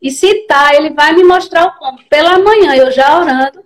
E 0.00 0.10
se 0.10 0.46
tá, 0.46 0.74
ele 0.74 0.90
vai 0.90 1.12
me 1.14 1.22
mostrar 1.22 1.66
o 1.66 1.78
como. 1.78 2.02
Pela 2.08 2.38
manhã, 2.38 2.74
eu 2.74 2.90
já 2.90 3.16
orando. 3.18 3.64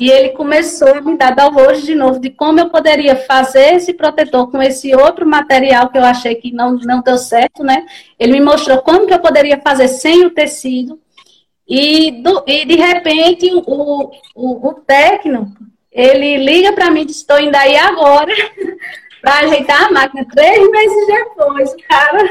E 0.00 0.10
ele 0.10 0.28
começou 0.30 0.94
a 0.94 1.00
me 1.00 1.16
dar 1.16 1.34
download 1.34 1.82
de 1.82 1.94
novo 1.94 2.20
de 2.20 2.30
como 2.30 2.60
eu 2.60 2.70
poderia 2.70 3.16
fazer 3.16 3.74
esse 3.74 3.92
protetor 3.92 4.48
com 4.48 4.62
esse 4.62 4.94
outro 4.94 5.26
material 5.26 5.88
que 5.88 5.98
eu 5.98 6.04
achei 6.04 6.36
que 6.36 6.52
não, 6.52 6.74
não 6.74 7.02
deu 7.02 7.18
certo, 7.18 7.64
né? 7.64 7.84
Ele 8.18 8.34
me 8.34 8.40
mostrou 8.40 8.78
como 8.78 9.06
que 9.06 9.14
eu 9.14 9.18
poderia 9.18 9.60
fazer 9.60 9.88
sem 9.88 10.24
o 10.24 10.30
tecido. 10.30 11.00
E, 11.66 12.22
do, 12.22 12.44
e 12.46 12.64
de 12.64 12.76
repente, 12.76 13.50
o, 13.52 14.10
o, 14.34 14.68
o 14.68 14.74
técnico, 14.74 15.52
ele 15.90 16.36
liga 16.36 16.72
para 16.72 16.90
mim, 16.90 17.04
estou 17.04 17.40
indo 17.40 17.56
aí 17.56 17.76
agora 17.76 18.32
para 19.20 19.40
ajeitar 19.40 19.84
a 19.84 19.90
máquina. 19.90 20.24
Três 20.32 20.70
meses 20.70 21.06
depois, 21.06 21.74
cara 21.88 22.30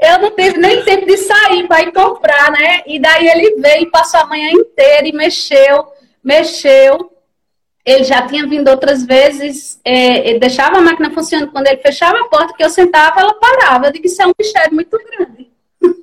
eu 0.00 0.18
não 0.18 0.30
tive 0.30 0.56
nem 0.56 0.82
tempo 0.82 1.04
de 1.04 1.16
sair 1.18 1.68
para 1.68 1.82
ir 1.82 1.92
comprar, 1.92 2.50
né? 2.50 2.82
E 2.86 2.98
daí 2.98 3.28
ele 3.28 3.60
veio, 3.60 3.90
passou 3.90 4.20
a 4.20 4.26
manhã 4.26 4.50
inteira 4.50 5.06
e 5.06 5.12
mexeu, 5.12 5.86
mexeu. 6.24 7.12
Ele 7.84 8.04
já 8.04 8.26
tinha 8.26 8.46
vindo 8.46 8.68
outras 8.68 9.04
vezes, 9.04 9.78
é, 9.84 10.38
deixava 10.38 10.78
a 10.78 10.80
máquina 10.80 11.10
funcionando. 11.10 11.52
Quando 11.52 11.66
ele 11.66 11.82
fechava 11.82 12.18
a 12.18 12.28
porta, 12.28 12.54
que 12.54 12.64
eu 12.64 12.70
sentava, 12.70 13.20
ela 13.20 13.34
parava. 13.34 13.86
Eu 13.86 13.92
digo, 13.92 14.06
isso 14.06 14.22
é 14.22 14.26
um 14.26 14.32
mistério 14.38 14.74
muito 14.74 14.98
grande. 14.98 15.50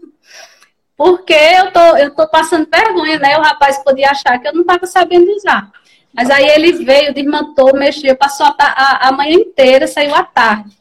Porque 0.95 1.33
eu 1.33 1.71
tô, 1.71 1.97
eu 1.97 2.13
tô 2.13 2.27
passando 2.27 2.67
vergonha, 2.71 3.17
né? 3.17 3.37
O 3.37 3.41
rapaz 3.41 3.79
podia 3.83 4.11
achar 4.11 4.37
que 4.39 4.47
eu 4.47 4.53
não 4.53 4.61
estava 4.61 4.85
sabendo 4.85 5.31
usar. 5.31 5.71
Mas 6.13 6.29
aí 6.29 6.47
ele 6.47 6.83
veio, 6.83 7.13
desmontou, 7.13 7.75
mexeu, 7.75 8.15
passou 8.15 8.45
a, 8.45 8.55
a, 8.59 9.07
a 9.07 9.11
manhã 9.11 9.33
inteira, 9.33 9.87
saiu 9.87 10.13
à 10.13 10.23
tarde. 10.23 10.76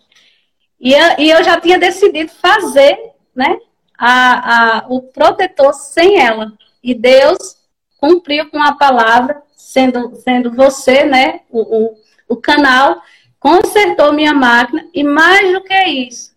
E, 0.81 0.95
e 0.95 1.31
eu 1.31 1.43
já 1.43 1.61
tinha 1.61 1.79
decidido 1.79 2.31
fazer 2.31 2.99
né, 3.35 3.59
a, 3.99 4.79
a, 4.79 4.87
o 4.89 5.03
protetor 5.03 5.73
sem 5.73 6.21
ela. 6.21 6.53
E 6.83 6.95
Deus 6.95 7.57
cumpriu 7.99 8.51
com 8.51 8.63
a 8.63 8.73
palavra, 8.73 9.43
sendo, 9.57 10.15
sendo 10.17 10.53
você 10.53 11.05
né, 11.05 11.41
o, 11.51 11.61
o, 11.61 11.97
o 12.29 12.37
canal, 12.37 13.01
consertou 13.41 14.13
minha 14.13 14.35
máquina. 14.35 14.87
E 14.95 15.03
mais 15.03 15.53
do 15.53 15.63
que 15.63 15.85
isso, 15.85 16.35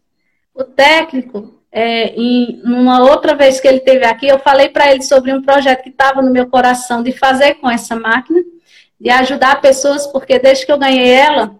o 0.53 0.63
técnico, 0.63 1.59
é, 1.71 2.13
em 2.15 2.61
uma 2.63 3.01
outra 3.01 3.35
vez 3.35 3.59
que 3.59 3.67
ele 3.67 3.79
teve 3.79 4.05
aqui, 4.05 4.27
eu 4.27 4.39
falei 4.39 4.69
para 4.69 4.91
ele 4.91 5.03
sobre 5.03 5.33
um 5.33 5.41
projeto 5.41 5.83
que 5.83 5.89
estava 5.89 6.21
no 6.21 6.31
meu 6.31 6.47
coração 6.47 7.03
de 7.03 7.11
fazer 7.11 7.55
com 7.55 7.69
essa 7.69 7.95
máquina, 7.95 8.41
de 8.99 9.09
ajudar 9.09 9.61
pessoas, 9.61 10.07
porque 10.07 10.39
desde 10.39 10.65
que 10.65 10.71
eu 10.71 10.77
ganhei 10.77 11.09
ela, 11.09 11.58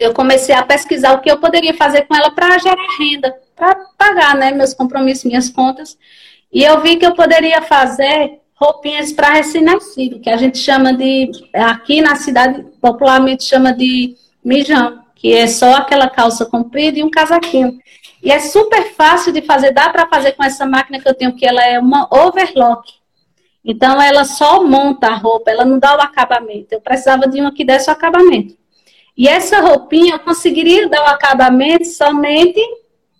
eu 0.00 0.14
comecei 0.14 0.54
a 0.54 0.62
pesquisar 0.62 1.12
o 1.12 1.20
que 1.20 1.30
eu 1.30 1.38
poderia 1.38 1.74
fazer 1.74 2.02
com 2.06 2.16
ela 2.16 2.30
para 2.30 2.58
gerar 2.58 2.86
renda, 2.98 3.36
para 3.54 3.76
pagar 3.98 4.34
né, 4.34 4.50
meus 4.50 4.72
compromissos, 4.72 5.26
minhas 5.26 5.50
contas. 5.50 5.98
E 6.50 6.64
eu 6.64 6.80
vi 6.80 6.96
que 6.96 7.04
eu 7.04 7.14
poderia 7.14 7.60
fazer 7.60 8.40
roupinhas 8.54 9.12
para 9.12 9.34
recém-nascido, 9.34 10.18
que 10.18 10.30
a 10.30 10.38
gente 10.38 10.56
chama 10.56 10.94
de, 10.94 11.30
aqui 11.54 12.00
na 12.00 12.16
cidade, 12.16 12.64
popularmente 12.80 13.44
chama 13.44 13.74
de 13.74 14.16
mijão, 14.42 15.00
que 15.14 15.34
é 15.34 15.46
só 15.46 15.74
aquela 15.74 16.08
calça 16.08 16.46
comprida 16.46 16.98
e 16.98 17.02
um 17.02 17.10
casaquinho. 17.10 17.78
E 18.22 18.32
é 18.32 18.38
super 18.38 18.94
fácil 18.94 19.32
de 19.32 19.42
fazer, 19.42 19.70
dá 19.70 19.90
para 19.90 20.08
fazer 20.08 20.32
com 20.32 20.42
essa 20.42 20.64
máquina 20.66 20.98
que 20.98 21.08
eu 21.08 21.14
tenho, 21.14 21.36
que 21.36 21.46
ela 21.46 21.62
é 21.62 21.78
uma 21.78 22.08
overlock. 22.10 22.90
Então 23.62 24.00
ela 24.00 24.24
só 24.24 24.64
monta 24.64 25.08
a 25.08 25.14
roupa, 25.14 25.50
ela 25.50 25.64
não 25.64 25.78
dá 25.78 25.94
o 25.94 26.00
acabamento. 26.00 26.72
Eu 26.72 26.80
precisava 26.80 27.28
de 27.28 27.40
uma 27.40 27.52
que 27.52 27.64
desse 27.64 27.90
o 27.90 27.92
acabamento. 27.92 28.59
E 29.20 29.28
essa 29.28 29.60
roupinha 29.60 30.14
eu 30.14 30.18
conseguiria 30.20 30.88
dar 30.88 31.02
o 31.02 31.08
acabamento 31.08 31.84
somente 31.84 32.58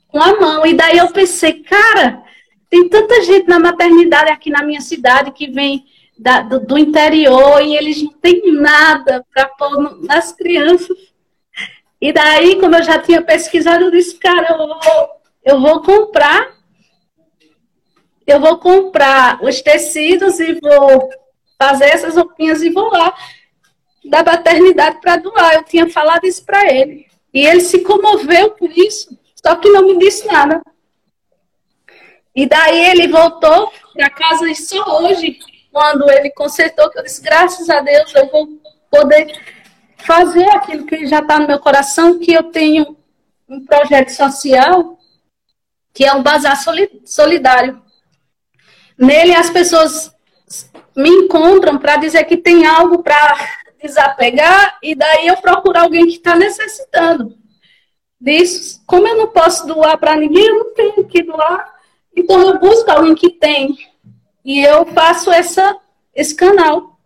com 0.08 0.18
a 0.18 0.40
mão. 0.40 0.64
E 0.64 0.72
daí 0.72 0.96
eu 0.96 1.12
pensei, 1.12 1.62
cara, 1.62 2.22
tem 2.70 2.88
tanta 2.88 3.22
gente 3.22 3.46
na 3.46 3.58
maternidade 3.58 4.30
aqui 4.30 4.48
na 4.48 4.64
minha 4.64 4.80
cidade 4.80 5.30
que 5.30 5.50
vem 5.50 5.84
da, 6.18 6.40
do, 6.40 6.58
do, 6.58 6.78
interior 6.78 7.60
e 7.60 7.76
eles 7.76 8.02
não 8.02 8.14
têm 8.14 8.50
nada 8.50 9.26
para 9.30 9.44
pôr 9.44 10.02
nas 10.02 10.32
crianças. 10.32 10.96
E 12.00 12.14
daí, 12.14 12.58
como 12.58 12.76
eu 12.76 12.82
já 12.82 12.98
tinha 12.98 13.20
pesquisado, 13.20 13.84
eu 13.84 13.90
disse, 13.90 14.16
cara, 14.16 14.52
eu 14.52 14.56
vou, 14.56 15.08
eu 15.44 15.60
vou 15.60 15.82
comprar, 15.82 16.48
eu 18.26 18.40
vou 18.40 18.56
comprar 18.56 19.38
os 19.42 19.60
tecidos 19.60 20.40
e 20.40 20.58
vou 20.62 21.10
fazer 21.58 21.90
essas 21.90 22.16
roupinhas 22.16 22.62
e 22.62 22.70
vou 22.70 22.90
lá 22.90 23.14
da 24.04 24.22
maternidade 24.22 25.00
para 25.00 25.16
doar. 25.16 25.54
Eu 25.54 25.64
tinha 25.64 25.88
falado 25.88 26.24
isso 26.24 26.44
para 26.44 26.72
ele. 26.72 27.06
E 27.32 27.46
ele 27.46 27.60
se 27.60 27.80
comoveu 27.80 28.50
por 28.52 28.70
isso, 28.70 29.16
só 29.36 29.54
que 29.54 29.68
não 29.68 29.86
me 29.86 29.98
disse 29.98 30.26
nada. 30.26 30.60
E 32.34 32.46
daí 32.46 32.90
ele 32.90 33.08
voltou 33.08 33.72
para 33.92 34.10
casa 34.10 34.48
e 34.48 34.54
só 34.54 35.02
hoje, 35.02 35.38
quando 35.72 36.10
ele 36.10 36.30
consertou, 36.30 36.90
que 36.90 36.98
eu 36.98 37.04
disse, 37.04 37.22
graças 37.22 37.68
a 37.70 37.80
Deus, 37.80 38.14
eu 38.14 38.28
vou 38.30 38.48
poder 38.90 39.32
fazer 39.98 40.48
aquilo 40.50 40.86
que 40.86 41.06
já 41.06 41.20
está 41.20 41.38
no 41.38 41.46
meu 41.46 41.58
coração, 41.58 42.18
que 42.18 42.32
eu 42.32 42.44
tenho 42.44 42.96
um 43.48 43.64
projeto 43.64 44.10
social, 44.10 44.98
que 45.92 46.04
é 46.04 46.12
um 46.12 46.22
bazar 46.22 46.56
solidário. 47.04 47.82
Nele 48.98 49.34
as 49.34 49.50
pessoas 49.50 50.12
me 50.96 51.08
encontram 51.08 51.78
para 51.78 51.96
dizer 51.96 52.24
que 52.24 52.36
tem 52.36 52.66
algo 52.66 53.02
para 53.02 53.36
desapegar 53.82 54.78
e 54.82 54.94
daí 54.94 55.26
eu 55.26 55.36
procuro 55.36 55.78
alguém 55.78 56.06
que 56.06 56.14
está 56.16 56.34
necessitando 56.36 57.34
disso. 58.20 58.82
Como 58.86 59.08
eu 59.08 59.16
não 59.16 59.28
posso 59.28 59.66
doar 59.66 59.96
para 59.98 60.16
ninguém, 60.16 60.46
eu 60.46 60.58
não 60.58 60.74
tenho 60.74 61.04
que 61.04 61.22
doar. 61.22 61.74
Então 62.14 62.40
eu 62.40 62.58
busco 62.58 62.90
alguém 62.90 63.14
que 63.14 63.30
tem. 63.30 63.76
E 64.44 64.60
eu 64.60 64.84
faço 64.86 65.30
essa, 65.30 65.76
esse 66.14 66.34
canal. 66.34 66.98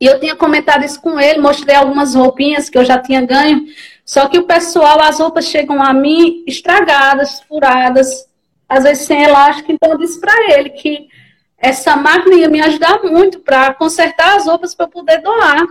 E 0.00 0.06
eu 0.06 0.18
tinha 0.18 0.34
comentado 0.34 0.84
isso 0.84 1.00
com 1.00 1.20
ele, 1.20 1.40
mostrei 1.40 1.76
algumas 1.76 2.14
roupinhas 2.14 2.70
que 2.70 2.78
eu 2.78 2.84
já 2.84 2.98
tinha 2.98 3.20
ganho. 3.20 3.66
Só 4.04 4.26
que 4.28 4.38
o 4.38 4.46
pessoal, 4.46 5.00
as 5.02 5.20
roupas 5.20 5.44
chegam 5.44 5.82
a 5.82 5.92
mim 5.92 6.42
estragadas, 6.46 7.40
furadas, 7.42 8.26
às 8.68 8.84
vezes 8.84 9.06
sem 9.06 9.22
elástico. 9.22 9.70
Então 9.70 9.92
eu 9.92 9.98
disse 9.98 10.18
para 10.18 10.58
ele 10.58 10.70
que 10.70 11.08
essa 11.58 11.94
máquina 11.96 12.36
ia 12.36 12.48
me 12.48 12.60
ajudar 12.62 13.02
muito 13.02 13.40
para 13.40 13.74
consertar 13.74 14.36
as 14.36 14.46
roupas 14.46 14.74
para 14.74 14.86
eu 14.86 14.90
poder 14.90 15.18
doar. 15.18 15.66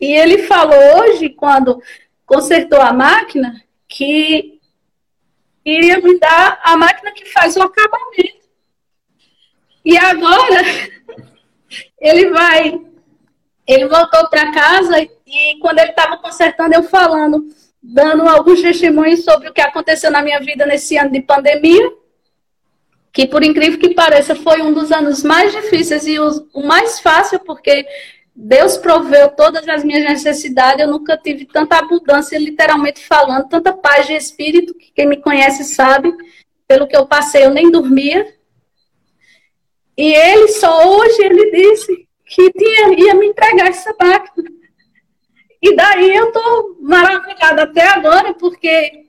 E 0.00 0.12
ele 0.12 0.44
falou 0.44 0.78
hoje, 0.98 1.28
quando 1.28 1.82
consertou 2.24 2.80
a 2.80 2.92
máquina, 2.92 3.62
que 3.86 4.60
iria 5.64 6.00
me 6.00 6.18
dar 6.18 6.60
a 6.64 6.76
máquina 6.76 7.12
que 7.12 7.26
faz 7.26 7.56
o 7.56 7.62
acabamento. 7.62 8.40
E 9.84 9.96
agora 9.98 10.62
ele 12.00 12.30
vai, 12.30 12.80
ele 13.66 13.86
voltou 13.86 14.28
para 14.28 14.52
casa 14.52 15.00
e 15.26 15.58
quando 15.60 15.78
ele 15.78 15.90
estava 15.90 16.16
consertando, 16.16 16.74
eu 16.74 16.82
falando, 16.84 17.46
dando 17.82 18.28
alguns 18.28 18.62
testemunhos 18.62 19.24
sobre 19.24 19.48
o 19.48 19.52
que 19.52 19.60
aconteceu 19.60 20.10
na 20.10 20.22
minha 20.22 20.40
vida 20.40 20.66
nesse 20.66 20.96
ano 20.96 21.10
de 21.10 21.20
pandemia, 21.20 21.92
que 23.12 23.26
por 23.26 23.42
incrível 23.42 23.78
que 23.78 23.94
pareça 23.94 24.34
foi 24.34 24.62
um 24.62 24.72
dos 24.72 24.92
anos 24.92 25.22
mais 25.22 25.52
difíceis 25.52 26.06
e 26.06 26.18
o 26.18 26.62
mais 26.62 27.00
fácil, 27.00 27.40
porque 27.40 27.84
Deus 28.42 28.78
proveu 28.78 29.28
todas 29.28 29.68
as 29.68 29.84
minhas 29.84 30.02
necessidades. 30.02 30.80
Eu 30.80 30.90
nunca 30.90 31.14
tive 31.18 31.44
tanta 31.44 31.76
abundância, 31.76 32.38
literalmente 32.38 33.06
falando, 33.06 33.48
tanta 33.50 33.70
paz 33.70 34.06
de 34.06 34.14
espírito, 34.14 34.72
que 34.72 34.90
quem 34.92 35.06
me 35.06 35.18
conhece 35.18 35.62
sabe, 35.62 36.10
pelo 36.66 36.88
que 36.88 36.96
eu 36.96 37.06
passei, 37.06 37.44
eu 37.44 37.50
nem 37.50 37.70
dormia. 37.70 38.34
E 39.94 40.14
ele 40.14 40.48
só 40.48 40.88
hoje 40.88 41.22
ele 41.22 41.50
disse 41.50 42.08
que 42.24 42.50
tinha, 42.52 42.98
ia 42.98 43.14
me 43.14 43.26
entregar 43.26 43.68
essa 43.68 43.94
máquina. 44.00 44.50
E 45.60 45.76
daí 45.76 46.16
eu 46.16 46.28
estou 46.28 46.76
maravilhada 46.80 47.64
até 47.64 47.86
agora, 47.88 48.32
porque 48.32 49.04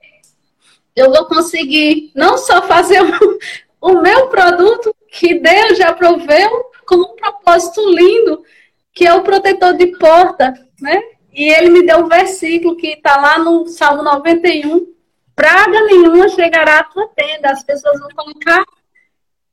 eu 0.94 1.10
vou 1.10 1.24
conseguir 1.24 2.12
não 2.14 2.36
só 2.36 2.60
fazer 2.68 3.00
o 3.80 3.94
meu 4.02 4.26
produto 4.26 4.94
que 5.10 5.38
Deus 5.38 5.78
já 5.78 5.94
proveu 5.94 6.70
com 6.86 6.96
um 6.96 7.16
propósito 7.16 7.80
lindo, 7.88 8.44
que 8.92 9.06
é 9.06 9.14
o 9.14 9.22
protetor 9.22 9.74
de 9.74 9.86
porta, 9.98 10.54
né? 10.80 11.02
E 11.32 11.50
ele 11.50 11.70
me 11.70 11.86
deu 11.86 12.00
um 12.00 12.08
versículo 12.08 12.76
que 12.76 12.88
está 12.88 13.16
lá 13.16 13.38
no 13.38 13.66
Salmo 13.66 14.02
91. 14.02 14.92
Praga 15.34 15.84
nenhuma 15.84 16.28
chegará 16.28 16.80
à 16.80 16.84
tua 16.84 17.08
tenda. 17.08 17.50
As 17.50 17.62
pessoas 17.62 17.98
vão 17.98 18.10
colocar 18.10 18.62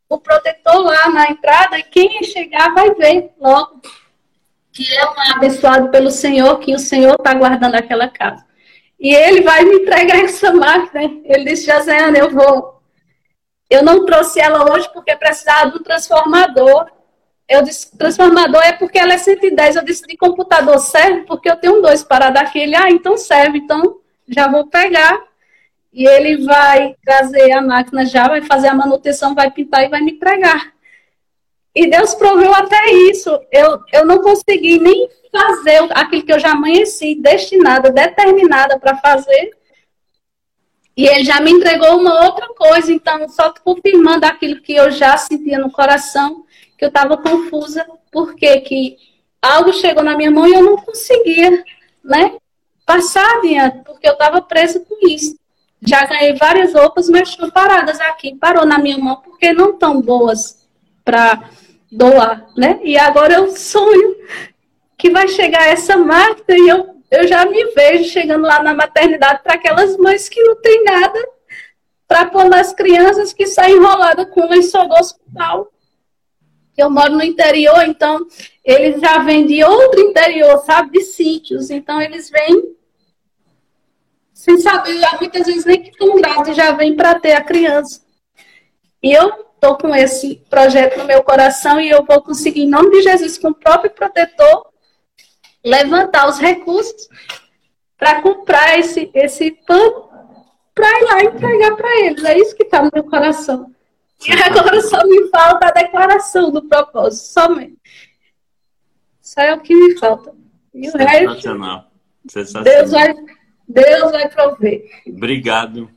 o 0.09 0.17
protetor 0.17 0.81
lá 0.81 1.09
na 1.09 1.29
entrada 1.29 1.79
e 1.79 1.83
quem 1.83 2.21
chegar 2.23 2.73
vai 2.73 2.93
ver 2.95 3.31
logo 3.39 3.81
que 4.71 4.95
é 4.95 5.05
um 5.05 5.35
abençoado 5.35 5.89
pelo 5.89 6.09
Senhor, 6.09 6.57
que 6.59 6.73
o 6.73 6.79
Senhor 6.79 7.15
está 7.15 7.33
guardando 7.33 7.75
aquela 7.75 8.07
casa. 8.07 8.45
E 8.99 9.13
ele 9.13 9.41
vai 9.41 9.63
me 9.63 9.75
entregar 9.75 10.19
essa 10.19 10.53
máquina. 10.53 11.03
Ele 11.25 11.45
disse, 11.45 11.71
Josiane, 11.71 12.19
eu 12.19 12.29
vou. 12.29 12.81
Eu 13.69 13.83
não 13.83 14.05
trouxe 14.05 14.39
ela 14.39 14.71
hoje 14.71 14.89
porque 14.93 15.15
precisava 15.15 15.69
do 15.69 15.83
transformador. 15.83 16.89
Eu 17.49 17.63
disse, 17.63 17.97
transformador 17.97 18.61
é 18.61 18.73
porque 18.73 18.99
ela 18.99 19.13
é 19.13 19.17
110. 19.17 19.77
Eu 19.77 19.83
disse, 19.83 20.05
de 20.05 20.15
computador 20.15 20.77
serve? 20.77 21.21
Porque 21.21 21.49
eu 21.49 21.55
tenho 21.55 21.81
dois 21.81 22.03
para 22.03 22.29
daquele. 22.29 22.75
Ah, 22.75 22.91
então 22.91 23.17
serve. 23.17 23.57
Então, 23.57 23.97
já 24.27 24.47
vou 24.47 24.67
pegar. 24.67 25.19
E 25.91 26.05
ele 26.05 26.45
vai 26.45 26.95
trazer 27.03 27.51
a 27.51 27.61
máquina 27.61 28.05
já, 28.05 28.27
vai 28.27 28.43
fazer 28.43 28.67
a 28.67 28.75
manutenção, 28.75 29.33
vai 29.33 29.49
pintar 29.49 29.83
e 29.83 29.89
vai 29.89 29.99
me 30.01 30.11
entregar. 30.11 30.71
E 31.73 31.89
Deus 31.89 32.13
proveu 32.13 32.53
até 32.53 32.91
isso. 32.91 33.31
Eu, 33.51 33.79
eu 33.93 34.05
não 34.05 34.21
consegui 34.21 34.79
nem 34.79 35.09
fazer 35.31 35.87
aquilo 35.91 36.23
que 36.23 36.33
eu 36.33 36.39
já 36.39 36.51
amanheci, 36.51 37.15
destinada, 37.15 37.89
determinada 37.89 38.79
para 38.79 38.97
fazer. 38.97 39.57
E 40.95 41.07
ele 41.07 41.23
já 41.23 41.39
me 41.39 41.49
entregou 41.49 41.97
uma 41.97 42.25
outra 42.25 42.49
coisa, 42.49 42.91
então, 42.91 43.27
só 43.29 43.53
confirmando 43.63 44.25
aquilo 44.25 44.61
que 44.61 44.73
eu 44.73 44.91
já 44.91 45.17
sentia 45.17 45.57
no 45.57 45.71
coração, 45.71 46.45
que 46.79 46.85
eu 46.85 46.87
estava 46.87 47.17
confusa, 47.17 47.85
porque 48.09 48.61
que 48.61 48.97
algo 49.41 49.73
chegou 49.73 50.01
na 50.01 50.15
minha 50.15 50.31
mão 50.31 50.47
e 50.47 50.53
eu 50.53 50.63
não 50.63 50.77
conseguia, 50.77 51.61
né, 52.01 52.37
passar 52.85 53.37
adiante, 53.37 53.83
porque 53.83 54.07
eu 54.07 54.13
estava 54.13 54.41
presa 54.41 54.79
com 54.79 55.05
isso. 55.05 55.37
Já 55.81 56.05
ganhei 56.05 56.33
várias 56.35 56.73
roupas, 56.73 57.09
mas 57.09 57.29
estão 57.29 57.51
paradas 57.51 57.99
aqui, 57.99 58.33
parou 58.35 58.65
na 58.65 58.79
minha 58.79 58.97
mão, 58.97 59.17
porque 59.17 59.51
não 59.51 59.77
tão 59.77 60.01
boas 60.01 60.65
para 61.03 61.49
doar, 61.91 62.47
né? 62.55 62.79
E 62.83 62.97
agora 62.97 63.33
eu 63.33 63.51
sonho 63.55 64.15
que 64.97 65.09
vai 65.09 65.27
chegar 65.27 65.67
essa 65.67 65.97
máquina 65.97 66.57
e 66.57 66.69
eu, 66.69 66.95
eu 67.11 67.27
já 67.27 67.45
me 67.45 67.65
vejo 67.73 68.09
chegando 68.09 68.43
lá 68.43 68.63
na 68.63 68.73
maternidade 68.73 69.41
para 69.43 69.55
aquelas 69.55 69.97
mães 69.97 70.29
que 70.29 70.41
não 70.41 70.55
tem 70.61 70.83
nada 70.83 71.19
para 72.07 72.25
pôr 72.25 72.45
nas 72.45 72.73
crianças 72.73 73.33
que 73.33 73.45
saem 73.45 73.75
enroladas 73.75 74.29
com 74.29 74.47
lençol 74.47 74.87
do 74.87 74.95
hospital 74.95 75.71
eu 76.81 76.89
moro 76.89 77.13
no 77.13 77.23
interior, 77.23 77.83
então 77.85 78.25
eles 78.63 78.99
já 79.01 79.19
vêm 79.19 79.45
de 79.45 79.63
outro 79.63 79.99
interior, 79.99 80.57
sabe, 80.59 80.91
de 80.91 81.01
sítios. 81.03 81.69
Então 81.69 82.01
eles 82.01 82.29
vêm 82.29 82.75
sem 84.33 84.57
saber, 84.57 84.93
muitas 85.19 85.45
vezes 85.45 85.65
nem 85.65 85.81
que 85.81 85.89
estão 85.89 86.15
grávidos, 86.15 86.55
já 86.55 86.71
vêm 86.71 86.95
para 86.95 87.19
ter 87.19 87.33
a 87.33 87.43
criança. 87.43 88.01
E 89.03 89.11
eu 89.11 89.47
estou 89.53 89.77
com 89.77 89.93
esse 89.93 90.37
projeto 90.49 90.97
no 90.97 91.05
meu 91.05 91.21
coração 91.23 91.79
e 91.79 91.89
eu 91.89 92.05
vou 92.05 92.21
conseguir, 92.21 92.61
em 92.61 92.69
nome 92.69 92.89
de 92.91 93.01
Jesus, 93.01 93.37
com 93.37 93.49
o 93.49 93.55
próprio 93.55 93.91
protetor, 93.91 94.67
levantar 95.63 96.29
os 96.29 96.39
recursos 96.39 97.09
para 97.97 98.21
comprar 98.21 98.79
esse, 98.79 99.11
esse 99.13 99.51
pano 99.67 100.09
para 100.73 100.87
ir 100.87 101.03
lá 101.03 101.23
entregar 101.23 101.75
para 101.75 101.99
eles. 102.05 102.23
É 102.23 102.37
isso 102.37 102.55
que 102.55 102.63
está 102.63 102.81
no 102.81 102.89
meu 102.93 103.03
coração. 103.03 103.69
E 104.27 104.33
agora 104.33 104.81
só 104.81 105.05
me 105.05 105.29
falta 105.29 105.67
a 105.67 105.71
declaração 105.71 106.51
do 106.51 106.67
propósito, 106.67 107.27
somente. 107.27 107.77
Isso 109.21 109.39
é 109.39 109.53
o 109.53 109.61
que 109.61 109.73
me 109.73 109.97
falta. 109.97 110.33
E 110.73 110.87
o 110.87 110.91
Sensacional. 110.91 111.77
resto. 111.77 111.89
Sensacional. 112.27 112.63
Deus 112.63 112.91
vai, 112.91 113.13
Deus 113.67 114.11
vai 114.11 114.29
prover. 114.29 115.03
Obrigado. 115.07 115.89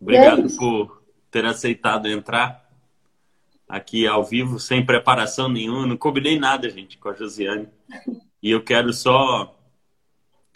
Obrigado 0.00 0.48
por 0.56 1.02
ter 1.30 1.44
aceitado 1.44 2.08
entrar 2.08 2.68
aqui 3.68 4.06
ao 4.06 4.24
vivo, 4.24 4.58
sem 4.58 4.84
preparação 4.84 5.48
nenhuma. 5.48 5.86
Não 5.86 5.96
combinei 5.96 6.38
nada, 6.38 6.68
gente, 6.70 6.98
com 6.98 7.08
a 7.10 7.14
Josiane. 7.14 7.68
E 8.42 8.50
eu 8.50 8.62
quero 8.62 8.92
só 8.92 9.56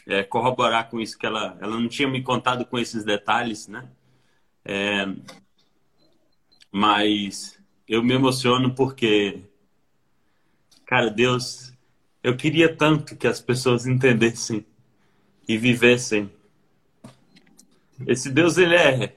é, 0.07 0.23
corroborar 0.23 0.89
com 0.89 1.01
isso, 1.01 1.19
que 1.19 1.27
ela, 1.27 1.57
ela 1.61 1.79
não 1.79 1.89
tinha 1.89 2.09
me 2.09 2.23
contado 2.23 2.65
com 2.65 2.79
esses 2.79 3.05
detalhes, 3.05 3.69
né? 3.69 3.89
É, 4.65 5.07
mas 6.73 7.63
eu 7.87 8.03
me 8.03 8.15
emociono 8.15 8.75
porque, 8.75 9.41
cara, 10.87 11.11
Deus, 11.11 11.75
eu 12.23 12.35
queria 12.35 12.75
tanto 12.75 13.15
que 13.15 13.27
as 13.27 13.41
pessoas 13.41 13.87
entendessem 13.87 14.65
e 15.47 15.59
vivessem. 15.59 16.31
Esse 18.07 18.31
Deus, 18.31 18.57
ele 18.57 18.75
é. 18.75 19.15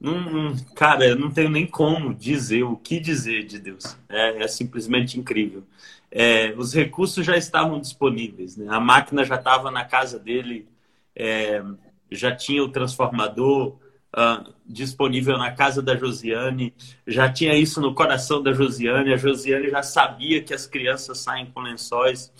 Não, 0.00 0.54
cara, 0.76 1.06
eu 1.06 1.18
não 1.18 1.30
tenho 1.30 1.48
nem 1.48 1.66
como 1.66 2.14
dizer 2.14 2.62
o 2.62 2.76
que 2.76 3.00
dizer 3.00 3.44
de 3.46 3.58
Deus. 3.58 3.96
É, 4.08 4.44
é 4.44 4.48
simplesmente 4.48 5.18
incrível. 5.18 5.64
É, 6.10 6.54
os 6.56 6.72
recursos 6.72 7.26
já 7.26 7.36
estavam 7.36 7.80
disponíveis, 7.80 8.56
né? 8.56 8.66
a 8.68 8.78
máquina 8.78 9.24
já 9.24 9.34
estava 9.34 9.68
na 9.68 9.84
casa 9.84 10.16
dele, 10.16 10.68
é, 11.16 11.60
já 12.08 12.36
tinha 12.36 12.62
o 12.62 12.68
transformador, 12.68 13.76
uh, 14.14 14.54
disponível 14.64 15.36
na 15.36 15.52
casa 15.52 15.82
da 15.82 15.96
Josiane, 15.96 16.72
já 17.06 17.30
tinha 17.30 17.54
isso 17.54 17.80
no 17.80 17.94
coração 17.94 18.42
da 18.42 18.52
Josiane, 18.52 19.12
a 19.12 19.16
Josiane 19.16 19.68
já 19.70 19.82
sabia 19.82 20.42
que 20.42 20.54
as 20.54 20.66
crianças 20.66 21.18
saem 21.18 21.46
com 21.46 21.60
lençóis. 21.60 22.32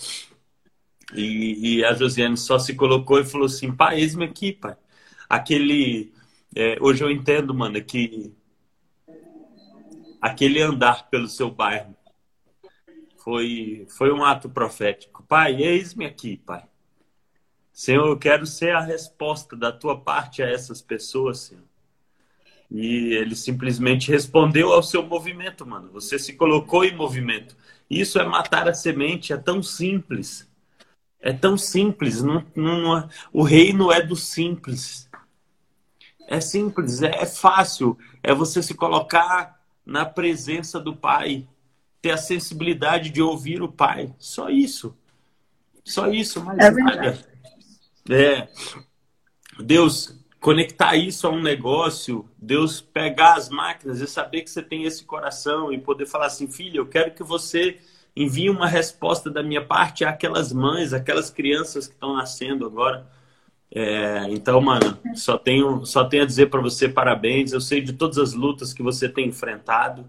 E, 1.15 1.79
e 1.79 1.85
a 1.85 1.93
Josiane 1.93 2.37
só 2.37 2.59
se 2.59 2.75
colocou 2.75 3.21
e 3.21 3.25
falou 3.25 3.47
assim: 3.47 3.71
pai, 3.73 4.01
eis-me 4.01 4.25
aqui, 4.25 4.53
pai. 4.53 4.77
Aquele. 5.29 6.13
É, 6.57 6.79
hoje 6.81 7.03
eu 7.05 7.11
entendo, 7.11 7.53
mano, 7.53 7.83
que 7.83 8.33
aquele 10.21 10.63
andar 10.63 11.11
pelo 11.11 11.29
seu 11.29 11.51
bairro 11.51 11.95
foi, 13.19 13.87
foi 13.91 14.13
um 14.13 14.25
ato 14.25 14.49
profético. 14.49 15.23
Pai, 15.25 15.63
eis-me 15.63 16.07
aqui, 16.07 16.37
pai. 16.37 16.65
Senhor, 17.75 18.07
eu 18.07 18.17
quero 18.17 18.47
ser 18.47 18.73
a 18.73 18.81
resposta 18.81 19.57
da 19.57 19.73
tua 19.73 20.01
parte 20.01 20.41
a 20.41 20.49
essas 20.49 20.81
pessoas, 20.81 21.41
Senhor. 21.41 21.65
E 22.71 23.15
ele 23.15 23.35
simplesmente 23.35 24.13
respondeu 24.13 24.73
ao 24.73 24.81
seu 24.81 25.03
movimento, 25.03 25.67
mano. 25.67 25.91
Você 25.91 26.17
se 26.17 26.35
colocou 26.35 26.85
em 26.85 26.95
movimento. 26.95 27.57
Isso 27.91 28.21
é 28.21 28.25
matar 28.25 28.69
a 28.69 28.75
semente, 28.75 29.33
é 29.33 29.37
tão 29.37 29.61
simples. 29.61 30.49
É 31.19 31.33
tão 31.33 31.59
simples. 31.59 32.23
Não, 32.23 32.47
não, 32.55 32.97
é, 32.97 33.09
o 33.33 33.43
reino 33.43 33.91
é 33.91 34.01
do 34.01 34.15
simples. 34.15 35.11
É 36.29 36.41
simples, 36.41 37.03
é, 37.03 37.23
é 37.23 37.27
fácil. 37.27 37.99
É 38.23 38.33
você 38.33 38.63
se 38.63 38.75
colocar 38.75 39.61
na 39.85 40.07
presença 40.07 40.79
do 40.79 40.95
Pai, 40.95 41.47
ter 42.01 42.13
a 42.13 42.17
sensibilidade 42.17 43.11
de 43.11 43.21
ouvir 43.21 43.61
o 43.63 43.69
Pai. 43.71 44.15
Só 44.17 44.49
isso. 44.49 44.97
Só 45.85 46.09
isso, 46.09 46.43
mais 46.43 46.59
é 46.61 46.71
nada. 46.71 47.34
É, 48.11 48.49
Deus 49.59 50.19
conectar 50.41 50.95
isso 50.95 51.27
a 51.27 51.31
um 51.31 51.41
negócio, 51.41 52.29
Deus 52.37 52.81
pegar 52.81 53.35
as 53.35 53.49
máquinas 53.49 54.01
e 54.01 54.07
saber 54.07 54.43
que 54.43 54.51
você 54.51 54.63
tem 54.63 54.85
esse 54.85 55.05
coração 55.05 55.73
e 55.73 55.79
poder 55.79 56.05
falar 56.07 56.27
assim, 56.27 56.51
filho, 56.51 56.83
eu 56.83 56.87
quero 56.87 57.15
que 57.15 57.23
você 57.23 57.79
envie 58.15 58.51
uma 58.51 58.67
resposta 58.67 59.31
da 59.31 59.43
minha 59.43 59.65
parte 59.65 60.05
àquelas 60.05 60.53
mães, 60.53 60.93
aquelas 60.93 61.31
crianças 61.31 61.87
que 61.87 61.95
estão 61.95 62.15
nascendo 62.15 62.67
agora. 62.67 63.11
É, 63.75 64.27
então, 64.31 64.61
mano, 64.61 64.99
só 65.15 65.37
tenho, 65.37 65.85
só 65.85 66.05
tenho 66.05 66.23
a 66.23 66.27
dizer 66.27 66.51
para 66.51 66.61
você 66.61 66.89
parabéns. 66.89 67.53
Eu 67.53 67.61
sei 67.61 67.81
de 67.81 67.93
todas 67.93 68.19
as 68.19 68.35
lutas 68.35 68.73
que 68.73 68.83
você 68.83 69.09
tem 69.09 69.29
enfrentado, 69.29 70.09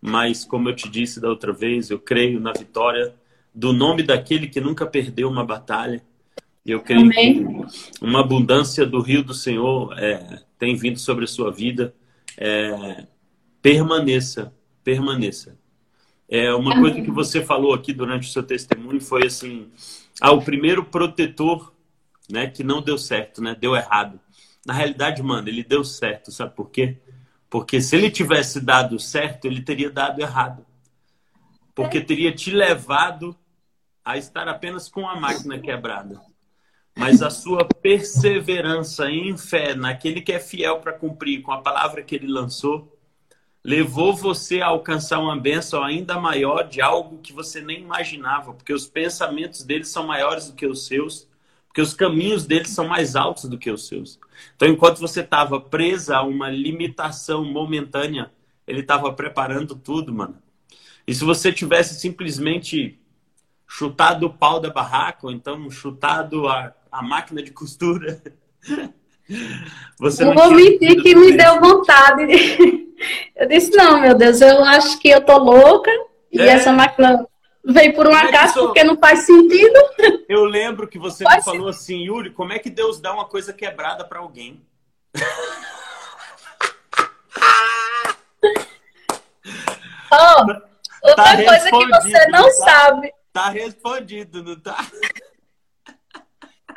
mas 0.00 0.44
como 0.44 0.68
eu 0.68 0.74
te 0.74 0.88
disse 0.88 1.20
da 1.20 1.28
outra 1.28 1.52
vez, 1.52 1.90
eu 1.90 1.98
creio 1.98 2.40
na 2.40 2.52
vitória 2.52 3.14
do 3.54 3.72
nome 3.72 4.02
daquele 4.02 4.48
que 4.48 4.60
nunca 4.60 4.86
perdeu 4.86 5.28
uma 5.28 5.44
batalha. 5.44 6.02
Eu 6.70 6.80
creio 6.82 7.00
Amém. 7.00 7.46
que 7.46 8.04
uma 8.04 8.20
abundância 8.20 8.84
do 8.84 9.00
rio 9.00 9.22
do 9.22 9.32
Senhor 9.32 9.98
é, 9.98 10.42
tem 10.58 10.76
vindo 10.76 10.98
sobre 10.98 11.24
a 11.24 11.28
sua 11.28 11.50
vida. 11.50 11.94
É, 12.36 13.06
permaneça, 13.62 14.52
permaneça. 14.84 15.58
É, 16.28 16.52
uma 16.52 16.72
Amém. 16.72 16.82
coisa 16.82 17.00
que 17.02 17.10
você 17.10 17.42
falou 17.42 17.72
aqui 17.72 17.92
durante 17.94 18.28
o 18.28 18.32
seu 18.32 18.42
testemunho 18.42 19.00
foi 19.00 19.26
assim: 19.26 19.70
ah, 20.20 20.30
o 20.32 20.42
primeiro 20.42 20.84
protetor 20.84 21.72
né, 22.30 22.46
que 22.48 22.62
não 22.62 22.82
deu 22.82 22.98
certo, 22.98 23.42
né, 23.42 23.56
deu 23.58 23.74
errado. 23.74 24.20
Na 24.66 24.74
realidade, 24.74 25.22
mano, 25.22 25.48
ele 25.48 25.64
deu 25.64 25.82
certo, 25.82 26.30
sabe 26.30 26.54
por 26.54 26.68
quê? 26.68 26.98
Porque 27.48 27.80
se 27.80 27.96
ele 27.96 28.10
tivesse 28.10 28.60
dado 28.60 28.98
certo, 28.98 29.46
ele 29.46 29.62
teria 29.62 29.88
dado 29.88 30.20
errado. 30.20 30.66
Porque 31.74 31.98
teria 31.98 32.30
te 32.30 32.50
levado 32.50 33.34
a 34.04 34.18
estar 34.18 34.46
apenas 34.48 34.86
com 34.86 35.08
a 35.08 35.18
máquina 35.18 35.58
quebrada 35.58 36.27
mas 36.98 37.22
a 37.22 37.30
sua 37.30 37.64
perseverança 37.64 39.08
em 39.08 39.36
fé 39.36 39.72
naquele 39.74 40.20
que 40.20 40.32
é 40.32 40.40
fiel 40.40 40.80
para 40.80 40.92
cumprir 40.92 41.42
com 41.42 41.52
a 41.52 41.62
palavra 41.62 42.02
que 42.02 42.14
ele 42.14 42.26
lançou, 42.26 42.98
levou 43.62 44.16
você 44.16 44.60
a 44.60 44.66
alcançar 44.66 45.20
uma 45.20 45.38
bênção 45.38 45.84
ainda 45.84 46.18
maior 46.18 46.64
de 46.64 46.80
algo 46.80 47.18
que 47.18 47.32
você 47.32 47.60
nem 47.60 47.80
imaginava, 47.80 48.52
porque 48.52 48.72
os 48.72 48.86
pensamentos 48.86 49.62
deles 49.62 49.88
são 49.88 50.06
maiores 50.06 50.48
do 50.48 50.54
que 50.54 50.66
os 50.66 50.86
seus, 50.86 51.28
porque 51.68 51.80
os 51.80 51.94
caminhos 51.94 52.44
deles 52.44 52.70
são 52.70 52.88
mais 52.88 53.14
altos 53.14 53.44
do 53.44 53.56
que 53.56 53.70
os 53.70 53.86
seus. 53.86 54.18
Então, 54.56 54.66
enquanto 54.66 54.98
você 54.98 55.20
estava 55.20 55.60
presa 55.60 56.16
a 56.16 56.22
uma 56.22 56.50
limitação 56.50 57.44
momentânea, 57.44 58.32
ele 58.66 58.80
estava 58.80 59.12
preparando 59.12 59.76
tudo, 59.76 60.12
mano. 60.12 60.36
E 61.06 61.14
se 61.14 61.24
você 61.24 61.52
tivesse 61.52 62.00
simplesmente 62.00 62.98
chutado 63.68 64.26
o 64.26 64.32
pau 64.32 64.58
da 64.58 64.70
barraca, 64.70 65.26
ou 65.26 65.32
então 65.32 65.70
chutado 65.70 66.48
a, 66.48 66.74
a 66.90 67.02
máquina 67.02 67.42
de 67.42 67.50
costura, 67.50 68.22
você 69.98 70.24
não, 70.24 70.34
não 70.34 70.42
vou 70.42 70.54
mentir 70.54 71.02
que 71.02 71.14
me 71.14 71.32
deu 71.36 71.60
vontade. 71.60 72.24
Eu 73.36 73.46
disse, 73.46 73.70
não, 73.76 74.00
meu 74.00 74.14
Deus, 74.14 74.40
eu 74.40 74.64
acho 74.64 74.98
que 74.98 75.08
eu 75.08 75.24
tô 75.24 75.38
louca 75.38 75.88
e 76.32 76.40
é. 76.40 76.48
essa 76.48 76.72
máquina 76.72 77.24
veio 77.64 77.94
por 77.94 78.08
um 78.08 78.12
é 78.12 78.24
acaso 78.24 78.54
porque 78.66 78.82
não 78.82 78.96
faz 78.96 79.20
sentido. 79.20 79.78
Eu 80.28 80.44
lembro 80.44 80.88
que 80.88 80.98
você 80.98 81.22
me 81.22 81.42
falou 81.42 81.68
assim, 81.68 82.04
Yuri, 82.04 82.30
como 82.30 82.52
é 82.52 82.58
que 82.58 82.68
Deus 82.68 83.00
dá 83.00 83.12
uma 83.12 83.26
coisa 83.26 83.52
quebrada 83.52 84.04
para 84.04 84.18
alguém? 84.18 84.60
Oh, 90.10 90.40
outra 91.08 91.24
tá 91.24 91.36
coisa 91.36 91.70
que 91.70 91.86
você 91.86 92.26
não 92.28 92.44
tá, 92.44 92.50
sabe. 92.50 93.12
Tá 93.32 93.50
respondido, 93.50 94.42
não 94.42 94.58
tá? 94.58 94.84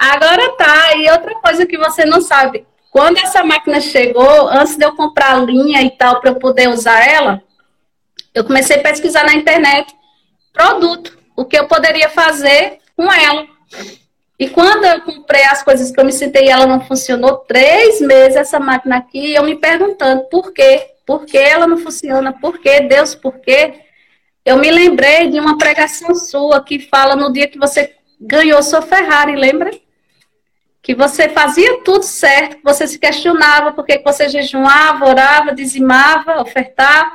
Agora 0.02 0.58
tá. 0.58 0.96
E 0.96 1.12
outra 1.12 1.36
coisa 1.36 1.64
que 1.64 1.78
você 1.78 2.04
não 2.06 2.22
sabe. 2.22 2.66
Quando 2.90 3.18
essa 3.20 3.44
máquina 3.44 3.80
chegou, 3.80 4.50
antes 4.50 4.76
de 4.76 4.84
eu 4.84 4.96
comprar 4.96 5.36
a 5.36 5.38
linha 5.38 5.84
e 5.84 5.92
tal, 5.92 6.20
para 6.20 6.32
eu 6.32 6.36
poder 6.40 6.70
usar 6.70 7.08
ela, 7.08 7.42
eu 8.34 8.44
comecei 8.44 8.78
a 8.78 8.82
pesquisar 8.82 9.24
na 9.24 9.36
internet 9.36 9.94
produto, 10.52 11.18
o 11.36 11.46
que 11.46 11.58
eu 11.58 11.68
poderia 11.68 12.10
fazer 12.10 12.80
com 12.98 13.14
ela. 13.14 13.46
E 14.40 14.50
quando 14.50 14.86
eu 14.86 15.02
comprei 15.02 15.44
as 15.44 15.62
coisas 15.62 15.92
que 15.92 16.00
eu 16.00 16.04
me 16.04 16.12
sentei 16.12 16.48
e 16.48 16.50
ela 16.50 16.66
não 16.66 16.82
funcionou, 16.82 17.38
três 17.38 18.02
meses 18.02 18.36
essa 18.36 18.60
máquina 18.60 18.98
aqui, 18.98 19.36
eu 19.36 19.44
me 19.44 19.56
perguntando 19.56 20.24
por 20.24 20.52
quê? 20.52 20.88
Por 21.06 21.26
que 21.26 21.38
ela 21.38 21.68
não 21.68 21.78
funciona? 21.78 22.34
Por 22.34 22.58
que, 22.60 22.82
Deus, 22.82 23.14
por 23.14 23.40
quê? 23.40 23.82
Eu 24.44 24.58
me 24.58 24.72
lembrei 24.72 25.30
de 25.30 25.40
uma 25.40 25.60
pregação 25.60 26.16
sua 26.16 26.64
que 26.64 26.80
fala 26.80 27.16
no 27.16 27.32
dia 27.32 27.48
que 27.48 27.60
você 27.60 27.96
ganhou 28.20 28.62
sua 28.64 28.82
Ferrari, 28.82 29.36
lembra? 29.36 29.72
Que 30.82 30.96
você 30.96 31.30
fazia 31.30 31.84
tudo 31.84 32.04
certo, 32.04 32.58
você 32.64 32.88
se 32.88 32.98
questionava 32.98 33.72
porque 33.72 34.00
que 34.00 34.04
você 34.04 34.28
jejuava, 34.28 35.08
orava, 35.08 35.54
dizimava, 35.54 36.42
ofertava, 36.42 37.12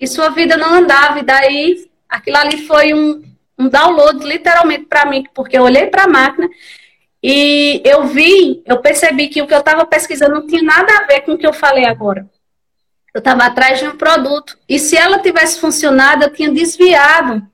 e 0.00 0.06
sua 0.06 0.30
vida 0.30 0.56
não 0.56 0.72
andava. 0.72 1.18
E 1.18 1.22
daí, 1.22 1.90
aquilo 2.08 2.38
ali 2.38 2.66
foi 2.66 2.94
um, 2.94 3.22
um 3.58 3.68
download, 3.68 4.24
literalmente, 4.26 4.86
para 4.86 5.04
mim, 5.06 5.24
porque 5.34 5.58
eu 5.58 5.62
olhei 5.62 5.86
para 5.86 6.04
a 6.04 6.08
máquina 6.08 6.48
e 7.22 7.82
eu 7.84 8.06
vi, 8.06 8.62
eu 8.66 8.78
percebi 8.78 9.28
que 9.28 9.42
o 9.42 9.46
que 9.46 9.54
eu 9.54 9.60
estava 9.60 9.84
pesquisando 9.86 10.34
não 10.34 10.46
tinha 10.46 10.62
nada 10.62 10.92
a 10.98 11.06
ver 11.06 11.20
com 11.22 11.32
o 11.32 11.38
que 11.38 11.46
eu 11.46 11.52
falei 11.52 11.84
agora. 11.84 12.28
Eu 13.14 13.18
estava 13.18 13.44
atrás 13.44 13.78
de 13.78 13.86
um 13.86 13.96
produto. 13.96 14.58
E 14.68 14.78
se 14.78 14.96
ela 14.96 15.20
tivesse 15.20 15.60
funcionado, 15.60 16.24
eu 16.24 16.32
tinha 16.32 16.50
desviado. 16.50 17.46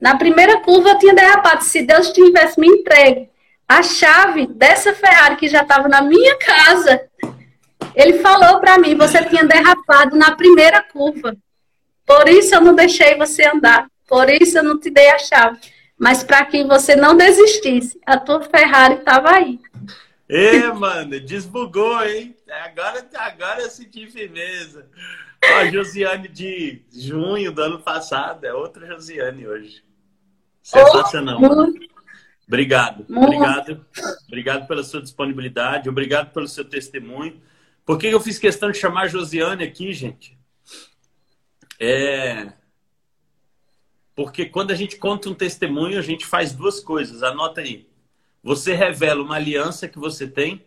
Na 0.00 0.16
primeira 0.16 0.60
curva, 0.60 0.90
eu 0.90 0.98
tinha 0.98 1.14
derrapado. 1.14 1.64
Se 1.64 1.82
Deus 1.82 2.10
tivesse 2.10 2.60
me 2.60 2.66
entregue 2.66 3.29
a 3.70 3.84
chave 3.84 4.48
dessa 4.48 4.92
Ferrari 4.92 5.36
que 5.36 5.46
já 5.46 5.62
estava 5.62 5.88
na 5.88 6.02
minha 6.02 6.36
casa. 6.38 7.08
Ele 7.94 8.18
falou 8.18 8.58
para 8.58 8.76
mim: 8.78 8.96
você 8.96 9.24
tinha 9.26 9.44
derrapado 9.44 10.16
na 10.16 10.34
primeira 10.34 10.82
curva. 10.82 11.36
Por 12.04 12.28
isso 12.28 12.52
eu 12.52 12.60
não 12.60 12.74
deixei 12.74 13.16
você 13.16 13.46
andar. 13.46 13.86
Por 14.08 14.28
isso 14.28 14.58
eu 14.58 14.64
não 14.64 14.76
te 14.76 14.90
dei 14.90 15.08
a 15.10 15.20
chave. 15.20 15.60
Mas 15.96 16.24
para 16.24 16.44
que 16.46 16.64
você 16.64 16.96
não 16.96 17.16
desistisse, 17.16 18.00
a 18.04 18.18
tua 18.18 18.42
Ferrari 18.42 18.94
estava 18.94 19.30
aí. 19.30 19.60
Ê, 20.28 20.66
mano, 20.72 21.20
desbugou, 21.20 22.02
hein? 22.04 22.34
Agora, 22.64 23.06
agora 23.14 23.60
eu 23.60 23.70
senti 23.70 24.10
firmeza. 24.10 24.88
A 25.44 25.64
Josiane 25.66 26.26
de 26.26 26.82
junho 26.92 27.52
do 27.52 27.62
ano 27.62 27.78
passado 27.78 28.44
é 28.44 28.52
outra 28.52 28.84
Josiane 28.86 29.46
hoje. 29.46 29.84
Sensacional. 30.60 31.38
Oh, 31.40 31.72
Obrigado, 32.50 33.06
obrigado, 33.08 33.86
obrigado 34.26 34.66
pela 34.66 34.82
sua 34.82 35.00
disponibilidade, 35.00 35.88
obrigado 35.88 36.32
pelo 36.32 36.48
seu 36.48 36.64
testemunho. 36.64 37.40
Por 37.86 37.96
que 37.96 38.08
eu 38.08 38.20
fiz 38.20 38.40
questão 38.40 38.72
de 38.72 38.76
chamar 38.76 39.02
a 39.02 39.06
Josiane 39.06 39.62
aqui, 39.62 39.92
gente? 39.92 40.36
É 41.78 42.52
porque 44.16 44.46
quando 44.46 44.72
a 44.72 44.74
gente 44.74 44.96
conta 44.96 45.30
um 45.30 45.34
testemunho, 45.34 45.96
a 45.96 46.02
gente 46.02 46.26
faz 46.26 46.52
duas 46.52 46.80
coisas. 46.80 47.22
Anota 47.22 47.60
aí. 47.60 47.86
Você 48.42 48.74
revela 48.74 49.22
uma 49.22 49.36
aliança 49.36 49.86
que 49.86 49.98
você 49.98 50.26
tem 50.26 50.64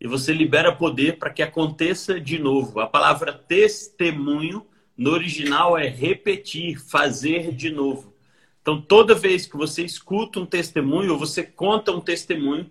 e 0.00 0.08
você 0.08 0.32
libera 0.32 0.74
poder 0.74 1.18
para 1.18 1.28
que 1.28 1.42
aconteça 1.42 2.18
de 2.18 2.38
novo. 2.38 2.80
A 2.80 2.86
palavra 2.86 3.30
testemunho 3.30 4.66
no 4.96 5.10
original 5.10 5.76
é 5.76 5.86
repetir, 5.86 6.80
fazer 6.80 7.52
de 7.52 7.70
novo. 7.70 8.09
Então, 8.70 8.80
toda 8.80 9.16
vez 9.16 9.46
que 9.46 9.56
você 9.56 9.82
escuta 9.82 10.38
um 10.38 10.46
testemunho 10.46 11.14
ou 11.14 11.18
você 11.18 11.42
conta 11.42 11.90
um 11.90 12.00
testemunho, 12.00 12.70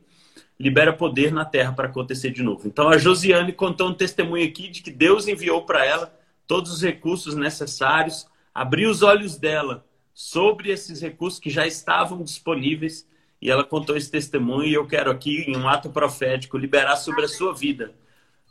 libera 0.57 0.93
poder 0.93 1.33
na 1.33 1.43
terra 1.43 1.73
para 1.73 1.89
acontecer 1.89 2.31
de 2.31 2.41
novo. 2.41 2.65
Então, 2.69 2.87
a 2.87 2.97
Josiane 2.97 3.51
contou 3.51 3.89
um 3.89 3.93
testemunho 3.93 4.47
aqui 4.47 4.69
de 4.69 4.81
que 4.81 4.91
Deus 4.91 5.27
enviou 5.27 5.65
para 5.65 5.85
ela 5.85 6.17
todos 6.47 6.71
os 6.71 6.81
recursos 6.81 7.35
necessários, 7.35 8.25
abriu 8.55 8.89
os 8.89 9.01
olhos 9.01 9.35
dela 9.35 9.85
sobre 10.13 10.71
esses 10.71 11.01
recursos 11.01 11.37
que 11.37 11.49
já 11.49 11.67
estavam 11.67 12.23
disponíveis 12.23 13.05
e 13.41 13.51
ela 13.51 13.65
contou 13.65 13.97
esse 13.97 14.09
testemunho 14.09 14.69
e 14.69 14.73
eu 14.75 14.87
quero 14.87 15.11
aqui, 15.11 15.43
em 15.49 15.57
um 15.57 15.67
ato 15.67 15.89
profético, 15.89 16.57
liberar 16.57 16.95
sobre 16.95 17.25
a 17.25 17.27
sua 17.27 17.53
vida 17.53 17.93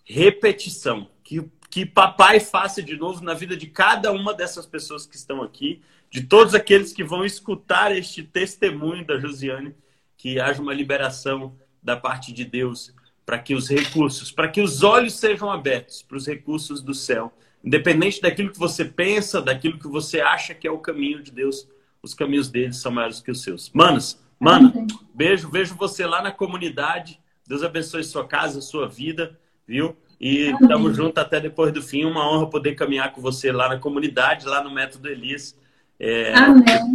repetição. 0.04 1.08
Que, 1.24 1.42
que 1.70 1.86
papai 1.86 2.40
faça 2.40 2.82
de 2.82 2.94
novo 2.94 3.24
na 3.24 3.32
vida 3.32 3.56
de 3.56 3.68
cada 3.68 4.12
uma 4.12 4.34
dessas 4.34 4.66
pessoas 4.66 5.06
que 5.06 5.16
estão 5.16 5.42
aqui 5.42 5.80
de 6.10 6.22
todos 6.22 6.54
aqueles 6.54 6.92
que 6.92 7.04
vão 7.04 7.24
escutar 7.24 7.96
este 7.96 8.22
testemunho 8.22 9.04
da 9.04 9.18
Josiane, 9.18 9.74
que 10.16 10.40
haja 10.40 10.60
uma 10.60 10.74
liberação 10.74 11.54
da 11.82 11.96
parte 11.96 12.32
de 12.32 12.44
Deus 12.44 12.92
para 13.24 13.38
que 13.38 13.54
os 13.54 13.68
recursos, 13.68 14.30
para 14.30 14.48
que 14.48 14.60
os 14.60 14.82
olhos 14.82 15.14
sejam 15.14 15.50
abertos 15.50 16.02
para 16.02 16.16
os 16.16 16.26
recursos 16.26 16.80
do 16.80 16.94
céu. 16.94 17.32
Independente 17.62 18.22
daquilo 18.22 18.50
que 18.50 18.58
você 18.58 18.84
pensa, 18.84 19.42
daquilo 19.42 19.78
que 19.78 19.86
você 19.86 20.20
acha 20.20 20.54
que 20.54 20.66
é 20.66 20.70
o 20.70 20.78
caminho 20.78 21.22
de 21.22 21.30
Deus, 21.30 21.68
os 22.02 22.14
caminhos 22.14 22.48
deles 22.48 22.76
são 22.76 22.90
maiores 22.90 23.20
que 23.20 23.30
os 23.30 23.42
seus. 23.42 23.70
Manos, 23.72 24.18
mana, 24.40 24.72
beijo, 25.12 25.50
vejo 25.50 25.74
você 25.74 26.06
lá 26.06 26.22
na 26.22 26.32
comunidade. 26.32 27.20
Deus 27.46 27.62
abençoe 27.62 28.02
sua 28.04 28.26
casa, 28.26 28.60
sua 28.60 28.88
vida, 28.88 29.38
viu? 29.66 29.96
E 30.20 30.50
estamos 30.50 30.96
juntos 30.96 31.22
até 31.22 31.40
depois 31.40 31.72
do 31.72 31.82
fim. 31.82 32.04
Uma 32.04 32.30
honra 32.30 32.48
poder 32.48 32.74
caminhar 32.74 33.12
com 33.12 33.20
você 33.20 33.52
lá 33.52 33.68
na 33.68 33.78
comunidade, 33.78 34.46
lá 34.46 34.62
no 34.62 34.70
Método 34.70 35.08
Elias. 35.08 35.56
É, 36.00 36.32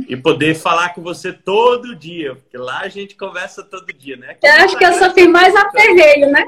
e 0.07 0.15
poder 0.15 0.55
falar 0.55 0.93
com 0.93 1.01
você 1.01 1.33
todo 1.33 1.93
dia, 1.93 2.35
porque 2.35 2.57
lá 2.57 2.79
a 2.79 2.87
gente 2.87 3.17
conversa 3.17 3.61
todo 3.61 3.91
dia, 3.91 4.15
né? 4.15 4.29
Aqui 4.29 4.47
eu 4.47 4.53
acho 4.53 4.77
que 4.77 4.85
eu 4.85 4.93
só 4.93 5.09
tenho 5.09 5.29
mais 5.29 5.53
aperreio, 5.53 6.31
né? 6.31 6.45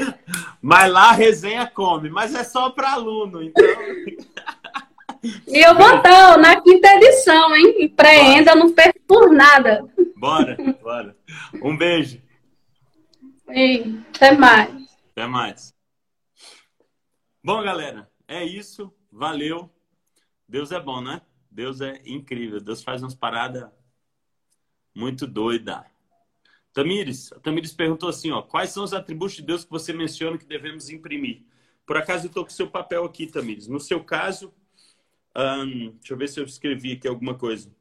mas 0.62 0.90
lá 0.90 1.10
a 1.10 1.12
resenha 1.12 1.66
come, 1.66 2.08
mas 2.08 2.34
é 2.34 2.42
só 2.42 2.70
para 2.70 2.92
aluno, 2.92 3.42
então. 3.42 3.64
E 5.46 5.58
eu 5.58 5.74
vou 5.74 5.96
estar 5.96 6.38
na 6.38 6.58
quinta 6.62 6.88
edição, 6.94 7.54
hein? 7.54 7.84
Empreenda, 7.84 8.54
não 8.54 8.72
perco 8.72 8.98
por 9.06 9.30
nada. 9.30 9.84
Bora, 10.16 10.56
bora. 10.82 11.14
Um 11.62 11.76
beijo. 11.76 12.22
E 13.50 14.00
até 14.14 14.32
mais. 14.32 14.70
Até 15.12 15.26
mais. 15.26 15.74
Bom, 17.44 17.62
galera, 17.62 18.08
é 18.26 18.42
isso. 18.44 18.90
Valeu. 19.12 19.70
Deus 20.48 20.72
é 20.72 20.80
bom, 20.80 21.02
né? 21.02 21.20
Deus 21.50 21.80
é 21.80 22.00
incrível. 22.06 22.60
Deus 22.60 22.82
faz 22.82 23.02
umas 23.02 23.14
paradas 23.14 23.68
muito 24.94 25.26
doida. 25.26 25.84
Tamires, 26.72 27.30
Tamires 27.42 27.72
perguntou 27.72 28.08
assim, 28.08 28.30
ó, 28.30 28.42
quais 28.42 28.70
são 28.70 28.84
os 28.84 28.92
atributos 28.92 29.36
de 29.36 29.42
Deus 29.42 29.64
que 29.64 29.70
você 29.70 29.92
menciona 29.92 30.38
que 30.38 30.46
devemos 30.46 30.88
imprimir? 30.88 31.42
Por 31.84 31.96
acaso 31.96 32.26
eu 32.26 32.28
estou 32.28 32.44
com 32.44 32.50
o 32.50 32.54
seu 32.54 32.70
papel 32.70 33.04
aqui, 33.04 33.26
Tamires. 33.26 33.66
No 33.66 33.80
seu 33.80 34.04
caso, 34.04 34.54
deixa 35.34 36.12
eu 36.12 36.16
ver 36.16 36.28
se 36.28 36.38
eu 36.38 36.44
escrevi 36.44 36.92
aqui 36.92 37.08
alguma 37.08 37.34
coisa. 37.34 37.74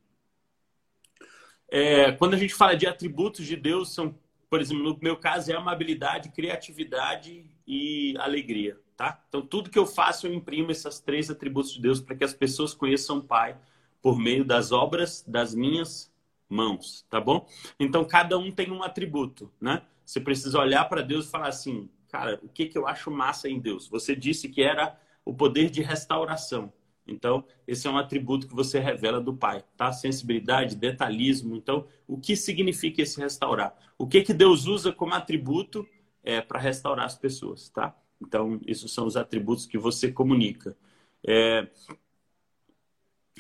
É, 1.67 2.11
quando 2.13 2.33
a 2.33 2.37
gente 2.37 2.55
fala 2.55 2.75
de 2.75 2.87
atributos 2.87 3.45
de 3.45 3.55
Deus, 3.55 3.93
são, 3.93 4.17
por 4.49 4.59
exemplo, 4.59 4.83
no 4.83 4.97
meu 4.99 5.17
caso 5.17 5.51
é 5.51 5.55
amabilidade, 5.55 6.31
criatividade 6.31 7.45
e 7.67 8.15
alegria 8.17 8.79
tá? 8.99 9.23
Então, 9.30 9.41
tudo 9.41 9.69
que 9.69 9.80
eu 9.80 9.85
faço, 9.85 10.27
eu 10.27 10.34
imprimo 10.34 10.71
esses 10.71 10.99
três 10.99 11.30
atributos 11.30 11.71
de 11.71 11.81
Deus 11.81 12.01
para 12.01 12.17
que 12.17 12.23
as 12.26 12.34
pessoas 12.34 12.73
conheçam 12.73 13.19
o 13.19 13.23
Pai 13.23 13.57
por 14.01 14.19
meio 14.19 14.43
das 14.43 14.73
obras 14.73 15.23
das 15.26 15.55
minhas 15.55 16.11
mãos, 16.49 17.05
tá 17.09 17.21
bom? 17.21 17.47
Então, 17.80 18.03
cada 18.03 18.38
um 18.38 18.51
tem 18.51 18.69
um 18.69 18.84
atributo, 18.84 19.49
né? 19.61 19.84
Você 20.05 20.19
precisa 20.19 20.59
olhar 20.59 20.84
para 20.89 21.01
Deus 21.01 21.26
e 21.27 21.31
falar 21.31 21.47
assim, 21.47 21.89
cara, 22.09 22.41
o 22.43 22.49
que, 22.49 22.65
que 22.65 22.77
eu 22.77 22.85
acho 22.85 23.09
massa 23.09 23.47
em 23.47 23.57
Deus? 23.57 23.88
Você 23.88 24.13
disse 24.13 24.49
que 24.49 24.61
era 24.61 24.99
o 25.23 25.34
poder 25.34 25.69
de 25.69 25.81
restauração. 25.81 26.73
Então, 27.07 27.45
esse 27.65 27.88
é 27.88 27.89
um 27.89 27.97
atributo 27.97 28.49
que 28.49 28.53
você 28.53 28.80
revela 28.80 29.21
do 29.21 29.34
Pai, 29.34 29.63
tá? 29.77 29.93
Sensibilidade, 29.93 30.76
detalhismo. 30.76 31.55
Então, 31.55 31.88
o 32.05 32.19
que 32.19 32.35
significa 32.35 33.01
esse 33.01 33.17
restaurar? 33.17 33.73
O 33.97 34.05
que 34.05 34.23
que 34.23 34.34
Deus 34.34 34.65
usa 34.65 34.91
como 34.91 35.13
atributo 35.13 35.88
é, 36.21 36.41
para 36.41 36.59
restaurar 36.59 37.05
as 37.05 37.15
pessoas, 37.15 37.69
tá? 37.69 37.95
Então, 38.21 38.59
esses 38.65 38.91
são 38.91 39.05
os 39.05 39.15
atributos 39.15 39.65
que 39.65 39.77
você 39.77 40.11
comunica. 40.11 40.75
É... 41.25 41.67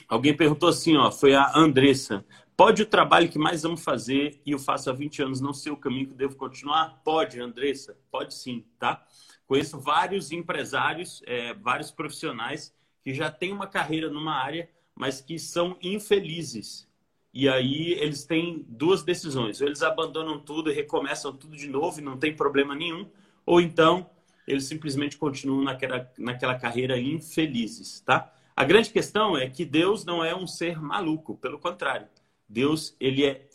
Alguém 0.07 0.35
perguntou 0.35 0.69
assim, 0.69 0.95
ó, 0.95 1.11
foi 1.11 1.35
a 1.35 1.51
Andressa. 1.55 2.25
Pode 2.55 2.81
o 2.81 2.85
trabalho 2.85 3.29
que 3.29 3.39
mais 3.39 3.63
amo 3.63 3.77
fazer 3.77 4.41
e 4.45 4.51
eu 4.51 4.59
faço 4.59 4.89
há 4.89 4.93
20 4.93 5.21
anos 5.21 5.39
não 5.39 5.53
ser 5.53 5.71
o 5.71 5.77
caminho 5.77 6.07
que 6.07 6.13
devo 6.13 6.35
continuar? 6.35 7.01
Pode, 7.03 7.39
Andressa. 7.39 7.97
Pode 8.11 8.33
sim, 8.33 8.65
tá? 8.77 9.05
Conheço 9.47 9.79
vários 9.79 10.31
empresários, 10.31 11.21
é, 11.25 11.53
vários 11.53 11.89
profissionais 11.89 12.73
que 13.01 13.13
já 13.13 13.31
têm 13.31 13.51
uma 13.53 13.65
carreira 13.65 14.09
numa 14.09 14.33
área, 14.33 14.69
mas 14.93 15.21
que 15.21 15.39
são 15.39 15.77
infelizes. 15.81 16.87
E 17.33 17.47
aí 17.47 17.93
eles 17.93 18.25
têm 18.25 18.65
duas 18.67 19.03
decisões: 19.03 19.61
ou 19.61 19.67
eles 19.67 19.81
abandonam 19.81 20.39
tudo 20.39 20.69
e 20.69 20.73
recomeçam 20.73 21.31
tudo 21.31 21.55
de 21.55 21.67
novo 21.67 21.99
e 21.99 22.03
não 22.03 22.17
tem 22.17 22.35
problema 22.35 22.75
nenhum, 22.75 23.09
ou 23.45 23.61
então 23.61 24.09
eles 24.49 24.65
simplesmente 24.65 25.15
continuam 25.15 25.63
naquela, 25.63 26.11
naquela 26.17 26.57
carreira 26.57 26.99
infelizes, 26.99 28.01
tá? 28.01 28.33
A 28.55 28.65
grande 28.65 28.89
questão 28.89 29.37
é 29.37 29.47
que 29.47 29.63
Deus 29.63 30.03
não 30.03 30.25
é 30.25 30.35
um 30.35 30.47
ser 30.47 30.81
maluco, 30.81 31.37
pelo 31.37 31.59
contrário. 31.59 32.07
Deus, 32.47 32.95
ele 32.99 33.23
é 33.23 33.47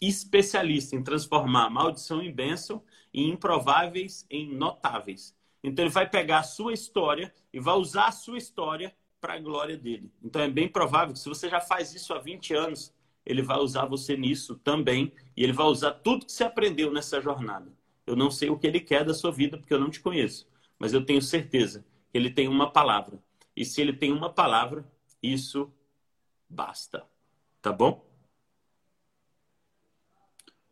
especialista 0.00 0.94
em 0.94 1.02
transformar 1.02 1.68
maldição 1.68 2.22
em 2.22 2.32
bênção 2.32 2.80
e 3.12 3.28
improváveis 3.28 4.24
em 4.30 4.54
notáveis. 4.54 5.36
Então 5.62 5.84
ele 5.84 5.92
vai 5.92 6.08
pegar 6.08 6.38
a 6.38 6.44
sua 6.44 6.72
história 6.72 7.34
e 7.52 7.58
vai 7.58 7.74
usar 7.74 8.06
a 8.06 8.12
sua 8.12 8.38
história 8.38 8.94
para 9.20 9.34
a 9.34 9.40
glória 9.40 9.76
dele. 9.76 10.08
Então 10.22 10.40
é 10.40 10.48
bem 10.48 10.68
provável 10.68 11.12
que 11.12 11.18
se 11.18 11.28
você 11.28 11.48
já 11.48 11.60
faz 11.60 11.92
isso 11.92 12.14
há 12.14 12.18
20 12.20 12.54
anos, 12.54 12.94
ele 13.26 13.42
vai 13.42 13.58
usar 13.58 13.86
você 13.86 14.16
nisso 14.16 14.54
também 14.62 15.12
e 15.36 15.42
ele 15.42 15.52
vai 15.52 15.66
usar 15.66 15.90
tudo 15.90 16.24
que 16.24 16.32
você 16.32 16.44
aprendeu 16.44 16.92
nessa 16.92 17.20
jornada. 17.20 17.76
Eu 18.08 18.16
não 18.16 18.30
sei 18.30 18.48
o 18.48 18.58
que 18.58 18.66
ele 18.66 18.80
quer 18.80 19.04
da 19.04 19.12
sua 19.12 19.30
vida 19.30 19.58
porque 19.58 19.74
eu 19.74 19.78
não 19.78 19.90
te 19.90 20.00
conheço, 20.00 20.48
mas 20.78 20.94
eu 20.94 21.04
tenho 21.04 21.20
certeza 21.20 21.84
que 22.10 22.16
ele 22.16 22.30
tem 22.30 22.48
uma 22.48 22.72
palavra. 22.72 23.22
E 23.54 23.66
se 23.66 23.82
ele 23.82 23.92
tem 23.92 24.10
uma 24.12 24.32
palavra, 24.32 24.90
isso 25.22 25.70
basta. 26.48 27.04
Tá 27.60 27.70
bom? 27.70 28.08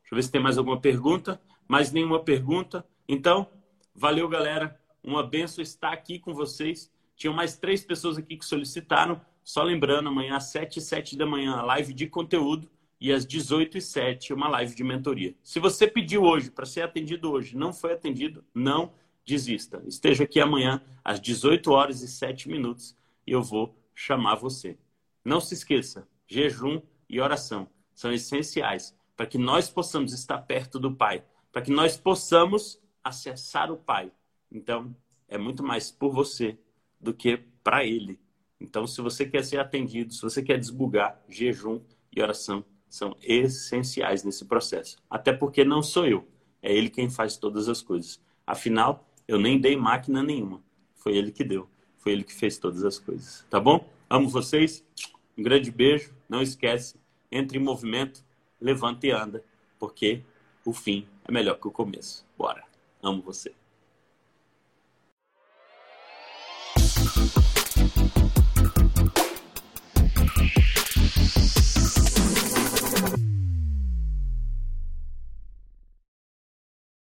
Deixa 0.00 0.14
eu 0.14 0.16
ver 0.16 0.22
se 0.22 0.30
tem 0.30 0.40
mais 0.40 0.56
alguma 0.56 0.80
pergunta. 0.80 1.38
Mais 1.68 1.92
nenhuma 1.92 2.24
pergunta. 2.24 2.86
Então, 3.06 3.50
valeu, 3.94 4.26
galera. 4.30 4.80
Uma 5.02 5.22
benção 5.22 5.60
estar 5.60 5.92
aqui 5.92 6.18
com 6.18 6.32
vocês. 6.32 6.90
Tinham 7.16 7.34
mais 7.34 7.58
três 7.58 7.84
pessoas 7.84 8.16
aqui 8.16 8.38
que 8.38 8.46
solicitaram. 8.46 9.20
Só 9.44 9.62
lembrando, 9.62 10.08
amanhã 10.08 10.36
às 10.36 10.44
7 10.44 10.78
e 10.78 10.80
7 10.80 11.18
da 11.18 11.26
manhã, 11.26 11.60
live 11.60 11.92
de 11.92 12.06
conteúdo. 12.06 12.70
E 13.00 13.12
às 13.12 13.26
18 13.26 13.78
e 13.78 13.80
7, 13.80 14.32
uma 14.32 14.48
live 14.48 14.74
de 14.74 14.82
mentoria. 14.82 15.34
Se 15.42 15.60
você 15.60 15.86
pediu 15.86 16.22
hoje 16.22 16.50
para 16.50 16.64
ser 16.64 16.82
atendido 16.82 17.30
hoje, 17.30 17.56
não 17.56 17.72
foi 17.72 17.92
atendido, 17.92 18.44
não 18.54 18.92
desista. 19.24 19.82
Esteja 19.86 20.24
aqui 20.24 20.40
amanhã 20.40 20.82
às 21.04 21.20
18 21.20 21.70
horas 21.70 22.00
e 22.02 22.08
7 22.08 22.48
minutos 22.48 22.96
e 23.26 23.32
eu 23.32 23.42
vou 23.42 23.76
chamar 23.94 24.36
você. 24.36 24.78
Não 25.24 25.40
se 25.40 25.54
esqueça, 25.54 26.08
jejum 26.26 26.80
e 27.08 27.20
oração 27.20 27.68
são 27.94 28.12
essenciais 28.12 28.94
para 29.16 29.26
que 29.26 29.38
nós 29.38 29.70
possamos 29.70 30.12
estar 30.12 30.38
perto 30.42 30.78
do 30.78 30.94
Pai, 30.94 31.24
para 31.50 31.62
que 31.62 31.70
nós 31.70 31.96
possamos 31.96 32.80
acessar 33.02 33.72
o 33.72 33.76
Pai. 33.76 34.12
Então, 34.52 34.94
é 35.26 35.38
muito 35.38 35.62
mais 35.62 35.90
por 35.90 36.12
você 36.12 36.58
do 37.00 37.14
que 37.14 37.38
para 37.64 37.84
Ele. 37.84 38.20
Então, 38.60 38.86
se 38.86 39.00
você 39.00 39.26
quer 39.26 39.42
ser 39.42 39.58
atendido, 39.58 40.12
se 40.12 40.22
você 40.22 40.42
quer 40.42 40.58
desbugar, 40.58 41.20
jejum 41.28 41.80
e 42.14 42.20
oração 42.20 42.64
são 42.88 43.16
essenciais 43.22 44.24
nesse 44.24 44.44
processo. 44.44 44.96
Até 45.10 45.32
porque 45.32 45.64
não 45.64 45.82
sou 45.82 46.06
eu, 46.06 46.26
é 46.62 46.72
Ele 46.72 46.90
quem 46.90 47.10
faz 47.10 47.36
todas 47.36 47.68
as 47.68 47.82
coisas. 47.82 48.20
Afinal, 48.46 49.08
eu 49.26 49.38
nem 49.38 49.60
dei 49.60 49.76
máquina 49.76 50.22
nenhuma. 50.22 50.62
Foi 50.94 51.16
Ele 51.16 51.32
que 51.32 51.44
deu. 51.44 51.68
Foi 51.98 52.12
Ele 52.12 52.24
que 52.24 52.34
fez 52.34 52.58
todas 52.58 52.84
as 52.84 52.98
coisas. 52.98 53.44
Tá 53.50 53.58
bom? 53.60 53.88
Amo 54.08 54.28
vocês. 54.28 54.84
Um 55.36 55.42
grande 55.42 55.70
beijo. 55.70 56.14
Não 56.28 56.42
esquece, 56.42 56.96
entre 57.30 57.58
em 57.58 57.62
movimento 57.62 58.24
levanta 58.60 59.06
e 59.06 59.10
anda, 59.10 59.44
porque 59.78 60.22
o 60.64 60.72
fim 60.72 61.06
é 61.24 61.32
melhor 61.32 61.58
que 61.58 61.68
o 61.68 61.70
começo. 61.70 62.24
Bora. 62.36 62.64
Amo 63.02 63.22
você. 63.22 63.52